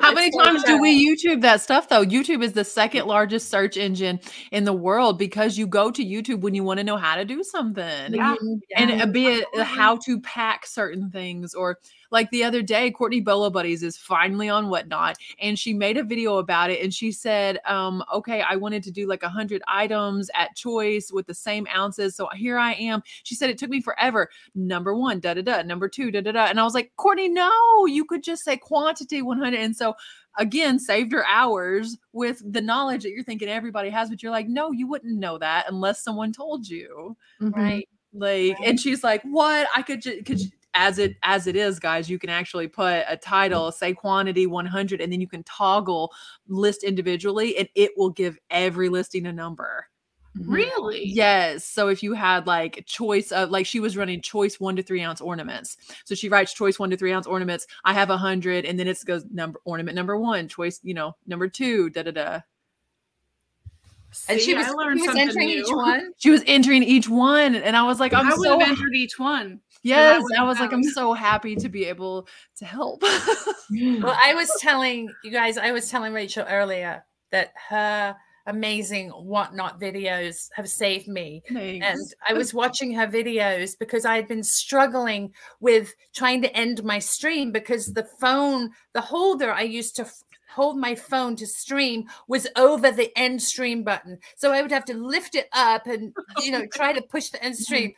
How 0.00 0.14
many 0.14 0.30
times 0.30 0.64
do 0.64 0.80
we 0.80 1.06
YouTube 1.06 1.42
that 1.42 1.60
stuff 1.60 1.90
though? 1.90 2.02
YouTube 2.02 2.42
is 2.42 2.54
the 2.54 2.64
second 2.64 3.06
largest 3.06 3.50
search 3.50 3.76
engine 3.76 4.18
in 4.50 4.64
the 4.64 4.72
world 4.72 5.18
because 5.18 5.58
you 5.58 5.66
go 5.66 5.90
to 5.90 6.02
YouTube 6.02 6.40
when 6.40 6.54
you 6.54 6.64
want 6.64 6.78
to 6.78 6.84
know 6.84 6.96
how 6.96 7.16
to 7.16 7.24
do 7.26 7.42
something. 7.44 8.14
Yeah. 8.14 8.34
And 8.76 8.90
Yeah. 8.90 9.02
uh, 9.02 9.06
be 9.06 9.26
it 9.26 9.44
how 9.60 9.98
to 10.06 10.18
pack 10.22 10.64
certain 10.66 11.10
things 11.10 11.52
or 11.52 11.76
like 12.10 12.30
the 12.30 12.44
other 12.44 12.62
day, 12.62 12.90
Courtney 12.90 13.20
Bolo 13.20 13.50
Buddies 13.50 13.82
is 13.82 13.96
finally 13.96 14.48
on 14.48 14.68
whatnot, 14.68 15.16
and 15.40 15.58
she 15.58 15.72
made 15.72 15.96
a 15.96 16.02
video 16.04 16.38
about 16.38 16.70
it. 16.70 16.82
And 16.82 16.92
she 16.92 17.12
said, 17.12 17.58
um, 17.66 18.02
"Okay, 18.14 18.42
I 18.42 18.56
wanted 18.56 18.82
to 18.84 18.90
do 18.90 19.06
like 19.06 19.22
a 19.22 19.28
hundred 19.28 19.62
items 19.68 20.30
at 20.34 20.54
choice 20.56 21.10
with 21.12 21.26
the 21.26 21.34
same 21.34 21.66
ounces, 21.74 22.16
so 22.16 22.28
here 22.34 22.58
I 22.58 22.72
am." 22.74 23.02
She 23.22 23.34
said 23.34 23.50
it 23.50 23.58
took 23.58 23.70
me 23.70 23.80
forever. 23.80 24.28
Number 24.54 24.94
one, 24.94 25.20
da 25.20 25.34
da 25.34 25.42
da. 25.42 25.62
Number 25.62 25.88
two, 25.88 26.10
da 26.10 26.20
da 26.20 26.32
da. 26.32 26.44
And 26.46 26.60
I 26.60 26.64
was 26.64 26.74
like, 26.74 26.92
Courtney, 26.96 27.28
no, 27.28 27.86
you 27.86 28.04
could 28.04 28.22
just 28.22 28.44
say 28.44 28.56
quantity 28.56 29.22
one 29.22 29.38
hundred. 29.38 29.60
And 29.60 29.76
so 29.76 29.94
again, 30.38 30.78
saved 30.78 31.12
her 31.12 31.26
hours 31.26 31.96
with 32.12 32.40
the 32.52 32.60
knowledge 32.60 33.02
that 33.02 33.10
you're 33.10 33.24
thinking 33.24 33.48
everybody 33.48 33.90
has, 33.90 34.08
but 34.10 34.22
you're 34.22 34.30
like, 34.32 34.48
no, 34.48 34.70
you 34.70 34.86
wouldn't 34.86 35.18
know 35.18 35.38
that 35.38 35.66
unless 35.68 36.02
someone 36.04 36.32
told 36.32 36.68
you 36.68 37.16
Mhm. 37.40 37.54
right. 37.54 37.88
like 38.12 38.58
Right. 38.58 38.68
and 38.68 38.80
she's 38.80 39.04
like 39.04 39.22
what 39.22 39.68
i 39.76 39.82
could 39.82 40.02
just 40.02 40.24
could 40.26 40.40
you-" 40.40 40.50
as 40.74 40.98
it 40.98 41.16
as 41.22 41.46
it 41.46 41.56
is 41.56 41.80
guys 41.80 42.08
you 42.08 42.18
can 42.18 42.30
actually 42.30 42.68
put 42.68 43.04
a 43.08 43.16
title 43.16 43.72
say 43.72 43.92
quantity 43.92 44.46
100 44.46 45.00
and 45.00 45.12
then 45.12 45.20
you 45.20 45.26
can 45.26 45.42
toggle 45.42 46.12
list 46.48 46.84
individually 46.84 47.56
and 47.58 47.68
it 47.74 47.90
will 47.96 48.10
give 48.10 48.38
every 48.50 48.88
listing 48.88 49.26
a 49.26 49.32
number 49.32 49.86
Mm-hmm. 50.38 50.52
Really? 50.52 51.06
Yes. 51.06 51.64
So 51.64 51.88
if 51.88 52.02
you 52.02 52.12
had 52.14 52.46
like 52.46 52.84
choice 52.86 53.32
of 53.32 53.50
like 53.50 53.66
she 53.66 53.80
was 53.80 53.96
running 53.96 54.20
choice 54.20 54.60
one 54.60 54.76
to 54.76 54.82
three 54.82 55.02
ounce 55.02 55.20
ornaments. 55.20 55.76
So 56.04 56.14
she 56.14 56.28
writes 56.28 56.54
choice 56.54 56.78
one 56.78 56.90
to 56.90 56.96
three 56.96 57.12
ounce 57.12 57.26
ornaments. 57.26 57.66
I 57.84 57.92
have 57.94 58.10
a 58.10 58.16
hundred, 58.16 58.64
and 58.64 58.78
then 58.78 58.86
it 58.86 58.98
goes 59.04 59.24
number 59.32 59.60
ornament 59.64 59.96
number 59.96 60.16
one, 60.16 60.46
choice, 60.46 60.78
you 60.82 60.94
know, 60.94 61.16
number 61.26 61.48
two, 61.48 61.90
da 61.90 62.04
da 62.04 62.12
da. 62.12 62.40
See, 64.12 64.32
and 64.32 64.40
she 64.40 64.54
was, 64.54 64.66
she 64.66 65.08
was 65.08 65.16
entering 65.16 65.48
new. 65.48 65.60
each 65.60 65.70
one. 65.70 66.12
She 66.16 66.30
was 66.30 66.42
entering 66.46 66.82
each 66.82 67.08
one, 67.08 67.54
and 67.54 67.76
I 67.76 67.82
was 67.84 68.00
like, 68.00 68.12
I'm 68.12 68.26
I 68.26 68.30
so 68.30 68.38
would 68.38 68.66
have 68.66 68.78
entered 68.78 68.94
each 68.94 69.18
one. 69.18 69.60
Yes, 69.82 70.22
I, 70.36 70.42
I 70.42 70.46
was 70.46 70.60
like, 70.60 70.72
I'm 70.72 70.82
so 70.82 71.12
happy 71.12 71.56
to 71.56 71.68
be 71.68 71.86
able 71.86 72.28
to 72.58 72.64
help. 72.64 73.02
well, 73.02 74.18
I 74.24 74.34
was 74.34 74.50
telling 74.60 75.08
you 75.24 75.30
guys, 75.30 75.56
I 75.56 75.72
was 75.72 75.88
telling 75.90 76.12
Rachel 76.12 76.44
earlier 76.48 77.04
that 77.32 77.52
her 77.68 78.16
amazing 78.46 79.10
whatnot 79.10 79.80
videos 79.80 80.48
have 80.54 80.68
saved 80.68 81.08
me. 81.08 81.42
Thanks. 81.50 81.86
And 81.86 82.00
I 82.28 82.32
was 82.32 82.52
watching 82.52 82.92
her 82.94 83.06
videos 83.06 83.78
because 83.78 84.04
I 84.04 84.16
had 84.16 84.28
been 84.28 84.42
struggling 84.42 85.32
with 85.60 85.94
trying 86.14 86.42
to 86.42 86.56
end 86.56 86.82
my 86.84 86.98
stream 86.98 87.52
because 87.52 87.86
the 87.86 88.08
phone, 88.20 88.70
the 88.92 89.00
holder 89.00 89.52
I 89.52 89.62
used 89.62 89.96
to 89.96 90.02
f- 90.02 90.22
hold 90.50 90.76
my 90.76 90.94
phone 90.94 91.36
to 91.36 91.46
stream 91.46 92.04
was 92.26 92.46
over 92.56 92.90
the 92.90 93.16
end 93.16 93.40
stream 93.40 93.84
button. 93.84 94.18
So 94.36 94.52
I 94.52 94.62
would 94.62 94.72
have 94.72 94.84
to 94.86 94.94
lift 94.94 95.34
it 95.34 95.48
up 95.52 95.86
and 95.86 96.12
you 96.42 96.50
know 96.50 96.66
try 96.66 96.92
to 96.92 97.02
push 97.02 97.28
the 97.28 97.42
end 97.42 97.54
mm-hmm. 97.54 97.62
stream. 97.62 97.92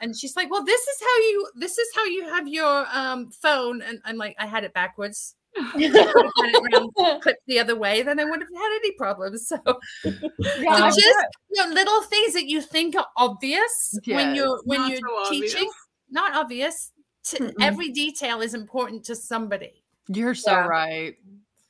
And 0.00 0.16
she's 0.16 0.36
like, 0.36 0.50
"Well, 0.50 0.64
this 0.64 0.80
is 0.80 0.96
how 1.00 1.16
you 1.18 1.48
this 1.54 1.78
is 1.78 1.88
how 1.94 2.04
you 2.04 2.24
have 2.24 2.48
your 2.48 2.86
um 2.92 3.30
phone." 3.30 3.82
And 3.82 4.00
I'm 4.04 4.16
like, 4.16 4.36
"I 4.38 4.46
had 4.46 4.64
it 4.64 4.74
backwards." 4.74 5.34
clipped 5.72 7.46
the 7.46 7.58
other 7.58 7.76
way, 7.76 8.02
then 8.02 8.18
I 8.18 8.24
wouldn't 8.24 8.42
have 8.42 8.62
had 8.62 8.76
any 8.76 8.92
problems. 8.92 9.48
So, 9.48 9.58
yeah, 10.04 10.88
so 10.88 11.00
just 11.00 11.26
you 11.50 11.62
know, 11.62 11.74
little 11.74 12.02
things 12.02 12.32
that 12.32 12.46
you 12.46 12.62
think 12.62 12.96
are 12.96 13.06
obvious 13.18 13.98
yes. 14.04 14.16
when 14.16 14.34
you're 14.34 14.60
when 14.64 14.80
not 14.80 14.90
you're 14.90 15.00
so 15.00 15.30
teaching, 15.30 15.60
obvious. 15.60 15.74
not 16.10 16.34
obvious. 16.34 16.92
To, 17.24 17.52
every 17.60 17.90
detail 17.90 18.40
is 18.40 18.54
important 18.54 19.04
to 19.04 19.14
somebody. 19.14 19.84
You're 20.08 20.34
so 20.34 20.50
yeah. 20.50 20.66
right. 20.66 21.16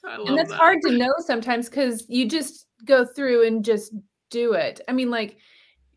And 0.04 0.36
that's 0.36 0.50
that. 0.50 0.56
hard 0.56 0.78
to 0.82 0.92
know 0.92 1.12
sometimes 1.18 1.68
because 1.68 2.06
you 2.08 2.28
just 2.28 2.66
go 2.84 3.04
through 3.04 3.46
and 3.46 3.64
just 3.64 3.92
do 4.30 4.54
it. 4.54 4.80
I 4.88 4.92
mean, 4.92 5.10
like 5.10 5.36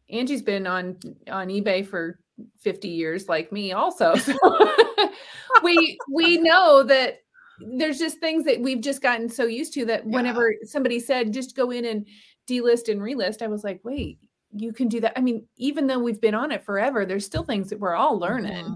Angie's 0.09 0.41
been 0.41 0.67
on 0.67 0.97
on 1.29 1.47
eBay 1.47 1.85
for 1.85 2.19
50 2.59 2.87
years, 2.87 3.27
like 3.27 3.51
me, 3.51 3.71
also. 3.71 4.15
we 5.63 5.97
we 6.11 6.37
know 6.37 6.83
that 6.83 7.19
there's 7.59 7.97
just 7.97 8.19
things 8.19 8.43
that 8.45 8.59
we've 8.59 8.81
just 8.81 9.01
gotten 9.01 9.29
so 9.29 9.45
used 9.45 9.73
to 9.73 9.85
that 9.85 10.05
yeah. 10.05 10.15
whenever 10.15 10.53
somebody 10.63 10.99
said 10.99 11.31
just 11.31 11.55
go 11.55 11.71
in 11.71 11.85
and 11.85 12.05
delist 12.49 12.89
and 12.89 13.01
relist, 13.01 13.41
I 13.41 13.47
was 13.47 13.63
like, 13.63 13.79
wait, 13.83 14.19
you 14.51 14.73
can 14.73 14.87
do 14.87 14.99
that. 15.01 15.17
I 15.17 15.21
mean, 15.21 15.45
even 15.57 15.87
though 15.87 15.99
we've 15.99 16.21
been 16.21 16.35
on 16.35 16.51
it 16.51 16.63
forever, 16.63 17.05
there's 17.05 17.25
still 17.25 17.43
things 17.43 17.69
that 17.69 17.79
we're 17.79 17.95
all 17.95 18.19
learning. 18.19 18.65
Mm-hmm. 18.65 18.75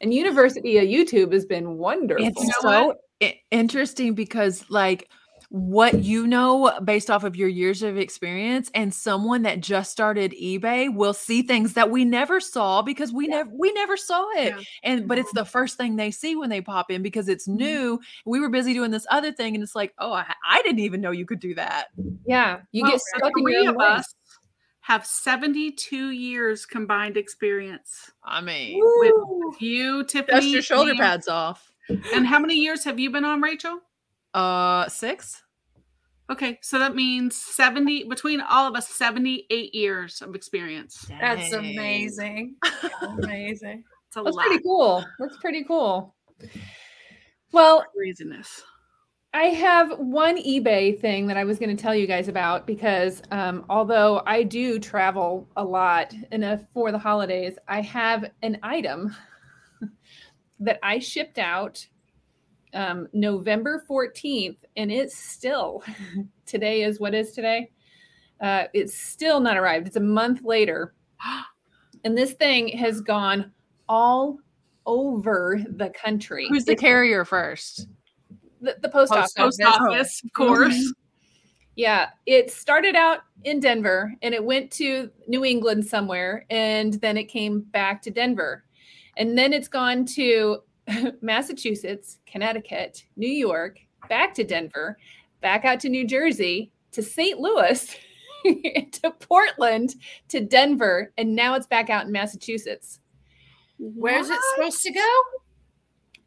And 0.00 0.14
University 0.14 0.78
of 0.78 0.84
YouTube 0.84 1.32
has 1.32 1.44
been 1.44 1.76
wonderful. 1.76 2.26
It's 2.26 2.60
so 2.60 2.94
interesting 3.50 4.14
because 4.14 4.64
like 4.70 5.10
what 5.50 6.04
you 6.04 6.28
know 6.28 6.72
based 6.84 7.10
off 7.10 7.24
of 7.24 7.34
your 7.34 7.48
years 7.48 7.82
of 7.82 7.98
experience 7.98 8.70
and 8.72 8.94
someone 8.94 9.42
that 9.42 9.60
just 9.60 9.90
started 9.90 10.32
ebay 10.40 10.92
will 10.94 11.12
see 11.12 11.42
things 11.42 11.72
that 11.72 11.90
we 11.90 12.04
never 12.04 12.38
saw 12.38 12.82
because 12.82 13.12
we 13.12 13.28
yeah. 13.28 13.38
never 13.38 13.50
we 13.52 13.72
never 13.72 13.96
saw 13.96 14.28
it. 14.36 14.54
Yeah. 14.56 14.62
and 14.84 15.08
but 15.08 15.18
it's 15.18 15.30
mm-hmm. 15.30 15.40
the 15.40 15.44
first 15.44 15.76
thing 15.76 15.96
they 15.96 16.12
see 16.12 16.36
when 16.36 16.50
they 16.50 16.60
pop 16.60 16.88
in 16.88 17.02
because 17.02 17.28
it's 17.28 17.48
mm-hmm. 17.48 17.56
new. 17.56 18.00
We 18.24 18.38
were 18.38 18.48
busy 18.48 18.74
doing 18.74 18.92
this 18.92 19.06
other 19.10 19.32
thing 19.32 19.56
and 19.56 19.62
it's 19.64 19.74
like 19.74 19.92
oh 19.98 20.12
i, 20.12 20.24
I 20.48 20.62
didn't 20.62 20.80
even 20.80 21.00
know 21.00 21.10
you 21.10 21.26
could 21.26 21.40
do 21.40 21.56
that. 21.56 21.88
Yeah. 22.24 22.60
You 22.70 22.84
well, 22.84 22.92
get 22.92 23.00
stuck 23.00 23.32
in 23.36 23.48
your 23.48 23.70
own 23.70 23.80
us 23.80 24.14
have 24.82 25.04
72 25.04 26.10
years 26.10 26.64
combined 26.64 27.16
experience 27.16 28.10
i 28.24 28.40
mean. 28.40 28.80
with 28.80 29.60
you 29.60 30.04
tiffany 30.04 30.36
dust 30.36 30.48
your 30.48 30.62
shoulder 30.62 30.94
pads 30.94 31.26
off. 31.26 31.72
And 32.14 32.24
how 32.24 32.38
many 32.38 32.54
years 32.54 32.84
have 32.84 33.00
you 33.00 33.10
been 33.10 33.24
on 33.24 33.40
rachel 33.40 33.80
uh, 34.34 34.88
six. 34.88 35.42
Okay, 36.30 36.58
so 36.62 36.78
that 36.78 36.94
means 36.94 37.36
70 37.36 38.04
between 38.04 38.40
all 38.40 38.68
of 38.68 38.76
us 38.76 38.88
78 38.88 39.74
years 39.74 40.22
of 40.22 40.36
experience. 40.36 41.06
Dang. 41.08 41.18
That's 41.20 41.52
amazing. 41.52 42.54
amazing. 43.02 43.82
It's 44.06 44.16
a 44.16 44.22
That's 44.22 44.36
lot. 44.36 44.46
pretty 44.46 44.62
cool. 44.62 45.04
That's 45.18 45.36
pretty 45.38 45.64
cool. 45.64 46.14
Well, 47.52 47.84
craziness. 47.96 48.62
I 49.32 49.44
have 49.44 49.98
one 49.98 50.36
eBay 50.38 51.00
thing 51.00 51.26
that 51.28 51.36
I 51.36 51.44
was 51.44 51.58
going 51.58 51.76
to 51.76 51.80
tell 51.80 51.94
you 51.94 52.06
guys 52.06 52.26
about 52.26 52.66
because 52.66 53.22
um, 53.30 53.64
although 53.68 54.22
I 54.26 54.42
do 54.42 54.80
travel 54.80 55.48
a 55.56 55.64
lot 55.64 56.12
and 56.32 56.44
uh, 56.44 56.58
for 56.72 56.90
the 56.90 56.98
holidays, 56.98 57.56
I 57.68 57.80
have 57.82 58.30
an 58.42 58.58
item 58.62 59.14
that 60.60 60.80
I 60.82 60.98
shipped 60.98 61.38
out 61.38 61.84
um, 62.74 63.08
November 63.12 63.84
14th, 63.88 64.58
and 64.76 64.90
it's 64.90 65.16
still 65.16 65.82
today 66.46 66.82
is 66.82 67.00
what 67.00 67.14
is 67.14 67.32
today. 67.32 67.70
Uh, 68.40 68.64
it's 68.72 68.96
still 68.96 69.40
not 69.40 69.56
arrived. 69.56 69.86
It's 69.86 69.96
a 69.96 70.00
month 70.00 70.42
later, 70.42 70.94
and 72.04 72.16
this 72.16 72.32
thing 72.32 72.68
has 72.68 73.00
gone 73.00 73.52
all 73.88 74.38
over 74.86 75.60
the 75.76 75.90
country. 75.90 76.46
Who's 76.48 76.64
the 76.64 76.76
carrier 76.76 77.24
first? 77.24 77.86
The, 78.60 78.76
the 78.80 78.88
post, 78.88 79.12
post, 79.12 79.38
office. 79.38 79.56
Post 79.56 79.62
office, 79.62 80.22
of 80.24 80.32
course. 80.32 80.74
Mm-hmm. 80.74 80.90
Yeah, 81.76 82.10
it 82.26 82.50
started 82.50 82.94
out 82.94 83.20
in 83.44 83.60
Denver 83.60 84.12
and 84.22 84.34
it 84.34 84.44
went 84.44 84.70
to 84.72 85.10
New 85.28 85.44
England 85.44 85.86
somewhere, 85.86 86.44
and 86.50 86.94
then 86.94 87.16
it 87.16 87.24
came 87.24 87.60
back 87.60 88.02
to 88.02 88.10
Denver, 88.10 88.64
and 89.16 89.36
then 89.36 89.52
it's 89.52 89.68
gone 89.68 90.04
to 90.16 90.62
Massachusetts, 91.20 92.18
Connecticut, 92.26 93.04
New 93.16 93.28
York, 93.28 93.78
back 94.08 94.34
to 94.34 94.44
Denver, 94.44 94.98
back 95.40 95.64
out 95.64 95.80
to 95.80 95.88
New 95.88 96.06
Jersey, 96.06 96.70
to 96.92 97.02
St. 97.02 97.38
Louis, 97.38 97.96
to 98.44 99.10
Portland, 99.20 99.94
to 100.28 100.40
Denver, 100.40 101.12
and 101.18 101.34
now 101.34 101.54
it's 101.54 101.66
back 101.66 101.90
out 101.90 102.06
in 102.06 102.12
Massachusetts. 102.12 103.00
Where's 103.78 104.28
what? 104.28 104.38
it 104.38 104.42
supposed 104.54 104.82
to 104.82 104.92
go? 104.92 105.22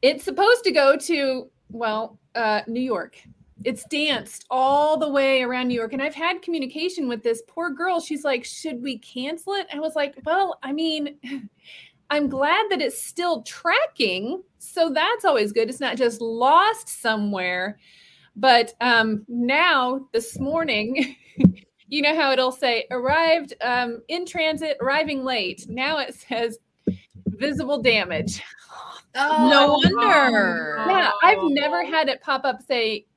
It's 0.01 0.23
supposed 0.23 0.63
to 0.63 0.71
go 0.71 0.97
to, 0.97 1.49
well, 1.69 2.19
uh, 2.35 2.61
New 2.67 2.81
York. 2.81 3.17
It's 3.63 3.85
danced 3.85 4.45
all 4.49 4.97
the 4.97 5.07
way 5.07 5.41
around 5.43 5.67
New 5.67 5.75
York. 5.75 5.93
And 5.93 6.01
I've 6.01 6.15
had 6.15 6.41
communication 6.41 7.07
with 7.07 7.23
this 7.23 7.41
poor 7.47 7.69
girl. 7.69 8.01
She's 8.01 8.25
like, 8.25 8.43
Should 8.43 8.81
we 8.81 8.97
cancel 8.97 9.53
it? 9.53 9.67
I 9.73 9.79
was 9.79 9.95
like, 9.95 10.15
Well, 10.25 10.59
I 10.63 10.73
mean, 10.73 11.17
I'm 12.13 12.29
glad 12.29 12.67
that 12.69 12.79
it's 12.79 13.01
still 13.01 13.41
tracking. 13.41 14.43
So 14.59 14.91
that's 14.91 15.25
always 15.25 15.51
good. 15.51 15.67
It's 15.67 15.79
not 15.79 15.97
just 15.97 16.21
lost 16.21 16.87
somewhere. 16.87 17.79
But 18.35 18.75
um, 18.79 19.25
now, 19.27 20.07
this 20.11 20.39
morning, 20.39 21.15
you 21.87 22.03
know 22.03 22.15
how 22.15 22.31
it'll 22.31 22.51
say 22.51 22.85
arrived 22.91 23.55
um, 23.61 24.03
in 24.09 24.27
transit, 24.27 24.77
arriving 24.79 25.23
late. 25.23 25.65
Now 25.67 25.97
it 25.97 26.13
says 26.13 26.59
visible 27.25 27.81
damage. 27.81 28.43
Oh, 29.15 29.47
no 29.49 29.71
wonder. 29.71 30.85
Yeah, 30.87 31.09
I've 31.23 31.37
never 31.41 31.83
had 31.83 32.09
it 32.09 32.21
pop 32.21 32.45
up 32.45 32.61
say 32.61 33.07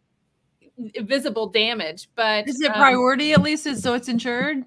visible 0.78 1.48
damage, 1.48 2.09
but 2.14 2.48
is 2.48 2.62
it 2.62 2.70
um, 2.70 2.77
priority 2.77 3.35
at 3.35 3.43
least? 3.43 3.66
Is 3.66 3.82
so 3.82 3.93
it's 3.93 4.09
insured? 4.09 4.64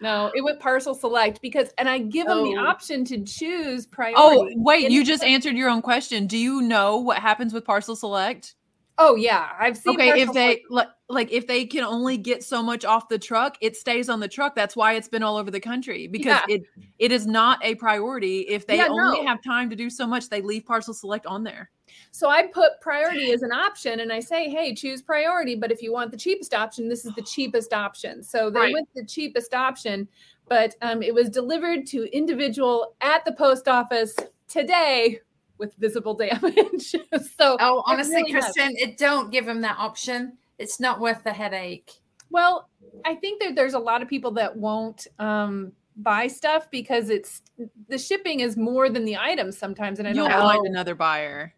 No, 0.00 0.32
it 0.34 0.42
went 0.42 0.60
parcel 0.60 0.94
select 0.94 1.42
because, 1.42 1.68
and 1.76 1.88
I 1.88 1.98
give 1.98 2.26
them 2.26 2.44
the 2.44 2.56
oh. 2.56 2.66
option 2.66 3.04
to 3.06 3.22
choose 3.22 3.86
oh, 3.86 3.94
priority. 3.94 4.54
Oh, 4.56 4.62
wait, 4.62 4.90
you 4.90 5.04
just 5.04 5.22
answered 5.22 5.56
your 5.56 5.68
own 5.68 5.82
question. 5.82 6.26
Do 6.26 6.38
you 6.38 6.62
know 6.62 6.96
what 6.96 7.18
happens 7.18 7.52
with 7.52 7.64
parcel 7.64 7.94
select? 7.94 8.54
Oh 9.02 9.14
yeah, 9.14 9.48
I've 9.58 9.78
seen. 9.78 9.94
Okay, 9.94 10.20
if 10.20 10.32
they 10.32 10.62
like, 10.68 10.88
like 11.08 11.32
if 11.32 11.46
they 11.46 11.64
can 11.64 11.84
only 11.84 12.18
get 12.18 12.44
so 12.44 12.62
much 12.62 12.84
off 12.84 13.08
the 13.08 13.18
truck, 13.18 13.56
it 13.62 13.74
stays 13.74 14.10
on 14.10 14.20
the 14.20 14.28
truck. 14.28 14.54
That's 14.54 14.76
why 14.76 14.92
it's 14.92 15.08
been 15.08 15.22
all 15.22 15.38
over 15.38 15.50
the 15.50 15.60
country 15.60 16.06
because 16.06 16.40
yeah. 16.46 16.56
it 16.56 16.62
it 16.98 17.10
is 17.10 17.26
not 17.26 17.58
a 17.64 17.76
priority. 17.76 18.40
If 18.40 18.66
they 18.66 18.76
yeah, 18.76 18.88
only 18.90 19.22
no. 19.22 19.26
have 19.26 19.42
time 19.42 19.70
to 19.70 19.76
do 19.76 19.88
so 19.88 20.06
much, 20.06 20.28
they 20.28 20.42
leave 20.42 20.66
parcel 20.66 20.92
select 20.92 21.24
on 21.24 21.44
there. 21.44 21.70
So 22.10 22.28
I 22.28 22.46
put 22.46 22.80
priority 22.80 23.32
as 23.32 23.42
an 23.42 23.52
option 23.52 24.00
and 24.00 24.12
I 24.12 24.20
say, 24.20 24.48
hey, 24.48 24.74
choose 24.74 25.02
priority. 25.02 25.54
But 25.54 25.70
if 25.70 25.82
you 25.82 25.92
want 25.92 26.10
the 26.10 26.16
cheapest 26.16 26.54
option, 26.54 26.88
this 26.88 27.04
is 27.04 27.14
the 27.14 27.22
cheapest 27.22 27.72
option. 27.72 28.22
So 28.22 28.50
they 28.50 28.60
right. 28.60 28.74
went 28.74 28.88
the 28.94 29.04
cheapest 29.04 29.54
option, 29.54 30.08
but 30.48 30.74
um, 30.82 31.02
it 31.02 31.14
was 31.14 31.28
delivered 31.28 31.86
to 31.88 32.04
individual 32.16 32.94
at 33.00 33.24
the 33.24 33.32
post 33.32 33.68
office 33.68 34.16
today 34.48 35.20
with 35.58 35.74
visible 35.76 36.14
damage. 36.14 36.90
so 37.38 37.56
oh, 37.60 37.82
honestly, 37.86 38.22
really 38.22 38.32
Kristin, 38.32 38.70
it 38.74 38.96
don't 38.96 39.30
give 39.30 39.46
them 39.46 39.60
that 39.60 39.76
option. 39.78 40.38
It's 40.58 40.80
not 40.80 41.00
worth 41.00 41.22
the 41.22 41.32
headache. 41.32 41.92
Well, 42.30 42.68
I 43.04 43.14
think 43.14 43.42
that 43.42 43.54
there's 43.54 43.74
a 43.74 43.78
lot 43.78 44.02
of 44.02 44.08
people 44.08 44.32
that 44.32 44.56
won't 44.56 45.06
um, 45.18 45.72
buy 45.96 46.26
stuff 46.26 46.70
because 46.70 47.10
it's 47.10 47.42
the 47.88 47.98
shipping 47.98 48.40
is 48.40 48.56
more 48.56 48.88
than 48.88 49.04
the 49.04 49.16
items 49.16 49.58
sometimes, 49.58 49.98
and 49.98 50.08
I 50.08 50.12
You'll 50.12 50.28
don't. 50.28 50.40
find 50.40 50.66
another 50.66 50.94
buyer. 50.94 51.54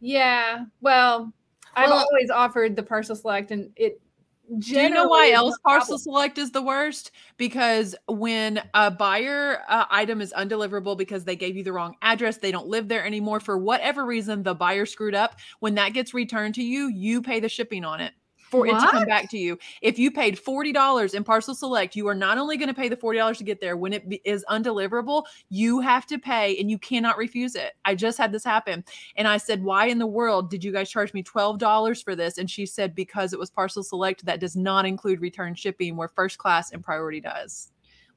Yeah, 0.00 0.64
well, 0.80 1.32
I've 1.74 1.90
Well- 1.90 1.98
always 2.10 2.30
offered 2.30 2.76
the 2.76 2.82
parcel 2.82 3.16
select, 3.16 3.50
and 3.50 3.70
it. 3.76 4.00
Do 4.60 4.80
you 4.80 4.88
know 4.88 5.06
why 5.06 5.32
else 5.32 5.58
parcel 5.62 5.98
select 5.98 6.38
is 6.38 6.52
the 6.52 6.62
worst? 6.62 7.10
Because 7.36 7.94
when 8.08 8.62
a 8.72 8.90
buyer 8.90 9.62
uh, 9.68 9.84
item 9.90 10.22
is 10.22 10.32
undeliverable 10.32 10.96
because 10.96 11.24
they 11.24 11.36
gave 11.36 11.54
you 11.54 11.62
the 11.62 11.72
wrong 11.74 11.96
address, 12.00 12.38
they 12.38 12.50
don't 12.50 12.66
live 12.66 12.88
there 12.88 13.04
anymore 13.04 13.40
for 13.40 13.58
whatever 13.58 14.06
reason, 14.06 14.42
the 14.42 14.54
buyer 14.54 14.86
screwed 14.86 15.14
up. 15.14 15.36
When 15.60 15.74
that 15.74 15.92
gets 15.92 16.14
returned 16.14 16.54
to 16.54 16.62
you, 16.62 16.88
you 16.88 17.20
pay 17.20 17.40
the 17.40 17.48
shipping 17.50 17.84
on 17.84 18.00
it 18.00 18.14
for 18.48 18.66
it 18.66 18.78
to 18.78 18.88
come 18.90 19.04
back 19.04 19.30
to 19.30 19.38
you. 19.38 19.58
If 19.82 19.98
you 19.98 20.10
paid 20.10 20.38
forty 20.38 20.72
dollars 20.72 21.14
in 21.14 21.24
parcel 21.24 21.54
select, 21.54 21.96
you 21.96 22.08
are 22.08 22.14
not 22.14 22.38
only 22.38 22.56
going 22.56 22.68
to 22.68 22.74
pay 22.74 22.88
the 22.88 22.96
forty 22.96 23.18
dollars 23.18 23.38
to 23.38 23.44
get 23.44 23.60
there. 23.60 23.76
When 23.76 23.92
it 23.92 24.08
be- 24.08 24.20
is 24.24 24.44
undeliverable, 24.50 25.24
you 25.50 25.80
have 25.80 26.06
to 26.06 26.18
pay, 26.18 26.58
and 26.58 26.70
you 26.70 26.78
cannot 26.78 27.18
refuse 27.18 27.54
it. 27.54 27.74
I 27.84 27.94
just 27.94 28.18
had 28.18 28.32
this 28.32 28.44
happen, 28.44 28.84
and 29.16 29.28
I 29.28 29.36
said, 29.36 29.62
"Why 29.62 29.86
in 29.86 29.98
the 29.98 30.06
world 30.06 30.50
did 30.50 30.64
you 30.64 30.72
guys 30.72 30.90
charge 30.90 31.12
me 31.14 31.22
twelve 31.22 31.58
dollars 31.58 32.02
for 32.02 32.14
this?" 32.16 32.38
And 32.38 32.50
she 32.50 32.66
said, 32.66 32.94
"Because 32.94 33.32
it 33.32 33.38
was 33.38 33.50
parcel 33.50 33.82
select. 33.82 34.24
That 34.24 34.40
does 34.40 34.56
not 34.56 34.86
include 34.86 35.20
return 35.20 35.54
shipping, 35.54 35.96
where 35.96 36.08
first 36.08 36.38
class 36.38 36.72
and 36.72 36.82
priority 36.82 37.20
does." 37.20 37.70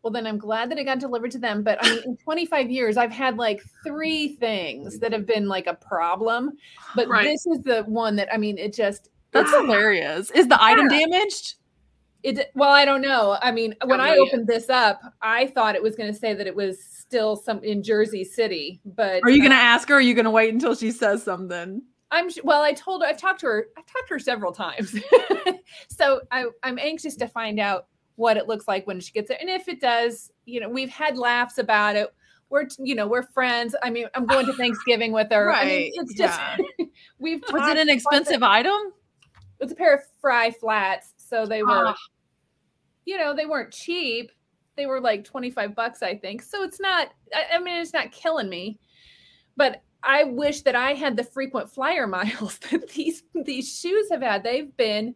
Well, 0.03 0.11
then 0.11 0.25
I'm 0.25 0.39
glad 0.39 0.71
that 0.71 0.79
it 0.79 0.85
got 0.85 0.99
delivered 0.99 1.29
to 1.31 1.37
them. 1.37 1.61
But 1.61 1.77
I 1.83 1.89
mean, 1.89 2.03
in 2.05 2.17
25 2.17 2.71
years, 2.71 2.97
I've 2.97 3.11
had 3.11 3.37
like 3.37 3.61
three 3.85 4.29
things 4.37 4.97
that 4.99 5.11
have 5.11 5.27
been 5.27 5.47
like 5.47 5.67
a 5.67 5.75
problem. 5.75 6.57
But 6.95 7.07
Right. 7.07 7.23
this 7.23 7.45
is 7.45 7.61
the 7.61 7.83
one 7.83 8.15
that 8.15 8.33
I 8.33 8.37
mean, 8.37 8.57
it 8.57 8.73
just 8.73 9.09
That's 9.31 9.51
hilarious. 9.51 10.31
Is 10.31 10.47
the 10.47 10.61
item 10.61 10.87
damaged? 10.87 11.55
it. 12.23 12.51
Well, 12.55 12.71
I 12.71 12.85
don't 12.85 13.01
know. 13.01 13.37
I 13.41 13.51
mean, 13.51 13.75
when 13.85 13.99
I 13.99 14.11
really 14.11 14.29
opened 14.29 14.47
this 14.47 14.69
up, 14.69 15.01
I 15.21 15.47
thought 15.47 15.75
it 15.75 15.83
was 15.83 15.95
going 15.95 16.11
to 16.11 16.17
say 16.17 16.33
that 16.33 16.47
it 16.47 16.55
was 16.55 16.83
still 16.83 17.35
some 17.35 17.63
in 17.63 17.83
Jersey 17.83 18.23
City. 18.23 18.79
But 18.85 19.21
Are 19.23 19.29
you 19.29 19.39
going 19.39 19.51
to 19.51 19.57
uh, 19.57 19.61
ask 19.61 19.87
her? 19.89 19.95
Or 19.95 19.97
are 19.97 20.01
you 20.01 20.13
going 20.13 20.25
to 20.25 20.31
wait 20.31 20.53
until 20.53 20.75
she 20.75 20.91
says 20.91 21.23
something? 21.23 21.81
I'm 22.11 22.29
well. 22.43 22.61
I 22.61 22.73
told 22.73 23.01
her. 23.01 23.07
I've 23.07 23.17
talked 23.17 23.39
to 23.41 23.45
her. 23.47 23.67
I've 23.77 23.85
talked 23.85 24.07
to 24.09 24.15
her 24.15 24.19
several 24.19 24.51
times. 24.51 24.93
so 25.89 26.21
I, 26.29 26.45
I'm 26.61 26.77
anxious 26.77 27.15
to 27.17 27.27
find 27.27 27.59
out 27.59 27.87
what 28.15 28.35
it 28.35 28.47
looks 28.47 28.67
like 28.67 28.85
when 28.85 28.99
she 28.99 29.13
gets 29.13 29.29
there, 29.29 29.37
and 29.39 29.49
if 29.49 29.69
it 29.69 29.79
does, 29.79 30.29
you 30.45 30.59
know, 30.59 30.67
we've 30.67 30.89
had 30.89 31.17
laughs 31.17 31.57
about 31.57 31.95
it. 31.95 32.09
We're, 32.49 32.67
you 32.79 32.95
know, 32.95 33.07
we're 33.07 33.23
friends. 33.23 33.75
I 33.81 33.89
mean, 33.89 34.07
I'm 34.13 34.25
going 34.25 34.45
to 34.45 34.53
Thanksgiving 34.57 35.13
with 35.13 35.31
her. 35.31 35.53
I 35.53 35.63
mean, 35.63 35.73
Right, 35.73 35.91
it's 35.95 36.13
just 36.15 36.37
yeah. 36.77 36.85
we've. 37.17 37.41
Was 37.49 37.69
it 37.69 37.77
an 37.77 37.87
expensive 37.87 38.43
item? 38.43 38.91
It's 39.61 39.71
a 39.71 39.75
pair 39.75 39.93
of 39.93 40.01
Frye 40.19 40.51
flats, 40.51 41.13
so 41.17 41.45
they 41.45 41.63
were, 41.63 41.87
Ah. 41.87 41.95
you 43.05 43.17
know, 43.17 43.33
they 43.35 43.45
weren't 43.45 43.71
cheap. 43.71 44.31
They 44.75 44.85
were 44.85 44.99
like 44.99 45.23
25 45.23 45.75
bucks, 45.75 46.01
I 46.01 46.15
think. 46.17 46.41
So 46.41 46.63
it's 46.63 46.79
not. 46.79 47.09
I, 47.33 47.55
I 47.55 47.59
mean, 47.59 47.79
it's 47.79 47.93
not 47.93 48.11
killing 48.11 48.49
me, 48.49 48.79
but 49.55 49.81
I 50.03 50.23
wish 50.23 50.61
that 50.61 50.75
I 50.75 50.93
had 50.93 51.15
the 51.15 51.23
frequent 51.23 51.69
flyer 51.69 52.07
miles 52.17 52.57
that 52.71 52.89
these 52.89 53.23
these 53.45 53.79
shoes 53.79 54.07
have 54.11 54.21
had. 54.21 54.43
They've 54.43 54.75
been 54.75 55.13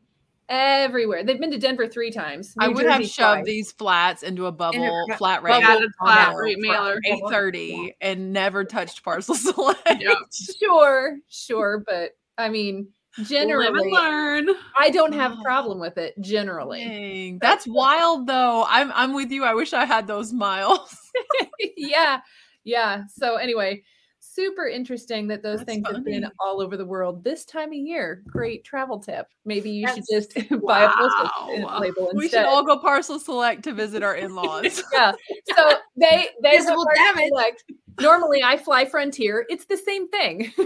everywhere. 0.47 1.23
They've 1.23 1.39
been 1.39 1.49
to 1.51 1.57
Denver 1.57 1.87
three 1.87 2.11
times. 2.11 2.53
I 2.59 2.67
New 2.67 2.75
would 2.75 2.85
have 2.85 3.01
shoved 3.07 3.37
twice. 3.37 3.45
these 3.45 3.71
flats 3.71 4.21
into 4.21 4.45
a 4.45 4.51
bubble 4.51 5.05
a 5.09 5.17
flat 5.17 5.41
rate. 5.41 5.63
Added 5.63 5.89
flat 5.99 6.29
mailer 6.33 6.43
rate 6.43 6.57
mailer. 6.59 6.99
830 7.03 7.95
and 8.01 8.31
never 8.31 8.63
touched 8.63 9.03
parcel 9.03 9.33
select. 9.33 9.79
Yeah. 9.99 10.13
Sure, 10.59 11.17
sure, 11.29 11.83
but 11.87 12.11
I 12.37 12.49
mean, 12.49 12.75
Live 12.75 12.85
and 12.85 13.04
generally, 13.23 13.91
learn. 13.91 14.49
I 14.77 14.89
don't 14.89 15.13
have 15.13 15.33
a 15.33 15.41
problem 15.43 15.79
with 15.79 15.97
it. 15.97 16.19
Generally, 16.21 16.83
Dang, 16.85 17.39
that's 17.39 17.65
wild 17.67 18.27
though. 18.27 18.65
I'm 18.67 18.91
I'm 18.93 19.13
with 19.13 19.31
you. 19.31 19.43
I 19.43 19.53
wish 19.53 19.73
I 19.73 19.85
had 19.85 20.07
those 20.07 20.33
miles. 20.33 20.99
yeah, 21.77 22.19
yeah. 22.63 23.03
So 23.13 23.35
anyway, 23.35 23.83
super 24.19 24.67
interesting 24.67 25.27
that 25.27 25.41
those 25.41 25.59
That's 25.59 25.69
things 25.71 25.87
have 25.89 26.03
been 26.03 26.29
all 26.39 26.61
over 26.61 26.75
the 26.77 26.85
world 26.85 27.23
this 27.23 27.45
time 27.45 27.69
of 27.69 27.75
year. 27.75 28.21
Great 28.27 28.63
travel 28.65 28.99
tip. 28.99 29.27
Maybe 29.45 29.69
you 29.69 29.87
should 29.87 30.03
That's- 30.09 30.27
just 30.27 30.49
buy 30.65 30.83
a 30.83 30.89
postal 30.89 31.63
Wow. 31.63 31.79
label 31.79 32.11
We 32.13 32.27
should 32.27 32.43
all 32.45 32.63
go 32.65 32.77
parcel 32.77 33.19
select 33.19 33.63
to 33.63 33.71
visit 33.73 34.03
our 34.03 34.15
in-laws. 34.15 34.83
yeah. 34.93 35.13
So 35.55 35.73
they 35.95 36.29
they 36.43 36.55
have 36.57 36.65
Visible 36.65 36.85
Parcel 36.85 37.05
damage. 37.15 37.29
Select. 37.29 37.63
Normally, 37.99 38.43
I 38.43 38.57
fly 38.57 38.85
Frontier. 38.85 39.45
It's 39.49 39.65
the 39.65 39.77
same 39.77 40.07
thing. 40.09 40.53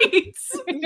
Right. 0.00 0.32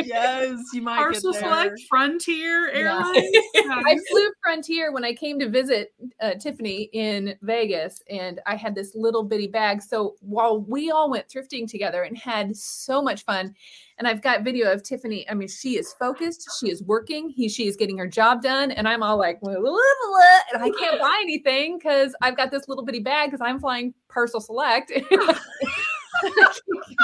yes, 0.06 0.59
you 0.72 0.80
might 0.80 0.96
Parcel 0.96 1.32
get 1.32 1.42
there. 1.42 1.50
Select, 1.50 1.80
Frontier 1.88 2.68
Yeah. 2.74 3.02
Airlines. 3.04 3.36
I 3.56 3.98
flew 4.10 4.26
Frontier 4.42 4.90
when 4.90 5.04
I 5.04 5.12
came 5.12 5.38
to 5.38 5.50
visit 5.50 5.92
uh, 6.20 6.32
Tiffany 6.34 6.88
in 6.94 7.36
Vegas, 7.42 8.02
and 8.09 8.40
I 8.46 8.56
had 8.56 8.74
this 8.74 8.94
little 8.94 9.22
bitty 9.22 9.48
bag. 9.48 9.82
So 9.82 10.16
while 10.20 10.60
we 10.62 10.90
all 10.90 11.10
went 11.10 11.28
thrifting 11.28 11.68
together 11.70 12.04
and 12.04 12.16
had 12.16 12.56
so 12.56 13.02
much 13.02 13.24
fun, 13.24 13.54
and 13.98 14.09
I've 14.09 14.23
got 14.23 14.43
video 14.43 14.73
of 14.73 14.82
Tiffany. 14.82 15.28
I 15.28 15.35
mean, 15.35 15.48
she 15.48 15.78
is 15.78 15.93
focused, 15.93 16.48
she 16.59 16.70
is 16.70 16.82
working, 16.82 17.28
he 17.31 17.48
she 17.48 17.66
is 17.66 17.77
getting 17.77 17.98
her 17.98 18.06
job 18.06 18.43
done, 18.43 18.70
and 18.70 18.89
I'm 18.89 19.02
all 19.02 19.16
like, 19.16 19.40
"Blah, 19.40 19.55
blah, 19.55 19.60
blah, 19.60 19.70
blah," 19.70 20.40
and 20.55 20.62
I 20.62 20.70
can't 20.78 21.01
buy 21.01 21.19
anything 21.23 21.78
because 21.78 22.14
I've 22.23 22.36
got 22.36 22.51
this 22.51 22.69
little 22.69 22.85
bitty 22.85 23.01
bag 23.01 23.31
because 23.31 23.44
I'm 23.44 23.60
flying 23.60 23.94
Parcel 24.09 24.40
Select. 24.40 24.93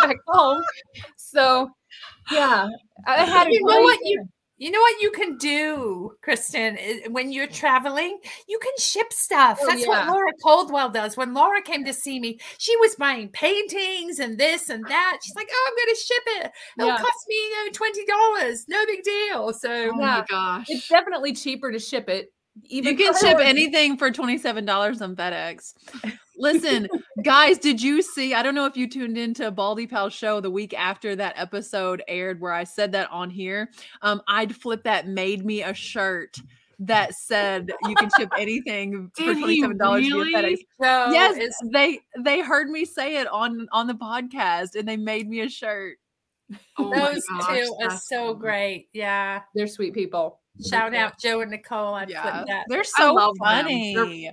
back 0.03 0.17
home. 0.27 0.63
So 1.17 1.71
yeah, 2.31 2.69
I 3.07 3.25
had 3.25 3.49
You 3.49 3.65
know 3.65 3.81
what 3.81 3.99
you-. 4.03 4.29
You 4.59 4.73
know 4.73 4.81
what 4.81 5.01
you 5.01 5.11
can 5.13 5.37
do, 5.37 6.13
Kristin, 6.27 7.11
when 7.11 7.31
you're 7.31 7.47
traveling? 7.47 8.19
You 8.49 8.59
can 8.61 8.73
ship 8.79 9.13
stuff. 9.13 9.59
Oh, 9.63 9.67
That's 9.67 9.83
yeah. 9.83 9.89
what 9.89 10.09
Laura 10.09 10.33
Coldwell 10.43 10.91
does. 10.91 11.17
When 11.17 11.33
Laura 11.33 11.63
came 11.63 11.85
to 11.85 11.93
see 11.93 12.19
me, 12.19 12.41
she 12.59 12.77
was 12.79 12.97
buying 12.97 13.29
paintings 13.29 14.19
and 14.19 14.37
this 14.37 14.69
and 14.69 14.85
that. 14.87 15.19
She's 15.23 15.37
like, 15.37 15.49
"Oh, 15.51 15.69
I'm 15.71 15.77
going 15.77 15.95
to 15.95 16.01
ship 16.01 16.23
it. 16.27 16.53
It'll 16.79 16.89
Yeah. 16.91 16.97
cost 16.99 17.25
me, 17.29 17.37
you 17.37 17.65
know, 17.67 17.73
twenty 17.73 18.05
dollars. 18.05 18.65
No 18.69 18.85
big 18.87 19.03
deal." 19.05 19.53
So 19.53 19.91
Oh 19.93 19.97
my 19.97 20.25
gosh. 20.29 20.67
It's 20.69 20.89
definitely 20.89 21.35
cheaper 21.35 21.71
to 21.71 21.79
ship 21.79 22.09
it. 22.09 22.33
Even 22.65 22.93
You 22.93 22.99
can 22.99 23.15
ship 23.17 23.39
anything 23.41 23.97
for 23.97 24.11
$27 24.11 25.01
on 25.01 25.15
FedEx. 25.15 25.75
Listen, 26.39 26.89
guys, 27.25 27.59
did 27.59 27.83
you 27.83 28.01
see? 28.01 28.33
I 28.35 28.43
don't 28.43 28.55
know 28.55 28.65
if 28.67 28.77
you 28.77 28.89
tuned 28.89 29.19
into 29.19 29.51
Baldy 29.51 29.87
Pal 29.87 30.09
show 30.09 30.41
the 30.41 30.51
week 30.51 30.73
after 30.73 31.17
that 31.17 31.35
episode 31.37 32.03
aired 32.09 32.41
where 32.41 32.53
I 32.53 32.65
said 32.65 32.93
that 32.93 33.11
on 33.11 33.29
here. 33.31 33.71
Um, 34.03 34.23
I'd 34.29 34.55
flip 34.55 34.85
that 34.85 35.09
made 35.09 35.45
me 35.45 35.63
a 35.63 35.75
shirt 35.75 36.37
that 36.81 37.13
said 37.15 37.73
you 37.89 37.95
can 37.97 38.09
ship 38.17 38.29
anything 38.39 39.11
for 39.17 39.25
$27 39.35 39.79
via 39.79 40.15
really? 40.15 40.33
FedEx. 40.33 40.57
so 40.81 41.13
yes, 41.13 41.37
it's 41.37 41.59
they 41.73 41.99
they 42.23 42.41
heard 42.41 42.71
me 42.71 42.85
say 42.85 43.17
it 43.17 43.27
on 43.33 43.67
on 43.73 43.89
the 43.89 43.95
podcast 43.95 44.77
and 44.77 44.87
they 44.87 44.97
made 44.97 45.29
me 45.29 45.41
a 45.41 45.49
shirt. 45.49 45.97
Oh 46.79 46.95
those 46.95 47.25
gosh, 47.41 47.59
two 47.67 47.77
are 47.83 47.99
so 47.99 48.25
cool. 48.27 48.35
great. 48.35 48.89
Yeah. 48.93 49.41
They're 49.57 49.67
sweet 49.67 49.93
people. 49.93 50.41
Shout 50.71 50.95
out 50.95 51.19
Joe 51.21 51.41
and 51.41 51.51
Nicole. 51.51 51.95
I'd 51.95 52.11
Yeah, 52.11 52.45
that. 52.47 52.65
they're 52.69 52.85
so 52.85 53.13
love 53.13 53.35
them. 53.41 53.67
They're- 53.67 54.05
funny. 54.05 54.31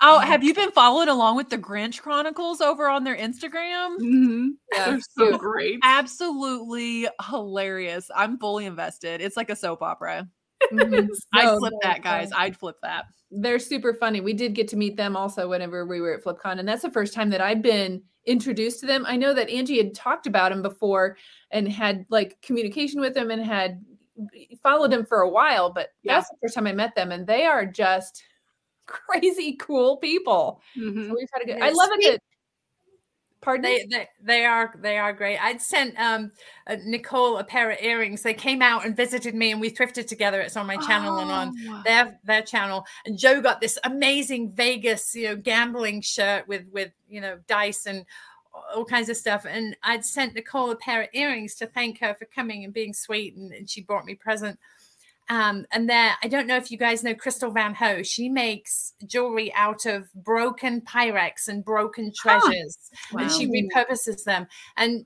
Oh, 0.00 0.20
have 0.20 0.44
you 0.44 0.54
been 0.54 0.70
following 0.70 1.08
along 1.08 1.36
with 1.36 1.48
the 1.50 1.58
Grinch 1.58 2.00
Chronicles 2.00 2.60
over 2.60 2.88
on 2.88 3.02
their 3.02 3.16
Instagram? 3.16 3.98
Mhm. 3.98 4.50
Yeah, 4.72 4.90
They're 4.90 5.00
so 5.00 5.36
great. 5.38 5.80
Absolutely 5.82 7.08
hilarious. 7.28 8.08
I'm 8.14 8.38
fully 8.38 8.66
invested. 8.66 9.20
It's 9.20 9.36
like 9.36 9.50
a 9.50 9.56
soap 9.56 9.82
opera. 9.82 10.28
Mhm. 10.72 11.08
I'd 11.34 11.58
flip 11.58 11.74
that, 11.82 12.02
guys. 12.02 12.30
I'd 12.34 12.56
flip 12.56 12.76
that. 12.82 13.06
They're 13.32 13.58
super 13.58 13.92
funny. 13.92 14.20
We 14.20 14.34
did 14.34 14.54
get 14.54 14.68
to 14.68 14.76
meet 14.76 14.96
them 14.96 15.16
also 15.16 15.48
whenever 15.48 15.84
we 15.84 16.00
were 16.00 16.14
at 16.14 16.22
FlipCon, 16.24 16.60
and 16.60 16.68
that's 16.68 16.82
the 16.82 16.90
first 16.90 17.12
time 17.12 17.30
that 17.30 17.40
I've 17.40 17.60
been 17.62 18.02
introduced 18.24 18.80
to 18.80 18.86
them. 18.86 19.04
I 19.06 19.16
know 19.16 19.34
that 19.34 19.50
Angie 19.50 19.78
had 19.78 19.94
talked 19.94 20.26
about 20.28 20.50
them 20.50 20.62
before 20.62 21.16
and 21.50 21.68
had 21.68 22.06
like 22.08 22.40
communication 22.42 23.00
with 23.00 23.14
them 23.14 23.30
and 23.30 23.42
had 23.44 23.84
followed 24.62 24.90
them 24.92 25.04
for 25.06 25.20
a 25.22 25.28
while, 25.28 25.70
but 25.72 25.88
Yeah. 26.02 26.14
that's 26.16 26.28
the 26.30 26.36
first 26.42 26.54
time 26.54 26.66
I 26.68 26.72
met 26.72 26.94
them, 26.94 27.10
and 27.12 27.26
they 27.26 27.44
are 27.46 27.66
just 27.66 28.22
crazy 28.88 29.54
cool 29.60 29.98
people. 29.98 30.60
Mhm. 30.76 31.08
So 31.08 31.14
we've 31.14 31.28
had 31.32 31.42
a 31.42 31.46
good. 31.46 31.62
I 31.62 31.70
love 31.70 31.90
it. 31.92 32.02
speak- 32.02 32.12
That, 32.14 32.20
pardon? 33.40 33.62
They, 33.62 33.86
they 33.90 34.08
they 34.22 34.44
are 34.44 34.74
they 34.80 34.98
are 34.98 35.12
great. 35.12 35.38
I'd 35.38 35.62
sent 35.62 35.98
um 36.00 36.32
uh, 36.66 36.76
Nicole 36.84 37.38
a 37.38 37.44
pair 37.44 37.70
of 37.70 37.78
earrings. 37.80 38.22
They 38.22 38.34
came 38.34 38.62
out 38.62 38.84
and 38.84 38.96
visited 38.96 39.34
me, 39.34 39.52
and 39.52 39.60
we 39.60 39.70
thrifted 39.70 40.06
together. 40.08 40.40
It's 40.40 40.56
on 40.56 40.66
my 40.66 40.76
channel 40.78 41.18
and 41.18 41.30
on 41.30 41.54
Oh. 41.68 41.82
their 41.84 42.18
their 42.24 42.42
channel. 42.42 42.84
And 43.06 43.16
Joe 43.18 43.40
got 43.40 43.60
this 43.60 43.78
amazing 43.84 44.50
Vegas, 44.52 45.14
you 45.14 45.28
know, 45.28 45.36
gambling 45.36 46.00
shirt 46.00 46.48
with 46.48 46.64
with 46.72 46.90
you 47.08 47.20
know 47.20 47.38
dice 47.46 47.86
and 47.86 48.04
all 48.74 48.84
kinds 48.84 49.08
of 49.08 49.16
stuff. 49.16 49.46
And 49.48 49.76
I'd 49.84 50.04
sent 50.04 50.34
Nicole 50.34 50.72
a 50.72 50.76
pair 50.76 51.02
of 51.02 51.08
earrings 51.12 51.54
to 51.56 51.66
thank 51.66 52.00
her 52.00 52.14
for 52.14 52.24
coming 52.24 52.64
and 52.64 52.72
being 52.74 52.92
sweet, 52.92 53.36
and, 53.36 53.52
and 53.52 53.70
she 53.70 53.82
brought 53.82 54.04
me 54.04 54.14
a 54.14 54.16
present. 54.16 54.58
Um, 55.30 55.66
and 55.72 55.88
there, 55.88 56.14
I 56.22 56.28
don't 56.28 56.46
know 56.46 56.56
if 56.56 56.70
you 56.70 56.78
guys 56.78 57.04
know 57.04 57.14
Crystal 57.14 57.50
Van 57.50 57.74
Ho. 57.74 58.02
She 58.02 58.28
makes 58.28 58.94
jewelry 59.06 59.52
out 59.54 59.84
of 59.86 60.12
broken 60.14 60.80
Pyrex 60.80 61.48
and 61.48 61.64
broken 61.64 62.12
treasures 62.16 62.78
and 63.12 63.30
she 63.30 63.46
repurposes 63.46 64.24
them. 64.24 64.46
And 64.76 65.04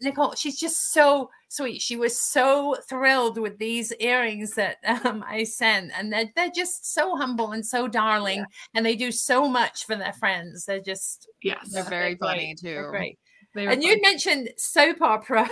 Nicole, 0.00 0.34
she's 0.34 0.58
just 0.58 0.92
so 0.92 1.30
sweet. 1.48 1.80
She 1.80 1.96
was 1.96 2.20
so 2.20 2.76
thrilled 2.88 3.38
with 3.38 3.58
these 3.58 3.92
earrings 3.98 4.52
that 4.54 4.76
um, 5.04 5.24
I 5.26 5.44
sent, 5.44 5.92
and 5.96 6.12
they're, 6.12 6.30
they're 6.36 6.50
just 6.54 6.92
so 6.92 7.16
humble 7.16 7.52
and 7.52 7.64
so 7.64 7.88
darling, 7.88 8.38
yeah. 8.38 8.44
and 8.74 8.84
they 8.84 8.96
do 8.96 9.10
so 9.10 9.48
much 9.48 9.86
for 9.86 9.96
their 9.96 10.12
friends. 10.12 10.64
They're 10.64 10.80
just 10.80 11.28
yes, 11.42 11.70
they're 11.72 11.84
very 11.84 12.16
they're 12.20 12.28
funny 12.28 12.54
too. 12.54 12.68
They're 12.68 12.90
great. 12.90 13.18
And 13.56 13.82
you 13.82 14.00
mentioned 14.00 14.50
soap 14.56 15.00
opera. 15.00 15.48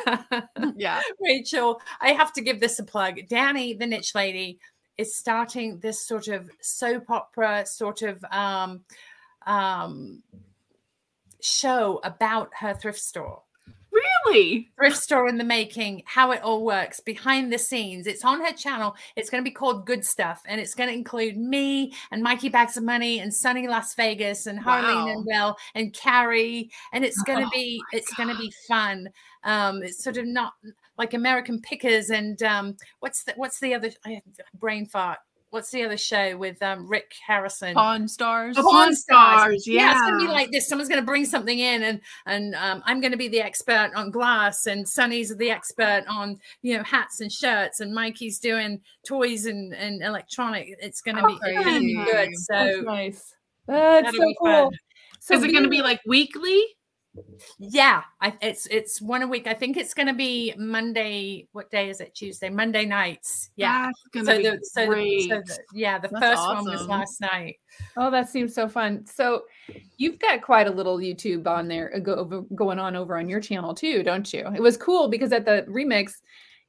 yeah. 0.76 1.00
Rachel, 1.20 1.80
I 2.00 2.10
have 2.10 2.32
to 2.34 2.40
give 2.40 2.60
this 2.60 2.78
a 2.78 2.84
plug. 2.84 3.20
Danny, 3.28 3.74
the 3.74 3.86
niche 3.86 4.14
lady, 4.14 4.58
is 4.98 5.14
starting 5.14 5.78
this 5.78 6.06
sort 6.06 6.28
of 6.28 6.50
soap 6.60 7.10
opera 7.10 7.64
sort 7.66 8.02
of 8.02 8.24
um, 8.30 8.82
um, 9.46 10.22
show 11.40 12.00
about 12.04 12.50
her 12.58 12.74
thrift 12.74 13.00
store. 13.00 13.42
Really? 14.26 14.70
Thrift 14.76 14.96
store 14.96 15.28
in 15.28 15.38
the 15.38 15.44
making, 15.44 16.02
how 16.06 16.32
it 16.32 16.42
all 16.42 16.64
works 16.64 17.00
behind 17.00 17.52
the 17.52 17.58
scenes. 17.58 18.06
It's 18.06 18.24
on 18.24 18.40
her 18.44 18.52
channel. 18.52 18.94
It's 19.16 19.30
going 19.30 19.42
to 19.42 19.48
be 19.48 19.54
called 19.54 19.86
Good 19.86 20.04
Stuff, 20.04 20.42
and 20.46 20.60
it's 20.60 20.74
going 20.74 20.88
to 20.88 20.94
include 20.94 21.36
me 21.36 21.92
and 22.10 22.22
Mikey 22.22 22.48
Bags 22.48 22.76
of 22.76 22.84
Money 22.84 23.20
and 23.20 23.32
Sunny 23.32 23.68
Las 23.68 23.94
Vegas 23.94 24.46
and 24.46 24.58
Harleen 24.58 25.06
wow. 25.06 25.08
and 25.08 25.26
Will 25.26 25.56
and 25.74 25.92
Carrie. 25.92 26.70
And 26.92 27.04
it's 27.04 27.22
going 27.22 27.40
to 27.40 27.46
oh 27.46 27.50
be 27.52 27.80
it's 27.92 28.12
going 28.14 28.28
to 28.28 28.36
be 28.36 28.52
fun. 28.68 29.08
Um, 29.44 29.82
it's 29.82 30.02
sort 30.02 30.16
of 30.16 30.26
not 30.26 30.54
like 30.98 31.14
American 31.14 31.60
Pickers 31.60 32.10
and 32.10 32.42
um, 32.42 32.76
what's 33.00 33.24
the 33.24 33.32
what's 33.36 33.60
the 33.60 33.74
other 33.74 33.90
brain 34.54 34.86
fart? 34.86 35.18
What's 35.52 35.70
the 35.70 35.84
other 35.84 35.96
show 35.96 36.36
with 36.36 36.60
um, 36.62 36.88
Rick 36.88 37.12
Harrison? 37.24 37.74
Pawn 37.74 38.08
Stars. 38.08 38.56
Oh, 38.58 38.62
Pawn, 38.62 38.94
Stars. 38.94 39.66
Yeah. 39.66 39.80
yeah, 39.80 39.92
it's 39.92 40.00
gonna 40.00 40.26
be 40.26 40.32
like 40.32 40.50
this. 40.50 40.68
Someone's 40.68 40.88
gonna 40.88 41.02
bring 41.02 41.24
something 41.24 41.58
in, 41.58 41.82
and 41.82 42.00
and 42.26 42.54
um, 42.56 42.82
I'm 42.84 43.00
gonna 43.00 43.16
be 43.16 43.28
the 43.28 43.40
expert 43.40 43.90
on 43.94 44.10
glass, 44.10 44.66
and 44.66 44.88
Sunny's 44.88 45.34
the 45.36 45.50
expert 45.50 46.04
on 46.08 46.38
you 46.62 46.76
know 46.76 46.82
hats 46.82 47.20
and 47.20 47.30
shirts, 47.30 47.80
and 47.80 47.94
Mikey's 47.94 48.38
doing 48.38 48.80
toys 49.06 49.46
and 49.46 49.74
and 49.74 50.02
electronic. 50.02 50.74
It's 50.80 51.00
gonna 51.00 51.26
be 51.26 51.38
really 51.42 51.94
good. 51.94 52.30
So 52.36 52.54
That's 52.54 52.82
nice. 52.82 53.34
That's 53.66 54.16
so 54.16 54.34
cool. 54.40 54.72
So 55.20 55.34
is 55.34 55.44
it 55.44 55.52
going 55.52 55.62
to 55.62 55.70
be 55.70 55.82
like 55.82 56.00
weekly? 56.04 56.60
Yeah, 57.59 58.02
I, 58.20 58.32
it's 58.40 58.66
it's 58.66 59.01
one 59.01 59.22
a 59.22 59.26
week. 59.26 59.47
I 59.47 59.52
think 59.52 59.76
it's 59.76 59.93
going 59.93 60.09
to 60.09 60.14
be 60.14 60.55
Monday. 60.56 61.47
What 61.52 61.70
day 61.70 61.90
is 61.90 62.01
it? 62.01 62.14
Tuesday, 62.14 62.48
Monday 62.48 62.86
nights. 62.86 63.51
Yeah, 63.56 63.90
so 64.14 64.22
the, 64.22 64.59
so, 64.62 64.86
the, 64.86 65.28
so 65.28 65.43
the, 65.44 65.59
yeah, 65.74 65.98
the 65.98 66.09
That's 66.09 66.24
first 66.24 66.40
awesome. 66.40 66.64
one 66.64 66.74
was 66.74 66.86
last 66.86 67.20
night. 67.20 67.56
Oh, 67.97 68.10
that 68.10 68.30
seems 68.30 68.55
so 68.55 68.68
fun. 68.68 69.05
So 69.06 69.43
you've 69.98 70.18
got 70.18 70.43
quite 70.43 70.66
a 70.66 70.70
little 70.70 70.98
YouTube 70.98 71.47
on 71.47 71.68
there 71.68 71.94
uh, 71.94 71.98
go, 71.98 72.47
going 72.55 72.78
on 72.78 72.97
over 72.97 73.18
on 73.18 73.28
your 73.28 73.40
channel 73.40 73.74
too, 73.74 74.02
don't 74.02 74.32
you? 74.32 74.47
It 74.55 74.62
was 74.62 74.76
cool 74.76 75.09
because 75.09 75.32
at 75.32 75.44
the 75.44 75.66
remix, 75.68 76.14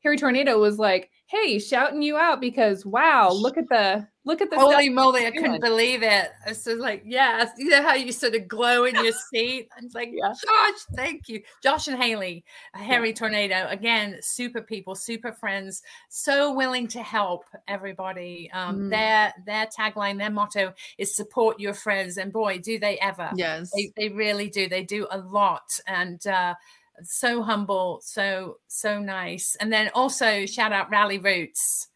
Hairy 0.03 0.17
Tornado 0.17 0.59
was 0.59 0.77
like, 0.77 1.09
"Hey, 1.27 1.57
shouting 1.57 2.01
you 2.01 2.17
out 2.17 2.41
because 2.41 2.85
wow, 2.85 3.31
look 3.31 3.57
at 3.57 3.69
the 3.69 4.07
look 4.25 4.41
at 4.41 4.49
the 4.49 4.59
holy 4.59 4.89
moly! 4.89 5.25
I 5.25 5.31
couldn't 5.31 5.61
believe 5.61 6.03
it." 6.03 6.31
I 6.45 6.49
was 6.49 6.67
like, 6.67 7.03
"Yeah, 7.05 7.49
you 7.57 7.69
know 7.69 7.81
how 7.81 7.93
you 7.93 8.11
sort 8.11 8.35
of 8.35 8.47
glow 8.47 8.85
in 8.85 8.95
your 8.95 9.13
seat." 9.31 9.69
I'm 9.77 9.89
like, 9.93 10.09
yeah. 10.11 10.29
"Josh, 10.33 10.79
thank 10.95 11.29
you, 11.29 11.41
Josh 11.61 11.87
and 11.87 12.01
Haley, 12.01 12.43
Hairy 12.73 13.09
yeah. 13.09 13.15
Tornado, 13.15 13.67
again, 13.69 14.17
super 14.21 14.61
people, 14.61 14.95
super 14.95 15.31
friends, 15.31 15.83
so 16.09 16.53
willing 16.53 16.87
to 16.89 17.01
help 17.01 17.45
everybody. 17.67 18.49
Um, 18.53 18.81
mm. 18.81 18.89
Their 18.89 19.33
their 19.45 19.67
tagline, 19.67 20.17
their 20.17 20.31
motto 20.31 20.73
is 20.97 21.15
support 21.15 21.59
your 21.59 21.73
friends, 21.73 22.17
and 22.17 22.31
boy, 22.31 22.59
do 22.59 22.79
they 22.79 22.97
ever! 22.99 23.29
Yes, 23.35 23.71
they, 23.75 23.91
they 23.97 24.09
really 24.09 24.49
do. 24.49 24.67
They 24.69 24.83
do 24.83 25.07
a 25.11 25.17
lot, 25.17 25.79
and. 25.87 26.25
uh 26.27 26.55
so 27.01 27.41
humble, 27.41 28.01
so 28.03 28.57
so 28.67 28.99
nice. 28.99 29.57
And 29.59 29.73
then 29.73 29.89
also 29.95 30.45
shout 30.45 30.71
out 30.71 30.91
Rally 30.91 31.17
Roots. 31.17 31.87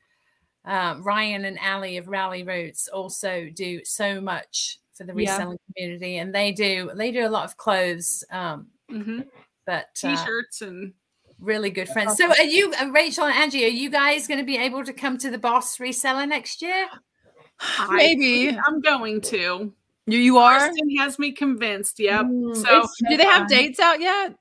Um, 0.67 1.01
Ryan 1.01 1.45
and 1.45 1.57
Ali 1.65 1.97
of 1.97 2.09
Rally 2.09 2.43
Roots 2.43 2.89
also 2.89 3.49
do 3.53 3.83
so 3.85 4.19
much 4.19 4.79
for 4.93 5.05
the 5.05 5.13
reselling 5.13 5.57
yeah. 5.69 5.73
community, 5.73 6.17
and 6.17 6.35
they 6.35 6.51
do 6.51 6.91
they 6.95 7.11
do 7.11 7.25
a 7.25 7.29
lot 7.29 7.45
of 7.45 7.55
clothes. 7.55 8.23
Um, 8.29 8.67
mm-hmm. 8.91 9.21
But 9.65 9.87
uh, 10.03 10.15
t-shirts 10.15 10.61
uh, 10.61 10.67
and 10.67 10.93
really 11.39 11.69
good 11.69 11.87
friends. 11.87 12.17
So, 12.17 12.27
are 12.27 12.43
you, 12.43 12.73
uh, 12.73 12.87
Rachel 12.87 13.25
and 13.25 13.37
Angie, 13.37 13.65
are 13.65 13.69
you 13.69 13.89
guys 13.89 14.27
going 14.27 14.39
to 14.39 14.45
be 14.45 14.57
able 14.57 14.83
to 14.83 14.93
come 14.93 15.17
to 15.19 15.29
the 15.29 15.37
Boss 15.37 15.77
Reseller 15.77 16.27
next 16.27 16.61
year? 16.61 16.87
Maybe 17.89 18.49
I'm 18.49 18.81
going 18.81 19.21
to. 19.21 19.73
You, 20.05 20.19
you 20.19 20.37
are. 20.37 20.55
Austin 20.55 20.97
has 20.97 21.19
me 21.19 21.31
convinced. 21.31 21.99
Yep. 21.99 22.25
Mm, 22.25 22.55
so, 22.55 22.87
do 23.09 23.17
they 23.17 23.25
have 23.25 23.47
dates 23.47 23.79
out 23.79 23.99
yet? 23.99 24.35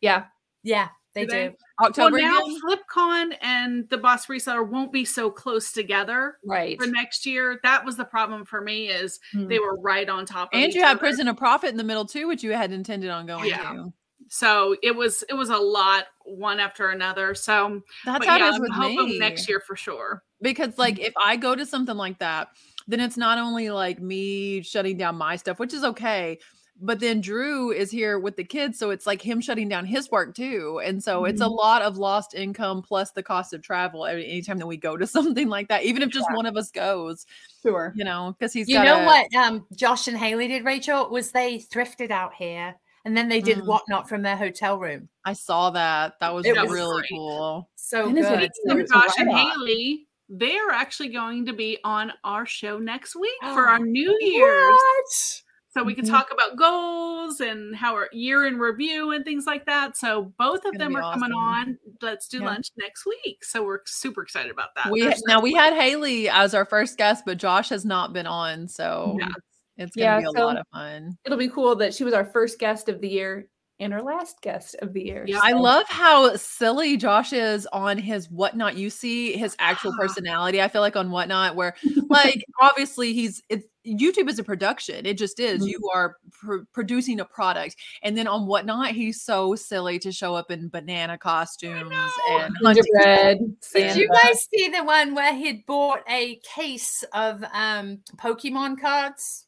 Yeah. 0.00 0.24
Yeah, 0.64 0.88
they 1.26 1.26
do. 1.26 1.50
do. 1.50 1.56
October. 1.80 2.16
Well, 2.16 2.22
now 2.22 2.44
again? 2.44 2.60
FlipCon 2.60 3.36
and 3.40 3.88
the 3.88 3.98
Boss 3.98 4.26
Reseller 4.26 4.68
won't 4.68 4.92
be 4.92 5.04
so 5.04 5.30
close 5.30 5.72
together, 5.72 6.38
right? 6.44 6.80
For 6.80 6.86
next 6.86 7.26
year, 7.26 7.60
that 7.62 7.84
was 7.84 7.96
the 7.96 8.04
problem 8.04 8.44
for 8.44 8.60
me 8.60 8.88
is 8.88 9.20
hmm. 9.32 9.46
they 9.46 9.58
were 9.58 9.78
right 9.80 10.08
on 10.08 10.26
top. 10.26 10.52
of 10.52 10.60
And 10.60 10.72
you 10.72 10.82
had 10.82 10.98
Prison 10.98 11.28
of 11.28 11.36
Profit 11.36 11.70
in 11.70 11.76
the 11.76 11.84
middle 11.84 12.04
too, 12.04 12.26
which 12.26 12.42
you 12.42 12.52
had 12.52 12.72
intended 12.72 13.10
on 13.10 13.26
going 13.26 13.48
yeah. 13.48 13.72
to. 13.72 13.92
So 14.30 14.76
it 14.82 14.94
was 14.94 15.24
it 15.28 15.34
was 15.34 15.50
a 15.50 15.56
lot 15.56 16.06
one 16.24 16.60
after 16.60 16.90
another. 16.90 17.34
So 17.34 17.82
that's 18.04 18.26
how 18.26 18.36
yeah, 18.36 18.48
it 18.48 18.54
is 18.54 18.60
with 18.60 18.70
me. 18.78 19.18
next 19.18 19.48
year 19.48 19.60
for 19.60 19.76
sure. 19.76 20.22
Because 20.42 20.78
like 20.78 20.98
if 20.98 21.14
I 21.22 21.36
go 21.36 21.54
to 21.54 21.64
something 21.64 21.96
like 21.96 22.18
that, 22.18 22.48
then 22.86 23.00
it's 23.00 23.16
not 23.16 23.38
only 23.38 23.70
like 23.70 24.00
me 24.00 24.62
shutting 24.62 24.96
down 24.96 25.16
my 25.16 25.36
stuff, 25.36 25.58
which 25.58 25.72
is 25.72 25.84
okay, 25.84 26.38
but 26.80 27.00
then 27.00 27.20
Drew 27.20 27.72
is 27.72 27.90
here 27.90 28.18
with 28.18 28.36
the 28.36 28.44
kids, 28.44 28.78
so 28.78 28.90
it's 28.90 29.06
like 29.06 29.20
him 29.20 29.40
shutting 29.40 29.68
down 29.68 29.84
his 29.84 30.10
work 30.10 30.34
too, 30.34 30.80
and 30.84 31.02
so 31.02 31.18
mm-hmm. 31.18 31.30
it's 31.30 31.40
a 31.40 31.44
mm-hmm. 31.44 31.54
lot 31.54 31.82
of 31.82 31.98
lost 31.98 32.34
income 32.34 32.82
plus 32.82 33.10
the 33.10 33.22
cost 33.22 33.52
of 33.52 33.62
travel 33.62 34.06
anytime 34.06 34.58
that 34.58 34.66
we 34.66 34.76
go 34.76 34.96
to 34.96 35.06
something 35.06 35.48
like 35.48 35.68
that, 35.68 35.84
even 35.84 36.02
if 36.02 36.10
just 36.10 36.26
yeah. 36.30 36.36
one 36.36 36.46
of 36.46 36.56
us 36.56 36.70
goes. 36.70 37.26
Sure, 37.62 37.92
you 37.96 38.04
know, 38.04 38.34
because 38.38 38.52
he's. 38.52 38.68
You 38.68 38.76
gotta... 38.76 39.00
know 39.00 39.04
what? 39.04 39.34
Um, 39.34 39.66
Josh 39.74 40.08
and 40.08 40.16
Haley 40.16 40.48
did, 40.48 40.64
Rachel, 40.64 41.10
was 41.10 41.32
they 41.32 41.58
thrifted 41.58 42.10
out 42.10 42.34
here, 42.34 42.74
and 43.04 43.16
then 43.16 43.28
they 43.28 43.40
did 43.40 43.58
mm. 43.58 43.66
whatnot 43.66 44.08
from 44.08 44.22
their 44.22 44.36
hotel 44.36 44.78
room. 44.78 45.08
I 45.24 45.32
saw 45.32 45.70
that. 45.70 46.14
That 46.20 46.34
was 46.34 46.46
it 46.46 46.52
really 46.52 46.72
was 46.72 47.04
cool. 47.10 47.70
So 47.74 48.06
and 48.06 48.16
good. 48.16 48.50
So 48.66 48.82
Josh 48.84 49.18
and 49.18 49.30
Haley 49.30 50.08
they 50.28 50.58
are 50.58 50.70
actually 50.70 51.08
going 51.08 51.46
to 51.46 51.52
be 51.52 51.78
on 51.84 52.12
our 52.22 52.44
show 52.44 52.78
next 52.78 53.16
week 53.16 53.32
for 53.40 53.66
our 53.68 53.78
New 53.78 54.16
Year's. 54.20 54.70
What? 54.70 55.42
So 55.78 55.84
we 55.84 55.94
can 55.94 56.04
mm-hmm. 56.04 56.14
talk 56.14 56.32
about 56.32 56.56
goals 56.56 57.40
and 57.40 57.74
how 57.76 57.94
our 57.94 58.08
year 58.10 58.48
in 58.48 58.58
review 58.58 59.12
and 59.12 59.24
things 59.24 59.46
like 59.46 59.64
that. 59.66 59.96
So 59.96 60.32
both 60.36 60.64
of 60.64 60.76
them 60.76 60.96
are 60.96 61.02
awesome. 61.02 61.20
coming 61.20 61.36
on. 61.36 61.78
Let's 62.02 62.26
do 62.26 62.40
yeah. 62.40 62.46
lunch 62.46 62.70
next 62.76 63.06
week. 63.06 63.44
So 63.44 63.64
we're 63.64 63.78
super 63.86 64.22
excited 64.22 64.50
about 64.50 64.70
that. 64.74 64.90
We 64.90 65.08
now 65.28 65.40
we 65.40 65.54
had 65.54 65.74
Haley 65.74 66.28
as 66.28 66.52
our 66.52 66.64
first 66.64 66.98
guest, 66.98 67.22
but 67.24 67.38
Josh 67.38 67.68
has 67.68 67.84
not 67.84 68.12
been 68.12 68.26
on. 68.26 68.66
So 68.66 69.18
yeah. 69.20 69.28
it's 69.76 69.94
gonna 69.94 70.04
yeah, 70.04 70.18
be 70.18 70.24
a 70.24 70.30
so 70.36 70.46
lot 70.46 70.58
of 70.58 70.66
fun. 70.72 71.16
It'll 71.24 71.38
be 71.38 71.48
cool 71.48 71.76
that 71.76 71.94
she 71.94 72.02
was 72.02 72.12
our 72.12 72.24
first 72.24 72.58
guest 72.58 72.88
of 72.88 73.00
the 73.00 73.08
year 73.08 73.46
and 73.80 73.94
our 73.94 74.02
last 74.02 74.40
guest 74.40 74.76
of 74.82 74.92
the 74.92 75.04
year. 75.04 75.24
Yeah, 75.26 75.40
so. 75.40 75.46
I 75.46 75.52
love 75.52 75.86
how 75.88 76.34
silly 76.36 76.96
Josh 76.96 77.32
is 77.32 77.66
on 77.72 77.98
his 77.98 78.30
whatnot. 78.30 78.76
You 78.76 78.90
see 78.90 79.36
his 79.36 79.54
actual 79.58 79.92
personality. 79.98 80.60
I 80.60 80.68
feel 80.68 80.80
like 80.80 80.96
on 80.96 81.10
whatnot, 81.10 81.54
where 81.54 81.74
like 82.08 82.44
obviously 82.60 83.12
he's 83.12 83.42
it's 83.48 83.66
YouTube 83.86 84.28
is 84.28 84.38
a 84.38 84.44
production. 84.44 85.06
It 85.06 85.16
just 85.16 85.40
is. 85.40 85.60
Mm-hmm. 85.60 85.68
You 85.68 85.90
are 85.94 86.16
pr- 86.32 86.64
producing 86.72 87.20
a 87.20 87.24
product, 87.24 87.76
and 88.02 88.16
then 88.16 88.26
on 88.26 88.46
whatnot, 88.46 88.92
he's 88.92 89.22
so 89.22 89.54
silly 89.54 89.98
to 90.00 90.12
show 90.12 90.34
up 90.34 90.50
in 90.50 90.68
banana 90.68 91.16
costumes 91.16 91.92
and 92.30 92.54
gingerbread. 92.62 93.38
Did 93.72 93.96
you 93.96 94.08
guys 94.08 94.46
see 94.52 94.68
the 94.68 94.84
one 94.84 95.14
where 95.14 95.34
he'd 95.34 95.64
bought 95.66 96.02
a 96.08 96.40
case 96.54 97.04
of 97.14 97.44
um 97.52 98.00
Pokemon 98.16 98.80
cards? 98.80 99.46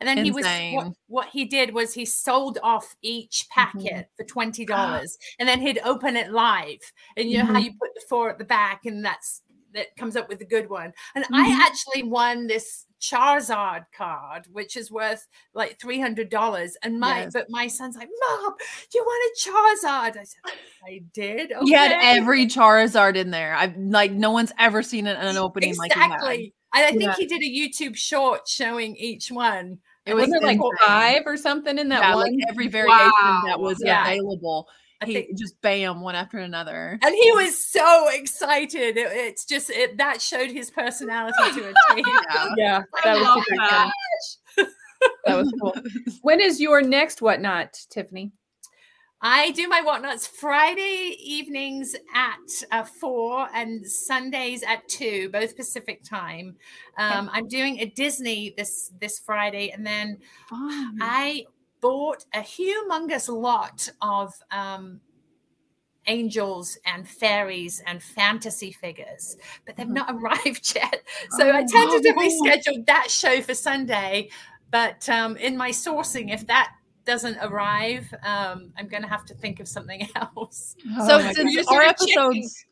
And 0.00 0.08
then 0.08 0.18
Insane. 0.18 0.70
he 0.70 0.76
was 0.76 0.84
what, 0.84 0.94
what, 1.06 1.28
he 1.32 1.44
did 1.44 1.74
was 1.74 1.94
he 1.94 2.04
sold 2.04 2.58
off 2.62 2.96
each 3.02 3.46
packet 3.50 3.82
mm-hmm. 3.82 4.00
for 4.16 4.24
twenty 4.24 4.64
dollars, 4.66 5.18
and 5.38 5.48
then 5.48 5.60
he'd 5.60 5.80
open 5.84 6.16
it 6.16 6.32
live. 6.32 6.80
And 7.16 7.30
you 7.30 7.38
know 7.38 7.44
mm-hmm. 7.44 7.54
how 7.54 7.60
you 7.60 7.72
put 7.72 7.94
the 7.94 8.02
four 8.08 8.30
at 8.30 8.38
the 8.38 8.44
back, 8.44 8.86
and 8.86 9.04
that's 9.04 9.42
that 9.74 9.94
comes 9.96 10.16
up 10.16 10.28
with 10.28 10.38
the 10.38 10.44
good 10.44 10.70
one. 10.70 10.92
And 11.14 11.24
mm-hmm. 11.24 11.34
I 11.34 11.60
actually 11.62 12.04
won 12.04 12.46
this 12.46 12.86
Charizard 13.00 13.84
card, 13.94 14.46
which 14.50 14.76
is 14.76 14.90
worth 14.90 15.26
like 15.52 15.78
three 15.78 16.00
hundred 16.00 16.30
dollars. 16.30 16.76
And 16.82 16.98
my 16.98 17.22
yes. 17.22 17.32
but 17.34 17.50
my 17.50 17.66
son's 17.66 17.96
like, 17.96 18.08
Mom, 18.28 18.54
do 18.90 18.98
you 18.98 19.04
want 19.04 19.32
a 19.32 19.50
Charizard? 19.50 20.20
I 20.20 20.24
said, 20.24 20.58
I 20.86 21.02
did. 21.12 21.52
Okay. 21.52 21.66
You 21.66 21.76
had 21.76 21.98
every 22.02 22.46
Charizard 22.46 23.16
in 23.16 23.30
there. 23.30 23.54
I've 23.54 23.76
like 23.76 24.12
no 24.12 24.30
one's 24.30 24.52
ever 24.58 24.82
seen 24.82 25.06
an, 25.06 25.16
an 25.16 25.36
opening 25.36 25.70
exactly. 25.70 25.92
like 25.92 26.40
that. 26.40 26.50
I 26.74 26.90
think 26.90 27.02
yeah. 27.02 27.14
he 27.16 27.26
did 27.26 27.42
a 27.42 27.44
YouTube 27.44 27.96
short 27.96 28.48
showing 28.48 28.96
each 28.96 29.30
one. 29.30 29.78
It 30.06 30.14
was, 30.14 30.28
was 30.28 30.42
like 30.42 30.58
five 30.84 31.22
or 31.24 31.36
something 31.36 31.78
in 31.78 31.88
that 31.88 32.02
yeah, 32.02 32.14
one. 32.14 32.32
Like 32.32 32.48
every 32.48 32.68
variation 32.68 33.12
wow. 33.22 33.42
that 33.46 33.58
was 33.58 33.80
yeah. 33.82 34.06
available. 34.06 34.68
I 35.00 35.06
he 35.06 35.14
think, 35.14 35.38
just 35.38 35.60
bam 35.60 36.00
one 36.00 36.14
after 36.14 36.38
another. 36.38 36.98
And 37.02 37.14
he 37.14 37.32
was 37.32 37.64
so 37.64 38.08
excited. 38.10 38.96
It, 38.96 39.08
it's 39.12 39.44
just 39.44 39.70
it, 39.70 39.96
that 39.98 40.20
showed 40.20 40.50
his 40.50 40.70
personality 40.70 41.36
to 41.54 41.68
a 41.68 41.72
T. 41.94 42.04
yeah, 42.06 42.48
yeah 42.56 42.82
that 43.04 43.18
was 43.18 43.44
that. 43.56 44.66
that 45.24 45.36
was 45.36 45.52
cool. 45.60 45.74
When 46.22 46.40
is 46.40 46.60
your 46.60 46.82
next 46.82 47.22
whatnot, 47.22 47.78
Tiffany? 47.90 48.32
I 49.26 49.52
do 49.52 49.68
my 49.68 49.80
whatnots 49.80 50.26
Friday 50.26 51.16
evenings 51.18 51.96
at 52.14 52.62
uh, 52.70 52.84
four 52.84 53.48
and 53.54 53.84
Sundays 53.86 54.62
at 54.62 54.86
two, 54.86 55.30
both 55.30 55.56
Pacific 55.56 56.04
time. 56.04 56.56
Um, 56.98 57.30
I'm 57.32 57.48
doing 57.48 57.78
a 57.78 57.86
Disney 57.86 58.52
this 58.56 58.92
this 59.00 59.18
Friday, 59.18 59.70
and 59.70 59.86
then. 59.86 60.18
I 61.00 61.46
bought 61.80 62.24
a 62.34 62.40
humongous 62.40 63.28
lot 63.28 63.88
of 64.00 64.32
um, 64.50 65.00
angels 66.06 66.78
and 66.86 67.08
fairies 67.08 67.82
and 67.86 68.02
fantasy 68.02 68.72
figures, 68.72 69.36
but 69.66 69.76
they've 69.76 69.88
not 69.88 70.10
arrived 70.14 70.74
yet. 70.74 71.02
So 71.30 71.50
I 71.50 71.62
Oh, 71.62 71.66
tentatively 71.66 72.28
no. 72.30 72.38
scheduled 72.44 72.86
that 72.86 73.10
show 73.10 73.40
for 73.40 73.54
Sunday. 73.54 74.30
But 74.70 75.08
um, 75.08 75.36
in 75.36 75.56
my 75.56 75.70
sourcing, 75.70 76.32
if 76.32 76.46
that 76.48 76.72
doesn't 77.04 77.36
arrive, 77.42 78.12
um, 78.22 78.72
I'm 78.78 78.88
going 78.88 79.02
to 79.02 79.08
have 79.08 79.24
to 79.26 79.34
think 79.34 79.60
of 79.60 79.68
something 79.68 80.08
else. 80.16 80.76
So 81.06 81.20
since 81.32 81.56
our 81.56 81.62
started 81.62 81.96
checking. 81.98 82.18
episodes 82.18 82.64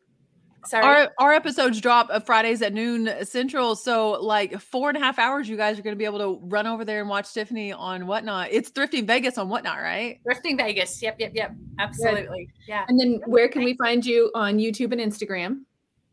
Sorry. 0.65 0.85
our 0.85 1.11
our 1.19 1.33
episodes 1.33 1.81
drop 1.81 2.07
uh, 2.09 2.19
Fridays 2.19 2.61
at 2.61 2.73
noon 2.73 3.09
central, 3.23 3.75
so 3.75 4.11
like 4.11 4.59
four 4.59 4.89
and 4.89 4.97
a 4.97 4.99
half 4.99 5.19
hours, 5.19 5.49
you 5.49 5.57
guys 5.57 5.77
are 5.77 5.81
going 5.81 5.95
to 5.95 5.97
be 5.97 6.05
able 6.05 6.19
to 6.19 6.39
run 6.47 6.67
over 6.67 6.85
there 6.85 7.01
and 7.01 7.09
watch 7.09 7.33
Tiffany 7.33 7.73
on 7.73 8.07
whatnot. 8.07 8.49
It's 8.51 8.71
Thrifting 8.71 9.05
Vegas 9.05 9.37
on 9.37 9.49
whatnot, 9.49 9.79
right? 9.79 10.19
Thrifting 10.27 10.57
Vegas. 10.57 11.01
Yep, 11.01 11.19
yep, 11.19 11.31
yep. 11.33 11.55
Absolutely. 11.79 12.49
Yeah. 12.67 12.85
And 12.87 12.99
then 12.99 13.21
where 13.25 13.49
can 13.49 13.63
we 13.63 13.75
find 13.75 14.05
you 14.05 14.31
on 14.35 14.57
YouTube 14.57 14.91
and 14.91 15.01
Instagram? 15.01 15.61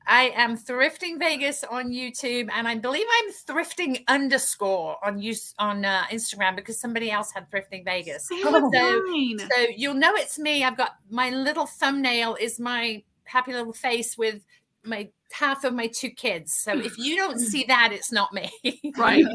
I 0.06 0.32
am 0.34 0.56
Thrifting 0.56 1.18
Vegas 1.18 1.62
on 1.64 1.90
YouTube, 1.90 2.48
and 2.52 2.66
I 2.66 2.74
believe 2.76 3.06
I'm 3.22 3.32
Thrifting 3.32 4.02
underscore 4.08 4.96
on 5.04 5.18
use 5.20 5.54
on 5.58 5.84
uh, 5.84 6.02
Instagram 6.10 6.56
because 6.56 6.80
somebody 6.80 7.10
else 7.10 7.30
had 7.32 7.50
Thrifting 7.50 7.84
Vegas. 7.84 8.26
Oh. 8.32 8.70
So- 8.72 9.02
So 9.40 9.66
you'll 9.76 9.94
know 9.94 10.14
it's 10.14 10.38
me. 10.38 10.64
I've 10.64 10.76
got 10.76 10.92
my 11.10 11.30
little 11.30 11.66
thumbnail 11.66 12.36
is 12.40 12.58
my 12.58 13.02
happy 13.24 13.52
little 13.52 13.72
face 13.72 14.18
with 14.18 14.44
my 14.84 15.08
half 15.32 15.62
of 15.64 15.74
my 15.74 15.86
two 15.86 16.10
kids. 16.10 16.54
So 16.54 16.72
if 16.78 16.98
you 16.98 17.16
don't 17.16 17.38
see 17.50 17.64
that, 17.68 17.90
it's 17.92 18.10
not 18.10 18.32
me. 18.32 18.50
Right. 18.96 19.24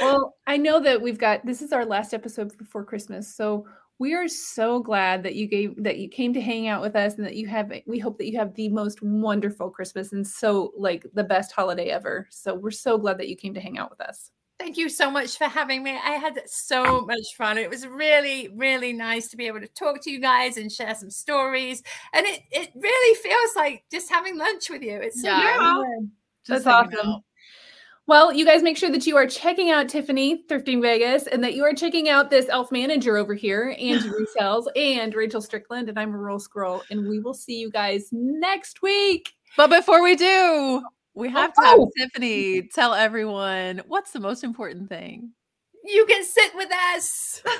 Well, 0.00 0.36
I 0.46 0.58
know 0.58 0.78
that 0.78 1.02
we've 1.02 1.18
got 1.18 1.44
this 1.44 1.60
is 1.60 1.72
our 1.72 1.84
last 1.84 2.14
episode 2.14 2.56
before 2.56 2.84
Christmas. 2.84 3.34
So 3.34 3.66
we 3.98 4.14
are 4.14 4.28
so 4.28 4.80
glad 4.80 5.22
that 5.24 5.34
you 5.34 5.46
gave 5.46 5.82
that 5.82 5.98
you 5.98 6.08
came 6.08 6.32
to 6.32 6.40
hang 6.40 6.68
out 6.68 6.80
with 6.80 6.94
us 6.94 7.14
and 7.14 7.26
that 7.26 7.36
you 7.36 7.48
have 7.48 7.72
we 7.86 7.98
hope 7.98 8.18
that 8.18 8.30
you 8.30 8.38
have 8.38 8.54
the 8.54 8.68
most 8.68 9.02
wonderful 9.02 9.70
Christmas 9.70 10.12
and 10.12 10.26
so 10.26 10.72
like 10.76 11.04
the 11.14 11.24
best 11.24 11.52
holiday 11.52 11.88
ever. 11.88 12.28
So 12.30 12.54
we're 12.54 12.70
so 12.70 12.96
glad 12.98 13.18
that 13.18 13.28
you 13.28 13.36
came 13.36 13.54
to 13.54 13.60
hang 13.60 13.78
out 13.78 13.90
with 13.90 14.00
us. 14.00 14.30
Thank 14.58 14.76
you 14.76 14.88
so 14.88 15.08
much 15.08 15.38
for 15.38 15.44
having 15.44 15.84
me. 15.84 15.92
I 15.92 16.12
had 16.12 16.40
so 16.46 17.02
much 17.02 17.36
fun. 17.36 17.58
It 17.58 17.70
was 17.70 17.86
really, 17.86 18.48
really 18.56 18.92
nice 18.92 19.28
to 19.28 19.36
be 19.36 19.46
able 19.46 19.60
to 19.60 19.68
talk 19.68 20.02
to 20.02 20.10
you 20.10 20.20
guys 20.20 20.56
and 20.56 20.70
share 20.70 20.96
some 20.96 21.10
stories. 21.10 21.80
And 22.12 22.26
it, 22.26 22.42
it 22.50 22.70
really 22.74 23.14
feels 23.20 23.54
like 23.54 23.84
just 23.90 24.10
having 24.10 24.36
lunch 24.36 24.68
with 24.68 24.82
you. 24.82 24.96
It's 24.96 25.22
so 25.22 25.28
Yeah. 25.28 25.82
Just 26.44 26.64
That's 26.64 26.76
hanging 26.76 26.98
awesome. 26.98 27.22
Out. 28.08 28.12
Well, 28.12 28.32
you 28.32 28.44
guys 28.44 28.62
make 28.62 28.76
sure 28.76 28.90
that 28.90 29.06
you 29.06 29.16
are 29.16 29.26
checking 29.26 29.70
out 29.70 29.88
Tiffany 29.88 30.44
Thrifting 30.48 30.80
Vegas 30.80 31.26
and 31.26 31.42
that 31.44 31.54
you 31.54 31.64
are 31.64 31.74
checking 31.74 32.08
out 32.08 32.30
this 32.30 32.48
elf 32.48 32.72
manager 32.72 33.16
over 33.16 33.34
here, 33.34 33.74
Angie 33.78 34.08
Resells 34.38 34.66
and 34.76 35.14
Rachel 35.14 35.40
Strickland. 35.40 35.88
And 35.88 35.98
I'm 35.98 36.14
a 36.14 36.18
Rural 36.18 36.38
Squirrel. 36.38 36.82
And 36.90 37.08
we 37.08 37.20
will 37.20 37.34
see 37.34 37.58
you 37.58 37.70
guys 37.70 38.08
next 38.12 38.82
week. 38.82 39.32
But 39.56 39.68
before 39.68 40.02
we 40.02 40.16
do, 40.16 40.82
we 41.14 41.28
oh, 41.28 41.30
have 41.32 41.52
to 41.54 41.60
have 41.60 41.78
Oh. 41.78 41.90
Tiffany 41.98 42.62
tell 42.62 42.94
everyone 42.94 43.82
what's 43.86 44.12
the 44.12 44.20
most 44.20 44.44
important 44.44 44.88
thing. 44.88 45.32
You 45.84 46.06
can 46.06 46.24
sit 46.24 46.54
with 46.54 46.70
us. 46.94 47.42